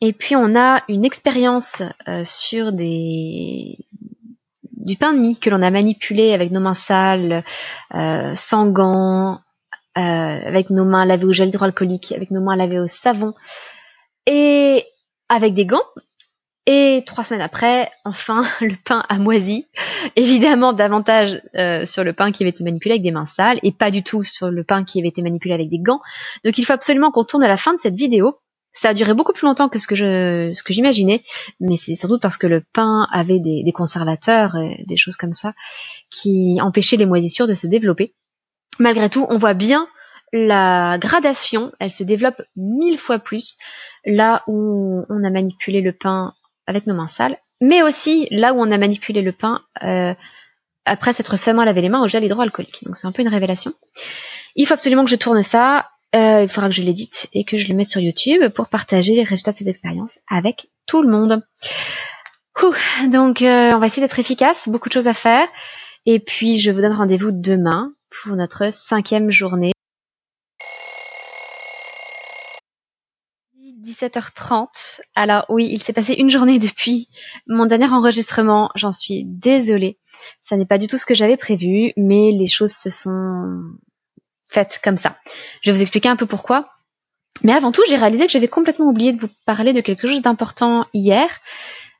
Et 0.00 0.12
puis 0.12 0.34
on 0.36 0.56
a 0.56 0.82
une 0.88 1.04
expérience 1.04 1.82
euh, 2.08 2.22
sur 2.24 2.72
des 2.72 3.78
du 4.72 4.96
pain 4.96 5.12
de 5.12 5.18
mie 5.18 5.36
que 5.36 5.50
l'on 5.50 5.62
a 5.62 5.70
manipulé 5.70 6.32
avec 6.32 6.52
nos 6.52 6.60
mains 6.60 6.74
sales, 6.74 7.42
euh, 7.94 8.32
sans 8.36 8.68
gants, 8.68 9.40
euh, 9.96 10.00
avec 10.00 10.70
nos 10.70 10.84
mains 10.84 11.04
lavées 11.04 11.24
au 11.24 11.32
gel 11.32 11.48
hydroalcoolique, 11.48 12.12
avec 12.12 12.30
nos 12.30 12.42
mains 12.42 12.56
lavées 12.56 12.78
au 12.78 12.86
savon 12.86 13.34
et 14.26 14.84
avec 15.28 15.54
des 15.54 15.66
gants. 15.66 15.84
Et 16.68 17.04
trois 17.06 17.22
semaines 17.22 17.42
après, 17.42 17.90
enfin, 18.04 18.42
le 18.60 18.74
pain 18.84 19.04
a 19.08 19.18
moisi. 19.18 19.66
Évidemment, 20.16 20.72
davantage 20.72 21.40
euh, 21.54 21.84
sur 21.84 22.02
le 22.02 22.12
pain 22.12 22.32
qui 22.32 22.42
avait 22.42 22.50
été 22.50 22.64
manipulé 22.64 22.94
avec 22.94 23.02
des 23.04 23.12
mains 23.12 23.24
sales 23.24 23.60
et 23.62 23.72
pas 23.72 23.90
du 23.90 24.02
tout 24.02 24.24
sur 24.24 24.50
le 24.50 24.64
pain 24.64 24.84
qui 24.84 24.98
avait 24.98 25.08
été 25.08 25.22
manipulé 25.22 25.54
avec 25.54 25.70
des 25.70 25.78
gants. 25.78 26.00
Donc, 26.44 26.58
il 26.58 26.64
faut 26.64 26.72
absolument 26.72 27.10
qu'on 27.10 27.24
tourne 27.24 27.44
à 27.44 27.48
la 27.48 27.56
fin 27.56 27.72
de 27.72 27.78
cette 27.78 27.94
vidéo. 27.94 28.34
Ça 28.72 28.90
a 28.90 28.94
duré 28.94 29.14
beaucoup 29.14 29.32
plus 29.32 29.46
longtemps 29.46 29.70
que 29.70 29.78
ce 29.78 29.86
que 29.86 29.94
je, 29.94 30.52
ce 30.52 30.62
que 30.62 30.74
j'imaginais, 30.74 31.22
mais 31.60 31.76
c'est 31.76 31.94
sans 31.94 32.08
doute 32.08 32.20
parce 32.20 32.36
que 32.36 32.46
le 32.46 32.62
pain 32.74 33.08
avait 33.10 33.38
des, 33.38 33.62
des 33.64 33.72
conservateurs, 33.72 34.54
et 34.56 34.84
des 34.86 34.98
choses 34.98 35.16
comme 35.16 35.32
ça, 35.32 35.54
qui 36.10 36.58
empêchaient 36.60 36.98
les 36.98 37.06
moisissures 37.06 37.46
de 37.46 37.54
se 37.54 37.66
développer 37.66 38.14
malgré 38.78 39.08
tout, 39.10 39.26
on 39.28 39.38
voit 39.38 39.54
bien 39.54 39.88
la 40.32 40.98
gradation, 40.98 41.72
elle 41.78 41.90
se 41.90 42.04
développe 42.04 42.42
mille 42.56 42.98
fois 42.98 43.18
plus 43.18 43.56
là 44.04 44.42
où 44.46 45.04
on 45.08 45.24
a 45.24 45.30
manipulé 45.30 45.80
le 45.80 45.92
pain 45.92 46.34
avec 46.66 46.86
nos 46.86 46.94
mains 46.94 47.08
sales, 47.08 47.38
mais 47.60 47.82
aussi 47.82 48.28
là 48.30 48.52
où 48.52 48.60
on 48.60 48.70
a 48.70 48.78
manipulé 48.78 49.22
le 49.22 49.32
pain 49.32 49.62
euh, 49.82 50.14
après 50.84 51.12
s'être 51.12 51.36
seulement 51.36 51.64
lavé 51.64 51.80
les 51.80 51.88
mains 51.88 52.02
au 52.02 52.08
gel 52.08 52.24
hydroalcoolique. 52.24 52.84
Donc 52.84 52.96
c'est 52.96 53.06
un 53.06 53.12
peu 53.12 53.22
une 53.22 53.28
révélation. 53.28 53.72
Il 54.56 54.66
faut 54.66 54.74
absolument 54.74 55.04
que 55.04 55.10
je 55.10 55.16
tourne 55.16 55.42
ça, 55.42 55.90
euh, 56.14 56.42
il 56.42 56.48
faudra 56.48 56.68
que 56.68 56.74
je 56.74 56.82
l'édite 56.82 57.28
et 57.32 57.44
que 57.44 57.58
je 57.58 57.68
le 57.68 57.74
mette 57.74 57.88
sur 57.88 58.00
YouTube 58.00 58.48
pour 58.54 58.68
partager 58.68 59.14
les 59.14 59.24
résultats 59.24 59.52
de 59.52 59.58
cette 59.58 59.68
expérience 59.68 60.18
avec 60.28 60.68
tout 60.86 61.02
le 61.02 61.08
monde. 61.08 61.42
donc 63.10 63.42
euh, 63.42 63.72
on 63.74 63.78
va 63.78 63.86
essayer 63.86 64.02
d'être 64.02 64.18
efficace, 64.18 64.68
beaucoup 64.68 64.88
de 64.88 64.94
choses 64.94 65.08
à 65.08 65.14
faire. 65.14 65.48
Et 66.04 66.20
puis 66.20 66.56
je 66.56 66.70
vous 66.70 66.80
donne 66.80 66.92
rendez-vous 66.92 67.32
demain 67.32 67.92
pour 68.22 68.36
notre 68.36 68.72
cinquième 68.72 69.30
journée. 69.30 69.72
17h30. 73.82 75.00
Alors 75.14 75.44
oui, 75.48 75.68
il 75.70 75.82
s'est 75.82 75.92
passé 75.92 76.14
une 76.14 76.30
journée 76.30 76.58
depuis 76.58 77.08
mon 77.46 77.66
dernier 77.66 77.88
enregistrement. 77.88 78.70
J'en 78.74 78.92
suis 78.92 79.24
désolée. 79.24 79.98
Ça 80.40 80.56
n'est 80.56 80.66
pas 80.66 80.78
du 80.78 80.86
tout 80.86 80.98
ce 80.98 81.06
que 81.06 81.14
j'avais 81.14 81.36
prévu, 81.36 81.92
mais 81.96 82.32
les 82.32 82.46
choses 82.46 82.72
se 82.72 82.90
sont 82.90 83.62
faites 84.50 84.80
comme 84.82 84.96
ça. 84.96 85.16
Je 85.62 85.70
vais 85.70 85.76
vous 85.76 85.82
expliquer 85.82 86.08
un 86.08 86.16
peu 86.16 86.26
pourquoi. 86.26 86.70
Mais 87.42 87.52
avant 87.52 87.70
tout, 87.70 87.82
j'ai 87.88 87.96
réalisé 87.96 88.26
que 88.26 88.32
j'avais 88.32 88.48
complètement 88.48 88.86
oublié 88.86 89.12
de 89.12 89.20
vous 89.20 89.28
parler 89.44 89.72
de 89.72 89.80
quelque 89.80 90.08
chose 90.08 90.22
d'important 90.22 90.86
hier, 90.94 91.28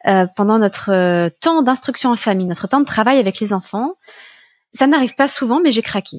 euh, 0.07 0.27
pendant 0.35 0.59
notre 0.59 0.91
euh, 0.91 1.29
temps 1.41 1.63
d'instruction 1.63 2.11
en 2.11 2.17
famille, 2.17 2.47
notre 2.47 2.69
temps 2.69 2.81
de 2.81 2.87
travail 2.87 3.19
avec 3.19 3.39
les 3.41 3.53
enfants. 3.53 3.97
Ça 4.77 4.87
n'arrive 4.87 5.15
pas 5.15 5.29
souvent, 5.29 5.61
mais 5.61 5.73
j'ai 5.73 5.83
craqué. 5.83 6.19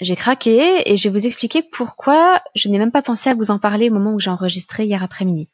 J'ai 0.00 0.14
craqué 0.14 0.88
et 0.90 0.96
je 0.96 1.08
vais 1.08 1.18
vous 1.18 1.26
expliquer 1.26 1.62
pourquoi 1.62 2.40
je 2.54 2.68
n'ai 2.68 2.78
même 2.78 2.92
pas 2.92 3.02
pensé 3.02 3.30
à 3.30 3.34
vous 3.34 3.50
en 3.50 3.58
parler 3.58 3.90
au 3.90 3.94
moment 3.94 4.12
où 4.12 4.20
j'ai 4.20 4.30
enregistré 4.30 4.84
hier 4.84 5.02
après-midi. 5.02 5.48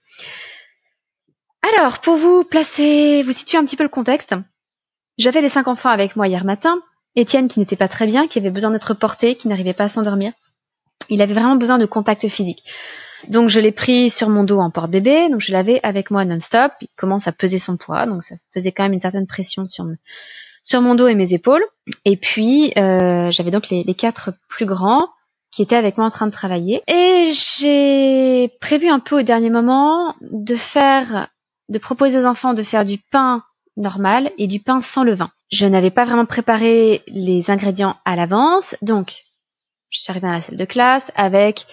Alors, 1.77 2.01
pour 2.01 2.17
vous 2.17 2.45
placer, 2.45 3.23
vous 3.23 3.33
situer 3.33 3.57
un 3.57 3.65
petit 3.65 3.77
peu 3.77 3.85
le 3.85 3.89
contexte, 3.89 4.35
j'avais 5.17 5.41
les 5.41 5.49
cinq 5.49 5.67
enfants 5.67 5.89
avec 5.89 6.15
moi 6.15 6.29
hier 6.29 6.45
matin. 6.45 6.79
Étienne 7.17 7.49
qui 7.49 7.59
n'était 7.59 7.77
pas 7.77 7.89
très 7.89 8.07
bien, 8.07 8.27
qui 8.29 8.39
avait 8.39 8.51
besoin 8.51 8.71
d'être 8.71 8.93
porté, 8.93 9.37
qui 9.37 9.49
n'arrivait 9.49 9.73
pas 9.73 9.85
à 9.85 9.89
s'endormir. 9.89 10.33
Il 11.09 11.23
avait 11.23 11.33
vraiment 11.33 11.57
besoin 11.57 11.79
de 11.79 11.87
contact 11.87 12.29
physique. 12.29 12.65
Donc 13.29 13.49
je 13.49 13.61
l'ai 13.61 13.73
pris 13.73 14.11
sur 14.11 14.29
mon 14.29 14.45
dos 14.45 14.59
en 14.59 14.71
porte-bébé, 14.71 15.31
donc 15.31 15.41
je 15.41 15.53
l'avais 15.53 15.81
avec 15.83 16.11
moi 16.11 16.27
non-stop. 16.27 16.73
Il 16.83 16.89
commence 16.97 17.29
à 17.29 17.33
peser 17.33 17.59
son 17.59 17.79
poids, 17.79 18.05
donc 18.05 18.23
ça 18.23 18.35
faisait 18.53 18.73
quand 18.73 18.83
même 18.83 18.93
une 18.93 19.01
certaine 19.01 19.27
pression 19.27 19.67
sur, 19.67 19.87
sur 20.65 20.81
mon 20.81 20.95
dos 20.95 21.07
et 21.07 21.15
mes 21.15 21.33
épaules. 21.33 21.65
Et 22.05 22.17
puis 22.17 22.73
euh, 22.77 23.31
j'avais 23.31 23.51
donc 23.51 23.69
les, 23.69 23.95
quatre 23.95 24.33
plus 24.49 24.67
grands 24.67 25.09
qui 25.53 25.63
étaient 25.63 25.77
avec 25.77 25.97
moi 25.99 26.07
en 26.07 26.11
train 26.11 26.27
de 26.27 26.33
travailler. 26.33 26.83
Et 26.89 27.31
j'ai 27.33 28.49
prévu 28.61 28.89
un 28.89 28.99
peu 28.99 29.21
au 29.21 29.23
dernier 29.23 29.51
moment 29.51 30.17
de 30.21 30.57
faire, 30.57 31.29
de 31.69 31.79
proposer 31.79 32.19
aux 32.19 32.27
enfants 32.27 32.55
de 32.55 32.63
faire 32.63 32.85
du 32.85 32.99
pain 32.99 33.45
normal 33.77 34.33
et 34.39 34.49
du 34.49 34.59
pain 34.59 34.81
sans 34.81 35.05
levain. 35.05 35.31
Je 35.53 35.67
n'avais 35.67 35.91
pas 35.91 36.05
vraiment 36.05 36.27
préparé 36.27 37.03
les 37.07 37.51
ingrédients 37.51 37.97
à 38.05 38.17
l'avance, 38.17 38.75
donc 38.83 39.13
je 39.91 40.01
suis 40.01 40.11
arrivée 40.11 40.27
dans 40.27 40.33
la 40.33 40.41
salle 40.41 40.57
de 40.57 40.65
classe 40.65 41.13
avec 41.15 41.67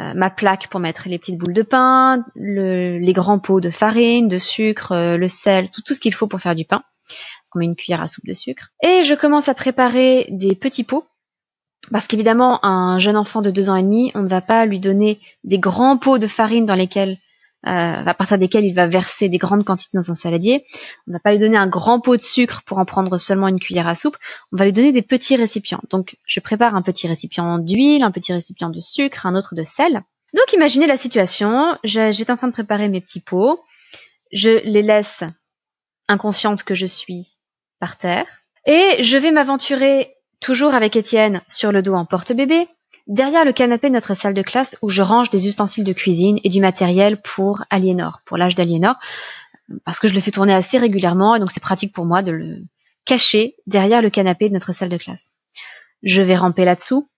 euh, 0.00 0.14
ma 0.14 0.30
plaque 0.30 0.68
pour 0.68 0.80
mettre 0.80 1.08
les 1.08 1.18
petites 1.18 1.38
boules 1.38 1.54
de 1.54 1.62
pain, 1.62 2.24
les 2.34 3.12
grands 3.12 3.38
pots 3.38 3.60
de 3.60 3.70
farine, 3.70 4.28
de 4.28 4.38
sucre, 4.38 4.92
euh, 4.92 5.16
le 5.16 5.28
sel, 5.28 5.70
tout, 5.70 5.82
tout 5.82 5.94
ce 5.94 6.00
qu'il 6.00 6.14
faut 6.14 6.26
pour 6.26 6.40
faire 6.40 6.54
du 6.54 6.64
pain 6.64 6.82
on 7.54 7.58
met 7.60 7.64
une 7.64 7.76
cuillère 7.76 8.02
à 8.02 8.08
soupe 8.08 8.26
de 8.26 8.34
sucre. 8.34 8.70
Et 8.82 9.02
je 9.04 9.14
commence 9.14 9.48
à 9.48 9.54
préparer 9.54 10.26
des 10.30 10.54
petits 10.54 10.84
pots. 10.84 11.04
Parce 11.90 12.06
qu'évidemment, 12.06 12.64
un 12.64 12.98
jeune 12.98 13.16
enfant 13.16 13.42
de 13.42 13.50
deux 13.50 13.70
ans 13.70 13.76
et 13.76 13.82
demi, 13.82 14.12
on 14.14 14.22
ne 14.22 14.28
va 14.28 14.40
pas 14.40 14.66
lui 14.66 14.80
donner 14.80 15.20
des 15.44 15.58
grands 15.58 15.96
pots 15.96 16.18
de 16.18 16.26
farine 16.26 16.66
dans 16.66 16.74
lesquels, 16.74 17.16
euh, 17.66 18.04
à 18.04 18.14
partir 18.14 18.38
desquels 18.38 18.64
il 18.64 18.74
va 18.74 18.86
verser 18.86 19.28
des 19.28 19.38
grandes 19.38 19.64
quantités 19.64 19.96
dans 19.96 20.10
un 20.10 20.14
saladier. 20.14 20.64
On 21.06 21.12
ne 21.12 21.14
va 21.14 21.20
pas 21.20 21.32
lui 21.32 21.38
donner 21.38 21.56
un 21.56 21.66
grand 21.66 22.00
pot 22.00 22.16
de 22.16 22.22
sucre 22.22 22.62
pour 22.66 22.78
en 22.78 22.84
prendre 22.84 23.16
seulement 23.16 23.48
une 23.48 23.60
cuillère 23.60 23.88
à 23.88 23.94
soupe. 23.94 24.16
On 24.52 24.56
va 24.56 24.66
lui 24.66 24.72
donner 24.72 24.92
des 24.92 25.02
petits 25.02 25.36
récipients. 25.36 25.80
Donc, 25.90 26.16
je 26.26 26.40
prépare 26.40 26.74
un 26.74 26.82
petit 26.82 27.08
récipient 27.08 27.58
d'huile, 27.58 28.02
un 28.02 28.10
petit 28.10 28.32
récipient 28.32 28.70
de 28.70 28.80
sucre, 28.80 29.24
un 29.24 29.34
autre 29.34 29.54
de 29.54 29.64
sel. 29.64 30.02
Donc, 30.34 30.52
imaginez 30.52 30.86
la 30.86 30.98
situation. 30.98 31.78
J'étais 31.84 32.30
en 32.30 32.36
train 32.36 32.48
de 32.48 32.52
préparer 32.52 32.88
mes 32.88 33.00
petits 33.00 33.20
pots. 33.20 33.60
Je 34.30 34.62
les 34.64 34.82
laisse 34.82 35.24
inconsciente 36.06 36.64
que 36.64 36.74
je 36.74 36.86
suis 36.86 37.37
par 37.80 37.96
terre. 37.96 38.26
Et 38.66 39.02
je 39.02 39.16
vais 39.16 39.30
m'aventurer 39.30 40.14
toujours 40.40 40.74
avec 40.74 40.96
Étienne 40.96 41.42
sur 41.48 41.72
le 41.72 41.82
dos 41.82 41.94
en 41.94 42.04
porte-bébé, 42.04 42.68
derrière 43.06 43.44
le 43.44 43.52
canapé 43.52 43.88
de 43.88 43.94
notre 43.94 44.14
salle 44.14 44.34
de 44.34 44.42
classe 44.42 44.76
où 44.82 44.88
je 44.88 45.02
range 45.02 45.30
des 45.30 45.46
ustensiles 45.46 45.84
de 45.84 45.92
cuisine 45.92 46.38
et 46.44 46.48
du 46.48 46.60
matériel 46.60 47.20
pour 47.20 47.64
Aliénor, 47.70 48.20
pour 48.24 48.36
l'âge 48.36 48.54
d'Aliénor, 48.54 48.96
parce 49.84 49.98
que 49.98 50.08
je 50.08 50.14
le 50.14 50.20
fais 50.20 50.30
tourner 50.30 50.54
assez 50.54 50.78
régulièrement 50.78 51.34
et 51.34 51.40
donc 51.40 51.50
c'est 51.50 51.60
pratique 51.60 51.92
pour 51.92 52.04
moi 52.04 52.22
de 52.22 52.32
le 52.32 52.58
cacher 53.04 53.56
derrière 53.66 54.02
le 54.02 54.10
canapé 54.10 54.48
de 54.48 54.54
notre 54.54 54.72
salle 54.72 54.90
de 54.90 54.96
classe. 54.96 55.30
Je 56.02 56.22
vais 56.22 56.36
ramper 56.36 56.64
là-dessous. 56.64 57.08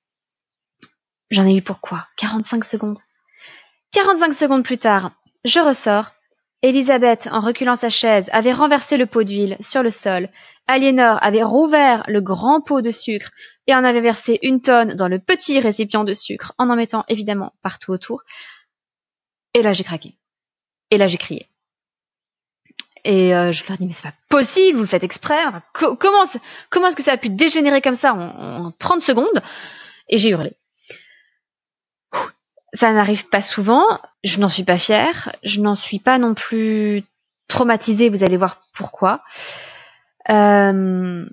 J'en 1.31 1.47
ai 1.47 1.55
eu 1.55 1.63
pour 1.63 1.81
quoi? 1.81 2.07
45 2.17 2.65
secondes. 2.65 2.99
45 3.93 4.33
secondes 4.33 4.65
plus 4.65 4.79
tard, 4.79 5.13
je 5.45 5.61
ressors. 5.61 6.13
Elisabeth, 6.63 7.29
en 7.33 7.41
reculant 7.41 7.77
sa 7.77 7.89
chaise, 7.89 8.29
avait 8.33 8.53
renversé 8.53 8.97
le 8.99 9.07
pot 9.07 9.23
d'huile 9.23 9.57
sur 9.61 9.83
le 9.83 9.91
sol. 9.91 10.29
Aliénor 10.67 11.19
avait 11.23 11.43
rouvert 11.43 12.05
le 12.07 12.21
grand 12.21 12.61
pot 12.61 12.83
de 12.83 12.91
sucre 12.91 13.31
et 13.67 13.75
en 13.75 13.83
avait 13.83 14.03
versé 14.03 14.39
une 14.43 14.61
tonne 14.61 14.95
dans 14.95 15.09
le 15.09 15.19
petit 15.19 15.59
récipient 15.59 16.05
de 16.05 16.13
sucre, 16.13 16.53
en 16.59 16.69
en 16.69 16.77
mettant 16.77 17.05
évidemment 17.09 17.55
partout 17.63 17.93
autour. 17.93 18.23
Et 19.55 19.63
là, 19.63 19.73
j'ai 19.73 19.85
craqué. 19.85 20.17
Et 20.91 20.99
là, 20.99 21.07
j'ai 21.07 21.19
crié. 21.19 21.47
Et 23.05 23.35
euh, 23.35 23.53
je 23.53 23.65
leur 23.67 23.79
dis 23.79 23.87
mais 23.87 23.93
c'est 23.93 24.03
pas 24.03 24.15
possible, 24.29 24.77
vous 24.77 24.83
le 24.83 24.89
faites 24.89 25.05
exprès. 25.05 25.43
comment 25.73 26.25
comment 26.69 26.89
est-ce 26.89 26.97
que 26.97 27.03
ça 27.03 27.13
a 27.13 27.17
pu 27.17 27.31
dégénérer 27.31 27.81
comme 27.81 27.95
ça 27.95 28.13
en, 28.13 28.67
en 28.67 28.71
30 28.73 29.03
secondes? 29.03 29.43
Et 30.09 30.19
j'ai 30.19 30.29
hurlé. 30.29 30.53
Ça 32.73 32.93
n'arrive 32.93 33.29
pas 33.29 33.43
souvent. 33.43 33.85
Je 34.25 34.41
n'en 34.41 34.49
suis 34.49 34.65
pas 34.65 34.79
fière. 34.79 35.33
Je 35.43 35.61
n'en 35.61 35.75
suis 35.75 35.99
pas 35.99 36.19
non 36.19 36.35
plus 36.35 37.05
traumatisée. 37.49 38.09
Vous 38.09 38.25
allez 38.25 38.37
voir 38.37 38.63
pourquoi. 38.73 39.23
Euh, 40.29 41.25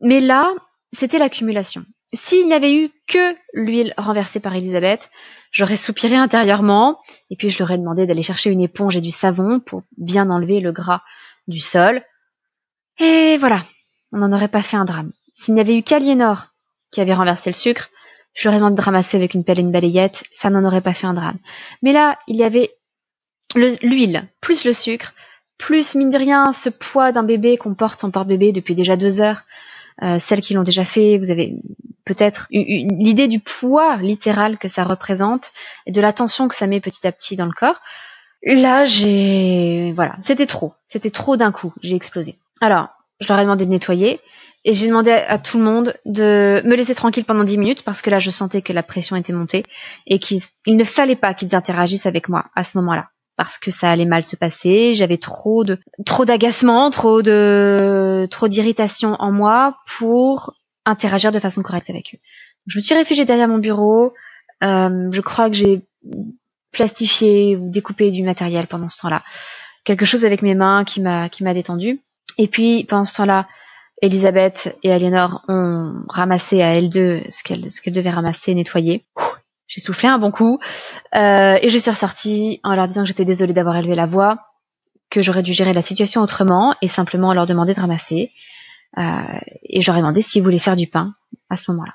mais 0.00 0.20
là, 0.20 0.52
c'était 0.92 1.18
l'accumulation. 1.18 1.84
S'il 2.12 2.46
n'y 2.46 2.54
avait 2.54 2.74
eu 2.74 2.90
que 3.08 3.34
l'huile 3.52 3.92
renversée 3.96 4.40
par 4.40 4.54
Elisabeth, 4.54 5.10
j'aurais 5.50 5.76
soupiré 5.76 6.14
intérieurement, 6.14 7.00
et 7.30 7.36
puis 7.36 7.50
je 7.50 7.58
leur 7.58 7.70
ai 7.72 7.78
demandé 7.78 8.06
d'aller 8.06 8.22
chercher 8.22 8.50
une 8.50 8.60
éponge 8.60 8.96
et 8.96 9.00
du 9.00 9.10
savon 9.10 9.58
pour 9.58 9.82
bien 9.96 10.30
enlever 10.30 10.60
le 10.60 10.72
gras 10.72 11.02
du 11.48 11.60
sol. 11.60 12.02
Et 12.98 13.36
voilà, 13.38 13.64
on 14.12 14.18
n'en 14.18 14.32
aurait 14.32 14.48
pas 14.48 14.62
fait 14.62 14.76
un 14.76 14.84
drame. 14.84 15.12
S'il 15.34 15.54
n'y 15.54 15.60
avait 15.60 15.76
eu 15.76 15.82
qu'Aliénor 15.82 16.46
qui 16.90 17.00
avait 17.00 17.14
renversé 17.14 17.50
le 17.50 17.54
sucre, 17.54 17.90
ai 18.44 18.56
demandé 18.56 18.76
de 18.76 18.82
ramasser 18.82 19.16
avec 19.16 19.34
une 19.34 19.44
pelle 19.44 19.58
et 19.58 19.62
une 19.62 19.72
balayette, 19.72 20.24
ça 20.32 20.50
n'en 20.50 20.64
aurait 20.64 20.82
pas 20.82 20.94
fait 20.94 21.06
un 21.06 21.14
drame. 21.14 21.38
Mais 21.82 21.92
là, 21.92 22.18
il 22.26 22.36
y 22.36 22.44
avait 22.44 22.70
l'huile, 23.54 24.28
plus 24.40 24.64
le 24.64 24.72
sucre, 24.72 25.14
plus 25.58 25.94
mine 25.94 26.10
de 26.10 26.18
rien 26.18 26.52
ce 26.52 26.68
poids 26.68 27.12
d'un 27.12 27.22
bébé 27.22 27.56
qu'on 27.56 27.74
porte 27.74 28.04
en 28.04 28.10
porte-bébé 28.10 28.52
depuis 28.52 28.74
déjà 28.74 28.96
deux 28.96 29.20
heures. 29.20 29.42
Euh, 30.02 30.18
celles 30.18 30.42
qui 30.42 30.54
l'ont 30.54 30.62
déjà 30.62 30.84
fait, 30.84 31.18
vous 31.18 31.30
avez 31.30 31.54
peut-être 32.04 32.46
l'idée 32.50 33.28
du 33.28 33.40
poids 33.40 33.96
littéral 33.96 34.58
que 34.58 34.68
ça 34.68 34.84
représente 34.84 35.52
et 35.86 35.92
de 35.92 36.00
la 36.00 36.12
tension 36.12 36.48
que 36.48 36.54
ça 36.54 36.66
met 36.66 36.80
petit 36.80 37.06
à 37.06 37.12
petit 37.12 37.36
dans 37.36 37.46
le 37.46 37.52
corps. 37.52 37.80
Là, 38.42 38.84
j'ai 38.84 39.92
voilà, 39.96 40.16
c'était 40.20 40.46
trop, 40.46 40.74
c'était 40.84 41.10
trop 41.10 41.36
d'un 41.36 41.52
coup, 41.52 41.72
j'ai 41.82 41.96
explosé. 41.96 42.36
Alors, 42.60 42.88
je 43.20 43.28
leur 43.28 43.38
ai 43.38 43.42
demandé 43.42 43.64
de 43.64 43.70
nettoyer 43.70 44.20
et 44.66 44.74
j'ai 44.74 44.88
demandé 44.88 45.12
à, 45.12 45.38
tout 45.38 45.58
le 45.58 45.64
monde 45.64 45.94
de 46.06 46.60
me 46.64 46.74
laisser 46.74 46.96
tranquille 46.96 47.24
pendant 47.24 47.44
dix 47.44 47.56
minutes 47.56 47.84
parce 47.84 48.02
que 48.02 48.10
là, 48.10 48.18
je 48.18 48.30
sentais 48.30 48.62
que 48.62 48.72
la 48.72 48.82
pression 48.82 49.14
était 49.14 49.32
montée 49.32 49.62
et 50.08 50.18
qu'il 50.18 50.40
ne 50.66 50.82
fallait 50.82 51.14
pas 51.14 51.34
qu'ils 51.34 51.54
interagissent 51.54 52.04
avec 52.04 52.28
moi 52.28 52.46
à 52.56 52.64
ce 52.64 52.76
moment-là 52.78 53.08
parce 53.36 53.58
que 53.60 53.70
ça 53.70 53.88
allait 53.90 54.06
mal 54.06 54.26
se 54.26 54.34
passer, 54.34 54.96
j'avais 54.96 55.18
trop 55.18 55.62
de 55.62 55.78
trop 56.04 56.24
d'agacement, 56.24 56.90
trop 56.90 57.22
de 57.22 58.26
trop 58.28 58.48
d'irritation 58.48 59.14
en 59.20 59.30
moi 59.30 59.76
pour 59.98 60.54
interagir 60.84 61.30
de 61.30 61.38
façon 61.38 61.62
correcte 61.62 61.88
avec 61.88 62.14
eux. 62.14 62.18
Je 62.66 62.78
me 62.78 62.82
suis 62.82 62.94
réfugiée 62.96 63.24
derrière 63.24 63.46
mon 63.46 63.58
bureau. 63.58 64.14
Euh, 64.64 65.08
je 65.12 65.20
crois 65.20 65.48
que 65.48 65.54
j'ai 65.54 65.82
plastifié 66.72 67.56
ou 67.56 67.70
découpé 67.70 68.10
du 68.10 68.24
matériel 68.24 68.66
pendant 68.66 68.88
ce 68.88 68.98
temps-là. 69.00 69.22
Quelque 69.84 70.04
chose 70.04 70.24
avec 70.24 70.42
mes 70.42 70.56
mains 70.56 70.82
qui 70.82 71.00
m'a 71.00 71.28
qui 71.28 71.44
m'a 71.44 71.54
détendu. 71.54 72.00
Et 72.36 72.48
puis 72.48 72.84
pendant 72.84 73.04
ce 73.04 73.16
temps-là, 73.18 73.46
Elisabeth 74.02 74.76
et 74.82 74.92
Aliénor 74.92 75.42
ont 75.48 75.94
ramassé 76.08 76.62
à 76.62 76.74
elles 76.74 76.90
deux 76.90 77.22
ce 77.30 77.42
qu'elles 77.42 77.70
ce 77.70 77.80
qu'elles 77.80 77.94
devaient 77.94 78.10
ramasser, 78.10 78.54
nettoyer. 78.54 79.04
J'ai 79.68 79.80
soufflé 79.80 80.08
un 80.08 80.18
bon 80.18 80.30
coup 80.30 80.58
euh, 81.14 81.58
et 81.60 81.68
je 81.68 81.78
suis 81.78 81.90
ressortie 81.90 82.60
en 82.62 82.74
leur 82.74 82.86
disant 82.86 83.02
que 83.02 83.08
j'étais 83.08 83.24
désolée 83.24 83.52
d'avoir 83.52 83.76
élevé 83.76 83.94
la 83.94 84.06
voix, 84.06 84.38
que 85.10 85.22
j'aurais 85.22 85.42
dû 85.42 85.52
gérer 85.52 85.72
la 85.72 85.82
situation 85.82 86.22
autrement 86.22 86.74
et 86.82 86.88
simplement 86.88 87.32
leur 87.32 87.46
demander 87.46 87.74
de 87.74 87.80
ramasser. 87.80 88.32
Euh, 88.98 89.22
et 89.64 89.80
j'aurais 89.80 90.00
demandé 90.00 90.22
s'ils 90.22 90.42
voulaient 90.42 90.58
faire 90.58 90.76
du 90.76 90.86
pain 90.86 91.14
à 91.50 91.56
ce 91.56 91.70
moment-là. 91.70 91.94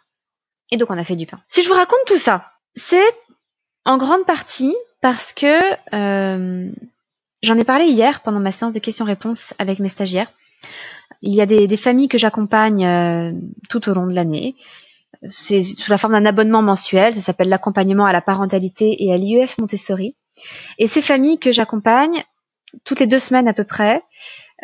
Et 0.71 0.77
donc 0.77 0.89
on 0.89 0.97
a 0.97 1.03
fait 1.03 1.15
du 1.15 1.25
pain. 1.25 1.39
Si 1.47 1.61
je 1.61 1.69
vous 1.69 1.75
raconte 1.75 1.99
tout 2.05 2.17
ça, 2.17 2.51
c'est 2.75 3.15
en 3.85 3.97
grande 3.97 4.25
partie 4.25 4.75
parce 5.01 5.33
que 5.33 5.59
euh, 5.93 6.69
j'en 7.41 7.57
ai 7.57 7.63
parlé 7.63 7.85
hier 7.85 8.21
pendant 8.21 8.39
ma 8.39 8.51
séance 8.51 8.73
de 8.73 8.79
questions-réponses 8.79 9.53
avec 9.59 9.79
mes 9.79 9.89
stagiaires. 9.89 10.31
Il 11.21 11.33
y 11.33 11.41
a 11.41 11.45
des, 11.45 11.77
familles 11.77 12.07
que 12.07 12.17
j'accompagne 12.17 12.85
euh, 12.85 13.33
tout 13.69 13.89
au 13.89 13.93
long 13.93 14.07
de 14.07 14.13
l'année 14.13 14.55
c'est 15.27 15.61
sous 15.61 15.91
la 15.91 15.97
forme 15.97 16.13
d'un 16.13 16.25
abonnement 16.25 16.61
mensuel. 16.61 17.15
Ça 17.15 17.21
s'appelle 17.21 17.49
l'accompagnement 17.49 18.05
à 18.05 18.13
la 18.13 18.21
parentalité 18.21 19.03
et 19.03 19.13
à 19.13 19.17
l'IEF 19.17 19.57
Montessori. 19.59 20.15
Et 20.77 20.87
ces 20.87 21.01
familles 21.01 21.39
que 21.39 21.51
j'accompagne, 21.51 22.23
toutes 22.85 22.99
les 22.99 23.07
deux 23.07 23.19
semaines 23.19 23.47
à 23.47 23.53
peu 23.53 23.63
près, 23.63 24.01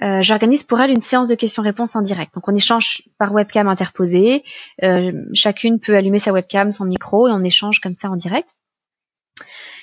euh, 0.03 0.21
j'organise 0.21 0.63
pour 0.63 0.79
elles 0.79 0.91
une 0.91 1.01
séance 1.01 1.27
de 1.27 1.35
questions-réponses 1.35 1.95
en 1.95 2.01
direct. 2.01 2.33
Donc 2.35 2.47
on 2.47 2.55
échange 2.55 3.03
par 3.17 3.33
webcam 3.33 3.67
interposée. 3.67 4.43
Euh, 4.83 5.11
chacune 5.33 5.79
peut 5.79 5.95
allumer 5.95 6.19
sa 6.19 6.31
webcam, 6.31 6.71
son 6.71 6.85
micro, 6.85 7.27
et 7.27 7.31
on 7.31 7.43
échange 7.43 7.79
comme 7.79 7.93
ça 7.93 8.09
en 8.09 8.15
direct. 8.15 8.49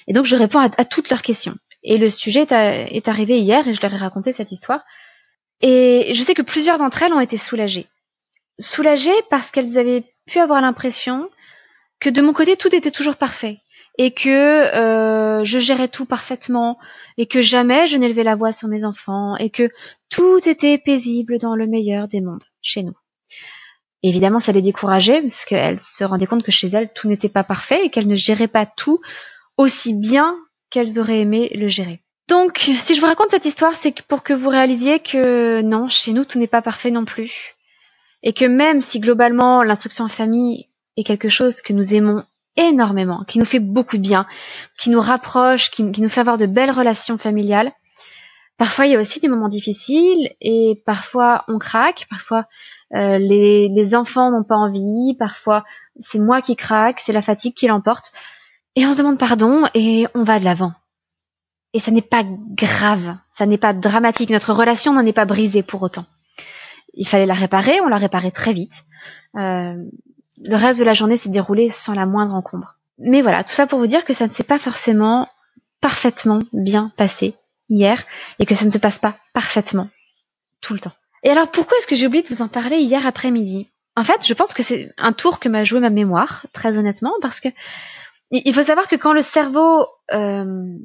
Et 0.07 0.13
donc 0.13 0.25
je 0.25 0.37
réponds 0.37 0.61
à, 0.61 0.85
toutes 0.85 1.11
leurs 1.11 1.23
questions. 1.23 1.55
Et 1.83 1.99
le 1.99 2.11
sujet 2.11 2.47
est, 2.51 3.09
arrivé 3.09 3.41
hier 3.41 3.67
et 3.69 3.75
je 3.75 3.83
leur 3.83 3.93
ai 3.93 3.97
raconté 3.97 4.33
cette 4.33 4.53
histoire. 4.53 4.81
Et 5.61 6.13
je 6.15 6.23
sais 6.23 6.35
que 6.35 6.43
plusieurs 6.43 6.79
d'entre 6.79 7.03
elles 7.03 7.13
ont 7.13 7.21
été 7.21 7.37
soulagées. 7.37 7.87
Soulagées 8.59 9.23
parce 9.31 9.51
qu'elles 9.51 9.79
avaient 9.79 10.05
pu 10.27 10.39
avoir 10.39 10.61
l'impression 10.61 11.31
que 12.01 12.11
de 12.11 12.23
mon 12.23 12.33
côté 12.33 12.57
tout 12.57 12.75
était 12.75 12.91
toujours 12.91 13.17
parfait 13.17 13.61
et 13.99 14.13
que 14.13 14.29
euh, 14.29 15.45
je 15.45 15.59
gérais 15.59 15.89
tout 15.89 16.05
parfaitement 16.05 16.79
et 17.17 17.27
que 17.27 17.43
jamais 17.43 17.87
je 17.87 17.97
n'élevais 17.97 18.25
la 18.25 18.35
voix 18.35 18.53
sur 18.53 18.69
mes 18.69 18.85
enfants 18.85 19.37
et 19.37 19.51
que 19.51 19.71
tout 20.11 20.41
était 20.49 20.79
paisible 20.79 21.39
dans 21.39 21.55
le 21.55 21.67
meilleur 21.67 22.09
des 22.09 22.21
mondes 22.21 22.45
chez 22.61 22.83
nous. 22.83 22.95
Évidemment, 24.03 24.39
ça 24.39 24.53
les 24.53 24.61
décourageait 24.61 25.23
parce 25.23 25.47
qu'elles 25.47 25.81
se 25.81 26.05
rendaient 26.05 26.27
compte 26.27 26.43
que 26.43 26.53
chez 26.53 26.69
elles 26.69 26.93
tout 26.93 27.09
n'était 27.09 27.31
pas 27.31 27.45
parfait 27.45 27.87
et 27.87 27.91
qu'elles 27.91 28.09
ne 28.09 28.15
géraient 28.15 28.49
pas 28.49 28.67
tout 28.67 29.01
aussi 29.57 29.95
bien 29.95 30.37
qu'elles 30.69 30.99
auraient 30.99 31.21
aimé 31.21 31.51
le 31.55 31.69
gérer. 31.69 32.04
Donc, 32.29 32.59
si 32.59 32.95
je 32.95 33.01
vous 33.01 33.07
raconte 33.07 33.31
cette 33.31 33.45
histoire, 33.45 33.77
c'est 33.77 34.01
pour 34.03 34.23
que 34.23 34.33
vous 34.33 34.49
réalisiez 34.49 35.01
que 35.01 35.61
non, 35.61 35.89
chez 35.89 36.13
nous 36.13 36.25
tout 36.25 36.39
n'est 36.39 36.47
pas 36.47 36.63
parfait 36.63 36.91
non 36.91 37.05
plus. 37.05 37.55
Et 38.23 38.33
que 38.33 38.47
même 38.47 38.81
si 38.81 39.01
globalement 39.01 39.63
l'instruction 39.63 40.05
en 40.05 40.09
famille 40.09 40.69
est 40.97 41.05
quelque 41.05 41.29
chose 41.29 41.61
que 41.61 41.75
nous 41.75 41.95
aimons 41.95 42.25
énormément, 42.57 43.25
qui 43.25 43.39
nous 43.39 43.45
fait 43.45 43.59
beaucoup 43.59 43.97
de 43.97 44.03
bien, 44.03 44.27
qui 44.79 44.89
nous 44.91 45.01
rapproche, 45.01 45.71
qui, 45.71 45.83
nous 45.83 46.09
fait 46.09 46.21
avoir 46.21 46.39
de 46.39 46.47
belles 46.47 46.71
relations 46.71 47.19
familiales, 47.19 47.73
parfois 48.57 48.87
il 48.87 48.93
y 48.93 48.97
a 48.97 49.01
aussi 49.01 49.21
des 49.21 49.29
moments 49.29 49.49
difficiles 49.49 50.31
et 50.41 50.81
parfois 50.87 51.45
on 51.49 51.59
craque, 51.59 52.07
parfois 52.09 52.47
euh, 52.95 53.19
les, 53.19 53.69
les 53.69 53.95
enfants 53.95 54.31
n'ont 54.31 54.45
pas 54.45 54.57
envie, 54.57 55.17
parfois 55.19 55.65
c'est 55.99 56.21
moi 56.21 56.43
qui 56.43 56.57
craque, 56.57 57.01
c'est 57.01 57.13
la 57.13 57.23
fatigue 57.23 57.55
qui 57.55 57.67
l'emporte, 57.67 58.13
et 58.77 58.87
on 58.87 58.93
se 58.93 58.99
demande 58.99 59.19
pardon 59.19 59.65
et 59.75 60.07
on 60.15 60.23
va 60.23 60.39
de 60.39 60.45
l'avant. 60.45 60.73
Et 61.75 61.79
ça 61.81 61.91
n'est 61.91 62.03
pas 62.03 62.25
grave, 62.25 63.17
ça 63.33 63.45
n'est 63.45 63.59
pas 63.59 63.75
dramatique, 63.75 64.31
notre 64.31 64.55
relation 64.55 64.95
n'en 64.95 65.05
est 65.05 65.13
pas 65.13 65.27
brisée 65.27 65.63
pour 65.63 65.83
autant 65.83 66.07
il 66.97 67.07
fallait 67.07 67.27
la 67.27 67.35
réparer, 67.35 67.81
on 67.81 67.89
l'a 67.89 67.99
réparée 67.99 68.31
très 68.31 68.53
vite. 68.53 68.85
Euh, 69.37 69.75
le 70.43 70.57
reste 70.57 70.81
de 70.81 70.85
la 70.85 70.95
journée 70.95 71.17
s'est 71.17 71.29
déroulé 71.29 71.71
sans 71.71 71.95
la 71.95 72.07
moindre 72.07 72.35
encombre. 72.35 72.77
Mais 72.99 73.23
voilà, 73.23 73.45
tout 73.45 73.53
ça 73.53 73.67
pour 73.67 73.79
vous 73.79 73.87
dire 73.87 74.05
que 74.05 74.13
ça 74.13 74.27
ne 74.27 74.33
s'est 74.33 74.45
pas 74.45 74.59
forcément 74.59 75.29
parfaitement 75.81 76.39
bien 76.53 76.93
passé 76.97 77.35
hier 77.69 78.05
et 78.39 78.47
que 78.47 78.55
ça 78.55 78.65
ne 78.65 78.71
se 78.71 78.79
passe 78.79 78.99
pas 78.99 79.17
parfaitement 79.33 79.89
tout 80.61 80.75
le 80.75 80.81
temps. 80.81 80.93
Et 81.23 81.31
alors 81.31 81.51
pourquoi 81.51 81.77
est-ce 81.79 81.87
que 81.87 81.97
j'ai 81.97 82.07
oublié 82.07 82.23
de 82.23 82.29
vous 82.29 82.43
en 82.43 82.49
parler 82.49 82.79
hier 82.79 83.07
après-midi? 83.07 83.69
En 83.97 84.05
fait, 84.05 84.27
je 84.27 84.35
pense 84.35 84.55
que 84.55 84.63
c'est 84.63 84.93
un 84.99 85.13
tour 85.13 85.39
que 85.39 85.49
m'a 85.49 85.65
joué 85.65 85.81
ma 85.81 85.91
mémoire, 85.91 86.47
très 86.53 86.79
honnêtement, 86.79 87.13
parce 87.21 87.41
que 87.41 87.49
il 88.31 88.53
faut 88.53 88.63
savoir 88.63 88.89
que 88.89 88.97
quand 88.97 89.13
le 89.13 89.23
cerveau 89.23 89.87
euh, 90.13 90.77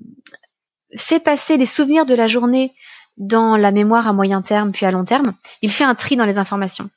fait 0.95 1.19
passer 1.19 1.57
les 1.57 1.65
souvenirs 1.65 2.05
de 2.05 2.15
la 2.15 2.27
journée 2.27 2.73
dans 3.17 3.57
la 3.57 3.71
mémoire 3.71 4.07
à 4.07 4.13
moyen 4.13 4.41
terme 4.41 4.71
puis 4.71 4.85
à 4.85 4.91
long 4.91 5.03
terme, 5.03 5.33
il 5.61 5.71
fait 5.71 5.83
un 5.83 5.95
tri 5.95 6.15
dans 6.15 6.25
les 6.25 6.37
informations. 6.37 6.89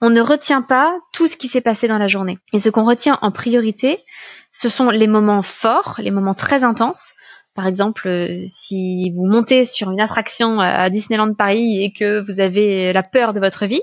On 0.00 0.10
ne 0.10 0.20
retient 0.20 0.62
pas 0.62 0.96
tout 1.12 1.26
ce 1.26 1.36
qui 1.36 1.48
s'est 1.48 1.60
passé 1.60 1.88
dans 1.88 1.98
la 1.98 2.06
journée. 2.06 2.38
Et 2.52 2.60
ce 2.60 2.68
qu'on 2.68 2.84
retient 2.84 3.18
en 3.22 3.30
priorité, 3.30 4.04
ce 4.52 4.68
sont 4.68 4.90
les 4.90 5.08
moments 5.08 5.42
forts, 5.42 5.96
les 5.98 6.10
moments 6.10 6.34
très 6.34 6.62
intenses. 6.62 7.14
Par 7.54 7.66
exemple, 7.66 8.08
euh, 8.08 8.44
si 8.48 9.10
vous 9.10 9.26
montez 9.26 9.64
sur 9.64 9.90
une 9.90 10.00
attraction 10.00 10.60
à 10.60 10.90
Disneyland 10.90 11.34
Paris 11.34 11.82
et 11.82 11.92
que 11.92 12.24
vous 12.24 12.40
avez 12.40 12.92
la 12.92 13.02
peur 13.02 13.32
de 13.32 13.40
votre 13.40 13.66
vie, 13.66 13.82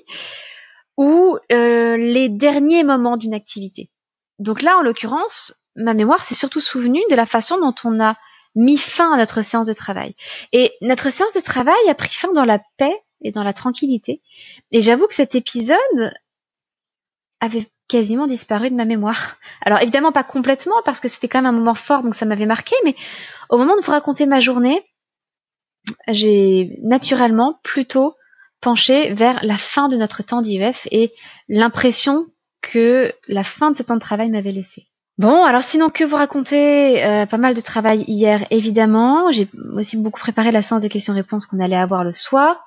ou 0.97 1.38
euh, 1.51 1.97
les 1.97 2.30
derniers 2.30 2.84
moments 2.84 3.18
d'une 3.18 3.34
activité. 3.34 3.89
Donc 4.39 4.62
là, 4.62 4.78
en 4.78 4.82
l'occurrence, 4.82 5.53
ma 5.76 5.93
mémoire 5.93 6.24
s'est 6.24 6.36
surtout 6.36 6.59
souvenue 6.59 7.01
de 7.09 7.16
la 7.16 7.26
façon 7.26 7.57
dont 7.57 7.76
on 7.84 7.99
a 7.99 8.16
mis 8.56 8.78
fin 8.78 9.14
à 9.14 9.18
notre 9.18 9.41
séance 9.41 9.68
de 9.68 9.74
travail. 9.74 10.16
Et 10.52 10.72
notre 10.82 11.10
séance 11.10 11.34
de 11.34 11.39
travail 11.39 11.89
a 11.89 11.95
pris 11.95 12.14
fin 12.14 12.32
dans 12.34 12.45
la 12.45 12.60
paix 12.78 12.95
et 13.22 13.32
dans 13.32 13.43
la 13.43 13.54
tranquillité. 13.54 14.22
Et 14.72 14.82
j'avoue 14.82 15.08
que 15.08 15.16
cet 15.16 15.36
épisode 15.36 16.14
avait 17.39 17.68
quasiment 17.88 18.28
disparu 18.28 18.70
de 18.70 18.76
ma 18.76 18.86
mémoire. 18.86 19.38
Alors 19.62 19.82
évidemment 19.82 20.12
pas 20.12 20.24
complètement 20.24 20.82
parce 20.86 20.99
que 20.99 21.08
c'était 21.08 21.28
quand 21.28 21.39
même 21.39 21.54
un 21.54 21.58
moment 21.58 21.76
fort 21.76 22.04
donc 22.04 22.16
ça 22.16 22.26
m'avait 22.26 22.45
marqué, 22.45 22.76
mais 22.86 22.95
au 23.49 23.58
moment 23.58 23.76
de 23.76 23.82
vous 23.82 23.91
raconter 23.91 24.26
ma 24.26 24.39
journée, 24.39 24.82
j'ai 26.08 26.78
naturellement 26.84 27.60
plutôt 27.64 28.16
penché 28.62 29.14
vers 29.14 29.43
la 29.43 29.58
fin 29.58 29.88
de 29.88 29.97
notre 29.97 30.24
temps 30.24 30.41
d'IEF 30.41 30.88
et 30.91 31.12
l'impression 31.49 32.28
que 32.62 33.12
la 33.28 33.43
fin 33.43 33.72
de 33.72 33.78
ce 33.78 33.84
temps 33.84 33.95
de 33.95 33.99
travail 33.99 34.30
m'avait 34.30 34.52
laissé. 34.52 34.91
Bon, 35.18 35.43
alors 35.43 35.62
sinon 35.62 35.89
que 35.89 36.03
vous 36.03 36.16
raconter 36.16 37.03
euh, 37.03 37.26
Pas 37.26 37.38
mal 37.38 37.53
de 37.53 37.62
travail 37.62 38.03
hier, 38.07 38.45
évidemment. 38.49 39.32
J'ai 39.32 39.47
aussi 39.74 39.97
beaucoup 39.97 40.20
préparé 40.20 40.51
la 40.51 40.62
séance 40.62 40.82
de 40.82 40.88
questions-réponses 40.88 41.45
qu'on 41.45 41.59
allait 41.59 41.76
avoir 41.76 42.03
le 42.03 42.14
soir. 42.14 42.57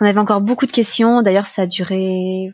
On 0.00 0.06
avait 0.06 0.18
encore 0.18 0.40
beaucoup 0.40 0.66
de 0.66 0.72
questions. 0.72 1.22
D'ailleurs, 1.22 1.46
ça 1.46 1.62
a 1.62 1.66
duré 1.66 2.52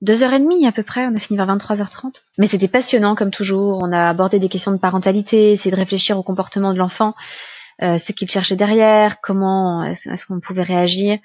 deux 0.00 0.22
heures 0.22 0.32
et 0.32 0.38
demie 0.38 0.66
à 0.66 0.72
peu 0.72 0.82
près. 0.82 1.06
On 1.06 1.16
a 1.16 1.20
fini 1.20 1.36
vers 1.36 1.46
23h30. 1.46 2.22
Mais 2.38 2.46
c'était 2.46 2.68
passionnant 2.68 3.14
comme 3.14 3.30
toujours. 3.30 3.80
On 3.82 3.92
a 3.92 4.08
abordé 4.08 4.38
des 4.38 4.48
questions 4.48 4.72
de 4.72 4.78
parentalité, 4.78 5.52
essayé 5.52 5.70
de 5.70 5.76
réfléchir 5.76 6.18
au 6.18 6.22
comportement 6.22 6.72
de 6.72 6.78
l'enfant, 6.78 7.14
euh, 7.82 7.98
ce 7.98 8.12
qu'il 8.12 8.30
cherchait 8.30 8.56
derrière, 8.56 9.20
comment 9.20 9.84
est-ce 9.84 10.26
qu'on 10.26 10.40
pouvait 10.40 10.62
réagir. 10.62 11.18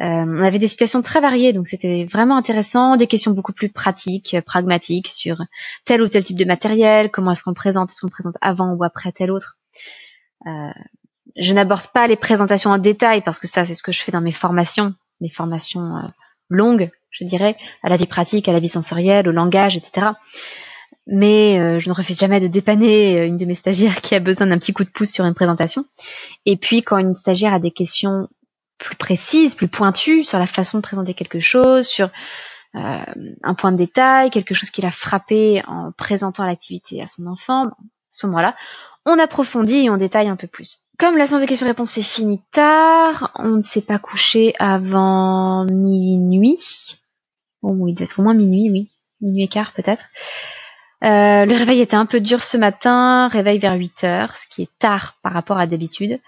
Euh, 0.00 0.24
on 0.26 0.42
avait 0.42 0.58
des 0.58 0.68
situations 0.68 1.02
très 1.02 1.20
variées, 1.20 1.52
donc 1.52 1.66
c'était 1.66 2.04
vraiment 2.10 2.36
intéressant. 2.36 2.96
Des 2.96 3.06
questions 3.06 3.30
beaucoup 3.30 3.52
plus 3.52 3.68
pratiques, 3.68 4.36
pragmatiques 4.44 5.08
sur 5.08 5.38
tel 5.84 6.02
ou 6.02 6.08
tel 6.08 6.24
type 6.24 6.36
de 6.36 6.44
matériel, 6.44 7.10
comment 7.10 7.30
est-ce 7.32 7.42
qu'on 7.42 7.54
présente, 7.54 7.90
est-ce 7.90 8.00
qu'on 8.00 8.08
présente 8.08 8.36
avant 8.40 8.72
ou 8.72 8.82
après 8.84 9.12
tel 9.12 9.30
autre. 9.30 9.56
Euh, 10.46 10.50
je 11.36 11.52
n'aborde 11.52 11.86
pas 11.88 12.06
les 12.06 12.16
présentations 12.16 12.70
en 12.70 12.78
détail 12.78 13.22
parce 13.22 13.38
que 13.38 13.46
ça, 13.46 13.64
c'est 13.64 13.74
ce 13.74 13.82
que 13.82 13.92
je 13.92 14.02
fais 14.02 14.12
dans 14.12 14.20
mes 14.20 14.32
formations, 14.32 14.94
les 15.20 15.28
formations 15.28 15.96
euh, 15.96 16.08
longues, 16.48 16.90
je 17.10 17.24
dirais, 17.24 17.56
à 17.82 17.88
la 17.88 17.96
vie 17.96 18.06
pratique, 18.06 18.48
à 18.48 18.52
la 18.52 18.60
vie 18.60 18.68
sensorielle, 18.68 19.28
au 19.28 19.32
langage, 19.32 19.76
etc. 19.76 20.08
Mais 21.06 21.58
euh, 21.60 21.78
je 21.78 21.88
ne 21.88 21.94
refuse 21.94 22.18
jamais 22.18 22.40
de 22.40 22.46
dépanner 22.46 23.18
euh, 23.18 23.26
une 23.26 23.36
de 23.36 23.44
mes 23.44 23.54
stagiaires 23.54 24.00
qui 24.00 24.14
a 24.14 24.20
besoin 24.20 24.46
d'un 24.46 24.58
petit 24.58 24.72
coup 24.72 24.84
de 24.84 24.90
pouce 24.90 25.10
sur 25.10 25.24
une 25.24 25.34
présentation. 25.34 25.84
Et 26.46 26.56
puis 26.56 26.82
quand 26.82 26.98
une 26.98 27.14
stagiaire 27.14 27.54
a 27.54 27.58
des 27.58 27.70
questions 27.70 28.28
plus 28.78 28.96
précises, 28.96 29.54
plus 29.54 29.68
pointues 29.68 30.24
sur 30.24 30.38
la 30.38 30.46
façon 30.46 30.78
de 30.78 30.82
présenter 30.82 31.14
quelque 31.14 31.40
chose, 31.40 31.86
sur 31.86 32.10
euh, 32.74 32.98
un 33.42 33.54
point 33.54 33.72
de 33.72 33.76
détail, 33.76 34.30
quelque 34.30 34.54
chose 34.54 34.70
qui 34.70 34.82
l'a 34.82 34.90
frappé 34.90 35.62
en 35.66 35.92
présentant 35.92 36.44
l'activité 36.44 37.00
à 37.00 37.06
son 37.06 37.26
enfant, 37.26 37.66
à 37.66 37.76
ce 38.10 38.26
moment-là, 38.26 38.56
on 39.06 39.18
approfondit 39.18 39.84
et 39.84 39.90
on 39.90 39.96
détaille 39.96 40.28
un 40.28 40.36
peu 40.36 40.46
plus. 40.46 40.80
Comme 40.98 41.16
la 41.16 41.26
séance 41.26 41.42
de 41.42 41.46
questions-réponses 41.46 41.98
est 41.98 42.02
finie 42.02 42.40
tard, 42.52 43.32
on 43.36 43.56
ne 43.56 43.62
s'est 43.62 43.82
pas 43.82 43.98
couché 43.98 44.54
avant 44.58 45.64
minuit. 45.64 46.98
Bon, 47.62 47.86
il 47.86 47.94
devait 47.94 48.04
être 48.04 48.20
au 48.20 48.22
moins 48.22 48.34
minuit, 48.34 48.70
oui. 48.70 48.90
Minuit 49.20 49.44
et 49.44 49.48
quart 49.48 49.72
peut-être. 49.72 50.04
Euh, 51.02 51.44
le 51.44 51.54
réveil 51.54 51.80
était 51.80 51.96
un 51.96 52.06
peu 52.06 52.20
dur 52.20 52.42
ce 52.42 52.56
matin, 52.56 53.28
réveil 53.28 53.58
vers 53.58 53.74
8 53.74 54.04
heures, 54.04 54.36
ce 54.36 54.46
qui 54.46 54.62
est 54.62 54.78
tard 54.78 55.14
par 55.22 55.32
rapport 55.32 55.58
à 55.58 55.66
d'habitude. 55.66 56.20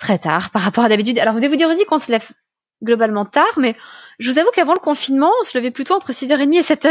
Très 0.00 0.18
tard 0.18 0.50
par 0.50 0.62
rapport 0.62 0.82
à 0.82 0.88
d'habitude. 0.88 1.18
Alors 1.18 1.34
vous 1.34 1.40
devez 1.40 1.50
vous 1.50 1.56
dire 1.56 1.68
aussi 1.68 1.84
qu'on 1.84 1.98
se 1.98 2.10
lève 2.10 2.26
globalement 2.82 3.26
tard, 3.26 3.52
mais 3.58 3.76
je 4.18 4.30
vous 4.30 4.38
avoue 4.38 4.50
qu'avant 4.54 4.72
le 4.72 4.80
confinement, 4.80 5.30
on 5.40 5.44
se 5.44 5.56
levait 5.56 5.70
plutôt 5.70 5.94
entre 5.94 6.12
6h30 6.12 6.54
et 6.54 6.62
7h. 6.62 6.90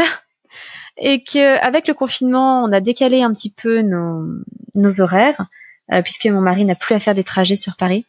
Et 0.96 1.22
qu'avec 1.22 1.88
le 1.88 1.94
confinement, 1.94 2.62
on 2.62 2.72
a 2.72 2.80
décalé 2.80 3.22
un 3.22 3.32
petit 3.32 3.50
peu 3.50 3.82
nos, 3.82 5.00
horaires, 5.00 5.46
euh, 5.92 6.02
puisque 6.02 6.26
mon 6.26 6.40
mari 6.40 6.64
n'a 6.64 6.74
plus 6.74 6.94
à 6.94 7.00
faire 7.00 7.14
des 7.14 7.24
trajets 7.24 7.56
sur 7.56 7.76
Paris. 7.76 8.06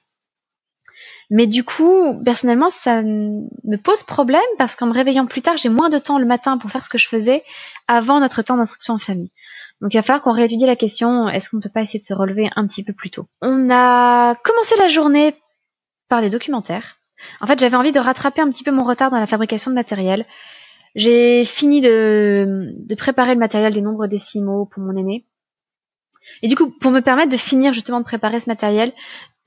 Mais 1.30 1.48
du 1.48 1.64
coup, 1.64 2.22
personnellement, 2.24 2.70
ça 2.70 3.02
me 3.02 3.78
pose 3.78 4.04
problème 4.04 4.42
parce 4.58 4.76
qu'en 4.76 4.88
me 4.88 4.94
réveillant 4.94 5.26
plus 5.26 5.42
tard, 5.42 5.58
j'ai 5.58 5.70
moins 5.70 5.90
de 5.90 5.98
temps 5.98 6.20
le 6.20 6.26
matin 6.26 6.58
pour 6.58 6.70
faire 6.70 6.84
ce 6.84 6.90
que 6.90 6.98
je 6.98 7.08
faisais 7.08 7.44
avant 7.88 8.20
notre 8.20 8.42
temps 8.42 8.58
d'instruction 8.58 8.96
en 8.96 9.00
famille. 9.00 9.32
Donc 9.82 9.94
il 9.94 9.98
va 9.98 10.04
falloir 10.04 10.22
qu'on 10.22 10.34
réétudie 10.34 10.66
la 10.66 10.76
question, 10.76 11.28
est-ce 11.28 11.50
qu'on 11.50 11.58
ne 11.58 11.62
peut 11.62 11.70
pas 11.70 11.82
essayer 11.82 12.00
de 12.00 12.06
se 12.06 12.14
relever 12.14 12.50
un 12.56 12.68
petit 12.68 12.84
peu 12.84 12.94
plus 12.94 13.10
tôt? 13.10 13.26
On 13.42 13.70
a 13.72 14.36
commencé 14.36 14.76
la 14.78 14.88
journée 14.88 15.36
par 16.08 16.22
des 16.22 16.30
documentaires. 16.30 16.98
En 17.40 17.48
fait, 17.48 17.60
j'avais 17.60 17.76
envie 17.76 17.92
de 17.92 18.00
rattraper 18.00 18.42
un 18.42 18.50
petit 18.50 18.64
peu 18.64 18.72
mon 18.72 18.84
retard 18.84 19.10
dans 19.10 19.20
la 19.20 19.28
fabrication 19.28 19.72
de 19.72 19.76
matériel. 19.76 20.26
J'ai 20.94 21.46
fini 21.46 21.82
de, 21.82 22.76
préparer 22.98 23.34
le 23.34 23.40
matériel 23.40 23.74
des 23.74 23.82
nombres 23.82 24.08
décimaux 24.08 24.66
pour 24.66 24.84
mon 24.84 24.96
aîné. 24.96 25.26
Et 26.42 26.48
du 26.48 26.56
coup, 26.56 26.70
pour 26.70 26.92
me 26.92 27.02
permettre 27.02 27.32
de 27.32 27.38
finir 27.38 27.74
justement 27.74 28.00
de 28.00 28.06
préparer 28.06 28.40
ce 28.40 28.50
matériel, 28.50 28.94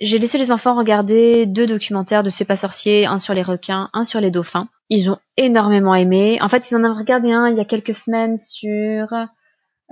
j'ai 0.01 0.19
laissé 0.19 0.39
les 0.39 0.51
enfants 0.51 0.75
regarder 0.75 1.47
deux 1.47 1.67
documentaires 1.67 2.23
de 2.23 2.31
C'est 2.31 2.45
pas 2.45 2.57
sorcier, 2.57 3.07
un 3.07 3.19
sur 3.19 3.35
les 3.35 3.43
requins, 3.43 3.91
un 3.93 4.05
sur 4.05 4.21
les 4.21 4.31
dauphins. 4.31 4.69
Ils 4.91 5.11
ont 5.11 5.19
énormément 5.37 5.95
aimé. 5.95 6.39
En 6.41 6.49
fait, 6.49 6.71
ils 6.71 6.77
en 6.77 6.85
ont 6.85 6.95
regardé 6.95 7.33
un 7.33 7.49
il 7.49 7.57
y 7.57 7.61
a 7.61 7.65
quelques 7.65 7.95
semaines 7.95 8.37
sur 8.37 9.09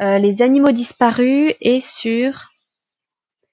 euh, 0.01 0.19
les 0.19 0.43
animaux 0.43 0.73
disparus 0.73 1.55
et 1.61 1.81
sur 1.81 2.53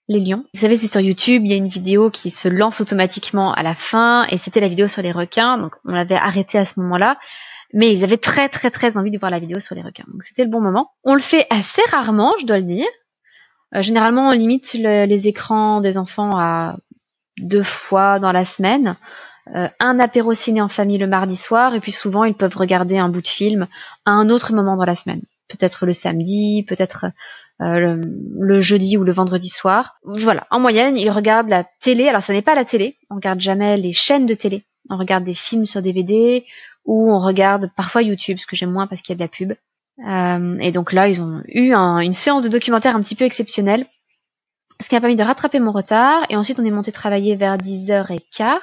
les 0.08 0.20
lions. 0.20 0.46
Vous 0.54 0.62
savez, 0.62 0.76
c'est 0.76 0.88
sur 0.88 1.02
YouTube, 1.02 1.44
il 1.46 1.52
y 1.52 1.54
a 1.54 1.58
une 1.58 1.68
vidéo 1.68 2.10
qui 2.10 2.32
se 2.32 2.48
lance 2.48 2.82
automatiquement 2.82 3.54
à 3.54 3.62
la 3.62 3.76
fin, 3.76 4.24
et 4.30 4.38
c'était 4.38 4.60
la 4.60 4.68
vidéo 4.68 4.88
sur 4.88 5.02
les 5.02 5.12
requins, 5.12 5.58
donc 5.58 5.76
on 5.86 5.92
l'avait 5.92 6.16
arrêté 6.16 6.58
à 6.58 6.66
ce 6.66 6.80
moment-là. 6.80 7.18
Mais 7.74 7.92
ils 7.92 8.04
avaient 8.04 8.18
très 8.18 8.50
très 8.50 8.72
très 8.72 8.98
envie 8.98 9.12
de 9.12 9.20
voir 9.20 9.30
la 9.30 9.38
vidéo 9.38 9.60
sur 9.60 9.76
les 9.76 9.84
requins, 9.84 10.06
donc 10.12 10.24
c'était 10.24 10.44
le 10.44 10.50
bon 10.50 10.62
moment. 10.62 10.92
On 11.04 11.14
le 11.14 11.20
fait 11.20 11.46
assez 11.52 11.84
rarement, 11.92 12.34
je 12.40 12.48
dois 12.48 12.58
le 12.58 12.66
dire. 12.66 12.88
Euh, 13.76 13.84
généralement, 13.84 14.30
on 14.30 14.32
limite 14.32 14.74
les 14.74 15.28
écrans 15.28 15.80
des 15.80 15.98
enfants 15.98 16.32
à 16.36 16.78
deux 17.38 17.64
fois 17.64 18.18
dans 18.18 18.32
la 18.32 18.46
semaine. 18.46 18.98
Euh, 19.56 19.68
un 19.80 20.00
apéro 20.00 20.34
ciné 20.34 20.62
en 20.62 20.70
famille 20.70 20.98
le 20.98 21.08
mardi 21.08 21.36
soir, 21.36 21.76
et 21.76 21.80
puis 21.80 21.92
souvent 21.92 22.24
ils 22.24 22.36
peuvent 22.36 22.56
regarder 22.56 22.98
un 22.98 23.10
bout 23.10 23.22
de 23.22 23.28
film 23.28 23.68
à 24.06 24.12
un 24.12 24.30
autre 24.30 24.54
moment 24.54 24.76
dans 24.76 24.86
la 24.86 24.96
semaine. 24.96 25.22
Peut-être 25.50 25.86
le 25.86 25.94
samedi, 25.94 26.64
peut-être 26.68 27.08
euh, 27.62 28.02
le, 28.40 28.62
jeudi 28.62 28.96
ou 28.96 29.04
le 29.04 29.12
vendredi 29.12 29.50
soir. 29.50 30.00
Voilà, 30.04 30.48
en 30.50 30.60
moyenne, 30.60 30.96
ils 30.96 31.10
regardent 31.10 31.50
la 31.50 31.66
télé. 31.82 32.08
Alors, 32.08 32.22
ça 32.22 32.32
n'est 32.32 32.42
pas 32.42 32.56
la 32.56 32.64
télé. 32.64 32.98
On 33.10 33.16
regarde 33.16 33.42
jamais 33.42 33.76
les 33.76 33.92
chaînes 33.92 34.26
de 34.26 34.34
télé. 34.34 34.64
On 34.90 34.98
regarde 34.98 35.26
des 35.26 35.34
films 35.34 35.66
sur 35.66 35.82
DVD 35.82 36.46
ou 36.86 37.12
on 37.12 37.20
regarde 37.20 37.70
parfois 37.76 38.02
YouTube, 38.02 38.38
ce 38.40 38.48
que 38.48 38.56
j'aime 38.56 38.72
moins 38.72 38.88
parce 38.88 39.02
qu'il 39.02 39.14
y 39.14 39.16
a 39.16 39.18
de 39.18 39.24
la 39.24 39.28
pub. 39.28 39.54
Euh, 40.08 40.58
et 40.60 40.72
donc 40.72 40.94
là, 40.94 41.10
ils 41.10 41.22
ont 41.22 41.42
eu 41.48 41.74
une 41.74 42.14
séance 42.14 42.44
de 42.44 42.48
documentaire 42.48 42.96
un 42.96 43.02
petit 43.02 43.16
peu 43.16 43.26
exceptionnelle, 43.26 43.86
ce 44.80 44.88
qui 44.88 44.96
a 44.96 45.02
permis 45.02 45.18
de 45.18 45.24
rattraper 45.24 45.60
mon 45.60 45.74
retard. 45.74 46.24
Et 46.30 46.38
ensuite, 46.38 46.60
on 46.60 46.66
est 46.66 46.72
monté 46.72 46.94
travailler 46.94 47.36
vers 47.36 47.58
10h15. 47.58 48.60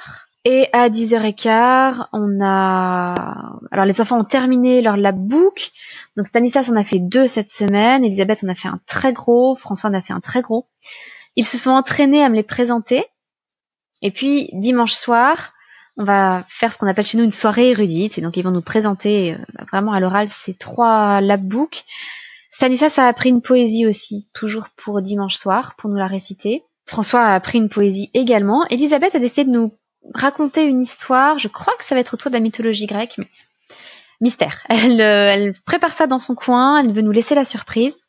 Et 0.49 0.69
à 0.71 0.87
10h15, 0.87 2.05
on 2.13 2.39
a... 2.41 3.59
Alors 3.69 3.83
les 3.83 3.99
enfants 3.99 4.17
ont 4.17 4.23
terminé 4.23 4.81
leur 4.81 4.95
lab 4.95 5.17
book. 5.17 5.71
Donc 6.15 6.25
Stanislas 6.25 6.69
en 6.69 6.77
a 6.77 6.85
fait 6.85 6.99
deux 6.99 7.27
cette 7.27 7.51
semaine, 7.51 8.05
Elisabeth 8.05 8.45
en 8.45 8.47
a 8.47 8.55
fait 8.55 8.69
un 8.69 8.79
très 8.85 9.11
gros, 9.11 9.57
François 9.57 9.89
en 9.89 9.93
a 9.93 10.01
fait 10.01 10.13
un 10.13 10.21
très 10.21 10.41
gros. 10.41 10.69
Ils 11.35 11.45
se 11.45 11.57
sont 11.57 11.71
entraînés 11.71 12.23
à 12.23 12.29
me 12.29 12.35
les 12.35 12.43
présenter. 12.43 13.03
Et 14.01 14.09
puis 14.09 14.49
dimanche 14.53 14.93
soir, 14.93 15.51
on 15.97 16.05
va 16.05 16.45
faire 16.47 16.71
ce 16.71 16.77
qu'on 16.77 16.87
appelle 16.87 17.05
chez 17.05 17.17
nous 17.17 17.25
une 17.25 17.31
soirée 17.31 17.71
érudite. 17.71 18.17
Et 18.17 18.21
donc, 18.21 18.37
ils 18.37 18.43
vont 18.43 18.51
nous 18.51 18.61
présenter 18.61 19.33
euh, 19.33 19.63
vraiment 19.69 19.91
à 19.91 19.99
l'oral 19.99 20.29
ces 20.29 20.53
trois 20.53 21.19
labbooks. 21.19 21.83
Stanislas 22.51 22.97
a 22.99 23.07
appris 23.07 23.31
une 23.31 23.41
poésie 23.41 23.85
aussi, 23.85 24.29
toujours 24.33 24.69
pour 24.77 25.01
dimanche 25.01 25.35
soir, 25.35 25.75
pour 25.77 25.89
nous 25.89 25.97
la 25.97 26.07
réciter. 26.07 26.63
François 26.85 27.23
a 27.23 27.35
appris 27.35 27.57
une 27.57 27.67
poésie 27.67 28.11
également. 28.13 28.65
Elisabeth 28.69 29.13
a 29.13 29.19
décidé 29.19 29.43
de 29.43 29.49
nous 29.49 29.73
raconter 30.13 30.63
une 30.63 30.81
histoire. 30.81 31.37
Je 31.37 31.47
crois 31.47 31.73
que 31.77 31.83
ça 31.83 31.95
va 31.95 32.01
être 32.01 32.13
autour 32.13 32.31
de 32.31 32.35
la 32.35 32.41
mythologie 32.41 32.85
grecque, 32.85 33.15
mais 33.17 33.27
mystère. 34.21 34.59
Elle, 34.69 34.99
euh, 35.01 35.33
elle 35.33 35.53
prépare 35.65 35.93
ça 35.93 36.07
dans 36.07 36.19
son 36.19 36.35
coin. 36.35 36.79
Elle 36.79 36.91
veut 36.91 37.01
nous 37.01 37.11
laisser 37.11 37.35
la 37.35 37.45
surprise. 37.45 37.99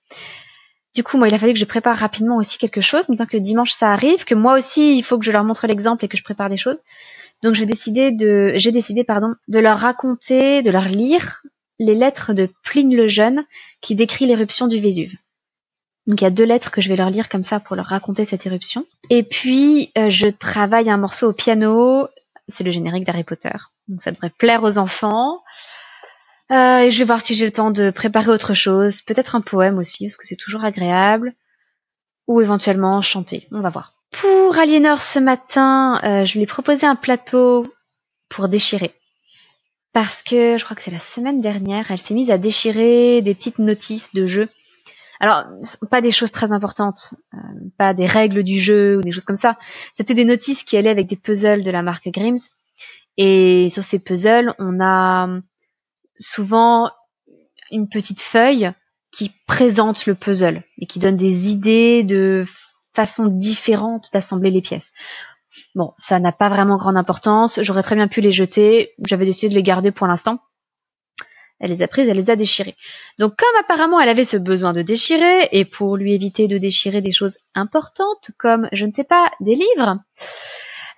Du 0.94 1.04
coup, 1.04 1.18
moi, 1.18 1.28
il 1.28 1.34
a 1.34 1.38
fallu 1.38 1.52
que 1.52 1.58
je 1.58 1.64
prépare 1.64 1.96
rapidement 1.96 2.36
aussi 2.38 2.58
quelque 2.58 2.80
chose, 2.80 3.08
me 3.08 3.14
disant 3.14 3.26
que 3.26 3.36
dimanche 3.36 3.72
ça 3.72 3.92
arrive, 3.92 4.24
que 4.24 4.34
moi 4.34 4.56
aussi, 4.56 4.96
il 4.96 5.02
faut 5.02 5.18
que 5.18 5.24
je 5.24 5.30
leur 5.30 5.44
montre 5.44 5.66
l'exemple 5.66 6.04
et 6.04 6.08
que 6.08 6.16
je 6.16 6.24
prépare 6.24 6.48
des 6.48 6.56
choses. 6.56 6.80
Donc 7.42 7.54
j'ai 7.54 7.66
décidé 7.66 8.10
de, 8.10 8.52
j'ai 8.56 8.72
décidé 8.72 9.04
pardon, 9.04 9.34
de 9.46 9.58
leur 9.58 9.78
raconter, 9.78 10.62
de 10.62 10.70
leur 10.70 10.86
lire 10.86 11.42
les 11.78 11.94
lettres 11.94 12.32
de 12.32 12.48
Pline 12.64 12.96
le 12.96 13.06
Jeune 13.06 13.44
qui 13.80 13.94
décrit 13.94 14.26
l'éruption 14.26 14.66
du 14.66 14.80
Vésuve. 14.80 15.14
Donc 16.08 16.22
il 16.22 16.24
y 16.24 16.26
a 16.26 16.30
deux 16.30 16.44
lettres 16.44 16.70
que 16.70 16.80
je 16.80 16.88
vais 16.88 16.96
leur 16.96 17.10
lire 17.10 17.28
comme 17.28 17.42
ça 17.44 17.60
pour 17.60 17.76
leur 17.76 17.86
raconter 17.86 18.24
cette 18.24 18.46
éruption. 18.46 18.86
Et 19.10 19.22
puis 19.22 19.92
euh, 19.96 20.08
je 20.08 20.26
travaille 20.26 20.88
un 20.88 20.96
morceau 20.96 21.28
au 21.28 21.32
piano, 21.34 22.08
c'est 22.48 22.64
le 22.64 22.70
générique 22.70 23.04
d'Harry 23.04 23.24
Potter. 23.24 23.52
Donc 23.88 24.02
ça 24.02 24.10
devrait 24.10 24.30
plaire 24.30 24.64
aux 24.64 24.78
enfants. 24.78 25.42
Euh, 26.50 26.78
et 26.78 26.90
je 26.90 26.98
vais 26.98 27.04
voir 27.04 27.20
si 27.20 27.34
j'ai 27.34 27.44
le 27.44 27.52
temps 27.52 27.70
de 27.70 27.90
préparer 27.90 28.30
autre 28.30 28.54
chose, 28.54 29.02
peut-être 29.02 29.34
un 29.34 29.42
poème 29.42 29.76
aussi, 29.76 30.06
parce 30.06 30.16
que 30.16 30.26
c'est 30.26 30.36
toujours 30.36 30.64
agréable. 30.64 31.34
Ou 32.26 32.40
éventuellement 32.40 33.00
chanter, 33.02 33.46
on 33.52 33.60
va 33.60 33.68
voir. 33.68 33.92
Pour 34.12 34.58
Aliénor 34.58 35.02
ce 35.02 35.18
matin, 35.18 36.00
euh, 36.04 36.24
je 36.24 36.34
lui 36.34 36.42
ai 36.42 36.46
proposé 36.46 36.86
un 36.86 36.96
plateau 36.96 37.66
pour 38.30 38.48
déchirer. 38.48 38.94
parce 39.92 40.22
que 40.22 40.56
je 40.56 40.64
crois 40.64 40.76
que 40.76 40.82
c'est 40.82 40.90
la 40.90 40.98
semaine 40.98 41.40
dernière, 41.40 41.90
elle 41.90 41.98
s'est 41.98 42.14
mise 42.14 42.30
à 42.30 42.38
déchirer 42.38 43.20
des 43.20 43.34
petites 43.34 43.58
notices 43.58 44.14
de 44.14 44.26
jeu. 44.26 44.48
Alors, 45.20 45.44
pas 45.90 46.00
des 46.00 46.10
choses 46.10 46.30
très 46.30 46.52
importantes, 46.52 47.14
euh, 47.34 47.38
pas 47.76 47.94
des 47.94 48.06
règles 48.06 48.44
du 48.44 48.60
jeu 48.60 48.98
ou 48.98 49.02
des 49.02 49.12
choses 49.12 49.24
comme 49.24 49.36
ça. 49.36 49.58
C'était 49.96 50.14
des 50.14 50.24
notices 50.24 50.64
qui 50.64 50.76
allaient 50.76 50.90
avec 50.90 51.08
des 51.08 51.16
puzzles 51.16 51.64
de 51.64 51.70
la 51.70 51.82
marque 51.82 52.08
Grims. 52.08 52.38
Et 53.16 53.68
sur 53.68 53.82
ces 53.82 53.98
puzzles, 53.98 54.54
on 54.58 54.80
a 54.80 55.28
souvent 56.18 56.90
une 57.70 57.88
petite 57.88 58.20
feuille 58.20 58.70
qui 59.10 59.32
présente 59.46 60.06
le 60.06 60.14
puzzle 60.14 60.62
et 60.78 60.86
qui 60.86 61.00
donne 61.00 61.16
des 61.16 61.50
idées 61.50 62.04
de 62.04 62.44
façons 62.94 63.26
différentes 63.26 64.10
d'assembler 64.12 64.50
les 64.50 64.62
pièces. 64.62 64.92
Bon, 65.74 65.92
ça 65.96 66.20
n'a 66.20 66.32
pas 66.32 66.48
vraiment 66.48 66.76
grande 66.76 66.96
importance. 66.96 67.60
J'aurais 67.62 67.82
très 67.82 67.96
bien 67.96 68.08
pu 68.08 68.20
les 68.20 68.32
jeter. 68.32 68.92
J'avais 69.06 69.24
décidé 69.24 69.48
de 69.48 69.54
les 69.54 69.62
garder 69.62 69.90
pour 69.90 70.06
l'instant. 70.06 70.40
Elle 71.60 71.70
les 71.70 71.82
a 71.82 71.88
prises, 71.88 72.08
elle 72.08 72.16
les 72.16 72.30
a 72.30 72.36
déchirées. 72.36 72.76
Donc 73.18 73.36
comme 73.36 73.60
apparemment 73.60 74.00
elle 74.00 74.08
avait 74.08 74.24
ce 74.24 74.36
besoin 74.36 74.72
de 74.72 74.82
déchirer, 74.82 75.48
et 75.52 75.64
pour 75.64 75.96
lui 75.96 76.14
éviter 76.14 76.48
de 76.48 76.58
déchirer 76.58 77.00
des 77.00 77.10
choses 77.10 77.38
importantes, 77.54 78.30
comme, 78.38 78.68
je 78.72 78.84
ne 78.84 78.92
sais 78.92 79.04
pas, 79.04 79.30
des 79.40 79.54
livres, 79.54 79.98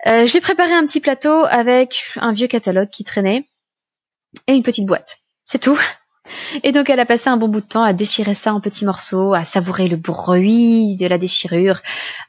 euh, 0.07 0.25
je 0.25 0.31
lui 0.31 0.37
ai 0.37 0.41
préparé 0.41 0.73
un 0.73 0.85
petit 0.85 0.99
plateau 0.99 1.43
avec 1.49 2.03
un 2.15 2.33
vieux 2.33 2.47
catalogue 2.47 2.89
qui 2.89 3.03
traînait, 3.03 3.47
et 4.47 4.53
une 4.53 4.63
petite 4.63 4.85
boîte. 4.85 5.17
C'est 5.45 5.59
tout. 5.59 5.79
Et 6.63 6.71
donc 6.71 6.89
elle 6.89 6.99
a 6.99 7.05
passé 7.05 7.29
un 7.29 7.37
bon 7.37 7.47
bout 7.47 7.61
de 7.61 7.65
temps 7.65 7.83
à 7.83 7.93
déchirer 7.93 8.35
ça 8.35 8.53
en 8.53 8.61
petits 8.61 8.85
morceaux, 8.85 9.33
à 9.33 9.43
savourer 9.43 9.87
le 9.87 9.97
bruit 9.97 10.95
de 10.97 11.07
la 11.07 11.17
déchirure, 11.17 11.81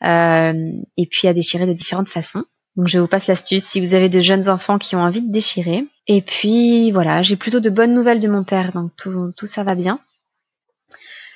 euh, 0.04 0.54
et 0.96 1.06
puis 1.06 1.28
à 1.28 1.34
déchirer 1.34 1.66
de 1.66 1.72
différentes 1.72 2.08
façons. 2.08 2.44
Donc 2.76 2.88
je 2.88 2.98
vous 2.98 3.06
passe 3.06 3.26
l'astuce 3.26 3.64
si 3.64 3.80
vous 3.80 3.94
avez 3.94 4.08
de 4.08 4.20
jeunes 4.20 4.48
enfants 4.48 4.78
qui 4.78 4.96
ont 4.96 5.02
envie 5.02 5.20
de 5.20 5.30
déchirer. 5.30 5.84
Et 6.06 6.22
puis 6.22 6.90
voilà, 6.90 7.22
j'ai 7.22 7.36
plutôt 7.36 7.60
de 7.60 7.70
bonnes 7.70 7.94
nouvelles 7.94 8.20
de 8.20 8.28
mon 8.28 8.44
père, 8.44 8.72
donc 8.72 8.90
tout, 8.96 9.32
tout 9.36 9.46
ça 9.46 9.62
va 9.62 9.74
bien. 9.74 10.00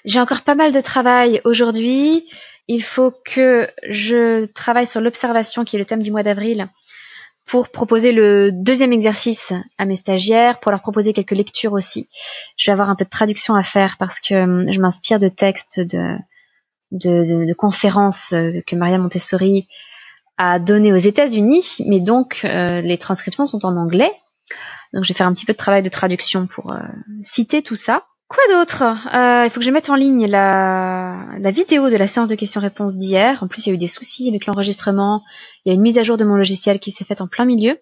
J'ai 0.04 0.20
encore 0.20 0.42
pas 0.42 0.54
mal 0.54 0.72
de 0.72 0.80
travail 0.80 1.40
aujourd'hui. 1.44 2.26
Il 2.68 2.82
faut 2.82 3.12
que 3.24 3.68
je 3.88 4.46
travaille 4.46 4.86
sur 4.86 5.00
l'observation 5.00 5.64
qui 5.64 5.76
est 5.76 5.78
le 5.78 5.84
thème 5.84 6.02
du 6.02 6.10
mois 6.10 6.22
d'avril 6.22 6.68
pour 7.46 7.68
proposer 7.68 8.10
le 8.10 8.50
deuxième 8.52 8.92
exercice 8.92 9.52
à 9.78 9.84
mes 9.84 9.94
stagiaires, 9.94 10.58
pour 10.58 10.72
leur 10.72 10.82
proposer 10.82 11.12
quelques 11.12 11.30
lectures 11.30 11.72
aussi. 11.72 12.08
Je 12.56 12.68
vais 12.68 12.72
avoir 12.72 12.90
un 12.90 12.96
peu 12.96 13.04
de 13.04 13.10
traduction 13.10 13.54
à 13.54 13.62
faire 13.62 13.96
parce 13.98 14.18
que 14.18 14.34
hum, 14.34 14.72
je 14.72 14.80
m'inspire 14.80 15.20
de 15.20 15.28
textes 15.28 15.78
de, 15.80 16.16
de, 16.90 17.46
de, 17.46 17.54
conférences 17.54 18.32
euh, 18.32 18.60
que 18.66 18.74
Maria 18.74 18.98
Montessori 18.98 19.68
a 20.38 20.58
donné 20.58 20.92
aux 20.92 20.96
États-Unis, 20.96 21.78
mais 21.86 22.00
donc 22.00 22.40
euh, 22.44 22.80
les 22.80 22.98
transcriptions 22.98 23.46
sont 23.46 23.64
en 23.64 23.76
anglais. 23.76 24.12
Donc 24.92 25.04
je 25.04 25.12
vais 25.12 25.16
faire 25.16 25.26
un 25.26 25.34
petit 25.34 25.44
peu 25.44 25.52
de 25.52 25.58
travail 25.58 25.82
de 25.82 25.88
traduction 25.88 26.46
pour 26.46 26.72
euh, 26.72 26.78
citer 27.22 27.62
tout 27.62 27.74
ça. 27.74 28.06
Quoi 28.28 28.42
d'autre? 28.50 28.82
Euh, 28.82 29.44
Il 29.44 29.50
faut 29.50 29.60
que 29.60 29.66
je 29.66 29.70
mette 29.70 29.88
en 29.88 29.94
ligne 29.94 30.26
la, 30.26 31.38
vidéo 31.50 31.90
de 31.90 31.96
la 31.96 32.06
séance 32.06 32.28
de 32.28 32.34
questions-réponses 32.34 32.96
d'hier. 32.96 33.42
En 33.42 33.46
plus, 33.46 33.66
il 33.66 33.70
y 33.70 33.72
a 33.72 33.74
eu 33.74 33.78
des 33.78 33.86
soucis 33.86 34.28
avec 34.28 34.46
l'enregistrement. 34.46 35.22
Il 35.64 35.68
y 35.68 35.72
a 35.72 35.74
une 35.74 35.82
mise 35.82 35.98
à 35.98 36.02
jour 36.02 36.16
de 36.16 36.24
mon 36.24 36.34
logiciel 36.34 36.80
qui 36.80 36.90
s'est 36.90 37.04
faite 37.04 37.20
en 37.20 37.28
plein 37.28 37.44
milieu. 37.44 37.78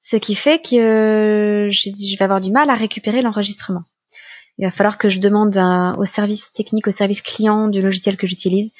Ce 0.00 0.16
qui 0.16 0.36
fait 0.36 0.62
que 0.62 1.68
je 1.72 2.16
vais 2.16 2.24
avoir 2.24 2.40
du 2.40 2.52
mal 2.52 2.70
à 2.70 2.74
récupérer 2.74 3.22
l'enregistrement. 3.22 3.82
Il 4.58 4.64
va 4.64 4.70
falloir 4.70 4.98
que 4.98 5.08
je 5.08 5.18
demande 5.18 5.58
au 5.98 6.04
service 6.04 6.52
technique, 6.52 6.86
au 6.86 6.92
service 6.92 7.20
client 7.20 7.66
du 7.66 7.82
logiciel 7.82 8.16
que 8.16 8.26
j'utilise, 8.26 8.72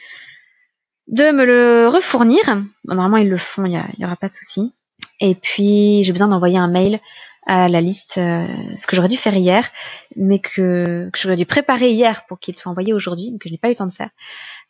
de 1.09 1.33
me 1.33 1.45
le 1.45 1.89
refournir. 1.89 2.63
normalement, 2.85 3.17
ils 3.17 3.29
le 3.29 3.39
font, 3.39 3.65
il 3.65 3.73
n'y 3.99 4.05
aura 4.05 4.17
pas 4.17 4.29
de 4.29 4.35
souci. 4.35 4.73
Et 5.21 5.35
puis, 5.35 6.03
j'ai 6.03 6.13
besoin 6.13 6.29
d'envoyer 6.29 6.59
un 6.59 6.69
mail 6.69 7.01
à 7.47 7.69
la 7.69 7.81
liste, 7.81 8.19
euh, 8.19 8.47
ce 8.77 8.87
que 8.87 8.97
j'aurais 8.97 9.09
dû 9.09 9.17
faire 9.17 9.35
hier, 9.35 9.71
mais 10.17 10.41
que, 10.41 11.09
que 11.13 11.19
j'aurais 11.19 11.37
dû 11.37 11.47
préparer 11.47 11.93
hier 11.93 12.25
pour 12.27 12.41
qu'il 12.41 12.57
soit 12.57 12.71
envoyé 12.71 12.93
aujourd'hui, 12.93 13.31
mais 13.33 13.39
que 13.39 13.49
je 13.49 13.55
n'ai 13.55 13.59
pas 13.59 13.69
eu 13.69 13.73
le 13.73 13.77
temps 13.77 13.87
de 13.87 13.93
faire. 13.93 14.11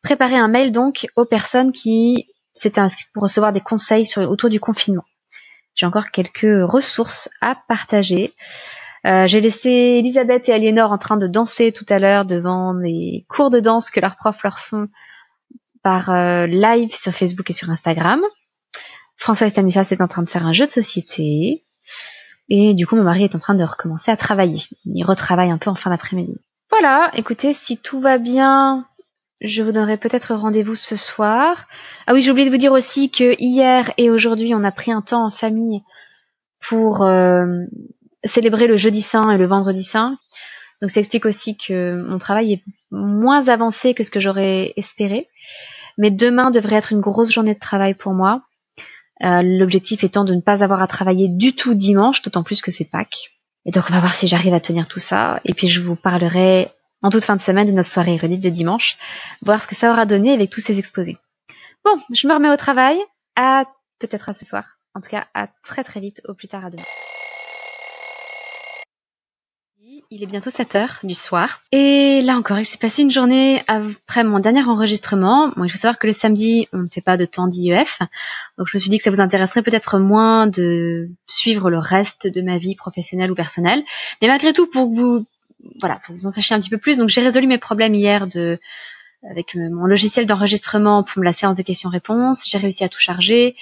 Préparer 0.02 0.36
un 0.36 0.48
mail 0.48 0.72
donc 0.72 1.06
aux 1.16 1.24
personnes 1.24 1.72
qui 1.72 2.28
s'étaient 2.54 2.80
inscrites 2.80 3.08
pour 3.14 3.22
recevoir 3.22 3.52
des 3.52 3.60
conseils 3.60 4.04
sur, 4.04 4.22
autour 4.30 4.50
du 4.50 4.60
confinement. 4.60 5.04
J'ai 5.74 5.86
encore 5.86 6.10
quelques 6.10 6.70
ressources 6.70 7.28
à 7.40 7.56
partager. 7.68 8.34
Euh, 9.06 9.26
j'ai 9.26 9.40
laissé 9.40 9.70
Elisabeth 9.70 10.48
et 10.48 10.52
Aliénor 10.52 10.90
en 10.90 10.98
train 10.98 11.16
de 11.16 11.26
danser 11.26 11.72
tout 11.72 11.86
à 11.88 11.98
l'heure 11.98 12.24
devant 12.24 12.72
les 12.72 13.24
cours 13.28 13.50
de 13.50 13.60
danse 13.60 13.90
que 13.90 14.00
leurs 14.00 14.16
profs 14.16 14.42
leur 14.42 14.58
font 14.58 14.88
par 15.82 16.10
euh, 16.10 16.46
live 16.46 16.94
sur 16.94 17.12
Facebook 17.12 17.48
et 17.48 17.52
sur 17.52 17.70
Instagram. 17.70 18.20
François 19.26 19.48
et 19.48 19.50
Stanislas 19.50 19.90
est 19.90 20.00
en 20.00 20.06
train 20.06 20.22
de 20.22 20.28
faire 20.28 20.46
un 20.46 20.52
jeu 20.52 20.66
de 20.66 20.70
société. 20.70 21.64
Et 22.48 22.74
du 22.74 22.86
coup, 22.86 22.94
mon 22.94 23.02
mari 23.02 23.24
est 23.24 23.34
en 23.34 23.40
train 23.40 23.56
de 23.56 23.64
recommencer 23.64 24.12
à 24.12 24.16
travailler. 24.16 24.62
Il 24.84 25.02
retravaille 25.02 25.50
un 25.50 25.58
peu 25.58 25.68
en 25.68 25.74
fin 25.74 25.90
d'après-midi. 25.90 26.36
Voilà, 26.70 27.10
écoutez, 27.12 27.52
si 27.52 27.76
tout 27.76 27.98
va 27.98 28.18
bien, 28.18 28.86
je 29.40 29.64
vous 29.64 29.72
donnerai 29.72 29.96
peut-être 29.96 30.36
rendez-vous 30.36 30.76
ce 30.76 30.94
soir. 30.94 31.66
Ah 32.06 32.12
oui, 32.12 32.22
j'ai 32.22 32.30
oublié 32.30 32.46
de 32.46 32.52
vous 32.52 32.60
dire 32.60 32.70
aussi 32.70 33.10
que 33.10 33.34
hier 33.40 33.92
et 33.96 34.10
aujourd'hui, 34.10 34.54
on 34.54 34.62
a 34.62 34.70
pris 34.70 34.92
un 34.92 35.02
temps 35.02 35.26
en 35.26 35.32
famille 35.32 35.82
pour 36.60 37.02
euh, 37.02 37.46
célébrer 38.22 38.68
le 38.68 38.76
jeudi 38.76 39.02
saint 39.02 39.28
et 39.32 39.38
le 39.38 39.46
vendredi 39.46 39.82
saint. 39.82 40.18
Donc 40.80 40.92
ça 40.92 41.00
explique 41.00 41.26
aussi 41.26 41.56
que 41.56 42.00
mon 42.00 42.18
travail 42.18 42.52
est 42.52 42.64
moins 42.92 43.48
avancé 43.48 43.92
que 43.92 44.04
ce 44.04 44.10
que 44.12 44.20
j'aurais 44.20 44.72
espéré. 44.76 45.26
Mais 45.98 46.12
demain 46.12 46.52
devrait 46.52 46.76
être 46.76 46.92
une 46.92 47.00
grosse 47.00 47.32
journée 47.32 47.54
de 47.54 47.58
travail 47.58 47.94
pour 47.94 48.12
moi. 48.12 48.42
Euh, 49.24 49.42
l'objectif 49.42 50.04
étant 50.04 50.24
de 50.24 50.34
ne 50.34 50.40
pas 50.40 50.62
avoir 50.62 50.82
à 50.82 50.86
travailler 50.86 51.28
du 51.28 51.54
tout 51.54 51.74
dimanche, 51.74 52.22
d'autant 52.22 52.42
plus 52.42 52.60
que 52.60 52.70
c'est 52.70 52.84
Pâques. 52.84 53.32
Et 53.64 53.70
donc 53.70 53.84
on 53.88 53.92
va 53.92 54.00
voir 54.00 54.14
si 54.14 54.28
j'arrive 54.28 54.54
à 54.54 54.60
tenir 54.60 54.88
tout 54.88 55.00
ça. 55.00 55.40
Et 55.44 55.54
puis 55.54 55.68
je 55.68 55.80
vous 55.80 55.96
parlerai 55.96 56.70
en 57.02 57.10
toute 57.10 57.24
fin 57.24 57.36
de 57.36 57.42
semaine 57.42 57.66
de 57.66 57.72
notre 57.72 57.88
soirée 57.88 58.14
érudite 58.14 58.42
de 58.42 58.48
dimanche, 58.48 58.96
voir 59.42 59.62
ce 59.62 59.68
que 59.68 59.74
ça 59.74 59.90
aura 59.90 60.06
donné 60.06 60.32
avec 60.32 60.50
tous 60.50 60.60
ces 60.60 60.78
exposés. 60.78 61.16
Bon, 61.84 62.00
je 62.12 62.26
me 62.26 62.34
remets 62.34 62.50
au 62.50 62.56
travail. 62.56 62.98
À 63.36 63.64
peut-être 63.98 64.28
à 64.28 64.32
ce 64.32 64.44
soir. 64.44 64.78
En 64.94 65.00
tout 65.00 65.10
cas, 65.10 65.26
à 65.34 65.48
très 65.62 65.84
très 65.84 66.00
vite, 66.00 66.22
au 66.26 66.34
plus 66.34 66.48
tard 66.48 66.64
à 66.64 66.70
demain. 66.70 66.82
Il 70.10 70.22
est 70.22 70.26
bientôt 70.26 70.50
7 70.50 70.76
heures 70.76 70.98
du 71.02 71.14
soir. 71.14 71.62
Et 71.72 72.22
là 72.22 72.36
encore, 72.36 72.60
il 72.60 72.66
s'est 72.66 72.78
passé 72.78 73.02
une 73.02 73.10
journée 73.10 73.64
après 73.66 74.22
mon 74.22 74.38
dernier 74.38 74.62
enregistrement. 74.62 75.48
Bon, 75.56 75.64
il 75.64 75.68
faut 75.68 75.76
savoir 75.76 75.98
que 75.98 76.06
le 76.06 76.12
samedi, 76.12 76.68
on 76.72 76.78
ne 76.78 76.88
fait 76.88 77.00
pas 77.00 77.16
de 77.16 77.24
temps 77.24 77.48
d'IEF. 77.48 77.98
Donc 78.56 78.68
je 78.68 78.76
me 78.76 78.80
suis 78.80 78.88
dit 78.88 78.98
que 78.98 79.02
ça 79.02 79.10
vous 79.10 79.20
intéresserait 79.20 79.62
peut-être 79.62 79.98
moins 79.98 80.46
de 80.46 81.08
suivre 81.26 81.70
le 81.70 81.78
reste 81.78 82.28
de 82.28 82.40
ma 82.40 82.58
vie 82.58 82.76
professionnelle 82.76 83.32
ou 83.32 83.34
personnelle. 83.34 83.82
Mais 84.22 84.28
malgré 84.28 84.52
tout, 84.52 84.68
pour 84.68 84.88
que 84.88 84.94
vous, 84.96 85.26
voilà, 85.80 86.00
pour 86.06 86.14
vous 86.14 86.26
en 86.26 86.30
sachiez 86.30 86.54
un 86.54 86.60
petit 86.60 86.70
peu 86.70 86.78
plus, 86.78 86.98
donc 86.98 87.08
j'ai 87.08 87.20
résolu 87.20 87.48
mes 87.48 87.58
problèmes 87.58 87.94
hier 87.94 88.28
de, 88.28 88.60
avec 89.28 89.56
mon 89.56 89.86
logiciel 89.86 90.26
d'enregistrement 90.26 91.02
pour 91.02 91.24
la 91.24 91.32
séance 91.32 91.56
de 91.56 91.62
questions-réponses. 91.62 92.48
J'ai 92.48 92.58
réussi 92.58 92.84
à 92.84 92.88
tout 92.88 93.00
charger, 93.00 93.56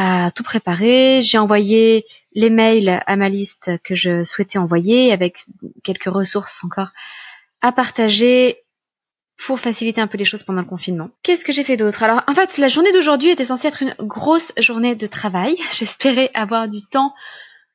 à 0.00 0.30
tout 0.30 0.44
préparer. 0.44 1.20
J'ai 1.22 1.38
envoyé 1.38 2.06
les 2.32 2.50
mails 2.50 3.02
à 3.04 3.16
ma 3.16 3.28
liste 3.28 3.72
que 3.82 3.96
je 3.96 4.22
souhaitais 4.22 4.56
envoyer 4.56 5.12
avec 5.12 5.44
quelques 5.82 6.04
ressources 6.04 6.62
encore 6.62 6.90
à 7.62 7.72
partager 7.72 8.58
pour 9.44 9.58
faciliter 9.58 10.00
un 10.00 10.06
peu 10.06 10.16
les 10.16 10.24
choses 10.24 10.44
pendant 10.44 10.60
le 10.60 10.68
confinement. 10.68 11.10
Qu'est-ce 11.24 11.44
que 11.44 11.52
j'ai 11.52 11.64
fait 11.64 11.76
d'autre? 11.76 12.04
Alors 12.04 12.22
en 12.28 12.34
fait, 12.34 12.58
la 12.58 12.68
journée 12.68 12.92
d'aujourd'hui 12.92 13.30
était 13.30 13.44
censée 13.44 13.66
être 13.66 13.82
une 13.82 13.94
grosse 13.98 14.52
journée 14.56 14.94
de 14.94 15.06
travail. 15.08 15.56
J'espérais 15.72 16.30
avoir 16.32 16.68
du 16.68 16.80
temps 16.86 17.12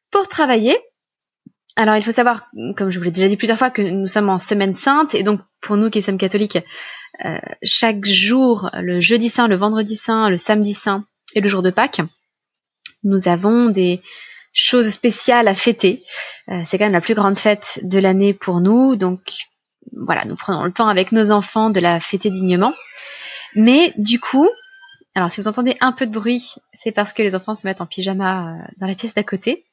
pour 0.10 0.30
travailler. 0.30 0.78
Alors 1.76 1.98
il 1.98 2.04
faut 2.04 2.12
savoir, 2.12 2.50
comme 2.78 2.90
je 2.90 3.00
vous 3.00 3.04
l'ai 3.04 3.12
déjà 3.12 3.28
dit 3.28 3.36
plusieurs 3.36 3.58
fois, 3.58 3.70
que 3.70 3.82
nous 3.82 4.08
sommes 4.08 4.30
en 4.30 4.40
semaine 4.40 4.76
sainte 4.76 5.14
et 5.14 5.24
donc 5.24 5.42
pour 5.60 5.76
nous 5.76 5.90
qui 5.90 6.02
sommes 6.02 6.18
catholiques, 6.18 6.60
euh, 7.26 7.38
chaque 7.64 8.06
jour, 8.06 8.70
le 8.80 9.02
jeudi 9.02 9.28
saint, 9.28 9.50
le 9.50 9.58
vendredi 9.58 9.98
saint, 9.98 10.30
le 10.30 10.38
samedi 10.38 10.74
saint 10.74 11.06
et 11.36 11.42
le 11.42 11.50
jour 11.50 11.62
de 11.62 11.70
Pâques, 11.70 12.02
nous 13.04 13.28
avons 13.28 13.70
des 13.70 14.02
chose 14.54 14.90
spéciale 14.90 15.48
à 15.48 15.56
fêter. 15.56 16.04
Euh, 16.50 16.62
c'est 16.66 16.78
quand 16.78 16.86
même 16.86 16.94
la 16.94 17.02
plus 17.02 17.16
grande 17.16 17.38
fête 17.38 17.80
de 17.84 18.00
l'année 18.00 18.34
pour 18.34 18.62
nous, 18.62 18.96
donc 18.96 19.20
voilà, 19.92 20.26
nous 20.26 20.36
prenons 20.36 20.64
le 20.64 20.72
temps 20.72 20.88
avec 20.88 21.12
nos 21.12 21.32
enfants 21.32 21.70
de 21.70 21.80
la 21.80 22.00
fêter 22.00 22.30
dignement. 22.30 22.74
Mais 23.56 23.94
du 23.98 24.20
coup, 24.20 24.48
alors 25.16 25.32
si 25.32 25.42
vous 25.42 25.48
entendez 25.48 25.76
un 25.82 25.92
peu 25.92 26.06
de 26.06 26.12
bruit, 26.12 26.54
c'est 26.74 26.92
parce 26.92 27.14
que 27.14 27.24
les 27.24 27.36
enfants 27.36 27.56
se 27.56 27.68
mettent 27.68 27.82
en 27.82 27.86
pyjama 27.86 28.54
euh, 28.54 28.62
dans 28.78 28.88
la 28.88 28.96
pièce 28.96 29.16
d'à 29.16 29.24
côté. 29.24 29.66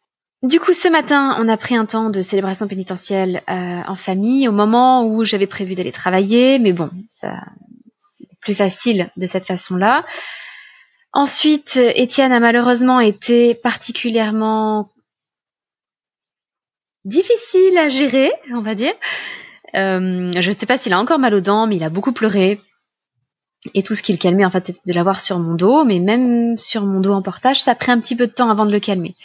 Du 0.43 0.59
coup, 0.59 0.73
ce 0.73 0.89
matin, 0.89 1.37
on 1.39 1.49
a 1.49 1.57
pris 1.59 1.77
un 1.77 1.85
temps 1.85 2.09
de 2.09 2.23
célébration 2.23 2.66
pénitentielle 2.66 3.43
euh, 3.51 3.82
en 3.87 3.97
famille, 3.97 4.49
au 4.49 4.53
moment 4.53 5.05
où 5.05 5.23
j'avais 5.23 5.47
prévu 5.47 5.74
d'aller 5.74 5.93
travailler, 5.93 6.59
mais 6.59 6.73
bon, 6.73 6.91
ça 7.09 7.45
c'est 7.99 8.27
plus 8.41 8.55
facile 8.55 9.11
de 9.16 9.27
cette 9.27 9.47
façon-là. 9.47 10.05
Ensuite, 11.12 11.77
Étienne 11.77 12.32
a 12.32 12.41
malheureusement 12.41 13.01
été 13.01 13.55
particulièrement 13.55 14.93
difficile 17.05 17.77
à 17.78 17.89
gérer, 17.89 18.31
on 18.53 18.61
va 18.61 18.74
dire. 18.74 18.93
Euh, 19.77 20.31
je 20.39 20.51
ne 20.51 20.57
sais 20.57 20.66
pas 20.66 20.78
s'il 20.78 20.93
a 20.93 21.01
encore 21.01 21.19
mal 21.19 21.35
aux 21.35 21.41
dents, 21.41 21.66
mais 21.66 21.77
il 21.77 21.85
a 21.85 21.91
beaucoup 21.91 22.12
pleuré. 22.12 22.61
Et 23.74 23.82
tout 23.82 23.95
ce 23.95 24.03
qui 24.03 24.12
le 24.12 24.19
calmait, 24.19 24.45
en 24.45 24.51
fait, 24.51 24.66
c'était 24.66 24.81
de 24.87 24.95
l'avoir 24.95 25.20
sur 25.20 25.39
mon 25.39 25.55
dos. 25.55 25.85
Mais 25.85 25.99
même 25.99 26.57
sur 26.59 26.87
mon 26.87 27.01
dos 27.01 27.12
en 27.12 27.23
portage, 27.23 27.62
ça 27.62 27.73
a 27.73 27.74
pris 27.74 27.91
un 27.91 28.01
petit 28.01 28.16
peu 28.16 28.27
de 28.27 28.32
temps 28.32 28.49
avant 28.49 28.65
de 28.65 28.73
le 28.73 28.81
calmer. 28.81 29.16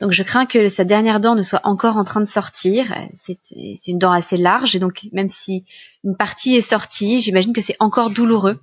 Donc 0.00 0.12
je 0.12 0.22
crains 0.22 0.46
que 0.46 0.68
sa 0.68 0.84
dernière 0.84 1.20
dent 1.20 1.34
ne 1.34 1.42
soit 1.42 1.60
encore 1.64 1.96
en 1.96 2.04
train 2.04 2.20
de 2.20 2.26
sortir. 2.26 2.94
C'est 3.14 3.38
une 3.86 3.98
dent 3.98 4.12
assez 4.12 4.36
large 4.36 4.76
et 4.76 4.78
donc 4.78 5.06
même 5.12 5.28
si 5.28 5.64
une 6.04 6.16
partie 6.16 6.56
est 6.56 6.60
sortie, 6.60 7.20
j'imagine 7.20 7.52
que 7.52 7.60
c'est 7.60 7.76
encore 7.78 8.10
douloureux 8.10 8.60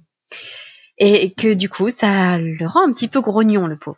et 1.00 1.32
que 1.32 1.54
du 1.54 1.70
coup 1.70 1.90
ça 1.90 2.38
le 2.38 2.68
rend 2.68 2.88
un 2.88 2.94
petit 2.94 3.08
peu 3.08 3.22
grognon 3.22 3.68
le 3.68 3.78
pauvre. 3.78 3.98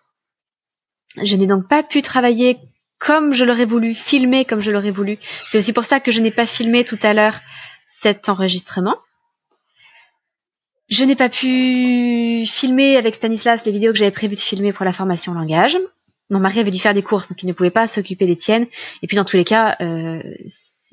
Je 1.22 1.36
n'ai 1.36 1.48
donc 1.48 1.68
pas 1.68 1.84
pu 1.84 2.02
travailler 2.02 2.57
comme 2.99 3.34
je 3.34 3.44
l'aurais 3.44 3.65
voulu, 3.65 3.95
filmer 3.95 4.45
comme 4.45 4.60
je 4.60 4.72
l'aurais 4.72 4.91
voulu. 4.91 5.18
C'est 5.49 5.57
aussi 5.57 5.73
pour 5.73 5.86
ça 5.86 5.99
que 5.99 6.11
je 6.11 6.22
n'ai 6.22 6.32
pas 6.32 6.45
filmé 6.45 6.86
tout 6.86 6.99
à 7.02 7.14
l'heure 7.14 7.40
cet 7.88 8.30
enregistrement. 8.30 8.95
Je 10.90 11.03
n'ai 11.03 11.15
pas 11.15 11.30
pu 11.30 12.45
filmer 12.45 12.98
avec 12.98 13.15
Stanislas 13.15 13.65
les 13.65 13.72
vidéos 13.72 13.91
que 13.91 13.98
j'avais 13.98 14.11
prévu 14.11 14.36
de 14.36 14.41
filmer 14.41 14.73
pour 14.73 14.86
la 14.86 14.94
formation 14.94 15.34
langage. 15.34 15.78
Mon 16.30 16.40
mari 16.40 16.60
avait 16.60 16.72
dû 16.72 16.80
faire 16.80 16.94
des 16.94 17.02
courses, 17.02 17.30
donc 17.30 17.41
il 17.44 17.48
ne 17.48 17.53
pouvait 17.53 17.72
pas 17.72 17.88
s'occuper 17.88 18.26
des 18.26 18.38
tiennes. 18.38 18.68
Et 19.02 19.07
puis 19.07 19.18
dans 19.18 19.26
tous 19.26 19.38
les 19.38 19.44
cas, 19.44 19.76
euh, 19.82 20.22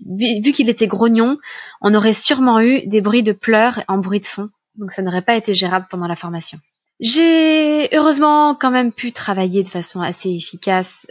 vu, 0.06 0.52
qu'il 0.52 0.68
était 0.68 0.86
grognon, 0.86 1.38
on 1.80 1.94
aurait 1.94 2.12
sûrement 2.12 2.60
eu 2.60 2.86
des 2.86 3.00
bruits 3.00 3.22
de 3.22 3.32
pleurs 3.32 3.82
en 3.88 3.98
bruit 3.98 4.20
de 4.20 4.26
fond. 4.26 4.50
Donc 4.78 4.92
ça 4.92 5.02
n'aurait 5.02 5.22
pas 5.22 5.36
été 5.36 5.54
gérable 5.54 5.86
pendant 5.90 6.06
la 6.06 6.16
formation. 6.16 6.58
J'ai 7.00 7.94
heureusement 7.94 8.54
quand 8.54 8.70
même 8.70 8.92
pu 8.92 9.12
travailler 9.12 9.62
de 9.62 9.68
façon 9.68 10.00
assez 10.00 10.30
efficace, 10.30 11.06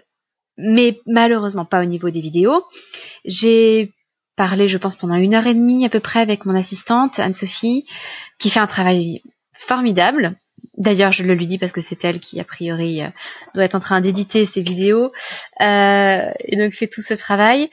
mais 0.57 0.99
malheureusement 1.05 1.65
pas 1.65 1.81
au 1.81 1.85
niveau 1.85 2.09
des 2.09 2.19
vidéos. 2.19 2.65
J'ai 3.23 3.93
parlé, 4.35 4.67
je 4.67 4.77
pense, 4.77 4.95
pendant 4.95 5.15
une 5.15 5.33
heure 5.33 5.47
et 5.47 5.53
demie 5.53 5.85
à 5.85 5.89
peu 5.89 5.99
près 5.99 6.19
avec 6.19 6.45
mon 6.45 6.55
assistante, 6.55 7.19
Anne-Sophie, 7.19 7.85
qui 8.37 8.49
fait 8.49 8.59
un 8.59 8.67
travail 8.67 9.21
formidable. 9.53 10.37
D'ailleurs, 10.77 11.11
je 11.11 11.23
le 11.23 11.33
lui 11.33 11.47
dis 11.47 11.57
parce 11.57 11.71
que 11.71 11.81
c'est 11.81 12.05
elle 12.05 12.19
qui, 12.19 12.39
a 12.39 12.43
priori, 12.43 13.01
euh, 13.01 13.09
doit 13.55 13.63
être 13.63 13.75
en 13.75 13.79
train 13.79 13.99
d'éditer 13.99 14.45
ces 14.45 14.61
vidéos 14.61 15.11
euh, 15.61 16.31
et 16.39 16.55
donc 16.55 16.73
fait 16.73 16.87
tout 16.87 17.01
ce 17.01 17.15
travail, 17.15 17.69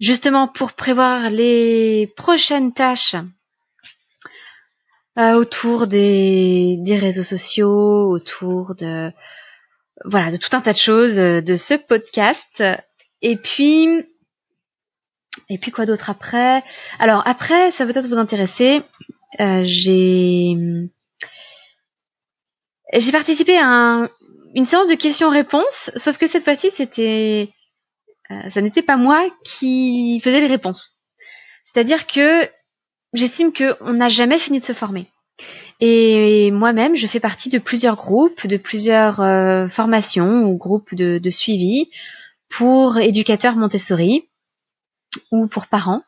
justement 0.00 0.48
pour 0.48 0.72
prévoir 0.72 1.30
les 1.30 2.12
prochaines 2.16 2.72
tâches 2.72 3.16
euh, 5.18 5.34
autour 5.34 5.86
des, 5.86 6.82
réseaux 7.00 7.22
sociaux, 7.22 8.10
autour 8.10 8.74
de 8.74 9.12
voilà 10.04 10.30
de 10.30 10.36
tout 10.36 10.48
un 10.52 10.60
tas 10.60 10.72
de 10.72 10.78
choses 10.78 11.16
de 11.16 11.56
ce 11.56 11.74
podcast. 11.74 12.62
Et 13.22 13.36
puis 13.36 14.04
et 15.48 15.58
puis 15.58 15.70
quoi 15.70 15.86
d'autre 15.86 16.10
après? 16.10 16.62
Alors 16.98 17.26
après, 17.26 17.70
ça 17.70 17.84
va 17.84 17.92
peut-être 17.92 18.08
vous 18.08 18.18
intéresser. 18.18 18.82
Euh, 19.40 19.62
j'ai 19.64 20.56
j'ai 22.92 23.12
participé 23.12 23.58
à 23.58 24.08
une 24.54 24.64
séance 24.64 24.88
de 24.88 24.94
questions-réponses, 24.94 25.90
sauf 25.96 26.16
que 26.16 26.26
cette 26.28 26.44
fois-ci, 26.44 26.70
c'était 26.70 27.50
euh, 28.30 28.48
ça 28.48 28.60
n'était 28.60 28.82
pas 28.82 28.96
moi 28.96 29.26
qui 29.44 30.20
faisais 30.22 30.40
les 30.40 30.46
réponses. 30.46 30.96
C'est-à-dire 31.64 32.06
que 32.06 32.48
j'estime 33.14 33.52
qu'on 33.52 33.92
n'a 33.94 34.08
jamais 34.08 34.38
fini 34.38 34.60
de 34.60 34.64
se 34.64 34.72
former. 34.74 35.08
Et 35.80 36.50
moi-même, 36.50 36.94
je 36.94 37.06
fais 37.06 37.20
partie 37.20 37.48
de 37.48 37.58
plusieurs 37.58 37.96
groupes, 37.96 38.46
de 38.46 38.56
plusieurs 38.56 39.20
euh, 39.20 39.68
formations 39.68 40.44
ou 40.44 40.56
groupes 40.56 40.94
de, 40.94 41.30
suivi 41.30 41.90
pour 42.48 42.98
éducateurs 42.98 43.56
Montessori 43.56 44.28
ou 45.30 45.46
pour 45.46 45.66
parents, 45.66 46.02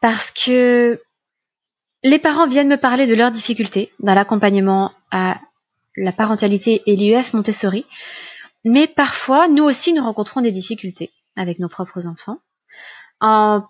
parce 0.00 0.30
que 0.30 1.00
les 2.02 2.18
parents 2.18 2.46
viennent 2.46 2.68
me 2.68 2.76
parler 2.76 3.06
de 3.06 3.14
leurs 3.14 3.32
difficultés 3.32 3.92
dans 4.00 4.14
l'accompagnement 4.14 4.92
à 5.10 5.40
la 5.96 6.12
parentalité 6.12 6.82
et 6.86 6.94
l'IEF 6.94 7.32
Montessori, 7.32 7.86
mais 8.64 8.86
parfois, 8.86 9.48
nous 9.48 9.64
aussi, 9.64 9.92
nous 9.92 10.02
rencontrons 10.02 10.40
des 10.40 10.52
difficultés 10.52 11.10
avec 11.36 11.58
nos 11.58 11.68
propres 11.68 12.06
enfants, 12.06 12.38
en 13.20 13.64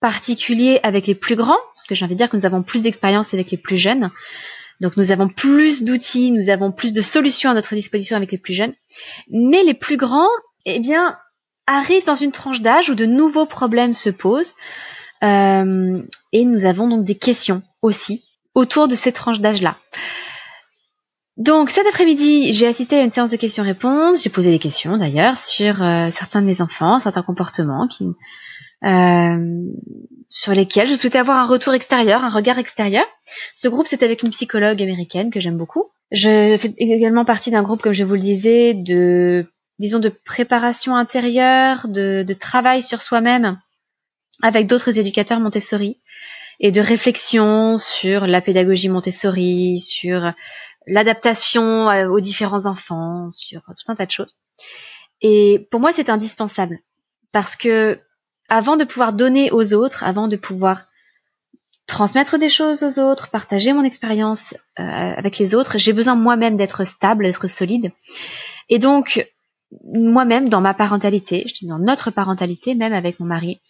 particulier 0.00 0.80
avec 0.82 1.06
les 1.06 1.14
plus 1.14 1.36
grands, 1.36 1.58
parce 1.74 1.86
que 1.86 1.94
j'ai 1.94 2.04
envie 2.04 2.14
de 2.14 2.18
dire 2.18 2.30
que 2.30 2.36
nous 2.36 2.46
avons 2.46 2.62
plus 2.62 2.82
d'expérience 2.82 3.34
avec 3.34 3.50
les 3.50 3.56
plus 3.56 3.76
jeunes, 3.76 4.10
donc 4.80 4.96
nous 4.96 5.10
avons 5.10 5.28
plus 5.28 5.84
d'outils, 5.84 6.30
nous 6.30 6.50
avons 6.50 6.70
plus 6.70 6.92
de 6.92 7.00
solutions 7.00 7.50
à 7.50 7.54
notre 7.54 7.74
disposition 7.74 8.16
avec 8.16 8.32
les 8.32 8.38
plus 8.38 8.54
jeunes, 8.54 8.74
mais 9.30 9.62
les 9.64 9.74
plus 9.74 9.96
grands, 9.96 10.28
eh 10.66 10.80
bien, 10.80 11.16
arrive 11.66 12.04
dans 12.04 12.14
une 12.14 12.32
tranche 12.32 12.60
d'âge 12.60 12.90
où 12.90 12.94
de 12.94 13.06
nouveaux 13.06 13.46
problèmes 13.46 13.94
se 13.94 14.10
posent. 14.10 14.54
Euh, 15.22 16.02
et 16.32 16.44
nous 16.44 16.66
avons 16.66 16.88
donc 16.88 17.04
des 17.04 17.14
questions 17.14 17.62
aussi 17.80 18.24
autour 18.54 18.86
de 18.86 18.94
ces 18.94 19.12
tranches 19.12 19.40
d'âge-là. 19.40 19.78
Donc 21.36 21.70
cet 21.70 21.86
après-midi, 21.86 22.52
j'ai 22.52 22.66
assisté 22.66 22.98
à 22.98 23.02
une 23.02 23.10
séance 23.10 23.30
de 23.30 23.36
questions-réponses. 23.36 24.22
J'ai 24.22 24.30
posé 24.30 24.50
des 24.50 24.58
questions 24.58 24.96
d'ailleurs 24.96 25.38
sur 25.38 25.82
euh, 25.82 26.08
certains 26.10 26.40
de 26.40 26.46
mes 26.46 26.60
enfants, 26.60 26.98
certains 26.98 27.22
comportements 27.22 27.88
qui, 27.88 28.06
sur 28.82 30.52
lesquels 30.52 30.88
je 30.88 30.94
souhaitais 30.94 31.18
avoir 31.18 31.38
un 31.38 31.46
retour 31.46 31.74
extérieur, 31.74 32.24
un 32.24 32.30
regard 32.30 32.58
extérieur. 32.58 33.06
Ce 33.54 33.68
groupe, 33.68 33.86
c'est 33.86 34.02
avec 34.02 34.22
une 34.22 34.30
psychologue 34.30 34.82
américaine 34.82 35.30
que 35.30 35.40
j'aime 35.40 35.56
beaucoup. 35.56 35.90
Je 36.12 36.56
fais 36.58 36.74
également 36.78 37.24
partie 37.24 37.50
d'un 37.50 37.62
groupe, 37.62 37.82
comme 37.82 37.92
je 37.92 38.04
vous 38.04 38.14
le 38.14 38.20
disais, 38.20 38.74
de 38.74 39.46
disons, 39.78 39.98
de 39.98 40.08
préparation 40.08 40.96
intérieure, 40.96 41.88
de, 41.88 42.22
de 42.22 42.34
travail 42.34 42.82
sur 42.82 43.02
soi-même 43.02 43.58
avec 44.42 44.66
d'autres 44.66 44.98
éducateurs 44.98 45.40
Montessori 45.40 46.00
et 46.60 46.70
de 46.70 46.80
réflexion 46.80 47.76
sur 47.76 48.26
la 48.26 48.40
pédagogie 48.40 48.88
Montessori, 48.88 49.78
sur 49.80 50.32
l'adaptation 50.86 51.90
euh, 51.90 52.08
aux 52.08 52.20
différents 52.20 52.66
enfants, 52.66 53.30
sur 53.30 53.62
tout 53.62 53.90
un 53.90 53.94
tas 53.94 54.06
de 54.06 54.10
choses. 54.10 54.36
Et 55.20 55.66
pour 55.70 55.80
moi, 55.80 55.92
c'est 55.92 56.10
indispensable 56.10 56.78
parce 57.32 57.56
que 57.56 58.00
avant 58.48 58.76
de 58.76 58.84
pouvoir 58.84 59.12
donner 59.12 59.50
aux 59.50 59.74
autres, 59.74 60.04
avant 60.04 60.28
de 60.28 60.36
pouvoir 60.36 60.84
transmettre 61.86 62.38
des 62.38 62.48
choses 62.48 62.82
aux 62.82 62.98
autres, 63.00 63.30
partager 63.30 63.72
mon 63.72 63.84
expérience 63.84 64.54
euh, 64.78 64.82
avec 64.82 65.38
les 65.38 65.54
autres, 65.54 65.78
j'ai 65.78 65.92
besoin 65.92 66.14
moi-même 66.14 66.56
d'être 66.56 66.84
stable, 66.84 67.24
d'être 67.24 67.46
solide. 67.46 67.92
Et 68.68 68.78
donc, 68.78 69.28
moi-même 69.84 70.48
dans 70.48 70.60
ma 70.60 70.74
parentalité, 70.74 71.44
je 71.46 71.54
dis 71.54 71.66
dans 71.66 71.78
notre 71.78 72.10
parentalité, 72.10 72.74
même 72.74 72.92
avec 72.92 73.20
mon 73.20 73.26
mari, 73.26 73.60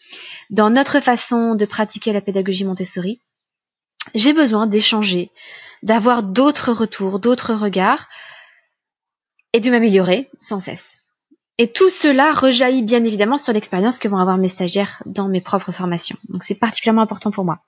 dans 0.51 0.71
notre 0.71 1.01
façon 1.01 1.55
de 1.55 1.65
pratiquer 1.65 2.13
la 2.13 2.21
pédagogie 2.21 2.65
Montessori, 2.65 3.21
j'ai 4.15 4.33
besoin 4.33 4.67
d'échanger, 4.67 5.31
d'avoir 5.83 6.23
d'autres 6.23 6.73
retours, 6.73 7.19
d'autres 7.19 7.55
regards 7.55 8.09
et 9.53 9.61
de 9.61 9.71
m'améliorer 9.71 10.31
sans 10.41 10.61
cesse. 10.61 11.06
Et 11.59 11.73
tout 11.73 11.89
cela 11.89 12.35
rejaillit 12.35 12.83
bien 12.83 13.03
évidemment 13.05 13.39
sur 13.39 13.55
l'expérience 13.55 13.99
que 13.99 14.09
vont 14.09 14.19
avoir 14.19 14.37
mes 14.37 14.49
stagiaires 14.49 15.03
dans 15.07 15.29
mes 15.29 15.41
propres 15.41 15.73
formations. 15.73 16.19
Donc 16.29 16.45
c'est 16.45 16.55
particulièrement 16.55 17.01
important 17.01 17.31
pour 17.31 17.47
moi. 17.47 17.61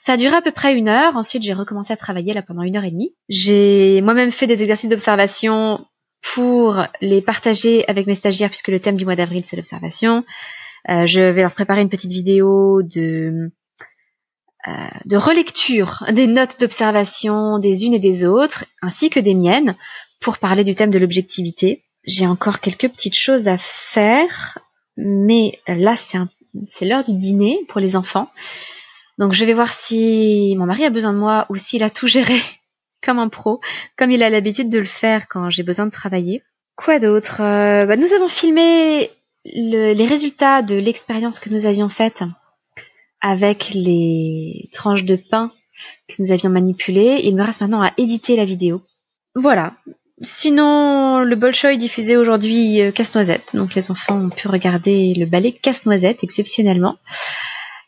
Ça 0.00 0.14
a 0.14 0.16
duré 0.16 0.34
à 0.34 0.42
peu 0.42 0.50
près 0.50 0.76
une 0.76 0.88
heure. 0.88 1.16
Ensuite, 1.16 1.44
j'ai 1.44 1.52
recommencé 1.52 1.92
à 1.92 1.96
travailler 1.96 2.34
là 2.34 2.42
pendant 2.42 2.62
une 2.62 2.76
heure 2.76 2.84
et 2.84 2.90
demie. 2.90 3.14
J'ai 3.28 4.00
moi-même 4.02 4.32
fait 4.32 4.48
des 4.48 4.62
exercices 4.62 4.90
d'observation 4.90 5.86
pour 6.34 6.82
les 7.00 7.22
partager 7.22 7.84
avec 7.88 8.08
mes 8.08 8.16
stagiaires 8.16 8.50
puisque 8.50 8.68
le 8.68 8.80
thème 8.80 8.96
du 8.96 9.04
mois 9.04 9.14
d'avril 9.14 9.44
c'est 9.44 9.56
l'observation. 9.56 10.24
Euh, 10.88 11.06
je 11.06 11.20
vais 11.20 11.42
leur 11.42 11.54
préparer 11.54 11.82
une 11.82 11.88
petite 11.88 12.12
vidéo 12.12 12.80
euh, 12.80 13.48
de 15.04 15.16
relecture 15.16 16.04
des 16.10 16.26
notes 16.26 16.58
d'observation 16.58 17.58
des 17.60 17.84
unes 17.84 17.94
et 17.94 18.00
des 18.00 18.24
autres, 18.24 18.64
ainsi 18.82 19.08
que 19.10 19.20
des 19.20 19.34
miennes, 19.34 19.76
pour 20.20 20.38
parler 20.38 20.64
du 20.64 20.74
thème 20.74 20.90
de 20.90 20.98
l'objectivité. 20.98 21.84
J'ai 22.06 22.26
encore 22.26 22.60
quelques 22.60 22.88
petites 22.88 23.16
choses 23.16 23.48
à 23.48 23.58
faire, 23.58 24.58
mais 24.96 25.58
là 25.66 25.96
c'est 25.96 26.18
l'heure 26.82 27.04
du 27.04 27.16
dîner 27.16 27.60
pour 27.68 27.80
les 27.80 27.96
enfants. 27.96 28.28
Donc 29.18 29.32
je 29.32 29.44
vais 29.44 29.54
voir 29.54 29.72
si 29.72 30.54
mon 30.58 30.66
mari 30.66 30.84
a 30.84 30.90
besoin 30.90 31.12
de 31.12 31.18
moi 31.18 31.46
ou 31.48 31.56
s'il 31.56 31.82
a 31.82 31.90
tout 31.90 32.06
géré 32.06 32.38
comme 33.02 33.18
un 33.18 33.28
pro, 33.28 33.60
comme 33.96 34.10
il 34.10 34.22
a 34.22 34.30
l'habitude 34.30 34.68
de 34.68 34.78
le 34.78 34.84
faire 34.84 35.28
quand 35.28 35.50
j'ai 35.50 35.62
besoin 35.62 35.86
de 35.86 35.90
travailler. 35.90 36.42
Quoi 36.76 36.98
d'autre? 36.98 37.40
Euh, 37.40 37.86
bah, 37.86 37.96
Nous 37.96 38.12
avons 38.12 38.28
filmé 38.28 39.10
les 39.44 40.06
résultats 40.06 40.62
de 40.62 40.74
l'expérience 40.76 41.38
que 41.38 41.50
nous 41.50 41.66
avions 41.66 41.88
faite 41.88 42.24
avec 43.20 43.70
les 43.74 44.70
tranches 44.72 45.04
de 45.04 45.16
pain 45.16 45.52
que 46.08 46.22
nous 46.22 46.32
avions 46.32 46.50
manipulées. 46.50 47.20
Il 47.24 47.36
me 47.36 47.42
reste 47.42 47.60
maintenant 47.60 47.82
à 47.82 47.92
éditer 47.96 48.36
la 48.36 48.44
vidéo. 48.44 48.82
Voilà. 49.34 49.74
Sinon, 50.22 51.20
le 51.20 51.36
Bolshoi 51.36 51.76
diffusait 51.76 52.16
aujourd'hui 52.16 52.80
euh, 52.80 52.90
Casse-Noisette. 52.90 53.54
Donc 53.54 53.74
les 53.74 53.90
enfants 53.90 54.18
ont 54.18 54.30
pu 54.30 54.48
regarder 54.48 55.14
le 55.14 55.26
ballet 55.26 55.52
Casse-Noisette 55.52 56.24
exceptionnellement. 56.24 56.96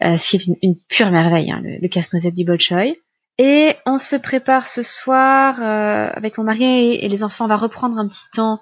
Euh, 0.04 0.16
ce 0.16 0.30
qui 0.30 0.36
est 0.36 0.58
une, 0.62 0.76
pure 0.88 1.10
merveille, 1.10 1.50
hein, 1.50 1.60
le, 1.62 1.88
Casse-Noisette 1.88 2.34
du 2.34 2.44
Bolshoi. 2.44 2.94
Et 3.38 3.74
on 3.86 3.98
se 3.98 4.16
prépare 4.16 4.66
ce 4.66 4.82
soir 4.82 5.56
euh, 5.60 6.10
avec 6.12 6.38
mon 6.38 6.44
mari 6.44 6.96
et 6.96 7.08
les 7.08 7.24
enfants. 7.24 7.46
On 7.46 7.48
va 7.48 7.56
reprendre 7.56 7.98
un 7.98 8.06
petit 8.06 8.28
temps 8.32 8.60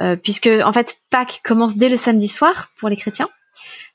euh, 0.00 0.16
puisque 0.16 0.48
en 0.48 0.72
fait 0.72 0.96
Pâques 1.10 1.40
commence 1.44 1.76
dès 1.76 1.88
le 1.88 1.96
samedi 1.96 2.28
soir 2.28 2.70
pour 2.78 2.88
les 2.88 2.96
chrétiens. 2.96 3.28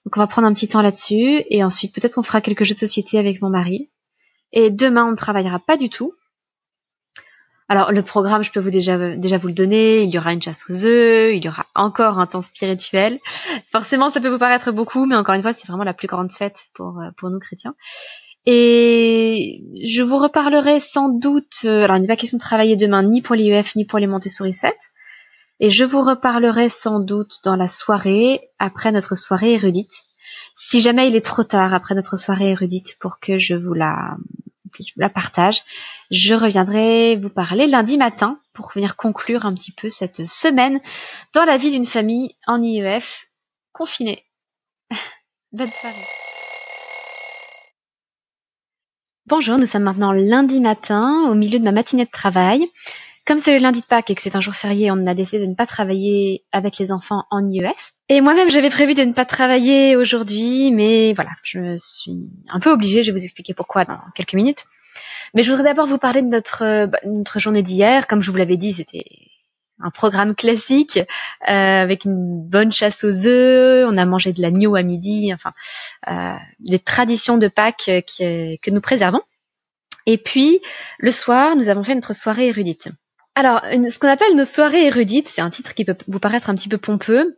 Donc 0.06 0.15
on 0.15 0.19
va 0.19 0.27
prendre 0.27 0.48
un 0.48 0.53
petit 0.53 0.68
temps 0.68 0.81
là-dessus 0.81 1.44
et 1.49 1.64
ensuite 1.64 1.94
peut-être 1.94 2.15
qu'on 2.15 2.23
fera 2.23 2.39
quelques 2.39 2.64
jeux 2.64 2.76
de 2.76 2.80
société 2.80 3.18
avec 3.18 3.41
mon 3.41 3.49
mari. 3.49 3.89
Et 4.52 4.69
demain 4.69 5.06
on 5.06 5.11
ne 5.11 5.18
travaillera 5.18 5.60
pas 5.60 5.76
du 5.76 5.89
tout. 5.89 6.14
Alors 7.69 7.91
le 7.91 8.02
programme, 8.02 8.44
je 8.44 8.52
peux 8.52 8.61
vous 8.61 8.69
déjà 8.69 9.15
déjà 9.18 9.38
vous 9.38 9.48
le 9.48 9.53
donner. 9.53 10.03
Il 10.03 10.10
y 10.10 10.18
aura 10.18 10.31
une 10.31 10.41
chasse 10.41 10.64
aux 10.69 10.85
œufs, 10.85 11.35
il 11.35 11.44
y 11.44 11.49
aura 11.49 11.65
encore 11.76 12.18
un 12.19 12.26
temps 12.26 12.41
spirituel. 12.41 13.19
Forcément, 13.72 14.10
ça 14.10 14.22
peut 14.22 14.30
vous 14.30 14.38
paraître 14.38 14.72
beaucoup, 14.72 15.06
mais 15.06 15.15
encore 15.15 15.35
une 15.35 15.41
fois, 15.41 15.53
c'est 15.53 15.68
vraiment 15.68 15.84
la 15.84 15.94
plus 15.94 16.07
grande 16.07 16.31
fête 16.31 16.68
pour 16.76 16.99
euh, 16.99 17.10
pour 17.18 17.30
nous 17.30 17.39
chrétiens. 17.39 17.76
Et 18.45 19.65
je 19.85 20.02
vous 20.02 20.18
reparlerai 20.18 20.80
sans 20.80 21.10
doute. 21.10 21.64
Euh, 21.65 21.84
alors 21.84 21.98
il 21.98 22.02
n'est 22.02 22.07
pas 22.07 22.15
question 22.15 22.38
de 22.38 22.44
travailler 22.44 22.77
demain 22.77 23.03
ni 23.03 23.22
pour 23.22 23.35
l'IEF 23.35 23.76
ni 23.76 23.84
pour 23.84 23.99
les 23.99 24.07
Montessori 24.07 24.53
7. 24.53 24.73
Et 25.60 25.69
je 25.69 25.84
vous 25.84 26.02
reparlerai 26.02 26.69
sans 26.69 26.99
doute 27.02 27.39
dans 27.44 27.57
la 27.57 27.68
soirée 27.68 28.49
après 28.60 28.94
notre 28.94 29.15
soirée 29.15 29.53
érudite. 29.53 30.03
Si 30.56 30.80
jamais 30.80 31.10
il 31.10 31.15
est 31.15 31.26
trop 31.26 31.44
tard 31.44 31.73
après 31.73 31.95
notre 31.95 32.15
soirée 32.15 32.52
érudite 32.52 32.98
pour 33.02 33.19
que 33.19 33.38
je 33.38 33.56
vous 33.56 33.73
la 33.73 34.15
la 34.95 35.10
partage. 35.10 35.64
Je 36.11 36.34
reviendrai 36.34 37.15
vous 37.15 37.30
parler 37.30 37.68
lundi 37.68 37.98
matin 37.98 38.39
pour 38.53 38.72
venir 38.72 38.95
conclure 38.95 39.45
un 39.45 39.53
petit 39.53 39.72
peu 39.72 39.89
cette 39.89 40.26
semaine 40.26 40.80
dans 41.34 41.45
la 41.45 41.57
vie 41.57 41.72
d'une 41.72 41.85
famille 41.85 42.35
en 42.48 42.61
IEF 42.61 43.27
confinée. 43.73 44.26
Bonne 45.52 45.68
soirée. 45.68 45.95
Bonjour, 49.27 49.57
nous 49.57 49.65
sommes 49.65 49.84
maintenant 49.84 50.14
lundi 50.14 50.61
matin 50.61 51.27
au 51.30 51.35
milieu 51.35 51.60
de 51.60 51.64
ma 51.65 51.73
matinée 51.73 52.06
de 52.06 52.10
travail. 52.10 52.65
Comme 53.28 53.40
c'est 53.40 53.58
le 53.58 53.62
lundi 53.62 53.82
de 53.82 53.86
Pâques 53.86 54.10
et 54.10 54.16
que 54.16 54.22
c'est 54.22 54.38
un 54.38 54.40
jour 54.40 54.56
férié, 54.56 54.90
on 54.90 55.06
a 55.06 55.14
décidé 55.14 55.44
de 55.44 55.49
ne 55.49 55.56
pas 55.56 55.66
travailler 55.66 56.45
avec 56.54 56.78
les 56.78 56.94
enfants 56.94 57.26
en 57.30 57.45
IEF. 57.52 57.91
Et 58.08 58.22
moi-même, 58.22 58.49
j'avais 58.49 58.70
prévu 58.70 58.94
de 58.94 59.04
ne 59.04 59.12
pas 59.12 59.26
travailler 59.26 59.98
aujourd'hui, 59.98 60.72
mais 60.72 61.12
voilà, 61.12 61.32
je 61.44 61.76
suis 61.78 62.14
un 62.48 62.62
peu 62.62 62.72
obligée, 62.72 63.04
je 63.04 63.12
vais 63.12 63.20
vous 63.20 63.26
expliquer 63.26 63.54
pourquoi 63.54 63.84
dans 63.84 63.99
quelques 64.16 64.34
minutes. 64.34 64.64
Mais 65.34 65.44
je 65.44 65.52
voudrais 65.52 65.66
d'abord 65.66 65.88
vous 65.88 65.98
parler 65.98 66.22
de 66.22 66.28
notre, 66.28 66.86
bah, 66.86 66.99
notre 67.04 67.38
journée 67.38 67.64
d'hier. 67.64 68.08
Comme 68.08 68.22
je 68.22 68.32
vous 68.32 68.38
l'avais 68.38 68.56
dit, 68.56 68.72
c'était 68.72 69.04
un 69.82 69.91
programme 69.91 70.34
classique 70.34 70.98
euh, 70.98 71.52
avec 71.52 72.06
une 72.06 72.48
bonne 72.48 72.72
chasse 72.72 73.04
aux 73.04 73.28
œufs. 73.28 73.86
On 73.90 73.98
a 73.98 74.06
mangé 74.06 74.32
de 74.32 74.41
l'agneau 74.41 74.76
à 74.76 74.84
midi, 74.84 75.34
enfin 75.34 75.52
euh, 76.08 76.38
les 76.62 76.80
traditions 76.80 77.38
de 77.38 77.49
Pâques 77.49 77.91
que 78.18 78.72
nous 78.72 78.82
préservons. 78.82 79.22
Et 80.06 80.18
puis 80.18 80.62
le 80.99 81.12
soir, 81.12 81.58
nous 81.58 81.68
avons 81.68 81.84
fait 81.84 81.94
notre 81.94 82.16
soirée 82.16 82.48
érudite. 82.48 82.88
Alors, 83.40 83.62
ce 83.62 84.00
qu'on 84.00 84.08
appelle 84.08 84.36
nos 84.36 84.46
soirées 84.46 84.88
érudites, 84.88 85.28
c'est 85.28 85.42
un 85.42 85.52
titre 85.52 85.76
qui 85.76 85.86
peut 85.86 85.96
vous 86.08 86.18
paraître 86.18 86.50
un 86.50 86.56
petit 86.56 86.70
peu 86.70 86.80
pompeux. 86.80 87.38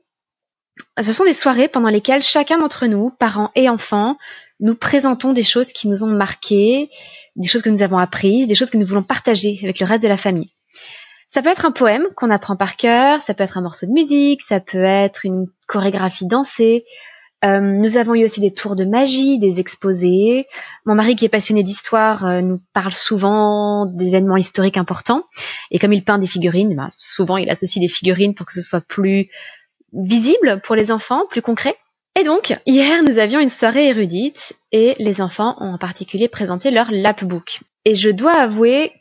Ce 1.01 1.11
sont 1.11 1.25
des 1.25 1.33
soirées 1.33 1.67
pendant 1.67 1.89
lesquelles 1.89 2.23
chacun 2.23 2.57
d'entre 2.57 2.87
nous, 2.87 3.09
parents 3.09 3.51
et 3.53 3.67
enfants, 3.67 4.17
nous 4.61 4.75
présentons 4.75 5.33
des 5.33 5.43
choses 5.43 5.73
qui 5.73 5.89
nous 5.89 6.05
ont 6.05 6.07
marquées, 6.07 6.89
des 7.35 7.49
choses 7.49 7.63
que 7.63 7.69
nous 7.69 7.81
avons 7.81 7.97
apprises, 7.97 8.47
des 8.47 8.55
choses 8.55 8.69
que 8.69 8.77
nous 8.77 8.85
voulons 8.85 9.03
partager 9.03 9.59
avec 9.61 9.81
le 9.81 9.85
reste 9.85 10.01
de 10.01 10.07
la 10.07 10.15
famille. 10.15 10.53
Ça 11.27 11.41
peut 11.41 11.49
être 11.49 11.65
un 11.65 11.73
poème 11.73 12.07
qu'on 12.15 12.31
apprend 12.31 12.55
par 12.55 12.77
cœur, 12.77 13.21
ça 13.21 13.33
peut 13.33 13.43
être 13.43 13.57
un 13.57 13.61
morceau 13.61 13.85
de 13.85 13.91
musique, 13.91 14.41
ça 14.41 14.61
peut 14.61 14.81
être 14.81 15.25
une 15.25 15.47
chorégraphie 15.67 16.27
dansée, 16.27 16.85
euh, 17.45 17.61
nous 17.61 17.97
avons 17.97 18.15
eu 18.15 18.25
aussi 18.25 18.41
des 18.41 18.53
tours 18.53 18.75
de 18.75 18.83
magie, 18.83 19.39
des 19.39 19.59
exposés. 19.59 20.47
Mon 20.85 20.95
mari, 20.95 21.15
qui 21.15 21.25
est 21.25 21.29
passionné 21.29 21.63
d'histoire, 21.63 22.25
euh, 22.25 22.41
nous 22.41 22.59
parle 22.73 22.93
souvent 22.93 23.85
d'événements 23.85 24.37
historiques 24.37 24.77
importants. 24.77 25.23
Et 25.71 25.79
comme 25.79 25.93
il 25.93 26.03
peint 26.03 26.19
des 26.19 26.27
figurines, 26.27 26.75
ben, 26.75 26.89
souvent 26.99 27.37
il 27.37 27.49
associe 27.49 27.81
des 27.81 27.87
figurines 27.87 28.35
pour 28.35 28.45
que 28.45 28.53
ce 28.53 28.61
soit 28.61 28.81
plus 28.81 29.29
visible 29.93 30.61
pour 30.63 30.75
les 30.75 30.91
enfants, 30.91 31.23
plus 31.29 31.41
concret. 31.41 31.75
Et 32.19 32.23
donc, 32.23 32.57
hier, 32.65 33.01
nous 33.03 33.19
avions 33.19 33.39
une 33.39 33.49
soirée 33.49 33.87
érudite 33.87 34.53
et 34.71 34.95
les 34.99 35.21
enfants 35.21 35.55
ont 35.59 35.73
en 35.73 35.77
particulier 35.77 36.27
présenté 36.27 36.71
leur 36.71 36.91
lapbook. 36.91 37.61
Et 37.85 37.95
je 37.95 38.09
dois 38.09 38.33
avouer 38.33 38.91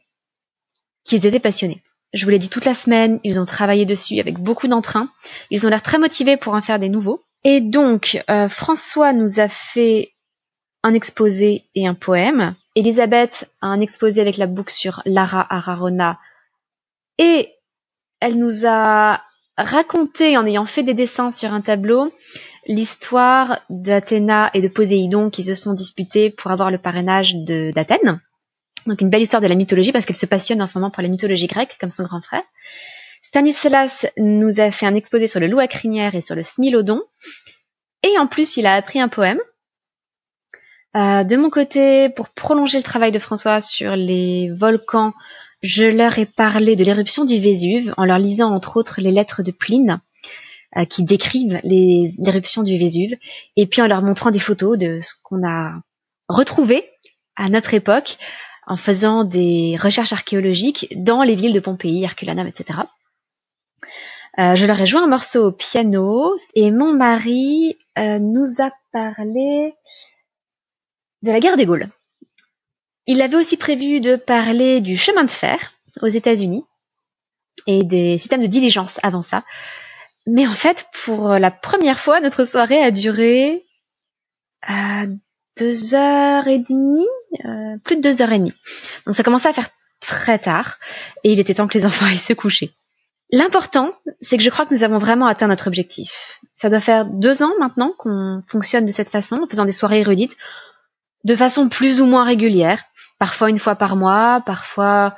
qu'ils 1.04 1.26
étaient 1.26 1.40
passionnés. 1.40 1.82
Je 2.14 2.24
vous 2.24 2.30
l'ai 2.30 2.38
dit 2.38 2.48
toute 2.48 2.64
la 2.64 2.74
semaine, 2.74 3.18
ils 3.24 3.40
ont 3.40 3.44
travaillé 3.44 3.84
dessus 3.84 4.20
avec 4.20 4.38
beaucoup 4.38 4.68
d'entrain. 4.68 5.10
Ils 5.50 5.66
ont 5.66 5.68
l'air 5.68 5.82
très 5.82 5.98
motivés 5.98 6.36
pour 6.36 6.54
en 6.54 6.62
faire 6.62 6.78
des 6.78 6.88
nouveaux. 6.88 7.22
Et 7.44 7.60
donc, 7.60 8.22
euh, 8.28 8.48
François 8.48 9.12
nous 9.12 9.40
a 9.40 9.48
fait 9.48 10.12
un 10.82 10.94
exposé 10.94 11.64
et 11.74 11.86
un 11.86 11.94
poème. 11.94 12.54
Elisabeth 12.74 13.50
a 13.60 13.68
un 13.68 13.80
exposé 13.80 14.20
avec 14.20 14.36
la 14.36 14.46
boucle 14.46 14.72
sur 14.72 15.02
Lara 15.04 15.46
Ararona. 15.52 16.18
Et 17.18 17.52
elle 18.20 18.38
nous 18.38 18.66
a 18.66 19.22
raconté, 19.56 20.36
en 20.36 20.46
ayant 20.46 20.66
fait 20.66 20.82
des 20.82 20.94
dessins 20.94 21.30
sur 21.30 21.52
un 21.52 21.60
tableau, 21.60 22.12
l'histoire 22.66 23.60
d'Athéna 23.70 24.50
et 24.54 24.62
de 24.62 24.68
Poséidon 24.68 25.30
qui 25.30 25.42
se 25.42 25.54
sont 25.54 25.74
disputés 25.74 26.30
pour 26.30 26.50
avoir 26.50 26.70
le 26.70 26.78
parrainage 26.78 27.34
d'Athènes. 27.34 28.20
Donc 28.86 29.00
une 29.00 29.10
belle 29.10 29.22
histoire 29.22 29.42
de 29.42 29.46
la 29.46 29.54
mythologie 29.54 29.92
parce 29.92 30.06
qu'elle 30.06 30.16
se 30.16 30.26
passionne 30.26 30.62
en 30.62 30.66
ce 30.66 30.78
moment 30.78 30.90
pour 30.90 31.02
la 31.02 31.08
mythologie 31.08 31.46
grecque 31.46 31.76
comme 31.80 31.90
son 31.90 32.04
grand 32.04 32.22
frère. 32.22 32.42
Stanislas 33.22 34.06
nous 34.16 34.60
a 34.60 34.70
fait 34.70 34.86
un 34.86 34.94
exposé 34.94 35.26
sur 35.26 35.40
le 35.40 35.48
loup 35.48 35.58
à 35.58 35.68
crinière 35.68 36.14
et 36.14 36.20
sur 36.20 36.34
le 36.34 36.42
smilodon. 36.42 37.02
Et 38.02 38.18
en 38.18 38.26
plus, 38.26 38.56
il 38.56 38.66
a 38.66 38.74
appris 38.74 39.00
un 39.00 39.08
poème. 39.08 39.40
Euh, 40.96 41.24
de 41.24 41.36
mon 41.36 41.50
côté, 41.50 42.08
pour 42.10 42.30
prolonger 42.30 42.78
le 42.78 42.82
travail 42.82 43.12
de 43.12 43.18
François 43.18 43.60
sur 43.60 43.94
les 43.94 44.50
volcans, 44.50 45.12
je 45.62 45.84
leur 45.84 46.18
ai 46.18 46.26
parlé 46.26 46.76
de 46.76 46.84
l'éruption 46.84 47.24
du 47.24 47.38
Vésuve 47.38 47.92
en 47.96 48.04
leur 48.04 48.18
lisant 48.18 48.54
entre 48.54 48.76
autres 48.76 49.00
les 49.00 49.10
lettres 49.10 49.42
de 49.42 49.50
Pline 49.50 49.98
euh, 50.76 50.84
qui 50.84 51.04
décrivent 51.04 51.60
l'éruption 51.64 52.62
du 52.62 52.78
Vésuve 52.78 53.16
et 53.56 53.66
puis 53.66 53.82
en 53.82 53.88
leur 53.88 54.02
montrant 54.02 54.30
des 54.30 54.38
photos 54.38 54.78
de 54.78 55.00
ce 55.02 55.14
qu'on 55.22 55.46
a 55.46 55.74
retrouvé 56.28 56.88
à 57.36 57.48
notre 57.48 57.74
époque 57.74 58.18
en 58.66 58.76
faisant 58.76 59.24
des 59.24 59.76
recherches 59.80 60.12
archéologiques 60.12 60.88
dans 60.96 61.22
les 61.22 61.34
villes 61.34 61.54
de 61.54 61.60
Pompéi, 61.60 62.04
Herculanum, 62.04 62.46
etc. 62.46 62.80
Euh, 64.38 64.54
je 64.54 64.66
leur 64.66 64.80
ai 64.80 64.86
joué 64.86 65.00
un 65.00 65.08
morceau 65.08 65.46
au 65.46 65.52
piano 65.52 66.36
et 66.54 66.70
mon 66.70 66.92
mari 66.92 67.76
euh, 67.98 68.18
nous 68.20 68.46
a 68.60 68.70
parlé 68.92 69.74
de 71.22 71.32
la 71.32 71.40
guerre 71.40 71.56
des 71.56 71.66
Gaules. 71.66 71.88
Il 73.06 73.20
avait 73.20 73.36
aussi 73.36 73.56
prévu 73.56 74.00
de 74.00 74.16
parler 74.16 74.80
du 74.80 74.96
chemin 74.96 75.24
de 75.24 75.30
fer 75.30 75.72
aux 76.02 76.06
États-Unis 76.06 76.64
et 77.66 77.82
des 77.82 78.18
systèmes 78.18 78.42
de 78.42 78.46
diligence 78.46 79.00
avant 79.02 79.22
ça. 79.22 79.42
Mais 80.26 80.46
en 80.46 80.54
fait, 80.54 80.86
pour 81.04 81.30
la 81.30 81.50
première 81.50 81.98
fois, 81.98 82.20
notre 82.20 82.44
soirée 82.44 82.82
a 82.82 82.90
duré 82.90 83.64
euh, 84.70 85.06
deux 85.58 85.94
heures 85.94 86.46
et 86.46 86.58
demie, 86.58 87.08
plus 87.82 87.96
de 87.96 88.02
deux 88.02 88.22
heures 88.22 88.32
et 88.32 88.38
demie. 88.38 88.54
Donc 89.06 89.16
ça 89.16 89.24
commençait 89.24 89.48
à 89.48 89.52
faire 89.52 89.70
très 90.00 90.38
tard 90.38 90.76
et 91.24 91.32
il 91.32 91.40
était 91.40 91.54
temps 91.54 91.66
que 91.66 91.76
les 91.76 91.86
enfants 91.86 92.06
aillent 92.06 92.18
se 92.18 92.34
coucher. 92.34 92.70
L'important, 93.30 93.92
c'est 94.20 94.38
que 94.38 94.42
je 94.42 94.48
crois 94.48 94.64
que 94.64 94.74
nous 94.74 94.84
avons 94.84 94.98
vraiment 94.98 95.26
atteint 95.26 95.48
notre 95.48 95.66
objectif. 95.66 96.38
Ça 96.54 96.70
doit 96.70 96.80
faire 96.80 97.04
deux 97.04 97.42
ans 97.42 97.52
maintenant 97.60 97.92
qu'on 97.98 98.42
fonctionne 98.48 98.86
de 98.86 98.90
cette 98.90 99.10
façon, 99.10 99.42
en 99.42 99.46
faisant 99.46 99.66
des 99.66 99.72
soirées 99.72 100.00
érudites, 100.00 100.36
de 101.24 101.36
façon 101.36 101.68
plus 101.68 102.00
ou 102.00 102.06
moins 102.06 102.24
régulière, 102.24 102.82
parfois 103.18 103.50
une 103.50 103.58
fois 103.58 103.74
par 103.74 103.96
mois, 103.96 104.42
parfois 104.46 105.14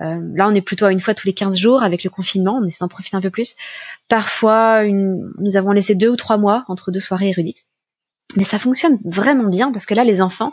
euh, 0.00 0.20
là 0.34 0.46
on 0.48 0.54
est 0.54 0.60
plutôt 0.60 0.84
à 0.84 0.92
une 0.92 1.00
fois 1.00 1.14
tous 1.14 1.26
les 1.26 1.32
15 1.32 1.56
jours 1.56 1.82
avec 1.82 2.04
le 2.04 2.10
confinement, 2.10 2.58
on 2.60 2.64
essaie 2.64 2.80
d'en 2.80 2.88
profiter 2.88 3.16
un 3.16 3.22
peu 3.22 3.30
plus. 3.30 3.56
Parfois 4.08 4.84
nous 4.84 5.56
avons 5.56 5.72
laissé 5.72 5.94
deux 5.94 6.08
ou 6.08 6.16
trois 6.16 6.36
mois 6.36 6.64
entre 6.68 6.90
deux 6.90 7.00
soirées 7.00 7.30
érudites. 7.30 7.64
Mais 8.36 8.44
ça 8.44 8.58
fonctionne 8.58 8.98
vraiment 9.04 9.48
bien 9.48 9.72
parce 9.72 9.86
que 9.86 9.94
là 9.94 10.04
les 10.04 10.20
enfants 10.20 10.52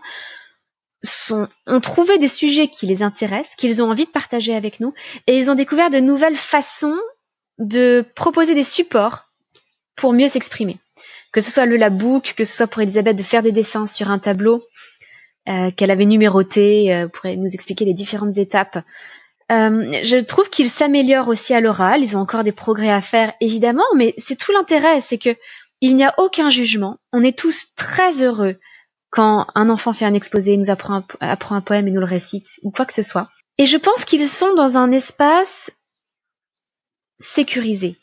ont 1.68 1.80
trouvé 1.82 2.18
des 2.18 2.28
sujets 2.28 2.70
qui 2.70 2.86
les 2.86 3.04
intéressent, 3.04 3.56
qu'ils 3.56 3.82
ont 3.82 3.90
envie 3.90 4.06
de 4.06 4.12
partager 4.12 4.56
avec 4.56 4.80
nous, 4.80 4.94
et 5.28 5.38
ils 5.38 5.50
ont 5.50 5.56
découvert 5.56 5.90
de 5.90 6.00
nouvelles 6.00 6.36
façons 6.36 6.98
de 7.60 8.06
proposer 8.16 8.56
des 8.56 8.64
supports 8.64 9.26
pour 9.96 10.14
mieux 10.14 10.28
s'exprimer. 10.28 10.78
Que 11.32 11.42
ce 11.42 11.52
soit 11.52 11.66
le 11.66 11.78
labook, 11.78 12.34
que 12.38 12.46
ce 12.46 12.56
soit 12.56 12.68
pour 12.68 12.82
Elisabeth 12.82 13.18
de 13.18 13.24
faire 13.24 13.42
des 13.42 13.52
dessins 13.52 13.88
sur 13.88 14.10
un 14.10 14.20
tableau 14.20 14.64
euh, 15.50 15.72
qu'elle 15.72 15.92
avait 15.92 16.06
numéroté 16.06 16.94
euh, 16.94 17.08
pour 17.08 17.30
nous 17.36 17.50
expliquer 17.50 17.86
les 17.86 17.94
différentes 17.94 18.38
étapes. 18.38 18.78
Euh, 19.52 20.00
je 20.04 20.18
trouve 20.18 20.50
qu'ils 20.50 20.70
s'améliorent 20.70 21.28
aussi 21.28 21.54
à 21.54 21.60
l'oral. 21.60 22.02
Ils 22.02 22.16
ont 22.16 22.22
encore 22.22 22.44
des 22.44 22.52
progrès 22.52 22.92
à 22.92 23.02
faire, 23.02 23.34
évidemment, 23.42 23.84
mais 23.96 24.14
c'est 24.18 24.38
tout 24.38 24.52
l'intérêt, 24.52 25.02
c'est 25.02 25.18
que 25.18 25.36
il 25.82 25.98
n'y 25.98 26.06
a 26.06 26.14
aucun 26.18 26.50
jugement. 26.50 26.98
On 27.12 27.24
est 27.24 27.38
tous 27.38 27.76
très 27.76 28.24
heureux 28.24 28.56
quand 29.14 29.46
un 29.54 29.70
enfant 29.70 29.94
fait 29.94 30.06
un 30.06 30.16
exposé, 30.16 30.58
nous 30.58 30.72
apprend 30.72 31.04
un, 31.22 31.62
poème 31.62 31.88
et 31.88 31.92
nous 31.92 32.00
le 32.00 32.06
récite, 32.06 32.60
ou 32.64 32.72
quoi 32.72 32.88
que 32.88 32.96
ce 32.96 33.04
soit. 33.04 33.30
Et 33.60 33.68
je 33.68 33.78
pense 33.78 34.06
qu'ils 34.06 34.28
sont 34.28 34.56
dans 34.56 34.76
un 34.76 34.92
espace 34.92 35.70
sécurisé. 37.20 37.96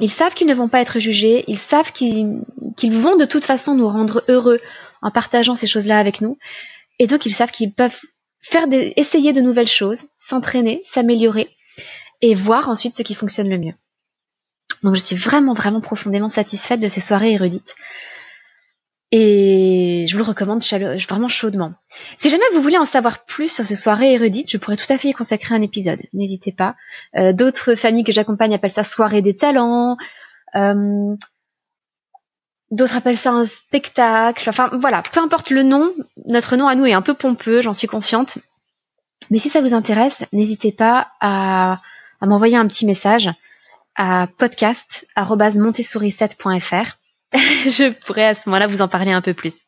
Ils 0.00 0.10
savent 0.10 0.34
qu'ils 0.34 0.48
ne 0.48 0.54
vont 0.54 0.66
pas 0.66 0.80
être 0.80 0.98
jugés, 0.98 1.44
ils 1.46 1.60
savent 1.60 1.92
qu'ils 1.92 2.42
vont 2.82 3.14
de 3.14 3.26
toute 3.26 3.44
façon 3.44 3.76
nous 3.76 3.86
rendre 3.86 4.24
heureux 4.26 4.60
en 5.02 5.12
partageant 5.12 5.54
ces 5.54 5.68
choses-là 5.68 6.00
avec 6.00 6.20
nous, 6.20 6.36
et 6.98 7.06
donc 7.06 7.26
ils 7.26 7.34
savent 7.34 7.52
qu'ils 7.52 7.72
peuvent 7.72 8.00
faire 8.40 8.66
des, 8.66 8.92
essayer 8.96 9.32
de 9.32 9.40
nouvelles 9.40 9.68
choses, 9.68 10.02
s'entraîner, 10.18 10.80
s'améliorer, 10.82 11.48
et 12.22 12.34
voir 12.34 12.68
ensuite 12.68 12.96
ce 12.96 13.04
qui 13.04 13.14
fonctionne 13.14 13.50
le 13.50 13.58
mieux. 13.58 13.74
Donc 14.82 14.96
je 14.96 15.00
suis 15.00 15.16
vraiment, 15.16 15.54
vraiment 15.54 15.80
profondément 15.80 16.28
satisfaite 16.28 16.80
de 16.80 16.88
ces 16.88 17.00
soirées 17.00 17.34
érudites. 17.34 17.76
Et 19.16 20.06
je 20.08 20.16
vous 20.16 20.24
le 20.24 20.28
recommande 20.28 20.64
vraiment 21.08 21.28
chaudement. 21.28 21.72
Si 22.18 22.30
jamais 22.30 22.42
vous 22.52 22.60
voulez 22.60 22.78
en 22.78 22.84
savoir 22.84 23.24
plus 23.24 23.46
sur 23.46 23.64
ces 23.64 23.76
soirées 23.76 24.14
érudites, 24.14 24.50
je 24.50 24.58
pourrais 24.58 24.76
tout 24.76 24.92
à 24.92 24.98
fait 24.98 25.10
y 25.10 25.12
consacrer 25.12 25.54
un 25.54 25.62
épisode. 25.62 26.00
N'hésitez 26.12 26.50
pas. 26.50 26.74
Euh, 27.16 27.32
d'autres 27.32 27.76
familles 27.76 28.02
que 28.02 28.10
j'accompagne 28.10 28.52
appellent 28.54 28.72
ça 28.72 28.82
soirée 28.82 29.22
des 29.22 29.36
talents. 29.36 29.96
Euh, 30.56 31.14
d'autres 32.72 32.96
appellent 32.96 33.16
ça 33.16 33.30
un 33.30 33.44
spectacle. 33.44 34.50
Enfin 34.50 34.68
voilà, 34.72 35.02
peu 35.02 35.20
importe 35.20 35.50
le 35.50 35.62
nom, 35.62 35.94
notre 36.26 36.56
nom 36.56 36.66
à 36.66 36.74
nous 36.74 36.84
est 36.84 36.92
un 36.92 37.00
peu 37.00 37.14
pompeux, 37.14 37.62
j'en 37.62 37.72
suis 37.72 37.86
consciente. 37.86 38.38
Mais 39.30 39.38
si 39.38 39.48
ça 39.48 39.60
vous 39.60 39.74
intéresse, 39.74 40.24
n'hésitez 40.32 40.72
pas 40.72 41.12
à, 41.20 41.80
à 42.20 42.26
m'envoyer 42.26 42.56
un 42.56 42.66
petit 42.66 42.84
message 42.84 43.30
à 43.94 44.26
podcast.montessori7.fr 44.38 46.96
je 47.66 47.92
pourrais 47.92 48.26
à 48.26 48.34
ce 48.34 48.48
moment-là 48.48 48.66
vous 48.66 48.82
en 48.82 48.88
parler 48.88 49.12
un 49.12 49.22
peu 49.22 49.34
plus. 49.34 49.64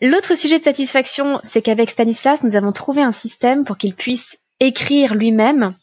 L'autre 0.00 0.34
sujet 0.34 0.58
de 0.58 0.64
satisfaction, 0.64 1.40
c'est 1.44 1.62
qu'avec 1.62 1.90
Stanislas, 1.90 2.42
nous 2.42 2.56
avons 2.56 2.72
trouvé 2.72 3.02
un 3.02 3.12
système 3.12 3.64
pour 3.64 3.76
qu'il 3.76 3.94
puisse 3.94 4.38
écrire 4.58 5.14
lui-même 5.14 5.74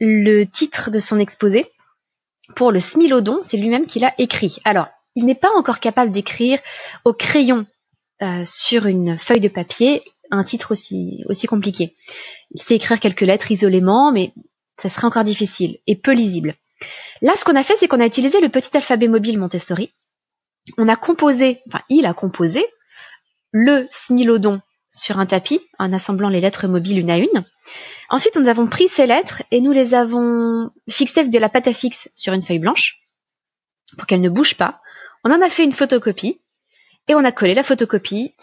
le 0.00 0.44
titre 0.44 0.90
de 0.90 0.98
son 0.98 1.18
exposé. 1.18 1.66
Pour 2.56 2.72
le 2.72 2.80
Smilodon, 2.80 3.40
c'est 3.42 3.56
lui-même 3.56 3.86
qui 3.86 3.98
l'a 3.98 4.14
écrit. 4.18 4.58
Alors, 4.64 4.88
il 5.14 5.24
n'est 5.24 5.34
pas 5.34 5.50
encore 5.56 5.80
capable 5.80 6.10
d'écrire 6.10 6.58
au 7.04 7.12
crayon 7.12 7.66
euh, 8.22 8.44
sur 8.44 8.86
une 8.86 9.18
feuille 9.18 9.40
de 9.40 9.48
papier 9.48 10.02
un 10.30 10.44
titre 10.44 10.72
aussi, 10.72 11.22
aussi 11.28 11.46
compliqué. 11.46 11.94
Il 12.50 12.60
sait 12.60 12.76
écrire 12.76 13.00
quelques 13.00 13.20
lettres 13.20 13.50
isolément, 13.50 14.12
mais 14.12 14.32
ça 14.76 14.88
serait 14.88 15.06
encore 15.06 15.24
difficile 15.24 15.78
et 15.86 15.96
peu 15.96 16.12
lisible. 16.12 16.54
Là, 17.24 17.32
ce 17.38 17.44
qu'on 17.46 17.56
a 17.56 17.64
fait, 17.64 17.78
c'est 17.78 17.88
qu'on 17.88 18.00
a 18.00 18.06
utilisé 18.06 18.38
le 18.38 18.50
petit 18.50 18.76
alphabet 18.76 19.08
mobile 19.08 19.38
Montessori. 19.38 19.90
On 20.76 20.90
a 20.90 20.96
composé, 20.96 21.62
enfin, 21.66 21.80
il 21.88 22.04
a 22.04 22.12
composé 22.12 22.62
le 23.50 23.86
smilodon 23.90 24.60
sur 24.92 25.18
un 25.18 25.24
tapis 25.24 25.62
en 25.78 25.94
assemblant 25.94 26.28
les 26.28 26.42
lettres 26.42 26.68
mobiles 26.68 26.98
une 26.98 27.10
à 27.10 27.16
une. 27.16 27.46
Ensuite, 28.10 28.36
nous 28.36 28.48
avons 28.48 28.66
pris 28.66 28.88
ces 28.88 29.06
lettres 29.06 29.42
et 29.50 29.62
nous 29.62 29.72
les 29.72 29.94
avons 29.94 30.70
fixées 30.90 31.20
avec 31.20 31.32
de 31.32 31.38
la 31.38 31.48
pâte 31.48 31.66
à 31.66 31.72
fixe 31.72 32.10
sur 32.14 32.34
une 32.34 32.42
feuille 32.42 32.58
blanche 32.58 33.00
pour 33.96 34.06
qu'elles 34.06 34.20
ne 34.20 34.28
bougent 34.28 34.58
pas. 34.58 34.82
On 35.24 35.32
en 35.32 35.40
a 35.40 35.48
fait 35.48 35.64
une 35.64 35.72
photocopie 35.72 36.42
et 37.08 37.14
on 37.14 37.24
a 37.24 37.32
collé 37.32 37.54
la 37.54 37.62
photocopie. 37.62 38.34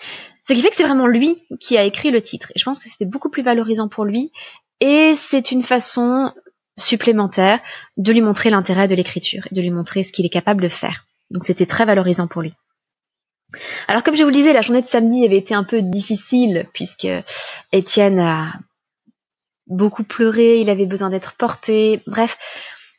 Ce 0.42 0.54
qui 0.54 0.62
fait 0.62 0.72
que 0.72 0.76
c'est 0.76 0.86
vraiment 0.86 1.06
lui 1.06 1.38
qui 1.60 1.78
a 1.78 1.84
écrit 1.84 2.10
le 2.10 2.24
titre. 2.24 2.52
Et 2.56 2.60
je 2.60 2.66
pense 2.66 2.80
que 2.80 2.90
c'était 2.90 3.06
beaucoup 3.06 3.30
plus 3.30 3.44
valorisant 3.44 3.90
pour 3.90 4.06
lui. 4.06 4.32
Et 4.80 5.14
c'est 5.14 5.52
une 5.52 5.62
façon 5.62 6.34
supplémentaire 6.82 7.60
de 7.98 8.12
lui 8.12 8.22
montrer 8.22 8.50
l'intérêt 8.50 8.88
de 8.88 8.96
l'écriture 8.96 9.48
et 9.52 9.56
de 9.56 9.62
lui 9.62 9.72
montrer 9.72 10.04
ce 10.04 10.12
qu'il 10.12 10.26
est 10.26 10.30
capable 10.30 10.62
de 10.62 10.70
faire. 10.70 11.06
Donc 11.30 11.46
c'était 11.46 11.66
très 11.66 11.86
valorisant 11.86 12.28
pour 12.28 12.42
lui. 12.42 12.54
Alors 13.88 14.04
comme 14.04 14.16
je 14.16 14.24
vous 14.24 14.30
le 14.30 14.36
disais, 14.36 14.54
la 14.54 14.62
journée 14.62 14.82
de 14.82 14.88
samedi 14.88 15.26
avait 15.26 15.38
été 15.38 15.54
un 15.54 15.64
peu 15.64 15.82
difficile 15.82 16.68
puisque 16.74 17.08
Étienne 17.72 18.20
a 18.20 18.54
beaucoup 19.68 20.04
pleuré, 20.04 20.60
il 20.60 20.70
avait 20.70 20.86
besoin 20.86 21.10
d'être 21.10 21.36
porté, 21.36 22.02
bref. 22.08 22.38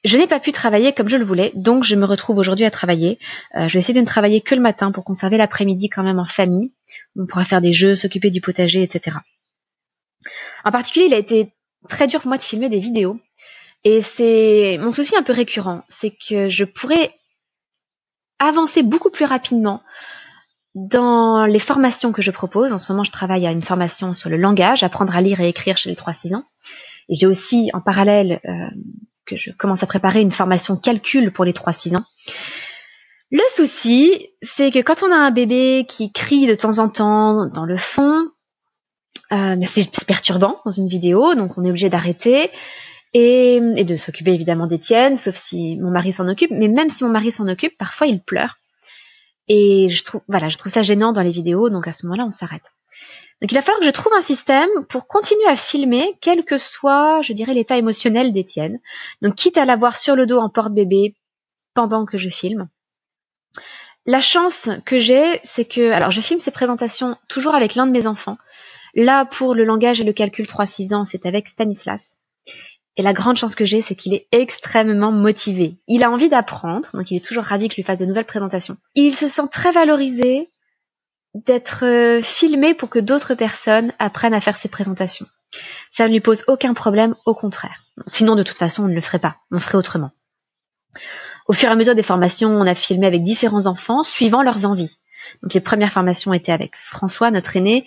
Je 0.04 0.16
n'ai 0.16 0.26
pas 0.26 0.40
pu 0.40 0.50
travailler 0.50 0.92
comme 0.92 1.08
je 1.08 1.16
le 1.16 1.24
voulais, 1.24 1.52
donc 1.54 1.84
je 1.84 1.94
me 1.94 2.04
retrouve 2.04 2.38
aujourd'hui 2.38 2.64
à 2.64 2.72
travailler. 2.72 3.20
Euh, 3.54 3.68
je 3.68 3.74
vais 3.74 3.78
essayer 3.78 3.94
de 3.94 4.00
ne 4.00 4.06
travailler 4.06 4.40
que 4.40 4.56
le 4.56 4.60
matin 4.60 4.90
pour 4.90 5.04
conserver 5.04 5.36
l'après-midi 5.36 5.88
quand 5.88 6.02
même 6.02 6.18
en 6.18 6.26
famille. 6.26 6.72
On 7.16 7.26
pourra 7.26 7.44
faire 7.44 7.60
des 7.60 7.72
jeux, 7.72 7.94
s'occuper 7.94 8.30
du 8.30 8.40
potager, 8.40 8.82
etc. 8.82 9.18
En 10.64 10.72
particulier, 10.72 11.06
il 11.06 11.14
a 11.14 11.18
été 11.18 11.52
très 11.88 12.08
dur 12.08 12.20
pour 12.20 12.28
moi 12.28 12.38
de 12.38 12.42
filmer 12.42 12.68
des 12.68 12.80
vidéos 12.80 13.20
et 13.84 14.02
c'est 14.02 14.78
mon 14.80 14.90
souci 14.90 15.16
un 15.16 15.22
peu 15.22 15.32
récurrent, 15.32 15.82
c'est 15.88 16.10
que 16.10 16.48
je 16.48 16.64
pourrais 16.64 17.12
avancer 18.38 18.82
beaucoup 18.82 19.10
plus 19.10 19.24
rapidement 19.24 19.82
dans 20.74 21.44
les 21.44 21.58
formations 21.58 22.12
que 22.12 22.22
je 22.22 22.30
propose. 22.30 22.72
En 22.72 22.78
ce 22.78 22.92
moment, 22.92 23.04
je 23.04 23.10
travaille 23.10 23.46
à 23.46 23.50
une 23.50 23.62
formation 23.62 24.14
sur 24.14 24.30
le 24.30 24.36
langage, 24.36 24.82
apprendre 24.82 25.14
à 25.16 25.20
lire 25.20 25.40
et 25.40 25.48
écrire 25.48 25.76
chez 25.76 25.90
les 25.90 25.96
3-6 25.96 26.34
ans. 26.34 26.44
Et 27.08 27.14
j'ai 27.14 27.26
aussi 27.26 27.70
en 27.74 27.80
parallèle 27.80 28.40
euh, 28.44 28.50
que 29.26 29.36
je 29.36 29.50
commence 29.50 29.82
à 29.82 29.86
préparer 29.86 30.20
une 30.20 30.30
formation 30.30 30.76
calcul 30.76 31.32
pour 31.32 31.44
les 31.44 31.52
3-6 31.52 31.96
ans. 31.96 32.04
Le 33.30 33.42
souci, 33.54 34.28
c'est 34.42 34.70
que 34.70 34.80
quand 34.80 35.02
on 35.02 35.10
a 35.10 35.16
un 35.16 35.30
bébé 35.30 35.86
qui 35.88 36.12
crie 36.12 36.46
de 36.46 36.54
temps 36.54 36.78
en 36.78 36.88
temps 36.88 37.46
dans 37.46 37.64
le 37.64 37.76
fond, 37.76 38.28
euh, 39.32 39.56
c'est 39.64 40.04
perturbant 40.06 40.60
dans 40.64 40.70
une 40.70 40.88
vidéo, 40.88 41.34
donc 41.34 41.56
on 41.56 41.64
est 41.64 41.70
obligé 41.70 41.88
d'arrêter 41.88 42.50
et, 43.14 43.60
de 43.60 43.96
s'occuper 43.96 44.32
évidemment 44.32 44.66
d'Étienne, 44.66 45.16
sauf 45.16 45.36
si 45.36 45.76
mon 45.76 45.90
mari 45.90 46.12
s'en 46.12 46.28
occupe. 46.28 46.50
Mais 46.50 46.68
même 46.68 46.88
si 46.88 47.04
mon 47.04 47.10
mari 47.10 47.32
s'en 47.32 47.48
occupe, 47.48 47.76
parfois 47.76 48.06
il 48.06 48.22
pleure. 48.22 48.58
Et 49.48 49.88
je 49.90 50.04
trouve, 50.04 50.22
voilà, 50.28 50.48
je 50.48 50.56
trouve 50.56 50.72
ça 50.72 50.82
gênant 50.82 51.12
dans 51.12 51.22
les 51.22 51.30
vidéos, 51.30 51.68
donc 51.68 51.88
à 51.88 51.92
ce 51.92 52.06
moment-là, 52.06 52.24
on 52.26 52.30
s'arrête. 52.30 52.72
Donc 53.40 53.50
il 53.50 53.54
va 53.56 53.62
falloir 53.62 53.80
que 53.80 53.86
je 53.86 53.90
trouve 53.90 54.12
un 54.12 54.20
système 54.20 54.70
pour 54.88 55.08
continuer 55.08 55.46
à 55.46 55.56
filmer, 55.56 56.16
quel 56.20 56.44
que 56.44 56.58
soit, 56.58 57.22
je 57.22 57.32
dirais, 57.32 57.54
l'état 57.54 57.76
émotionnel 57.76 58.32
d'Étienne. 58.32 58.78
Donc 59.20 59.34
quitte 59.34 59.58
à 59.58 59.64
l'avoir 59.64 59.96
sur 59.96 60.14
le 60.14 60.26
dos 60.26 60.38
en 60.38 60.48
porte-bébé 60.48 61.16
pendant 61.74 62.06
que 62.06 62.18
je 62.18 62.28
filme. 62.28 62.68
La 64.06 64.20
chance 64.20 64.68
que 64.84 64.98
j'ai, 64.98 65.40
c'est 65.42 65.64
que, 65.64 65.90
alors 65.90 66.12
je 66.12 66.20
filme 66.20 66.40
ces 66.40 66.50
présentations 66.50 67.16
toujours 67.28 67.54
avec 67.54 67.74
l'un 67.74 67.86
de 67.86 67.92
mes 67.92 68.06
enfants. 68.06 68.38
Là, 68.94 69.24
pour 69.24 69.54
le 69.54 69.64
langage 69.64 70.00
et 70.00 70.04
le 70.04 70.12
calcul 70.12 70.44
3-6 70.44 70.94
ans, 70.94 71.04
c'est 71.04 71.26
avec 71.26 71.48
Stanislas. 71.48 72.16
Et 72.96 73.02
la 73.02 73.14
grande 73.14 73.36
chance 73.36 73.54
que 73.54 73.64
j'ai, 73.64 73.80
c'est 73.80 73.94
qu'il 73.94 74.12
est 74.12 74.26
extrêmement 74.32 75.12
motivé. 75.12 75.76
Il 75.86 76.04
a 76.04 76.10
envie 76.10 76.28
d'apprendre, 76.28 76.88
donc 76.92 77.10
il 77.10 77.16
est 77.16 77.24
toujours 77.24 77.44
ravi 77.44 77.68
que 77.68 77.72
je 77.72 77.76
lui 77.76 77.84
fasse 77.84 77.98
de 77.98 78.04
nouvelles 78.04 78.26
présentations. 78.26 78.76
Il 78.94 79.14
se 79.14 79.28
sent 79.28 79.48
très 79.50 79.72
valorisé 79.72 80.50
d'être 81.34 81.86
euh, 81.86 82.20
filmé 82.20 82.74
pour 82.74 82.90
que 82.90 82.98
d'autres 82.98 83.34
personnes 83.34 83.92
apprennent 83.98 84.34
à 84.34 84.40
faire 84.40 84.58
ses 84.58 84.68
présentations. 84.68 85.26
Ça 85.90 86.06
ne 86.06 86.12
lui 86.12 86.20
pose 86.20 86.44
aucun 86.48 86.74
problème, 86.74 87.14
au 87.24 87.34
contraire. 87.34 87.84
Sinon, 88.06 88.36
de 88.36 88.42
toute 88.42 88.58
façon, 88.58 88.84
on 88.84 88.88
ne 88.88 88.94
le 88.94 89.00
ferait 89.00 89.18
pas. 89.18 89.36
On 89.50 89.58
ferait 89.58 89.78
autrement. 89.78 90.10
Au 91.46 91.52
fur 91.54 91.68
et 91.68 91.72
à 91.72 91.76
mesure 91.76 91.94
des 91.94 92.02
formations, 92.02 92.50
on 92.50 92.66
a 92.66 92.74
filmé 92.74 93.06
avec 93.06 93.22
différents 93.22 93.66
enfants, 93.66 94.02
suivant 94.02 94.42
leurs 94.42 94.64
envies. 94.64 94.98
Donc 95.42 95.54
les 95.54 95.60
premières 95.60 95.92
formations 95.92 96.32
étaient 96.32 96.52
avec 96.52 96.76
François, 96.76 97.30
notre 97.30 97.56
aîné. 97.56 97.86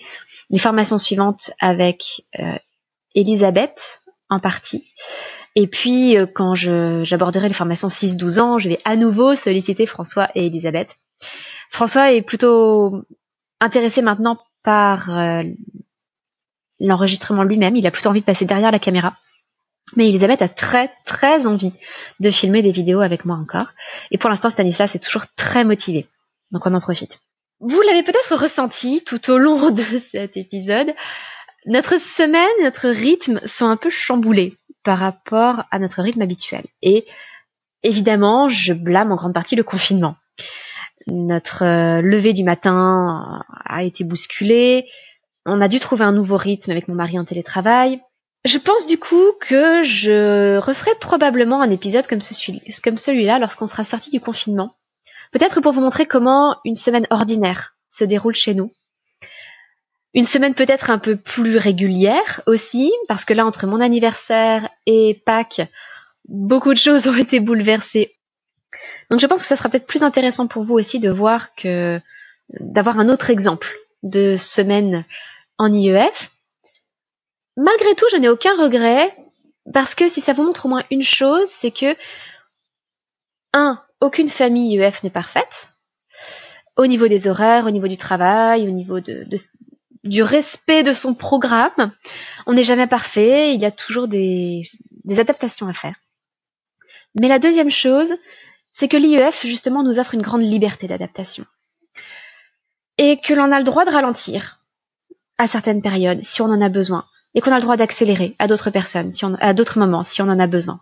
Les 0.50 0.58
formations 0.58 0.98
suivantes 0.98 1.52
avec 1.60 2.24
euh, 2.38 2.58
Elisabeth, 3.14 4.02
en 4.28 4.38
partie. 4.38 4.92
Et 5.54 5.66
puis, 5.66 6.16
euh, 6.16 6.26
quand 6.26 6.54
j'aborderai 6.54 7.48
les 7.48 7.54
formations 7.54 7.88
6-12 7.88 8.40
ans, 8.40 8.58
je 8.58 8.68
vais 8.68 8.80
à 8.84 8.96
nouveau 8.96 9.34
solliciter 9.34 9.86
François 9.86 10.28
et 10.34 10.46
Elisabeth. 10.46 10.96
François 11.70 12.12
est 12.12 12.22
plutôt 12.22 13.02
intéressé 13.60 14.02
maintenant 14.02 14.38
par 14.62 15.16
euh, 15.16 15.42
l'enregistrement 16.78 17.42
lui-même. 17.42 17.76
Il 17.76 17.86
a 17.86 17.90
plutôt 17.90 18.10
envie 18.10 18.20
de 18.20 18.26
passer 18.26 18.44
derrière 18.44 18.70
la 18.70 18.78
caméra. 18.78 19.16
Mais 19.94 20.08
Elisabeth 20.08 20.42
a 20.42 20.48
très 20.48 20.90
très 21.04 21.46
envie 21.46 21.72
de 22.18 22.30
filmer 22.30 22.60
des 22.60 22.72
vidéos 22.72 23.00
avec 23.00 23.24
moi 23.24 23.36
encore. 23.36 23.68
Et 24.10 24.18
pour 24.18 24.28
l'instant, 24.28 24.50
Stanislas 24.50 24.94
est 24.96 25.04
toujours 25.04 25.26
très 25.36 25.64
motivé. 25.64 26.08
Donc 26.50 26.66
on 26.66 26.74
en 26.74 26.80
profite. 26.80 27.20
Vous 27.60 27.80
l'avez 27.82 28.02
peut-être 28.02 28.36
ressenti 28.36 29.02
tout 29.04 29.30
au 29.30 29.38
long 29.38 29.70
de 29.70 29.98
cet 29.98 30.36
épisode. 30.36 30.92
Notre 31.66 31.98
semaine, 31.98 32.48
notre 32.62 32.88
rythme 32.88 33.40
sont 33.44 33.66
un 33.66 33.76
peu 33.76 33.90
chamboulés 33.90 34.56
par 34.84 34.98
rapport 34.98 35.64
à 35.72 35.80
notre 35.80 36.00
rythme 36.00 36.22
habituel. 36.22 36.64
Et 36.80 37.06
évidemment, 37.82 38.48
je 38.48 38.72
blâme 38.72 39.10
en 39.10 39.16
grande 39.16 39.34
partie 39.34 39.56
le 39.56 39.64
confinement. 39.64 40.14
Notre 41.08 41.64
euh, 41.64 42.02
lever 42.02 42.32
du 42.32 42.44
matin 42.44 43.42
a 43.64 43.82
été 43.82 44.04
bousculé. 44.04 44.88
On 45.44 45.60
a 45.60 45.66
dû 45.66 45.80
trouver 45.80 46.04
un 46.04 46.12
nouveau 46.12 46.36
rythme 46.36 46.70
avec 46.70 46.86
mon 46.86 46.94
mari 46.94 47.18
en 47.18 47.24
télétravail. 47.24 48.00
Je 48.44 48.58
pense 48.58 48.86
du 48.86 48.96
coup 48.96 49.32
que 49.40 49.82
je 49.82 50.58
referai 50.58 50.92
probablement 51.00 51.62
un 51.62 51.70
épisode 51.70 52.06
comme, 52.06 52.20
comme 52.84 52.96
celui-là 52.96 53.40
lorsqu'on 53.40 53.66
sera 53.66 53.82
sorti 53.82 54.10
du 54.10 54.20
confinement. 54.20 54.72
Peut-être 55.32 55.60
pour 55.60 55.72
vous 55.72 55.80
montrer 55.80 56.06
comment 56.06 56.58
une 56.64 56.76
semaine 56.76 57.08
ordinaire 57.10 57.76
se 57.90 58.04
déroule 58.04 58.36
chez 58.36 58.54
nous. 58.54 58.70
Une 60.16 60.24
semaine 60.24 60.54
peut-être 60.54 60.88
un 60.88 60.98
peu 60.98 61.14
plus 61.14 61.58
régulière 61.58 62.40
aussi, 62.46 62.90
parce 63.06 63.26
que 63.26 63.34
là, 63.34 63.44
entre 63.44 63.66
mon 63.66 63.82
anniversaire 63.82 64.66
et 64.86 65.22
Pâques, 65.26 65.60
beaucoup 66.26 66.72
de 66.72 66.78
choses 66.78 67.06
ont 67.08 67.14
été 67.14 67.38
bouleversées. 67.38 68.16
Donc 69.10 69.20
je 69.20 69.26
pense 69.26 69.42
que 69.42 69.46
ça 69.46 69.56
sera 69.56 69.68
peut-être 69.68 69.86
plus 69.86 70.02
intéressant 70.02 70.46
pour 70.46 70.64
vous 70.64 70.72
aussi 70.72 71.00
de 71.00 71.10
voir 71.10 71.54
que 71.54 72.00
d'avoir 72.48 72.98
un 72.98 73.10
autre 73.10 73.28
exemple 73.28 73.68
de 74.02 74.36
semaine 74.36 75.04
en 75.58 75.70
IEF. 75.72 76.30
Malgré 77.58 77.94
tout, 77.94 78.06
je 78.10 78.16
n'ai 78.16 78.30
aucun 78.30 78.56
regret 78.56 79.14
parce 79.74 79.94
que 79.94 80.08
si 80.08 80.22
ça 80.22 80.32
vous 80.32 80.44
montre 80.44 80.64
au 80.64 80.70
moins 80.70 80.84
une 80.90 81.02
chose, 81.02 81.48
c'est 81.48 81.70
que 81.70 81.94
un, 83.52 83.82
aucune 84.00 84.30
famille 84.30 84.76
IEF 84.76 85.02
n'est 85.02 85.10
parfaite. 85.10 85.68
Au 86.78 86.86
niveau 86.86 87.06
des 87.06 87.28
horaires, 87.28 87.66
au 87.66 87.70
niveau 87.70 87.88
du 87.88 87.98
travail, 87.98 88.66
au 88.66 88.72
niveau 88.72 89.00
de, 89.00 89.26
du 90.06 90.22
respect 90.22 90.82
de 90.82 90.92
son 90.92 91.14
programme. 91.14 91.92
On 92.46 92.54
n'est 92.54 92.62
jamais 92.62 92.86
parfait, 92.86 93.54
il 93.54 93.60
y 93.60 93.66
a 93.66 93.70
toujours 93.70 94.08
des, 94.08 94.68
adaptations 95.18 95.68
à 95.68 95.72
faire. 95.72 95.94
Mais 97.18 97.28
la 97.28 97.38
deuxième 97.38 97.70
chose, 97.70 98.14
c'est 98.72 98.88
que 98.88 98.96
l'IEF 98.96 99.46
justement 99.46 99.82
nous 99.82 99.98
offre 99.98 100.14
une 100.14 100.22
grande 100.22 100.42
liberté 100.42 100.86
d'adaptation. 100.88 101.44
et 102.98 103.20
que 103.20 103.34
l'on 103.34 103.52
a 103.52 103.58
le 103.58 103.64
droit 103.64 103.84
de 103.84 103.90
ralentir 103.90 104.58
à 105.36 105.46
certaines 105.46 105.82
périodes 105.82 106.22
si 106.22 106.40
on 106.40 106.46
en 106.46 106.62
a 106.62 106.70
besoin 106.70 107.04
et 107.34 107.42
qu'on 107.42 107.52
a 107.52 107.56
le 107.56 107.62
droit 107.62 107.76
d'accélérer 107.76 108.34
à 108.38 108.46
d'autres 108.46 108.70
personnes, 108.70 109.12
à 109.40 109.52
d'autres 109.52 109.78
moments 109.78 110.02
si 110.02 110.22
on 110.22 110.28
en 110.28 110.40
a 110.40 110.46
besoin. 110.46 110.80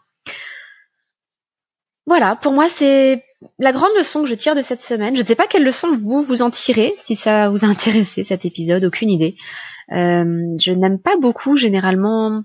Voilà, 2.06 2.36
pour 2.36 2.52
moi 2.52 2.68
c'est 2.68 3.24
la 3.58 3.72
grande 3.72 3.90
leçon 3.96 4.22
que 4.22 4.28
je 4.28 4.34
tire 4.34 4.54
de 4.54 4.62
cette 4.62 4.82
semaine. 4.82 5.16
Je 5.16 5.22
ne 5.22 5.26
sais 5.26 5.34
pas 5.34 5.46
quelle 5.46 5.64
leçon 5.64 5.96
vous 5.96 6.22
vous 6.22 6.42
en 6.42 6.50
tirez, 6.50 6.94
si 6.98 7.16
ça 7.16 7.48
vous 7.48 7.64
a 7.64 7.68
intéressé 7.68 8.24
cet 8.24 8.44
épisode, 8.44 8.84
aucune 8.84 9.10
idée. 9.10 9.36
Euh, 9.92 10.56
je 10.58 10.72
n'aime 10.72 10.98
pas 10.98 11.16
beaucoup 11.16 11.56
généralement 11.56 12.42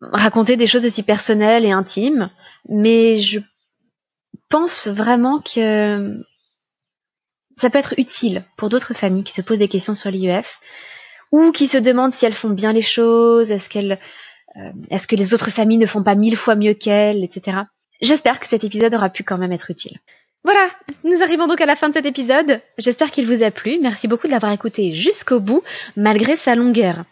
raconter 0.00 0.56
des 0.56 0.66
choses 0.66 0.86
aussi 0.86 1.02
personnelles 1.02 1.64
et 1.64 1.72
intimes, 1.72 2.30
mais 2.68 3.18
je 3.18 3.40
pense 4.48 4.88
vraiment 4.88 5.40
que 5.40 6.22
ça 7.56 7.70
peut 7.70 7.78
être 7.78 7.94
utile 7.98 8.44
pour 8.56 8.68
d'autres 8.68 8.94
familles 8.94 9.24
qui 9.24 9.32
se 9.32 9.42
posent 9.42 9.58
des 9.58 9.68
questions 9.68 9.94
sur 9.94 10.10
l'IEF 10.10 10.58
ou 11.32 11.52
qui 11.52 11.66
se 11.66 11.78
demandent 11.78 12.14
si 12.14 12.26
elles 12.26 12.32
font 12.32 12.50
bien 12.50 12.72
les 12.72 12.82
choses, 12.82 13.50
euh, 13.50 13.96
est-ce 14.90 15.06
que 15.06 15.16
les 15.16 15.34
autres 15.34 15.50
familles 15.50 15.78
ne 15.78 15.86
font 15.86 16.02
pas 16.02 16.14
mille 16.14 16.36
fois 16.36 16.54
mieux 16.54 16.74
qu'elles, 16.74 17.24
etc. 17.24 17.62
J'espère 18.00 18.40
que 18.40 18.48
cet 18.48 18.64
épisode 18.64 18.94
aura 18.94 19.10
pu 19.10 19.22
quand 19.22 19.38
même 19.38 19.52
être 19.52 19.70
utile. 19.70 19.98
Voilà, 20.44 20.68
nous 21.04 21.22
arrivons 21.22 21.46
donc 21.46 21.60
à 21.62 21.66
la 21.66 21.74
fin 21.74 21.88
de 21.88 21.94
cet 21.94 22.04
épisode. 22.04 22.60
J'espère 22.76 23.10
qu'il 23.10 23.26
vous 23.26 23.42
a 23.42 23.50
plu. 23.50 23.78
Merci 23.80 24.08
beaucoup 24.08 24.26
de 24.26 24.32
l'avoir 24.32 24.52
écouté 24.52 24.92
jusqu'au 24.92 25.40
bout, 25.40 25.62
malgré 25.96 26.36
sa 26.36 26.54
longueur. 26.54 27.04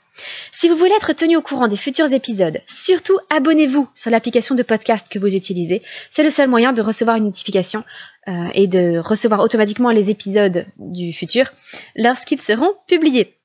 Si 0.50 0.68
vous 0.68 0.76
voulez 0.76 0.92
être 0.94 1.14
tenu 1.14 1.36
au 1.36 1.42
courant 1.42 1.66
des 1.66 1.76
futurs 1.76 2.12
épisodes, 2.12 2.60
surtout 2.66 3.18
abonnez-vous 3.30 3.88
sur 3.94 4.10
l'application 4.10 4.54
de 4.54 4.62
podcast 4.62 5.06
que 5.10 5.18
vous 5.18 5.34
utilisez. 5.34 5.82
C'est 6.10 6.22
le 6.22 6.28
seul 6.28 6.48
moyen 6.48 6.74
de 6.74 6.82
recevoir 6.82 7.16
une 7.16 7.24
notification 7.24 7.84
euh, 8.28 8.48
et 8.52 8.66
de 8.66 8.98
recevoir 8.98 9.40
automatiquement 9.40 9.90
les 9.90 10.10
épisodes 10.10 10.66
du 10.76 11.14
futur 11.14 11.50
lorsqu'ils 11.96 12.42
seront 12.42 12.74
publiés. 12.86 13.38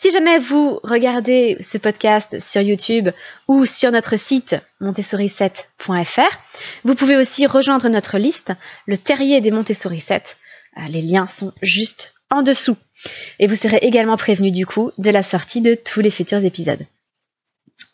Si 0.00 0.12
jamais 0.12 0.38
vous 0.38 0.78
regardez 0.84 1.56
ce 1.60 1.76
podcast 1.76 2.38
sur 2.38 2.60
YouTube 2.60 3.08
ou 3.48 3.66
sur 3.66 3.90
notre 3.90 4.16
site 4.16 4.54
montessori7.fr, 4.80 6.38
vous 6.84 6.94
pouvez 6.94 7.16
aussi 7.16 7.48
rejoindre 7.48 7.88
notre 7.88 8.16
liste, 8.16 8.52
le 8.86 8.96
terrier 8.96 9.40
des 9.40 9.50
Montessori 9.50 9.98
7. 9.98 10.36
Euh, 10.76 10.82
les 10.88 11.02
liens 11.02 11.26
sont 11.26 11.52
juste 11.62 12.14
en 12.30 12.42
dessous. 12.42 12.76
Et 13.40 13.48
vous 13.48 13.56
serez 13.56 13.78
également 13.78 14.16
prévenu 14.16 14.52
du 14.52 14.66
coup 14.66 14.92
de 14.98 15.10
la 15.10 15.24
sortie 15.24 15.62
de 15.62 15.74
tous 15.74 16.00
les 16.00 16.12
futurs 16.12 16.44
épisodes. 16.44 16.86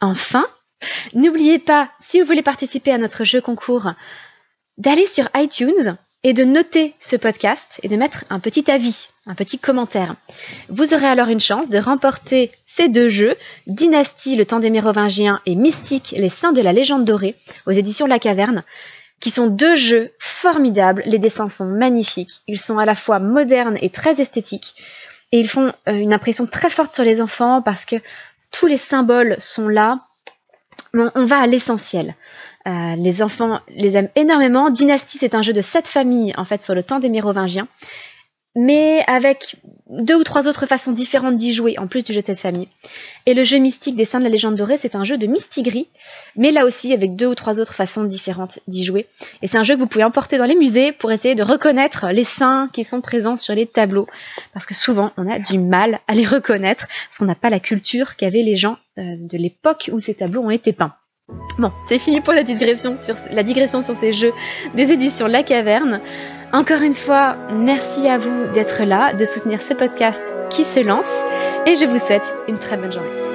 Enfin, 0.03 0.47
n'oubliez 1.15 1.59
pas, 1.59 1.91
si 2.01 2.21
vous 2.21 2.27
voulez 2.27 2.43
participer 2.43 2.93
à 2.93 2.99
notre 2.99 3.25
jeu 3.25 3.41
concours, 3.41 3.93
d'aller 4.77 5.07
sur 5.07 5.31
iTunes 5.35 5.97
et 6.25 6.33
de 6.33 6.43
noter 6.43 6.95
ce 6.99 7.17
podcast 7.17 7.79
et 7.83 7.89
de 7.89 7.97
mettre 7.97 8.25
un 8.31 8.41
petit 8.41 8.71
avis, 8.71 9.09
un 9.27 9.35
petit 9.35 9.59
commentaire. 9.59 10.17
Vous 10.71 10.95
aurez 10.95 11.07
alors 11.07 11.29
une 11.29 11.41
chance 11.41 11.69
de 11.69 11.79
remporter 11.79 12.51
ces 12.67 12.89
deux 12.89 13.11
jeux, 13.11 13.37
Dynastie, 13.67 14.35
le 14.35 14.47
temps 14.47 14.59
des 14.59 14.71
Mérovingiens 14.71 15.41
et 15.45 15.55
Mystique, 15.55 16.15
les 16.17 16.31
saints 16.31 16.53
de 16.53 16.63
la 16.63 16.73
légende 16.73 17.05
dorée, 17.05 17.37
aux 17.67 17.73
éditions 17.73 18.07
La 18.07 18.19
Caverne, 18.19 18.65
qui 19.21 19.31
sont 19.31 19.47
deux 19.47 19.77
jeux 19.77 20.13
formidables. 20.19 21.03
Les 21.05 21.19
dessins 21.19 21.51
sont 21.51 21.67
magnifiques, 21.67 22.41
ils 22.49 22.59
sont 22.59 22.79
à 22.79 22.87
la 22.87 22.95
fois 22.95 23.19
modernes 23.19 23.79
et 23.83 23.91
très 23.91 24.21
esthétiques, 24.21 24.75
et 25.31 25.39
ils 25.39 25.49
font 25.49 25.73
euh, 25.89 25.93
une 25.93 26.15
impression 26.15 26.47
très 26.47 26.71
forte 26.71 26.95
sur 26.95 27.05
les 27.05 27.21
enfants 27.21 27.61
parce 27.61 27.85
que 27.85 27.97
tous 28.51 28.67
les 28.67 28.77
symboles 28.79 29.37
sont 29.41 29.69
là. 29.69 30.01
On 30.95 31.27
va 31.27 31.39
à 31.39 31.47
l'essentiel. 31.47 32.15
Euh, 32.67 32.97
les 32.97 33.23
enfants 33.23 33.61
les 33.69 33.97
aiment 33.97 34.11
énormément. 34.17 34.71
Dynastie, 34.71 35.19
c'est 35.19 35.35
un 35.35 35.43
jeu 35.43 35.53
de 35.53 35.61
sept 35.61 35.89
familles, 35.89 36.33
en 36.37 36.45
fait, 36.45 36.63
sur 36.63 36.75
le 36.75 36.83
temps 36.83 36.99
des 36.99 37.11
Mérovingiens, 37.11 37.69
mais 38.57 39.05
avec 39.07 39.57
deux 39.91 40.15
ou 40.15 40.25
trois 40.25 40.49
autres 40.49 40.65
façons 40.65 40.93
différentes 40.93 41.37
d'y 41.37 41.53
jouer, 41.53 41.79
en 41.79 41.89
plus 41.89 42.05
du 42.05 42.15
jeu 42.15 42.21
de 42.21 42.27
cette 42.27 42.41
famille. 42.41 42.69
Et 43.27 43.35
le 43.35 43.45
jeu 43.45 43.59
mystique 43.59 43.97
des 43.97 44.05
Saints 44.05 44.21
de 44.21 44.25
la 44.25 44.31
Légende 44.31 44.57
dorée, 44.57 44.79
c'est 44.79 44.95
un 44.95 45.05
jeu 45.05 45.19
de 45.19 45.27
mistigris, 45.27 45.89
mais 46.37 46.53
là 46.53 46.65
aussi 46.65 46.93
avec 46.95 47.17
deux 47.17 47.27
ou 47.27 47.35
trois 47.35 47.61
autres 47.61 47.75
façons 47.75 48.05
différentes 48.05 48.61
d'y 48.69 48.85
jouer. 48.85 49.07
Et 49.43 49.49
c'est 49.49 49.59
un 49.59 49.65
jeu 49.65 49.75
que 49.75 49.81
vous 49.81 49.87
pouvez 49.87 50.05
emporter 50.05 50.39
dans 50.39 50.47
les 50.47 50.57
musées 50.57 50.93
pour 50.93 51.13
essayer 51.13 51.35
de 51.35 51.43
reconnaître 51.43 52.07
les 52.13 52.25
saints 52.25 52.71
qui 52.73 52.85
sont 52.85 53.01
présents 53.01 53.37
sur 53.37 53.55
les 53.55 53.67
tableaux, 53.67 54.07
parce 54.55 54.65
que 54.65 54.75
souvent 54.75 55.13
on 55.17 55.29
a 55.31 55.39
du 55.39 55.59
mal 55.59 56.01
à 56.07 56.15
les 56.15 56.25
reconnaître, 56.25 56.87
parce 56.87 57.19
qu'on 57.19 57.27
n'a 57.27 57.35
pas 57.35 57.51
la 57.51 57.61
culture 57.61 58.17
qu'avaient 58.17 58.43
les 58.43 58.57
gens 58.57 58.79
euh, 58.99 59.17
de 59.19 59.37
l'époque 59.37 59.91
où 59.93 60.01
ces 60.01 60.15
tableaux 60.15 60.43
ont 60.43 60.51
été 60.51 60.73
peints. 60.73 60.95
Bon, 61.59 61.71
c'est 61.87 61.99
fini 61.99 62.21
pour 62.21 62.33
la 62.33 62.43
digression, 62.43 62.99
sur, 62.99 63.15
la 63.31 63.43
ces 63.95 64.13
jeux 64.13 64.33
des 64.75 64.93
éditions 64.93 65.27
La 65.27 65.43
Caverne. 65.43 66.01
Encore 66.53 66.83
une 66.83 66.95
fois, 66.95 67.37
merci 67.53 68.09
à 68.09 68.19
vous 68.19 68.53
d'être 68.53 68.85
là, 68.85 69.15
de 69.15 69.25
soutenir 69.25 69.63
ce 69.63 69.75
podcast 69.75 70.23
qui 70.51 70.65
se 70.65 70.81
lance 70.81 71.11
et 71.67 71.77
je 71.77 71.87
vous 71.87 71.99
souhaite 71.99 72.35
une 72.49 72.59
très 72.59 72.77
bonne 72.77 72.93
journée. 72.93 73.34